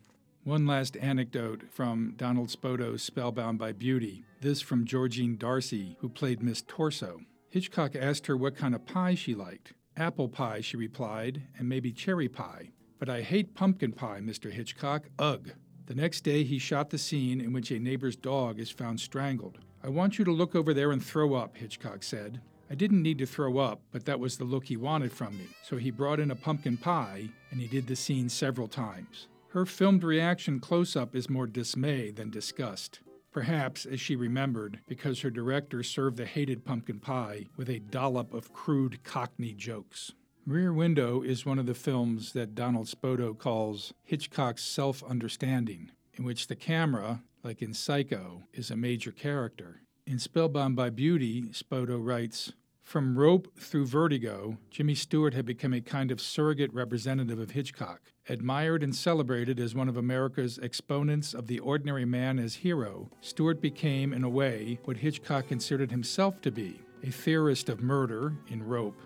One 0.45 0.65
last 0.65 0.95
anecdote 0.97 1.63
from 1.69 2.13
Donald 2.15 2.49
Spoto's 2.49 3.03
Spellbound 3.03 3.59
by 3.59 3.73
Beauty. 3.73 4.23
This 4.41 4.61
from 4.61 4.85
Georgine 4.85 5.35
Darcy, 5.35 5.97
who 5.99 6.07
played 6.07 6.41
Miss 6.41 6.63
Torso. 6.65 7.21
Hitchcock 7.49 7.95
asked 7.95 8.27
her 8.27 8.37
what 8.37 8.55
kind 8.55 8.73
of 8.73 8.85
pie 8.85 9.15
she 9.15 9.35
liked. 9.35 9.73
Apple 9.97 10.29
pie, 10.29 10.61
she 10.61 10.77
replied, 10.77 11.41
and 11.57 11.67
maybe 11.67 11.91
cherry 11.91 12.29
pie. 12.29 12.69
But 12.99 13.09
I 13.09 13.21
hate 13.21 13.53
pumpkin 13.53 13.91
pie, 13.91 14.21
Mr. 14.21 14.49
Hitchcock. 14.49 15.09
Ugh. 15.19 15.49
The 15.89 15.95
next 15.95 16.21
day, 16.21 16.43
he 16.43 16.59
shot 16.59 16.91
the 16.91 16.99
scene 16.99 17.41
in 17.41 17.51
which 17.51 17.71
a 17.71 17.79
neighbor's 17.79 18.15
dog 18.15 18.59
is 18.59 18.69
found 18.69 18.99
strangled. 18.99 19.57
I 19.83 19.89
want 19.89 20.19
you 20.19 20.25
to 20.25 20.31
look 20.31 20.53
over 20.53 20.71
there 20.71 20.91
and 20.91 21.03
throw 21.03 21.33
up, 21.33 21.57
Hitchcock 21.57 22.03
said. 22.03 22.41
I 22.69 22.75
didn't 22.75 23.01
need 23.01 23.17
to 23.17 23.25
throw 23.25 23.57
up, 23.57 23.81
but 23.91 24.05
that 24.05 24.19
was 24.19 24.37
the 24.37 24.43
look 24.43 24.65
he 24.65 24.77
wanted 24.77 25.11
from 25.11 25.35
me, 25.35 25.47
so 25.63 25.77
he 25.77 25.89
brought 25.89 26.19
in 26.19 26.29
a 26.29 26.35
pumpkin 26.35 26.77
pie, 26.77 27.29
and 27.49 27.59
he 27.59 27.65
did 27.65 27.87
the 27.87 27.95
scene 27.95 28.29
several 28.29 28.67
times. 28.67 29.29
Her 29.47 29.65
filmed 29.65 30.03
reaction 30.03 30.59
close 30.59 30.95
up 30.95 31.15
is 31.15 31.27
more 31.27 31.47
dismay 31.47 32.11
than 32.11 32.29
disgust. 32.29 32.99
Perhaps, 33.31 33.87
as 33.87 33.99
she 33.99 34.15
remembered, 34.15 34.81
because 34.87 35.21
her 35.21 35.31
director 35.31 35.81
served 35.81 36.17
the 36.17 36.27
hated 36.27 36.65
pumpkin 36.65 36.99
pie 36.99 37.47
with 37.57 37.67
a 37.67 37.79
dollop 37.79 38.31
of 38.35 38.53
crude 38.53 39.03
Cockney 39.03 39.53
jokes. 39.53 40.13
Rear 40.49 40.73
Window 40.73 41.21
is 41.21 41.45
one 41.45 41.59
of 41.59 41.67
the 41.67 41.75
films 41.75 42.33
that 42.33 42.55
Donald 42.55 42.87
Spoto 42.87 43.37
calls 43.37 43.93
Hitchcock's 44.03 44.63
self 44.63 45.03
understanding, 45.03 45.91
in 46.15 46.23
which 46.23 46.47
the 46.47 46.55
camera, 46.55 47.21
like 47.43 47.61
in 47.61 47.75
Psycho, 47.75 48.41
is 48.51 48.71
a 48.71 48.75
major 48.75 49.11
character. 49.11 49.83
In 50.07 50.17
Spellbound 50.17 50.75
by 50.75 50.89
Beauty, 50.89 51.43
Spoto 51.51 52.03
writes 52.03 52.53
From 52.81 53.15
Rope 53.15 53.59
through 53.59 53.85
Vertigo, 53.85 54.57
Jimmy 54.71 54.95
Stewart 54.95 55.35
had 55.35 55.45
become 55.45 55.71
a 55.71 55.81
kind 55.81 56.09
of 56.09 56.19
surrogate 56.19 56.73
representative 56.73 57.37
of 57.37 57.51
Hitchcock. 57.51 58.01
Admired 58.27 58.81
and 58.81 58.95
celebrated 58.95 59.59
as 59.59 59.75
one 59.75 59.87
of 59.87 59.97
America's 59.97 60.57
exponents 60.57 61.35
of 61.35 61.45
the 61.45 61.59
ordinary 61.59 62.05
man 62.05 62.39
as 62.39 62.55
hero, 62.55 63.11
Stewart 63.21 63.61
became, 63.61 64.13
in 64.13 64.23
a 64.23 64.29
way, 64.29 64.79
what 64.85 64.97
Hitchcock 64.97 65.47
considered 65.47 65.91
himself 65.91 66.41
to 66.41 66.49
be 66.49 66.81
a 67.03 67.11
theorist 67.11 67.69
of 67.69 67.81
murder 67.81 68.33
in 68.47 68.63
Rope, 68.63 68.99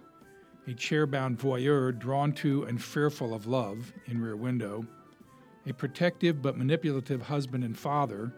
a 0.67 0.73
chair-bound 0.73 1.37
voyeur 1.37 1.91
drawn 1.91 2.31
to 2.31 2.63
and 2.63 2.81
fearful 2.81 3.33
of 3.33 3.47
love 3.47 3.91
in 4.07 4.21
Rear 4.21 4.35
Window, 4.35 4.85
a 5.67 5.73
protective 5.73 6.41
but 6.41 6.57
manipulative 6.57 7.21
husband 7.21 7.63
and 7.63 7.77
father 7.77 8.33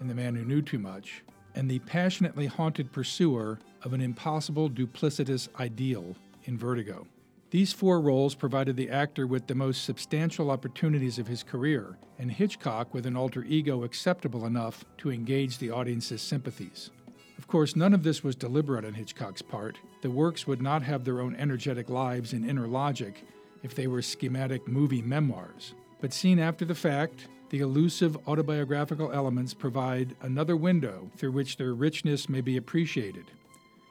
in 0.00 0.08
The 0.08 0.14
Man 0.14 0.34
Who 0.34 0.44
Knew 0.44 0.62
Too 0.62 0.78
Much, 0.78 1.24
and 1.54 1.70
the 1.70 1.78
passionately 1.80 2.46
haunted 2.46 2.92
pursuer 2.92 3.58
of 3.82 3.92
an 3.92 4.00
impossible 4.00 4.68
duplicitous 4.68 5.48
ideal 5.58 6.14
in 6.44 6.58
Vertigo. 6.58 7.06
These 7.50 7.72
four 7.72 8.00
roles 8.00 8.34
provided 8.34 8.76
the 8.76 8.90
actor 8.90 9.26
with 9.26 9.46
the 9.46 9.54
most 9.54 9.84
substantial 9.84 10.50
opportunities 10.50 11.18
of 11.18 11.28
his 11.28 11.42
career, 11.42 11.96
and 12.18 12.30
Hitchcock 12.30 12.92
with 12.92 13.06
an 13.06 13.16
alter 13.16 13.44
ego 13.44 13.84
acceptable 13.84 14.46
enough 14.46 14.84
to 14.98 15.12
engage 15.12 15.58
the 15.58 15.70
audience's 15.70 16.20
sympathies. 16.20 16.90
Of 17.38 17.46
course, 17.46 17.76
none 17.76 17.92
of 17.92 18.02
this 18.02 18.24
was 18.24 18.34
deliberate 18.34 18.84
on 18.84 18.94
Hitchcock's 18.94 19.42
part. 19.42 19.78
The 20.02 20.10
works 20.10 20.46
would 20.46 20.62
not 20.62 20.82
have 20.82 21.04
their 21.04 21.20
own 21.20 21.36
energetic 21.36 21.90
lives 21.90 22.32
and 22.32 22.48
inner 22.48 22.66
logic 22.66 23.24
if 23.62 23.74
they 23.74 23.86
were 23.86 24.02
schematic 24.02 24.66
movie 24.66 25.02
memoirs. 25.02 25.74
But 26.00 26.12
seen 26.12 26.38
after 26.38 26.64
the 26.64 26.74
fact, 26.74 27.28
the 27.50 27.60
elusive 27.60 28.16
autobiographical 28.26 29.12
elements 29.12 29.54
provide 29.54 30.16
another 30.22 30.56
window 30.56 31.10
through 31.16 31.32
which 31.32 31.56
their 31.56 31.74
richness 31.74 32.28
may 32.28 32.40
be 32.40 32.56
appreciated. 32.56 33.26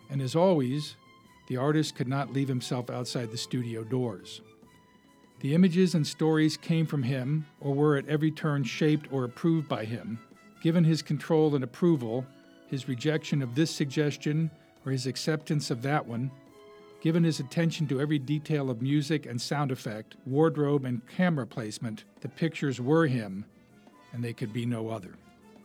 And 0.09 0.21
as 0.21 0.35
always, 0.35 0.95
the 1.47 1.57
artist 1.57 1.95
could 1.95 2.07
not 2.07 2.33
leave 2.33 2.47
himself 2.47 2.89
outside 2.89 3.31
the 3.31 3.37
studio 3.37 3.83
doors. 3.83 4.41
The 5.39 5.53
images 5.53 5.93
and 5.93 6.05
stories 6.05 6.57
came 6.57 6.85
from 6.85 7.03
him, 7.03 7.45
or 7.59 7.73
were 7.73 7.97
at 7.97 8.07
every 8.07 8.31
turn 8.31 8.63
shaped 8.63 9.11
or 9.11 9.23
approved 9.23 9.67
by 9.67 9.85
him. 9.85 10.19
Given 10.61 10.83
his 10.83 11.01
control 11.01 11.53
and 11.53 11.63
approval, 11.63 12.25
his 12.67 12.87
rejection 12.87 13.41
of 13.41 13.55
this 13.55 13.71
suggestion 13.71 14.49
or 14.85 14.91
his 14.91 15.07
acceptance 15.07 15.71
of 15.71 15.81
that 15.81 16.05
one, 16.05 16.31
given 17.01 17.23
his 17.23 17.39
attention 17.39 17.87
to 17.87 18.01
every 18.01 18.19
detail 18.19 18.69
of 18.69 18.81
music 18.81 19.25
and 19.25 19.39
sound 19.39 19.71
effect, 19.71 20.15
wardrobe 20.25 20.85
and 20.85 21.07
camera 21.07 21.45
placement, 21.45 22.03
the 22.21 22.29
pictures 22.29 22.81
were 22.81 23.07
him, 23.07 23.45
and 24.13 24.23
they 24.23 24.33
could 24.33 24.53
be 24.53 24.65
no 24.65 24.89
other. 24.89 25.15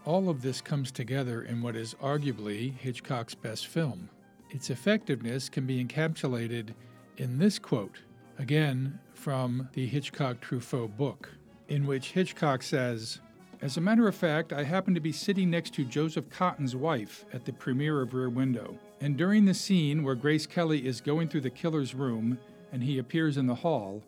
All 0.05 0.28
of 0.28 0.43
this 0.43 0.60
comes 0.60 0.90
together 0.90 1.43
in 1.43 1.62
what 1.62 1.77
is 1.77 1.94
arguably 1.94 2.74
Hitchcock's 2.77 3.35
best 3.35 3.66
film. 3.66 4.09
Its 4.51 4.70
effectiveness 4.70 5.48
can 5.48 5.66
be 5.66 5.85
encapsulated 5.85 6.74
in 7.18 7.39
this 7.39 7.59
quote, 7.59 7.98
again 8.39 8.98
from 9.14 9.68
the 9.74 9.86
Hitchcock 9.86 10.40
Truffaut 10.40 10.97
book, 10.97 11.28
in 11.68 11.86
which 11.86 12.12
Hitchcock 12.12 12.62
says, 12.62 13.20
As 13.62 13.77
a 13.77 13.81
matter 13.82 14.09
of 14.09 14.15
fact, 14.15 14.55
I 14.55 14.65
happened 14.65 14.95
to 14.95 15.03
be 15.03 15.12
sitting 15.12 15.51
next 15.51 15.74
to 15.74 15.85
Joseph 15.85 16.31
Cotten's 16.31 16.74
wife 16.74 17.27
at 17.31 17.45
the 17.45 17.53
premiere 17.53 18.01
of 18.01 18.15
Rear 18.15 18.31
Window. 18.31 18.78
And 19.03 19.19
during 19.19 19.45
the 19.45 19.53
scene 19.53 20.03
where 20.03 20.15
Grace 20.15 20.47
Kelly 20.47 20.87
is 20.87 21.03
going 21.03 21.28
through 21.28 21.43
the 21.43 21.51
killer's 21.51 21.95
room 21.95 22.39
and 22.73 22.82
he 22.82 22.97
appears 22.97 23.37
in 23.37 23.47
the 23.47 23.57
hall, 23.57 24.03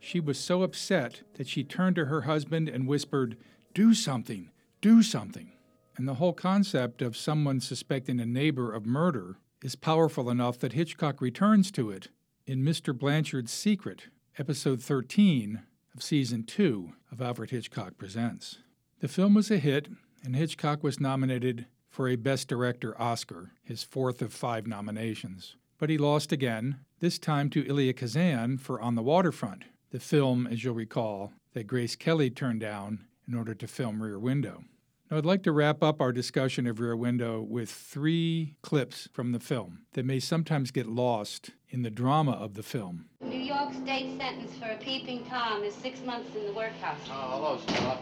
she 0.00 0.20
was 0.20 0.38
so 0.38 0.62
upset 0.62 1.22
that 1.34 1.48
she 1.48 1.64
turned 1.64 1.96
to 1.96 2.06
her 2.06 2.22
husband 2.22 2.68
and 2.68 2.86
whispered, 2.86 3.38
Do 3.72 3.94
something, 3.94 4.50
do 4.82 5.02
something. 5.02 5.52
And 5.96 6.06
the 6.06 6.14
whole 6.14 6.34
concept 6.34 7.00
of 7.00 7.16
someone 7.16 7.60
suspecting 7.60 8.20
a 8.20 8.26
neighbor 8.26 8.70
of 8.70 8.84
murder 8.84 9.36
is 9.62 9.76
powerful 9.76 10.28
enough 10.28 10.58
that 10.58 10.74
Hitchcock 10.74 11.22
returns 11.22 11.70
to 11.72 11.90
it 11.90 12.08
in 12.46 12.62
Mr. 12.62 12.96
Blanchard's 12.96 13.52
Secret, 13.52 14.08
episode 14.38 14.82
13 14.82 15.62
of 15.94 16.02
season 16.02 16.44
2 16.44 16.92
of 17.10 17.22
Alfred 17.22 17.50
Hitchcock 17.50 17.96
Presents. 17.96 18.58
The 19.00 19.08
film 19.08 19.32
was 19.32 19.50
a 19.50 19.56
hit, 19.56 19.88
and 20.22 20.36
Hitchcock 20.36 20.82
was 20.82 21.00
nominated 21.00 21.64
for 21.88 22.06
a 22.06 22.16
Best 22.16 22.48
Director 22.48 22.94
Oscar, 23.00 23.52
his 23.62 23.82
fourth 23.82 24.20
of 24.20 24.30
five 24.30 24.66
nominations. 24.66 25.56
But 25.78 25.88
he 25.88 25.96
lost 25.96 26.32
again, 26.32 26.80
this 26.98 27.18
time 27.18 27.48
to 27.50 27.66
Elia 27.66 27.94
Kazan 27.94 28.58
for 28.58 28.78
On 28.78 28.96
the 28.96 29.02
Waterfront, 29.02 29.64
the 29.90 30.00
film, 30.00 30.46
as 30.46 30.62
you'll 30.62 30.74
recall, 30.74 31.32
that 31.54 31.66
Grace 31.66 31.96
Kelly 31.96 32.28
turned 32.28 32.60
down 32.60 33.06
in 33.26 33.34
order 33.34 33.54
to 33.54 33.66
film 33.66 34.02
Rear 34.02 34.18
Window. 34.18 34.64
Now, 35.10 35.16
I'd 35.16 35.24
like 35.24 35.44
to 35.44 35.52
wrap 35.52 35.82
up 35.82 36.02
our 36.02 36.12
discussion 36.12 36.66
of 36.66 36.78
Rear 36.78 36.94
Window 36.94 37.40
with 37.40 37.70
three 37.70 38.54
clips 38.60 39.08
from 39.14 39.32
the 39.32 39.40
film 39.40 39.86
that 39.94 40.04
may 40.04 40.20
sometimes 40.20 40.70
get 40.70 40.86
lost 40.86 41.52
in 41.70 41.80
the 41.80 41.90
drama 41.90 42.32
of 42.32 42.52
the 42.52 42.62
film. 42.62 43.06
New 43.22 43.38
York 43.38 43.72
state 43.72 44.18
sentence 44.18 44.52
for 44.58 44.70
a 44.70 44.76
peeping 44.76 45.24
Tom 45.24 45.64
is 45.64 45.74
six 45.74 46.02
months 46.02 46.36
in 46.36 46.44
the 46.44 46.52
workhouse. 46.52 46.98
Oh, 47.08 47.30
hello, 47.30 47.58
Stella. 47.66 47.98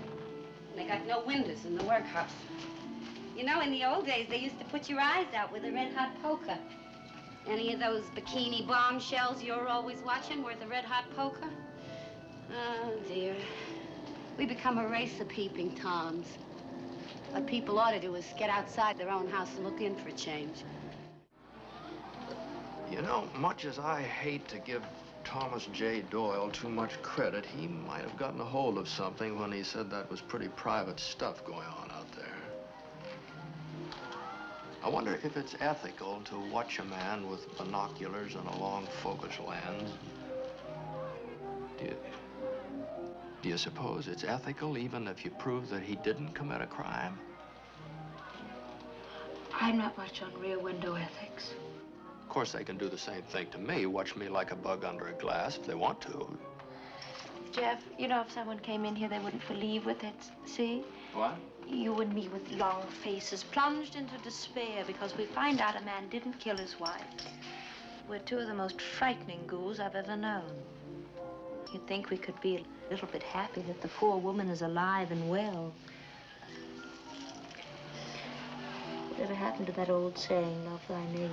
They 0.79 0.85
got 0.85 1.05
no 1.09 1.25
windows 1.25 1.65
in 1.65 1.77
the 1.77 1.83
workhouse. 1.83 2.31
You 3.37 3.45
know, 3.45 3.61
in 3.63 3.73
the 3.73 3.85
old 3.85 4.07
days, 4.07 4.29
they 4.31 4.39
used 4.39 4.61
to 4.61 4.65
put 4.67 4.89
your 4.89 5.01
eyes 5.01 5.27
out 5.35 5.53
with 5.53 5.65
a 5.65 5.73
red 5.73 5.93
hot 5.93 6.11
poker. 6.23 6.57
Any 7.49 7.73
of 7.73 7.81
those 7.81 8.05
bikini 8.15 8.65
bombshells 8.65 9.43
you're 9.43 9.67
always 9.67 9.99
watching 10.07 10.41
worth 10.45 10.63
a 10.63 10.69
red 10.69 10.85
hot 10.85 11.11
poker? 11.17 11.49
Oh, 12.53 12.93
dear. 13.09 13.35
We 14.37 14.47
become 14.47 14.79
a 14.79 14.87
race 14.87 15.21
of 15.21 15.29
peeping 15.29 15.75
Toms. 15.75 16.39
What 17.33 17.45
people 17.49 17.81
ought 17.81 17.91
to 17.91 18.01
do 18.01 18.15
is 18.15 18.25
get 18.39 18.49
outside 18.49 18.97
their 18.99 19.11
own 19.11 19.29
house 19.29 19.57
and 19.57 19.65
look 19.65 19.81
in 19.81 19.97
for 19.97 20.11
a 20.11 20.13
change. 20.13 20.65
You 22.89 23.03
know, 23.03 23.29
much 23.35 23.65
as 23.65 23.81
I 23.81 24.03
hate 24.03 24.47
to 24.49 24.59
give 24.59 24.85
Thomas 25.29 25.67
J. 25.75 26.01
Doyle 26.01 26.49
too 26.49 26.71
much 26.71 27.03
credit, 27.03 27.45
he 27.45 27.67
might 27.67 28.01
have 28.01 28.17
gotten 28.17 28.41
a 28.41 28.45
hold 28.45 28.79
of 28.79 28.89
something 28.89 29.39
when 29.39 29.53
he 29.53 29.63
said 29.63 29.91
that 29.91 30.11
was 30.11 30.23
pretty 30.23 30.49
private 30.49 30.99
stuff 30.99 31.45
going 31.45 31.67
on 31.67 31.91
out 31.91 32.11
there. 32.13 32.39
I 34.83 34.89
wonder 34.89 35.21
if 35.23 35.37
it's 35.37 35.55
ethical 35.61 36.23
to 36.23 36.39
watch 36.51 36.79
a 36.79 36.85
man 36.85 37.29
with 37.29 37.47
binoculars 37.59 38.37
and 38.37 38.49
a 38.49 38.57
long 38.57 38.87
focus 39.03 39.35
lens. 39.47 39.91
Do 41.79 41.85
you, 41.85 41.97
do 43.43 43.49
you 43.51 43.59
suppose 43.59 44.09
it's 44.09 44.25
ethical 44.25 44.79
even 44.79 45.07
if 45.07 45.27
you 45.27 45.31
prove 45.33 45.69
that 45.69 45.83
he 45.83 45.97
didn't 45.97 46.33
commit 46.33 46.63
a 46.63 46.67
crime? 46.67 47.19
I'm 49.53 49.77
not 49.77 49.95
much 49.99 50.23
on 50.23 50.33
rear 50.41 50.59
window 50.59 50.95
ethics. 50.95 51.53
Of 52.29 52.35
course, 52.35 52.53
they 52.53 52.63
can 52.63 52.77
do 52.77 52.91
the 52.91 52.99
same 52.99 53.23
thing 53.23 53.47
to 53.53 53.59
me, 53.59 53.87
watch 53.87 54.15
me 54.15 54.29
like 54.29 54.51
a 54.51 54.55
bug 54.55 54.85
under 54.85 55.09
a 55.09 55.15
glass 55.15 55.57
if 55.57 55.67
they 55.67 55.75
want 55.75 55.99
to. 56.03 56.39
Jeff, 57.53 57.83
you 57.99 58.07
know, 58.07 58.21
if 58.21 58.31
someone 58.31 58.59
came 58.59 58.85
in 58.85 58.95
here, 58.95 59.09
they 59.09 59.19
wouldn't 59.19 59.49
believe 59.49 59.87
with 59.87 60.05
it. 60.05 60.31
See? 60.45 60.85
What? 61.15 61.37
You 61.67 61.95
and 62.03 62.13
me 62.13 62.29
with 62.29 62.47
long 62.51 62.87
faces, 63.03 63.45
plunged 63.45 63.97
into 63.97 64.19
despair 64.19 64.85
because 64.87 65.17
we 65.17 65.25
find 65.25 65.63
out 65.63 65.81
a 65.81 65.85
man 65.87 66.07
didn't 66.11 66.35
kill 66.39 66.59
his 66.59 66.79
wife. 66.79 67.03
We're 68.11 68.19
two 68.19 68.37
of 68.37 68.47
the 68.47 68.55
most 68.55 68.79
frightening 68.79 69.47
ghouls 69.47 69.81
I've 69.81 69.95
ever 69.95 70.15
known. 70.15 70.53
You'd 71.73 71.87
think 71.87 72.11
we 72.11 72.19
could 72.19 72.39
be 72.43 72.57
a 72.57 72.91
little 72.91 73.09
bit 73.09 73.23
happy 73.23 73.63
that 73.63 73.81
the 73.81 73.89
poor 73.89 74.19
woman 74.19 74.51
is 74.51 74.61
alive 74.61 75.13
and 75.13 75.31
well. 75.31 75.73
Whatever 79.13 79.35
happened 79.35 79.69
to 79.69 79.73
that 79.73 79.89
old 79.89 80.19
saying, 80.19 80.67
love 80.67 80.83
thy 80.91 81.07
neighbor? 81.07 81.33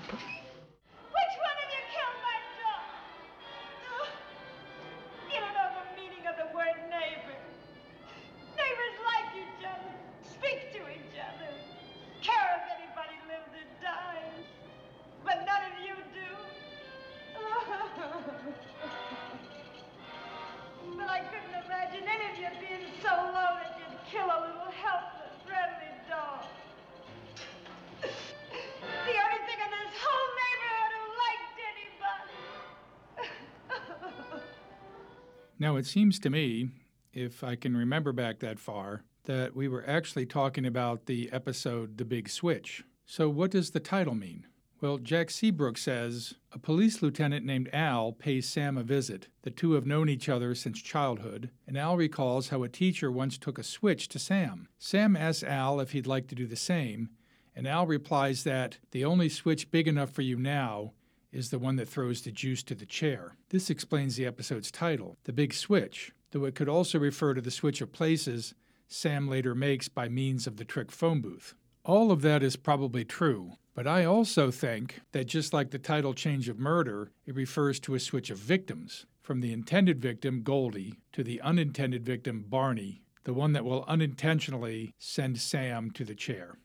It 35.78 35.86
seems 35.86 36.20
to 36.20 36.30
me, 36.30 36.70
if 37.14 37.44
I 37.44 37.56
can 37.56 37.76
remember 37.76 38.12
back 38.14 38.40
that 38.40 38.60
far, 38.60 39.04
that 39.26 39.56
we 39.56 39.68
were 39.68 39.84
actually 39.88 40.26
talking 40.26 40.66
about 40.66 41.06
the 41.06 41.30
episode 41.32 41.98
The 41.98 42.06
Big 42.06 42.30
Switch. 42.30 42.84
So, 43.06 43.30
what 43.30 43.52
does 43.52 43.72
the 43.72 43.80
title 43.80 44.16
mean? 44.16 44.48
Well, 44.82 44.98
Jack 44.98 45.32
Seabrook 45.32 45.78
says 45.78 46.36
a 46.52 46.60
police 46.60 47.02
lieutenant 47.02 47.46
named 47.46 47.70
Al 47.74 48.12
pays 48.12 48.48
Sam 48.48 48.78
a 48.78 48.84
visit. 48.84 49.30
The 49.42 49.52
two 49.52 49.72
have 49.74 49.86
known 49.86 50.10
each 50.10 50.30
other 50.30 50.54
since 50.54 50.82
childhood, 50.82 51.50
and 51.66 51.78
Al 51.78 51.98
recalls 51.98 52.50
how 52.50 52.64
a 52.64 52.70
teacher 52.70 53.12
once 53.12 53.38
took 53.38 53.58
a 53.58 53.64
switch 53.64 54.08
to 54.10 54.20
Sam. 54.20 54.68
Sam 54.78 55.16
asks 55.16 55.44
Al 55.44 55.80
if 55.80 55.92
he'd 55.92 56.08
like 56.08 56.28
to 56.28 56.36
do 56.36 56.46
the 56.46 56.56
same, 56.56 57.10
and 57.56 57.68
Al 57.68 57.88
replies 57.88 58.44
that 58.44 58.78
the 58.92 59.06
only 59.06 59.30
switch 59.30 59.72
big 59.72 59.88
enough 59.88 60.12
for 60.12 60.22
you 60.22 60.38
now 60.38 60.92
is 61.36 61.50
the 61.50 61.60
one 61.60 61.76
that 61.76 61.90
throws 61.90 62.22
the 62.22 62.32
juice 62.32 62.64
to 62.64 62.74
the 62.74 62.86
chair. 62.86 63.36
This 63.50 63.70
explains 63.70 64.16
the 64.16 64.26
episode's 64.26 64.72
title, 64.72 65.18
The 65.26 65.34
Big 65.34 65.54
Switch, 65.54 66.14
though 66.32 66.46
it 66.46 66.56
could 66.56 66.70
also 66.70 66.98
refer 66.98 67.34
to 67.34 67.42
the 67.42 67.52
switch 67.52 67.82
of 67.82 67.92
places 67.92 68.56
Sam 68.88 69.28
later 69.28 69.54
makes 69.54 69.90
by 69.90 70.08
means 70.08 70.48
of 70.48 70.58
the 70.58 70.66
trick 70.66 70.92
phone 70.92 71.22
booth. 71.22 71.54
All 71.84 72.12
of 72.12 72.22
that 72.22 72.42
is 72.42 72.56
probably 72.56 73.04
true, 73.04 73.54
but 73.74 73.86
I 73.86 74.06
also 74.06 74.50
think 74.50 75.02
that 75.12 75.26
just 75.26 75.54
like 75.54 75.72
the 75.72 75.80
title 75.80 76.14
change 76.14 76.48
of 76.48 76.58
murder, 76.58 77.12
it 77.26 77.36
refers 77.36 77.80
to 77.82 77.96
a 77.96 78.00
switch 78.00 78.30
of 78.30 78.38
victims, 78.38 79.06
from 79.22 79.42
the 79.42 79.52
intended 79.52 80.02
victim, 80.02 80.42
Goldie, 80.42 81.00
to 81.12 81.24
the 81.24 81.42
unintended 81.42 82.06
victim, 82.06 82.46
Barney, 82.48 83.02
the 83.26 83.34
one 83.34 83.54
that 83.54 83.66
will 83.66 83.84
unintentionally 83.88 84.94
send 84.98 85.40
Sam 85.40 85.92
to 85.92 86.06
the 86.06 86.16
chair. 86.16 86.58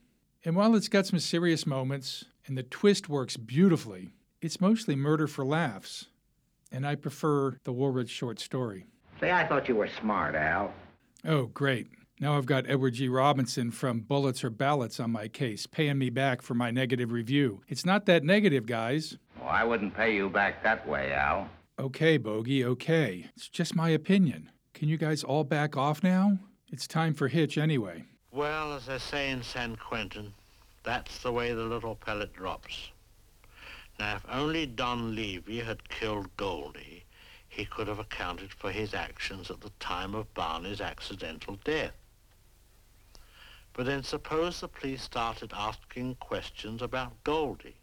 And 0.45 0.55
while 0.55 0.75
it's 0.75 0.89
got 0.89 1.07
some 1.07 1.19
serious 1.19 1.67
moments 1.67 2.27
and 2.47 2.57
the 2.57 2.63
twist 2.63 3.09
works 3.09 3.37
beautifully, 3.37 4.11
it's 4.41 4.61
mostly 4.61 4.97
murder 4.97 5.27
for 5.27 5.45
laughs, 5.45 6.07
and 6.73 6.87
I 6.87 6.95
prefer 6.95 7.59
the 7.65 7.73
Woolrich 7.73 8.09
short 8.09 8.41
story. 8.41 8.87
Say, 9.21 9.31
I 9.31 9.47
thought 9.47 9.69
you 9.69 9.77
were 9.77 9.89
smart, 10.01 10.35
Al. 10.35 10.73
Oh, 11.25 11.47
great. 11.47 11.89
Now 12.21 12.37
I've 12.37 12.47
got 12.47 12.69
Edward 12.69 12.95
G. 12.95 13.09
Robinson 13.09 13.71
from 13.71 14.01
Bullets 14.01 14.45
or 14.45 14.51
Ballots 14.51 15.01
on 15.01 15.11
my 15.11 15.29
case, 15.29 15.67
paying 15.67 15.99
me 15.99 16.11
back 16.11 16.43
for 16.43 16.55
my 16.55 16.71
negative 16.71 17.13
review. 17.13 17.63
It's 17.69 17.87
not 17.87 18.07
that 18.07 18.25
negative, 18.25 18.67
guys. 18.67 19.17
Well, 19.39 19.49
I 19.49 19.65
wouldn't 19.65 19.95
pay 19.95 20.15
you 20.15 20.29
back 20.29 20.63
that 20.63 20.87
way, 20.87 21.13
Al. 21.13 21.49
Okay, 21.79 22.19
Bogey, 22.19 22.63
okay. 22.65 23.31
It's 23.35 23.49
just 23.49 23.75
my 23.75 23.89
opinion. 23.89 24.51
Can 24.75 24.89
you 24.89 24.99
guys 24.99 25.25
all 25.25 25.45
back 25.45 25.77
off 25.79 26.03
now? 26.03 26.39
It's 26.71 26.87
time 26.87 27.15
for 27.15 27.29
Hitch 27.29 27.57
anyway. 27.57 28.05
Well, 28.33 28.75
as 28.75 28.87
they 28.87 28.99
say 28.99 29.31
in 29.31 29.43
San 29.43 29.77
Quentin, 29.77 30.35
that's 30.85 31.19
the 31.23 31.33
way 31.33 31.53
the 31.53 31.65
little 31.65 31.97
pellet 31.97 32.33
drops. 32.35 32.91
Now, 34.01 34.17
if 34.17 34.25
only 34.31 34.65
Don 34.65 35.15
Levy 35.15 35.61
had 35.61 35.87
killed 35.91 36.35
Goldie, 36.39 37.05
he 37.47 37.67
could 37.67 37.87
have 37.87 37.99
accounted 37.99 38.51
for 38.51 38.73
his 38.73 38.95
actions 38.95 39.51
at 39.51 39.61
the 39.61 39.69
time 39.79 40.15
of 40.15 40.33
Barney's 40.33 40.81
accidental 40.81 41.59
death. 41.65 41.93
But 43.75 43.85
then 43.85 44.03
suppose 44.03 44.59
the 44.59 44.69
police 44.69 45.03
started 45.03 45.53
asking 45.55 46.15
questions 46.15 46.81
about 46.81 47.23
Goldie. 47.25 47.77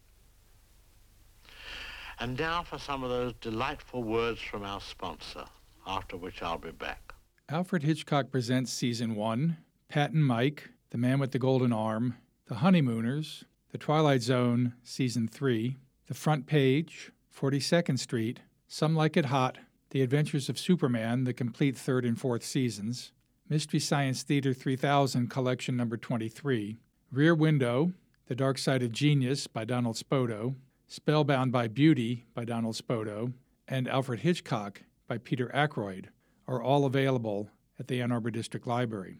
And 2.19 2.35
now 2.39 2.64
for 2.64 2.80
some 2.80 3.03
of 3.03 3.11
those 3.11 3.34
delightful 3.39 4.02
words 4.02 4.41
from 4.41 4.64
our 4.64 4.81
sponsor, 4.81 5.45
after 5.85 6.18
which 6.18 6.41
I'll 6.41 6.57
be 6.57 6.72
back. 6.72 7.14
Alfred 7.48 7.84
Hitchcock 7.84 8.31
Presents 8.31 8.73
Season 8.73 9.14
1, 9.14 9.56
Pat 9.88 10.14
and 10.14 10.26
Mike, 10.26 10.68
The 10.89 10.98
Man 10.98 11.19
with 11.19 11.31
the 11.31 11.38
Golden 11.38 11.72
Arm, 11.72 12.15
The 12.48 12.56
Honeymooners, 12.56 13.44
The 13.72 13.77
Twilight 13.77 14.23
Zone, 14.23 14.73
Season 14.81 15.27
3, 15.27 15.77
The 16.07 16.13
Front 16.13 16.45
Page, 16.45 17.11
42nd 17.38 17.99
Street, 17.99 18.39
Some 18.65 18.95
Like 18.95 19.17
It 19.17 19.25
Hot, 19.25 19.57
The 19.89 20.01
Adventures 20.01 20.47
of 20.47 20.57
Superman, 20.57 21.25
the 21.25 21.34
complete 21.34 21.77
third 21.77 22.05
and 22.05 22.17
fourth 22.17 22.45
seasons, 22.45 23.11
Mystery 23.49 23.81
Science 23.81 24.23
Theater 24.23 24.53
3000 24.53 25.29
Collection 25.29 25.75
Number 25.75 25.97
23, 25.97 26.77
Rear 27.11 27.35
Window, 27.35 27.91
The 28.27 28.35
Dark 28.35 28.57
Side 28.57 28.84
of 28.84 28.93
Genius 28.93 29.47
by 29.47 29.65
Donald 29.65 29.97
Spoto, 29.97 30.55
Spellbound 30.88 31.51
by 31.51 31.67
Beauty 31.67 32.25
by 32.34 32.45
Donald 32.45 32.75
Spoto, 32.75 33.34
and 33.67 33.89
Alfred 33.89 34.21
Hitchcock 34.21 34.84
by 35.09 35.17
Peter 35.17 35.53
Ackroyd 35.53 36.07
are 36.47 36.63
all 36.63 36.85
available 36.85 37.49
at 37.77 37.89
the 37.89 38.01
Ann 38.01 38.13
Arbor 38.13 38.31
District 38.31 38.65
Library. 38.65 39.19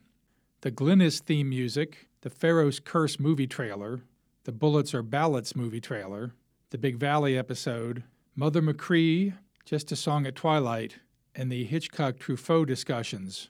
The 0.62 0.72
Glynis 0.72 1.20
theme 1.20 1.50
music, 1.50 2.08
the 2.22 2.30
Pharaoh's 2.30 2.80
Curse 2.80 3.20
movie 3.20 3.46
trailer, 3.46 4.04
the 4.46 4.54
Bullets 4.54 4.94
or 4.94 5.04
Ballots 5.04 5.54
movie 5.54 5.82
trailer, 5.82 6.32
the 6.70 6.78
Big 6.78 6.98
Valley 6.98 7.38
episode, 7.38 8.04
Mother 8.36 8.62
Machree, 8.62 9.34
Just 9.66 9.92
a 9.92 9.96
Song 9.96 10.26
at 10.26 10.36
Twilight, 10.36 10.98
and 11.34 11.52
the 11.52 11.64
Hitchcock 11.64 12.18
Truffaut 12.18 12.68
discussions 12.68 13.50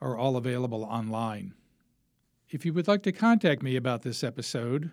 are 0.00 0.16
all 0.16 0.36
available 0.36 0.84
online. 0.84 1.54
If 2.48 2.64
you 2.64 2.72
would 2.72 2.86
like 2.86 3.02
to 3.02 3.12
contact 3.12 3.62
me 3.62 3.74
about 3.74 4.02
this 4.02 4.22
episode, 4.22 4.92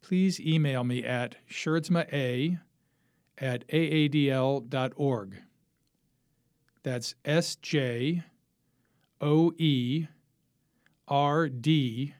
please 0.00 0.38
email 0.38 0.84
me 0.84 1.02
at 1.04 1.36
sjoerdsmaa 1.50 2.60
at 3.38 3.66
aadl.org. 3.68 5.42
That's 6.84 7.14
S 7.24 7.56
J 7.56 8.22
O 9.20 9.52
E 9.58 10.06
R 11.08 11.48
D 11.48 12.14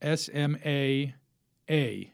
S 0.00 0.30
M 0.32 0.56
A 0.64 1.14
A 1.68 2.12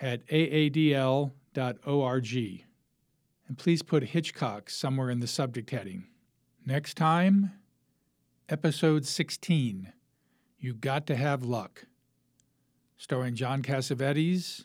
at 0.00 0.26
aadl.org. 0.28 1.24
And 3.48 3.58
please 3.58 3.82
put 3.82 4.02
Hitchcock 4.04 4.70
somewhere 4.70 5.10
in 5.10 5.20
the 5.20 5.26
subject 5.26 5.70
heading. 5.70 6.06
Next 6.64 6.96
time, 6.96 7.52
episode 8.48 9.04
16 9.06 9.92
You 10.58 10.74
Got 10.74 11.06
to 11.08 11.16
Have 11.16 11.42
Luck, 11.42 11.86
starring 12.96 13.34
John 13.34 13.62
Cassavetes 13.62 14.64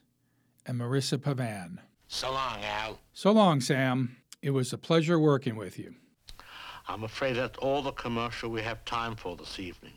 and 0.65 0.79
Marisa 0.79 1.17
Pavan. 1.17 1.79
So 2.07 2.31
long, 2.31 2.63
Al. 2.63 2.99
So 3.13 3.31
long, 3.31 3.61
Sam. 3.61 4.17
It 4.41 4.51
was 4.51 4.71
a 4.71 4.77
pleasure 4.77 5.19
working 5.19 5.55
with 5.55 5.79
you. 5.79 5.95
I'm 6.87 7.03
afraid 7.03 7.33
that's 7.33 7.57
all 7.57 7.81
the 7.81 7.91
commercial 7.91 8.51
we 8.51 8.61
have 8.61 8.85
time 8.85 9.15
for 9.15 9.35
this 9.35 9.59
evening. 9.59 9.93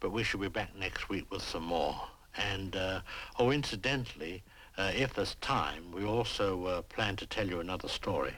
But 0.00 0.10
we 0.10 0.24
shall 0.24 0.40
be 0.40 0.48
back 0.48 0.74
next 0.76 1.08
week 1.08 1.30
with 1.30 1.42
some 1.42 1.62
more. 1.62 1.94
And, 2.36 2.76
uh, 2.76 3.00
oh, 3.38 3.50
incidentally, 3.50 4.42
uh, 4.76 4.92
if 4.94 5.14
there's 5.14 5.36
time, 5.36 5.92
we 5.92 6.04
also 6.04 6.64
uh, 6.66 6.82
plan 6.82 7.16
to 7.16 7.26
tell 7.26 7.48
you 7.48 7.60
another 7.60 7.88
story. 7.88 8.34